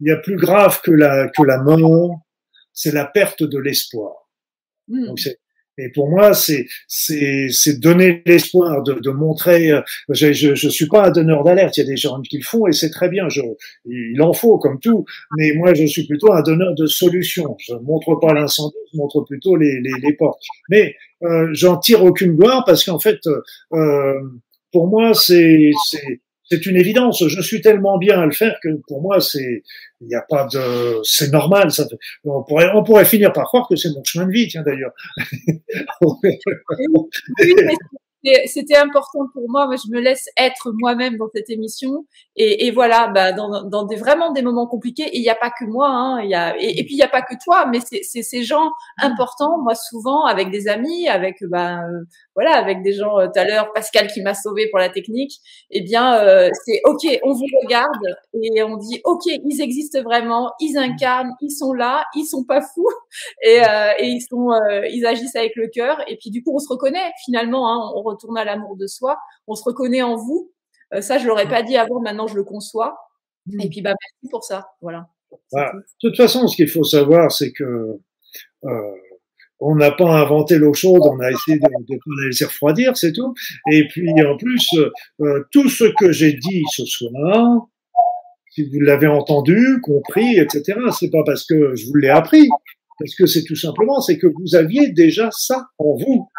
il 0.01 0.07
y 0.07 0.11
a 0.11 0.17
plus 0.17 0.35
grave 0.37 0.81
que 0.81 0.91
la 0.91 1.29
que 1.29 1.43
la 1.43 1.61
mort, 1.61 2.19
c'est 2.73 2.93
la 2.93 3.05
perte 3.05 3.43
de 3.43 3.57
l'espoir. 3.57 4.29
Hmm. 4.87 5.07
Donc 5.07 5.19
c'est 5.19 5.39
et 5.77 5.89
pour 5.89 6.09
moi, 6.09 6.33
c'est 6.33 6.67
c'est 6.87 7.79
donner 7.79 8.23
l'espoir 8.25 8.83
de, 8.83 8.93
de 8.93 9.09
montrer. 9.09 9.71
Euh, 9.71 9.81
je, 10.09 10.31
je, 10.31 10.55
je 10.55 10.69
suis 10.69 10.87
pas 10.87 11.07
un 11.07 11.11
donneur 11.11 11.43
d'alerte. 11.43 11.77
Il 11.77 11.81
y 11.81 11.83
a 11.83 11.87
des 11.87 11.97
gens 11.97 12.21
qui 12.21 12.37
le 12.37 12.43
font 12.43 12.67
et 12.67 12.71
c'est 12.71 12.89
très 12.89 13.09
bien. 13.09 13.27
Je, 13.29 13.41
il 13.85 14.21
en 14.21 14.33
faut 14.33 14.57
comme 14.57 14.79
tout. 14.79 15.05
Mais 15.37 15.53
moi, 15.53 15.73
je 15.73 15.85
suis 15.85 16.05
plutôt 16.07 16.31
un 16.31 16.41
donneur 16.41 16.73
de 16.75 16.85
solutions. 16.85 17.57
Je 17.59 17.73
montre 17.75 18.15
pas 18.15 18.33
l'incendie, 18.33 18.75
je 18.93 18.97
montre 18.97 19.21
plutôt 19.21 19.55
les 19.55 19.79
les, 19.81 19.91
les 20.01 20.13
portes. 20.13 20.41
Mais 20.69 20.95
euh, 21.23 21.49
j'en 21.51 21.77
tire 21.77 22.03
aucune 22.03 22.35
gloire 22.35 22.63
parce 22.65 22.83
qu'en 22.83 22.99
fait, 22.99 23.19
euh, 23.73 24.19
pour 24.71 24.87
moi, 24.87 25.13
c'est 25.13 25.71
c'est 26.49 26.65
une 26.65 26.75
évidence. 26.75 27.27
Je 27.27 27.41
suis 27.41 27.61
tellement 27.61 27.97
bien 27.97 28.21
à 28.21 28.25
le 28.25 28.31
faire 28.31 28.57
que 28.61 28.69
pour 28.87 29.01
moi, 29.01 29.19
c'est, 29.19 29.63
il 30.01 30.07
n'y 30.07 30.15
a 30.15 30.21
pas 30.27 30.47
de, 30.51 31.01
c'est 31.03 31.31
normal. 31.31 31.71
Ça, 31.71 31.85
on 32.23 32.43
pourrait, 32.43 32.71
on 32.73 32.83
pourrait 32.83 33.05
finir 33.05 33.33
par 33.33 33.45
croire 33.45 33.67
que 33.67 33.75
c'est 33.75 33.89
mon 33.89 34.03
chemin 34.03 34.27
de 34.27 34.31
vie, 34.31 34.47
tiens 34.47 34.63
d'ailleurs. 34.63 34.91
C'était 38.45 38.77
important 38.77 39.27
pour 39.33 39.49
moi. 39.49 39.67
Moi, 39.67 39.75
je 39.75 39.91
me 39.91 40.01
laisse 40.01 40.25
être 40.37 40.71
moi-même 40.79 41.17
dans 41.17 41.29
cette 41.33 41.49
émission. 41.49 42.05
Et, 42.35 42.67
et 42.67 42.71
voilà, 42.71 43.07
bah, 43.07 43.31
dans, 43.31 43.63
dans 43.63 43.85
des, 43.85 43.95
vraiment 43.95 44.31
des 44.31 44.41
moments 44.41 44.67
compliqués. 44.67 45.03
Et 45.03 45.17
il 45.17 45.21
n'y 45.21 45.29
a 45.29 45.35
pas 45.35 45.49
que 45.49 45.65
moi. 45.65 45.89
Hein, 45.89 46.23
y 46.23 46.35
a, 46.35 46.55
et, 46.59 46.83
puis, 46.83 46.93
il 46.93 46.97
n'y 46.97 47.03
a 47.03 47.07
pas 47.07 47.21
que 47.21 47.35
toi, 47.43 47.65
mais 47.67 47.79
c'est 47.81 48.21
ces 48.21 48.43
gens 48.43 48.69
importants. 49.01 49.61
Moi, 49.63 49.75
souvent, 49.75 50.25
avec 50.25 50.49
des 50.51 50.67
amis, 50.67 51.07
avec 51.07 51.37
bah, 51.43 51.79
euh, 51.83 52.03
voilà, 52.35 52.55
avec 52.55 52.83
des 52.83 52.93
gens 52.93 53.19
euh, 53.19 53.27
tout 53.27 53.39
à 53.39 53.45
l'heure, 53.45 53.71
Pascal 53.73 54.07
qui 54.07 54.21
m'a 54.21 54.33
sauvé 54.33 54.69
pour 54.69 54.79
la 54.79 54.89
technique. 54.89 55.33
Eh 55.71 55.81
bien, 55.81 56.15
euh, 56.19 56.49
c'est 56.65 56.81
OK, 56.85 57.07
on 57.23 57.33
vous 57.33 57.45
regarde 57.63 58.05
et 58.33 58.63
on 58.63 58.77
dit 58.77 59.01
OK, 59.03 59.23
ils 59.25 59.61
existent 59.61 60.01
vraiment, 60.03 60.51
ils 60.59 60.77
incarnent, 60.77 61.31
ils 61.41 61.51
sont 61.51 61.73
là, 61.73 62.05
ils 62.15 62.25
sont 62.25 62.43
pas 62.43 62.61
fous 62.61 62.89
et, 63.43 63.61
et 63.99 64.05
ils 64.05 64.21
sont, 64.21 64.49
ils 64.89 65.05
agissent 65.05 65.35
avec 65.35 65.53
le 65.55 65.67
cœur. 65.67 66.01
Et 66.07 66.17
puis, 66.17 66.29
du 66.29 66.43
coup, 66.43 66.55
on 66.55 66.59
se 66.59 66.69
reconnaît 66.69 67.11
finalement. 67.23 67.71
Hein, 67.71 67.91
retourne 68.15 68.37
à 68.37 68.43
l'amour 68.43 68.75
de 68.75 68.87
soi. 68.87 69.17
On 69.47 69.55
se 69.55 69.63
reconnaît 69.63 70.01
en 70.01 70.15
vous. 70.15 70.51
Euh, 70.93 71.01
ça, 71.01 71.17
je 71.17 71.27
l'aurais 71.27 71.47
pas 71.47 71.63
dit 71.63 71.77
avant. 71.77 72.01
Maintenant, 72.01 72.27
je 72.27 72.35
le 72.35 72.43
conçois. 72.43 72.97
Mmh. 73.47 73.61
Et 73.61 73.69
puis, 73.69 73.81
bah, 73.81 73.93
merci 74.01 74.31
pour 74.31 74.43
ça. 74.43 74.67
Voilà. 74.81 75.07
Bah, 75.51 75.71
de 75.73 76.09
toute 76.09 76.17
façon, 76.17 76.47
ce 76.47 76.55
qu'il 76.55 76.69
faut 76.69 76.83
savoir, 76.83 77.31
c'est 77.31 77.51
que 77.51 77.99
euh, 78.63 78.91
on 79.59 79.75
n'a 79.75 79.91
pas 79.91 80.09
inventé 80.09 80.57
l'eau 80.57 80.73
chaude, 80.73 81.01
on 81.03 81.19
a 81.19 81.31
essayé 81.31 81.57
de, 81.57 81.67
de, 81.67 82.21
la 82.21 82.27
laisser 82.27 82.45
refroidir, 82.45 82.97
c'est 82.97 83.13
tout. 83.13 83.33
Et 83.71 83.87
puis 83.87 84.09
en 84.23 84.37
plus, 84.37 84.67
euh, 85.21 85.43
tout 85.51 85.69
ce 85.69 85.85
que 85.97 86.11
j'ai 86.11 86.33
dit 86.33 86.63
ce 86.71 86.85
soir, 86.85 87.67
si 88.51 88.69
vous 88.69 88.79
l'avez 88.79 89.07
entendu, 89.07 89.79
compris, 89.81 90.37
etc., 90.39 90.79
c'est 90.97 91.09
pas 91.09 91.23
parce 91.25 91.45
que 91.45 91.75
je 91.75 91.87
vous 91.87 91.95
l'ai 91.95 92.09
appris, 92.09 92.47
parce 92.99 93.15
que 93.15 93.25
c'est 93.25 93.43
tout 93.43 93.55
simplement, 93.55 94.01
c'est 94.01 94.17
que 94.17 94.27
vous 94.27 94.55
aviez 94.55 94.91
déjà 94.91 95.29
ça 95.31 95.67
en 95.77 95.95
vous. 95.95 96.29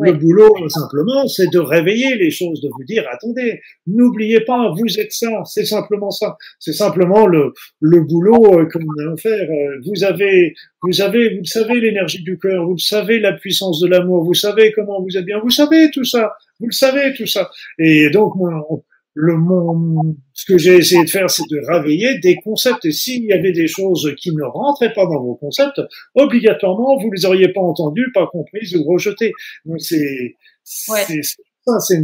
Le 0.00 0.12
boulot, 0.12 0.52
simplement, 0.68 1.28
c'est 1.28 1.52
de 1.52 1.58
réveiller 1.58 2.16
les 2.16 2.30
choses, 2.30 2.60
de 2.60 2.68
vous 2.68 2.82
dire, 2.84 3.04
attendez, 3.12 3.60
n'oubliez 3.86 4.40
pas, 4.40 4.72
vous 4.76 4.98
êtes 4.98 5.12
ça, 5.12 5.42
c'est 5.44 5.64
simplement 5.64 6.10
ça. 6.10 6.36
C'est 6.58 6.72
simplement 6.72 7.26
le, 7.26 7.52
le 7.80 8.00
boulot 8.00 8.58
euh, 8.58 8.66
que 8.66 8.78
nous 8.78 8.92
allons 9.00 9.16
faire. 9.16 9.48
Euh, 9.48 9.80
vous 9.86 10.02
avez, 10.02 10.54
vous 10.82 11.00
avez, 11.00 11.38
vous 11.38 11.44
savez 11.44 11.80
l'énergie 11.80 12.22
du 12.22 12.38
cœur, 12.38 12.66
vous 12.66 12.78
savez 12.78 13.20
la 13.20 13.34
puissance 13.34 13.80
de 13.80 13.86
l'amour, 13.86 14.24
vous 14.24 14.34
savez 14.34 14.72
comment 14.72 15.00
vous 15.00 15.16
êtes 15.16 15.26
bien, 15.26 15.38
vous 15.38 15.50
savez 15.50 15.90
tout 15.92 16.04
ça, 16.04 16.32
vous 16.58 16.66
le 16.66 16.72
savez 16.72 17.14
tout 17.14 17.26
ça. 17.26 17.50
Et 17.78 18.10
donc, 18.10 18.34
moi, 18.34 18.66
le 19.14 19.36
monde, 19.36 20.16
ce 20.32 20.44
que 20.44 20.58
j'ai 20.58 20.76
essayé 20.76 21.04
de 21.04 21.10
faire, 21.10 21.30
c'est 21.30 21.48
de 21.48 21.60
réveiller 21.68 22.18
des 22.18 22.36
concepts. 22.36 22.84
Et 22.84 22.92
s'il 22.92 23.24
y 23.24 23.32
avait 23.32 23.52
des 23.52 23.68
choses 23.68 24.12
qui 24.18 24.34
ne 24.34 24.42
rentraient 24.42 24.92
pas 24.92 25.06
dans 25.06 25.22
vos 25.22 25.36
concepts, 25.36 25.80
obligatoirement, 26.14 26.98
vous 26.98 27.10
les 27.12 27.24
auriez 27.24 27.52
pas 27.52 27.60
entendues, 27.60 28.10
pas 28.12 28.26
comprises 28.26 28.74
ou 28.76 28.84
rejetées. 28.84 29.32
Donc 29.64 29.80
c'est, 29.80 30.34
ça, 30.64 31.80
c'est 31.80 32.02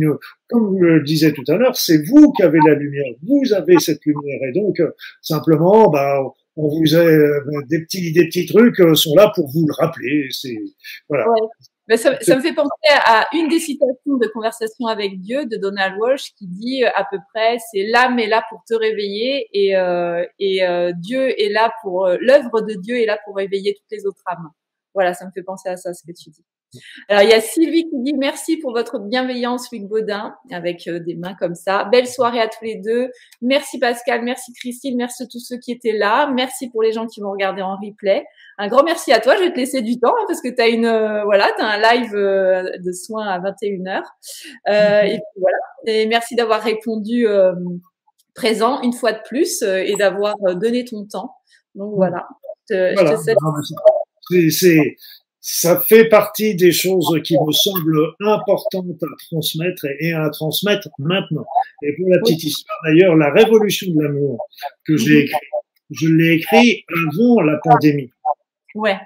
comme 0.48 0.68
vous 0.68 0.80
le 0.80 1.02
disiez 1.02 1.32
tout 1.32 1.44
à 1.48 1.56
l'heure, 1.56 1.76
c'est 1.76 2.06
vous 2.06 2.32
qui 2.32 2.42
avez 2.42 2.58
la 2.66 2.74
lumière. 2.74 3.12
Vous 3.22 3.52
avez 3.52 3.78
cette 3.78 4.04
lumière. 4.06 4.40
Et 4.48 4.52
donc, 4.52 4.80
simplement, 5.20 5.90
bah, 5.90 6.22
on 6.56 6.68
vous 6.68 6.96
a, 6.96 7.04
des 7.68 7.80
petits, 7.82 8.12
des 8.12 8.26
petits 8.26 8.46
trucs 8.46 8.80
euh, 8.80 8.94
sont 8.94 9.14
là 9.14 9.32
pour 9.34 9.50
vous 9.50 9.66
le 9.66 9.74
rappeler. 9.74 10.28
C'est, 10.30 10.58
voilà. 11.08 11.26
Ben, 11.90 11.96
ça, 11.98 12.16
ça, 12.20 12.36
me 12.36 12.40
fait 12.40 12.52
penser 12.52 12.70
à 12.88 13.26
une 13.32 13.48
des 13.48 13.58
citations 13.58 14.16
de 14.16 14.28
Conversation 14.28 14.86
avec 14.86 15.20
Dieu 15.20 15.46
de 15.46 15.56
Donald 15.56 15.98
Walsh 15.98 16.32
qui 16.38 16.46
dit 16.46 16.84
euh, 16.84 16.88
à 16.94 17.04
peu 17.04 17.18
près 17.34 17.58
c'est 17.72 17.82
l'âme 17.82 18.16
est 18.20 18.28
là 18.28 18.44
pour 18.48 18.62
te 18.64 18.74
réveiller 18.74 19.48
et, 19.52 19.76
euh, 19.76 20.24
et 20.38 20.64
euh, 20.64 20.92
Dieu 20.94 21.28
est 21.36 21.48
là 21.48 21.72
pour 21.82 22.06
l'œuvre 22.20 22.60
de 22.60 22.74
Dieu 22.74 22.96
est 23.00 23.06
là 23.06 23.18
pour 23.24 23.34
réveiller 23.34 23.74
toutes 23.74 23.90
les 23.90 24.06
autres 24.06 24.22
âmes. 24.26 24.50
Voilà, 24.94 25.14
ça 25.14 25.26
me 25.26 25.32
fait 25.32 25.42
penser 25.42 25.68
à 25.68 25.76
ça 25.76 25.92
ce 25.92 26.04
que 26.04 26.12
tu 26.12 26.30
dis. 26.30 26.44
Alors, 27.08 27.22
il 27.22 27.30
y 27.30 27.32
a 27.32 27.40
Sylvie 27.40 27.88
qui 27.88 27.98
dit 28.00 28.14
merci 28.14 28.56
pour 28.56 28.72
votre 28.72 28.98
bienveillance, 28.98 29.70
Luc 29.72 29.88
Baudin, 29.88 30.34
avec 30.52 30.86
euh, 30.86 31.00
des 31.00 31.16
mains 31.16 31.34
comme 31.34 31.54
ça. 31.54 31.84
Belle 31.84 32.06
soirée 32.06 32.40
à 32.40 32.46
tous 32.46 32.64
les 32.64 32.76
deux. 32.76 33.10
Merci 33.42 33.78
Pascal, 33.78 34.22
merci 34.22 34.52
Christine, 34.52 34.96
merci 34.96 35.24
à 35.24 35.26
tous 35.26 35.40
ceux 35.40 35.58
qui 35.58 35.72
étaient 35.72 35.96
là. 35.96 36.30
Merci 36.32 36.70
pour 36.70 36.82
les 36.82 36.92
gens 36.92 37.06
qui 37.06 37.20
vont 37.20 37.32
regarder 37.32 37.62
en 37.62 37.76
replay. 37.76 38.24
Un 38.58 38.68
grand 38.68 38.84
merci 38.84 39.12
à 39.12 39.20
toi. 39.20 39.36
Je 39.36 39.42
vais 39.42 39.52
te 39.52 39.56
laisser 39.56 39.82
du 39.82 39.98
temps 39.98 40.14
hein, 40.16 40.24
parce 40.28 40.40
que 40.40 40.48
tu 40.48 40.62
as 40.62 40.68
une, 40.68 40.86
euh, 40.86 41.24
voilà, 41.24 41.50
as 41.58 41.64
un 41.64 41.78
live 41.78 42.14
euh, 42.14 42.62
de 42.78 42.92
soins 42.92 43.26
à 43.26 43.40
21h. 43.40 44.02
et 44.66 45.18
voilà. 45.36 45.58
Et 45.86 46.06
merci 46.06 46.36
d'avoir 46.36 46.62
répondu 46.62 47.26
présent 48.34 48.80
une 48.82 48.92
fois 48.92 49.12
de 49.12 49.20
plus 49.24 49.62
et 49.62 49.94
d'avoir 49.96 50.36
donné 50.54 50.84
ton 50.84 51.04
temps. 51.04 51.34
Donc 51.74 51.94
voilà. 51.96 52.28
Je 52.68 52.94
voilà. 52.94 53.16
C'est 53.16 53.34
ça 55.40 55.80
fait 55.80 56.08
partie 56.08 56.54
des 56.54 56.72
choses 56.72 57.18
qui 57.24 57.34
me 57.34 57.52
semblent 57.52 58.14
importantes 58.20 58.86
à 59.02 59.06
transmettre 59.30 59.86
et 59.98 60.12
à 60.12 60.28
transmettre 60.30 60.88
maintenant. 60.98 61.46
Et 61.82 61.94
pour 61.96 62.10
la 62.10 62.18
petite 62.18 62.44
histoire, 62.44 62.76
d'ailleurs, 62.84 63.16
la 63.16 63.32
révolution 63.32 63.90
de 63.90 64.02
l'amour 64.02 64.46
que 64.86 64.96
j'ai 64.96 65.20
écrit, 65.20 65.46
je 65.90 66.08
l'ai 66.08 66.34
écrit 66.34 66.84
avant 66.90 67.40
la 67.40 67.58
pandémie. 67.62 68.10
Ouais. 68.74 68.98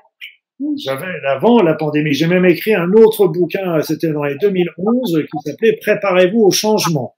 J'avais 0.77 1.07
avant 1.27 1.63
la 1.63 1.75
pandémie. 1.75 2.15
J'ai 2.15 2.27
même 2.27 2.45
écrit 2.45 2.75
un 2.75 2.91
autre 2.93 3.29
bouquin, 3.29 3.81
c'était 3.83 4.13
dans 4.13 4.25
les 4.25 4.37
2011, 4.37 5.23
qui 5.31 5.39
s'appelait 5.45 5.79
Préparez-vous 5.81 6.41
au 6.41 6.51
changement. 6.51 7.17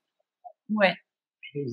Ouais. 0.70 0.94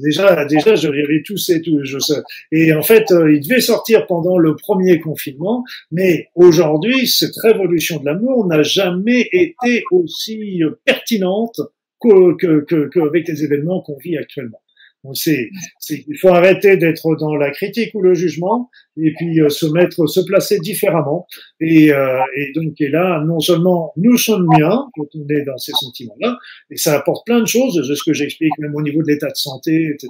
Déjà, 0.03 0.45
déjà, 0.45 0.76
je 0.76 0.88
rêvais 0.88 1.22
tous 1.26 1.49
et 1.49 1.61
tout. 1.61 1.80
Je 1.84 1.99
sais. 1.99 2.22
Et 2.51 2.73
en 2.73 2.81
fait, 2.81 3.11
euh, 3.11 3.34
il 3.34 3.41
devait 3.41 3.61
sortir 3.61 4.07
pendant 4.07 4.38
le 4.38 4.55
premier 4.55 4.99
confinement, 4.99 5.64
mais 5.91 6.30
aujourd'hui, 6.35 7.07
cette 7.07 7.35
révolution 7.41 7.99
de 7.99 8.05
l'amour 8.05 8.47
n'a 8.47 8.64
jamais 8.64 9.27
été 9.31 9.84
aussi 9.91 10.61
pertinente 10.85 11.60
qu'avec 12.01 12.38
que, 12.38 12.88
que, 12.88 13.31
les 13.31 13.43
événements 13.43 13.81
qu'on 13.81 13.97
vit 13.97 14.18
actuellement. 14.18 14.62
Il 15.04 16.18
faut 16.20 16.30
arrêter 16.30 16.78
d'être 16.78 17.16
dans 17.20 17.36
la 17.36 17.52
critique 17.52 17.94
ou 17.94 18.02
le 18.02 18.14
jugement 18.14 18.70
et 18.96 19.14
puis 19.14 19.42
euh, 19.42 19.50
se 19.50 19.66
mettre, 19.66 20.08
se 20.08 20.22
placer 20.22 20.60
différemment. 20.60 21.28
Et, 21.60 21.92
euh, 21.92 22.20
et 22.38 22.52
donc, 22.54 22.80
et 22.80 22.88
là, 22.88 23.22
non 23.26 23.40
seulement 23.40 23.92
nous 23.98 24.18
sommes 24.18 24.48
bien 24.58 24.86
quand 24.96 25.08
on 25.16 25.28
est 25.30 25.44
dans 25.44 25.58
ces 25.58 25.74
sentiments-là, 25.74 26.38
et 26.70 26.78
ça 26.78 26.96
apporte 26.96 27.26
plein 27.26 27.42
de 27.42 27.48
choses, 27.48 27.76
de 27.76 27.96
ce 27.96 28.04
que 28.04 28.14
j'explique 28.14 28.58
même 28.60 28.76
au 28.76 28.82
niveau 28.82 29.02
de 29.02 29.08
l'état 29.08 29.30
de 29.30 29.36
santé, 29.36 29.90
etc. 29.94 30.10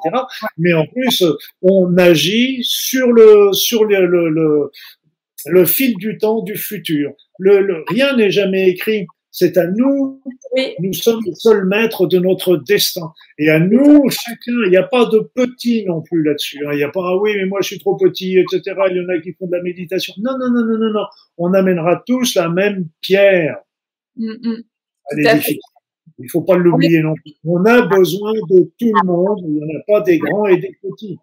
Mais 0.57 0.73
en 0.73 0.85
plus, 0.85 1.23
on 1.61 1.97
agit 1.97 2.59
sur 2.63 3.11
le 3.11 3.51
sur 3.53 3.85
le, 3.85 4.05
le, 4.05 4.29
le, 4.29 4.71
le 5.47 5.65
fil 5.65 5.95
du 5.95 6.17
temps 6.17 6.43
du 6.43 6.55
futur. 6.55 7.13
Le, 7.39 7.61
le 7.61 7.83
rien 7.87 8.15
n'est 8.15 8.31
jamais 8.31 8.69
écrit 8.69 9.07
C'est 9.35 9.57
à 9.57 9.65
nous. 9.65 10.21
Nous 10.79 10.93
sommes 10.93 11.19
les 11.25 11.33
seuls 11.33 11.65
maîtres 11.65 12.05
de 12.05 12.19
notre 12.19 12.55
destin. 12.55 13.11
Et 13.39 13.49
à 13.49 13.59
nous, 13.59 14.07
chacun, 14.11 14.63
il 14.65 14.69
n'y 14.69 14.77
a 14.77 14.83
pas 14.83 15.05
de 15.05 15.27
petit 15.33 15.83
non 15.87 16.03
plus 16.03 16.23
là-dessus. 16.23 16.63
Hein. 16.67 16.69
Il 16.73 16.77
n'y 16.77 16.83
a 16.83 16.89
pas, 16.89 17.01
ah 17.03 17.17
oui, 17.17 17.31
mais 17.35 17.45
moi 17.45 17.59
je 17.61 17.69
suis 17.69 17.79
trop 17.79 17.97
petit, 17.97 18.37
etc. 18.37 18.61
Il 18.91 18.97
y 18.97 18.99
en 18.99 19.09
a 19.09 19.19
qui 19.19 19.33
font 19.33 19.47
de 19.47 19.53
la 19.53 19.63
méditation. 19.63 20.13
Non, 20.19 20.37
non, 20.37 20.51
non, 20.51 20.63
non, 20.63 20.77
non, 20.77 20.93
non. 20.93 21.05
On 21.39 21.51
amènera 21.53 22.03
tous 22.05 22.35
la 22.35 22.47
même 22.47 22.87
pierre. 23.01 23.57
Mm, 24.15 24.33
mm. 24.43 24.63
Il 26.19 26.29
faut 26.29 26.41
pas 26.41 26.55
l'oublier 26.55 27.01
non 27.01 27.15
plus. 27.15 27.33
On 27.43 27.65
a 27.65 27.81
besoin 27.87 28.33
de 28.33 28.71
tout 28.79 28.91
le 28.93 29.07
monde. 29.07 29.39
Il 29.47 29.53
n'y 29.55 29.63
en 29.63 29.79
a 29.79 29.83
pas 29.87 30.01
des 30.01 30.19
grands 30.19 30.45
et 30.45 30.57
des 30.57 30.77
petits. 30.79 31.17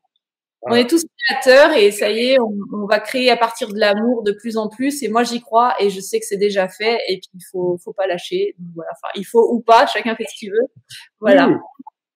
On 0.62 0.74
est 0.74 0.88
tous 0.88 1.04
créateurs 1.26 1.72
et 1.76 1.90
ça 1.90 2.10
y 2.10 2.32
est, 2.32 2.38
on, 2.38 2.86
va 2.86 3.00
créer 3.00 3.30
à 3.30 3.36
partir 3.36 3.68
de 3.68 3.78
l'amour 3.78 4.22
de 4.22 4.32
plus 4.32 4.56
en 4.58 4.68
plus. 4.68 5.02
Et 5.02 5.08
moi, 5.08 5.22
j'y 5.22 5.40
crois 5.40 5.74
et 5.80 5.88
je 5.88 6.00
sais 6.00 6.20
que 6.20 6.26
c'est 6.26 6.36
déjà 6.36 6.68
fait. 6.68 6.98
Et 7.08 7.18
puis, 7.18 7.30
il 7.34 7.44
faut, 7.50 7.78
faut 7.82 7.94
pas 7.94 8.06
lâcher. 8.06 8.56
voilà. 8.74 8.90
Enfin, 8.92 9.12
il 9.16 9.24
faut 9.24 9.52
ou 9.52 9.60
pas, 9.60 9.86
chacun 9.86 10.14
fait 10.16 10.26
ce 10.28 10.38
qu'il 10.38 10.50
veut. 10.50 10.66
Voilà. 11.18 11.48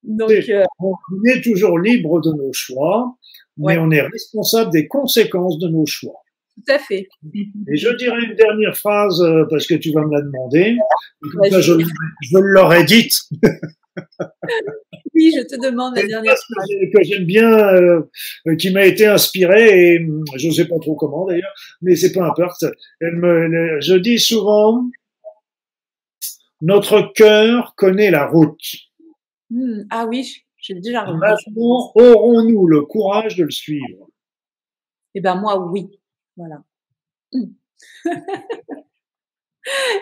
Donc, 0.03 0.31
euh, 0.31 0.65
on 0.79 0.95
est 1.27 1.41
toujours 1.43 1.79
libre 1.79 2.21
de 2.21 2.33
nos 2.33 2.53
choix, 2.53 3.17
mais 3.57 3.79
on 3.79 3.91
est 3.91 4.03
responsable 4.03 4.71
des 4.71 4.87
conséquences 4.89 5.59
de 5.59 5.69
nos 5.69 5.87
choix. 5.87 6.21
Tout 6.57 6.73
à 6.73 6.79
fait. 6.79 7.09
Et 7.33 7.77
je 7.77 7.89
dirais 7.97 8.23
une 8.29 8.37
dernière 8.37 8.77
phrase 8.77 9.23
euh, 9.23 9.45
parce 9.49 9.67
que 9.67 9.75
tu 9.75 9.91
vas 9.93 10.03
me 10.03 10.13
la 10.13 10.21
demander. 10.21 10.77
je, 11.51 11.85
je 12.31 12.39
l'aurais 12.39 12.85
dite. 12.85 13.15
oui, 15.15 15.33
je 15.37 15.43
te 15.43 15.61
demande 15.61 15.97
la 15.97 16.07
dernière 16.07 16.37
phrase. 16.37 16.69
Que 16.93 17.03
j'aime 17.03 17.25
bien, 17.25 17.51
euh, 17.75 18.03
qui 18.59 18.71
m'a 18.73 18.85
été 18.85 19.07
inspirée, 19.07 19.95
et 19.95 19.99
hum, 19.99 20.25
je 20.37 20.49
ne 20.49 20.53
sais 20.53 20.67
pas 20.67 20.79
trop 20.79 20.97
comment 20.97 21.27
d'ailleurs, 21.27 21.55
mais 21.83 21.97
c'est 21.97 22.13
peu 22.13 22.23
importe. 22.23 22.65
Elle 23.01 23.17
me, 23.17 23.81
je 23.81 23.95
dis 23.95 24.19
souvent, 24.19 24.85
notre 26.61 27.13
cœur 27.15 27.75
connaît 27.77 28.11
la 28.11 28.27
route. 28.27 28.65
Hmm, 29.51 29.83
ah 29.91 30.07
oui, 30.07 30.45
j'ai 30.57 30.75
déjà 30.75 31.05
Maintenant, 31.05 31.93
aurons-nous 31.95 32.67
le 32.67 32.83
courage 32.83 33.37
de 33.37 33.45
le 33.45 33.51
suivre? 33.51 34.09
Eh 35.15 35.21
ben 35.21 35.37
moi, 35.37 35.59
oui. 35.71 35.89
Voilà. 36.37 36.63
Hmm. 37.33 37.53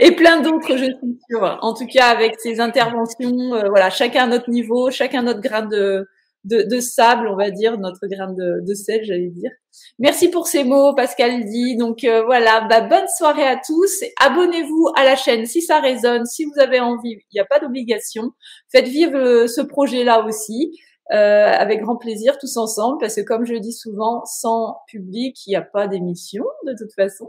et 0.01 0.13
plein 0.13 0.41
d'autres, 0.41 0.77
je 0.77 0.85
suis 0.85 1.19
sûre. 1.29 1.59
En 1.63 1.75
tout 1.75 1.87
cas, 1.87 2.07
avec 2.07 2.35
ces 2.39 2.61
interventions, 2.61 3.55
euh, 3.55 3.69
voilà, 3.69 3.91
chacun 3.91 4.25
à 4.25 4.27
notre 4.27 4.51
niveau, 4.51 4.91
chacun 4.91 5.23
notre 5.23 5.41
grain 5.41 5.63
de, 5.67 6.07
de, 6.45 6.81
sable, 6.81 7.29
on 7.29 7.37
va 7.37 7.51
dire, 7.51 7.79
notre 7.79 8.07
grain 8.07 8.33
de, 8.33 8.75
sel, 8.75 9.05
j'allais 9.05 9.31
dire. 9.31 9.51
Merci 9.99 10.29
pour 10.29 10.47
ces 10.47 10.65
mots, 10.65 10.95
Pascal 10.95 11.45
dit. 11.45 11.77
Donc 11.77 12.05
euh, 12.05 12.23
voilà, 12.25 12.63
bah, 12.69 12.81
bonne 12.81 13.07
soirée 13.17 13.47
à 13.47 13.57
tous. 13.57 14.03
Abonnez-vous 14.21 14.91
à 14.97 15.05
la 15.05 15.17
chaîne 15.17 15.47
si 15.47 15.63
ça 15.63 15.81
résonne, 15.81 16.27
si 16.27 16.45
vous 16.45 16.61
avez 16.61 16.81
envie. 16.81 17.19
Il 17.31 17.35
n'y 17.35 17.41
a 17.41 17.45
pas 17.45 17.61
d'obligation. 17.61 18.33
Faites 18.71 18.89
vivre 18.89 19.17
euh, 19.17 19.47
ce 19.47 19.61
projet-là 19.61 20.25
aussi. 20.25 20.79
Euh, 21.11 21.53
avec 21.53 21.83
grand 21.83 21.97
plaisir 21.97 22.39
tous 22.39 22.57
ensemble 22.57 22.99
parce 23.01 23.17
que 23.17 23.21
comme 23.23 23.45
je 23.45 23.53
le 23.53 23.61
dis 23.61 23.73
souvent, 23.73 24.25
sans 24.25 24.79
public, 24.87 25.37
il 25.47 25.51
n'y 25.51 25.57
a 25.57 25.63
pas 25.63 25.89
d'émission 25.89 26.45
de 26.65 26.75
toute 26.79 26.93
façon. 26.95 27.29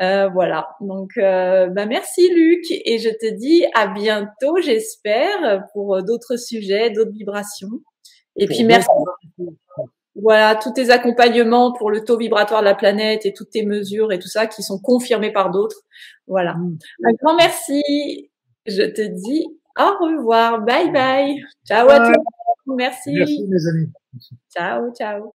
Euh, 0.00 0.28
voilà. 0.28 0.68
Donc, 0.80 1.10
euh, 1.18 1.66
bah 1.66 1.84
merci 1.86 2.30
Luc 2.32 2.64
et 2.70 2.98
je 2.98 3.10
te 3.10 3.34
dis 3.34 3.66
à 3.74 3.88
bientôt, 3.88 4.56
j'espère, 4.62 5.64
pour 5.72 6.02
d'autres 6.04 6.36
sujets, 6.36 6.90
d'autres 6.90 7.10
vibrations. 7.10 7.82
Et 8.36 8.46
puis 8.46 8.64
merci. 8.64 8.88
Voilà, 10.20 10.56
tous 10.56 10.72
tes 10.72 10.90
accompagnements 10.90 11.72
pour 11.72 11.92
le 11.92 12.02
taux 12.02 12.16
vibratoire 12.16 12.60
de 12.60 12.64
la 12.64 12.74
planète 12.74 13.24
et 13.24 13.32
toutes 13.32 13.50
tes 13.50 13.64
mesures 13.64 14.10
et 14.10 14.18
tout 14.18 14.26
ça 14.26 14.48
qui 14.48 14.64
sont 14.64 14.80
confirmés 14.80 15.32
par 15.32 15.52
d'autres. 15.52 15.82
Voilà. 16.26 16.54
Mm. 16.54 16.78
Un 17.04 17.12
grand 17.22 17.36
merci. 17.36 18.28
Je 18.66 18.82
te 18.82 19.00
dis 19.00 19.46
au 19.78 20.04
revoir. 20.04 20.62
Bye 20.62 20.90
bye. 20.90 21.40
Ciao 21.64 21.88
à 21.88 22.00
tous. 22.00 22.20
Merci. 22.76 23.12
Merci, 23.12 23.46
mes 23.48 23.66
amis. 23.68 23.92
Ciao, 24.50 24.92
ciao. 24.92 25.37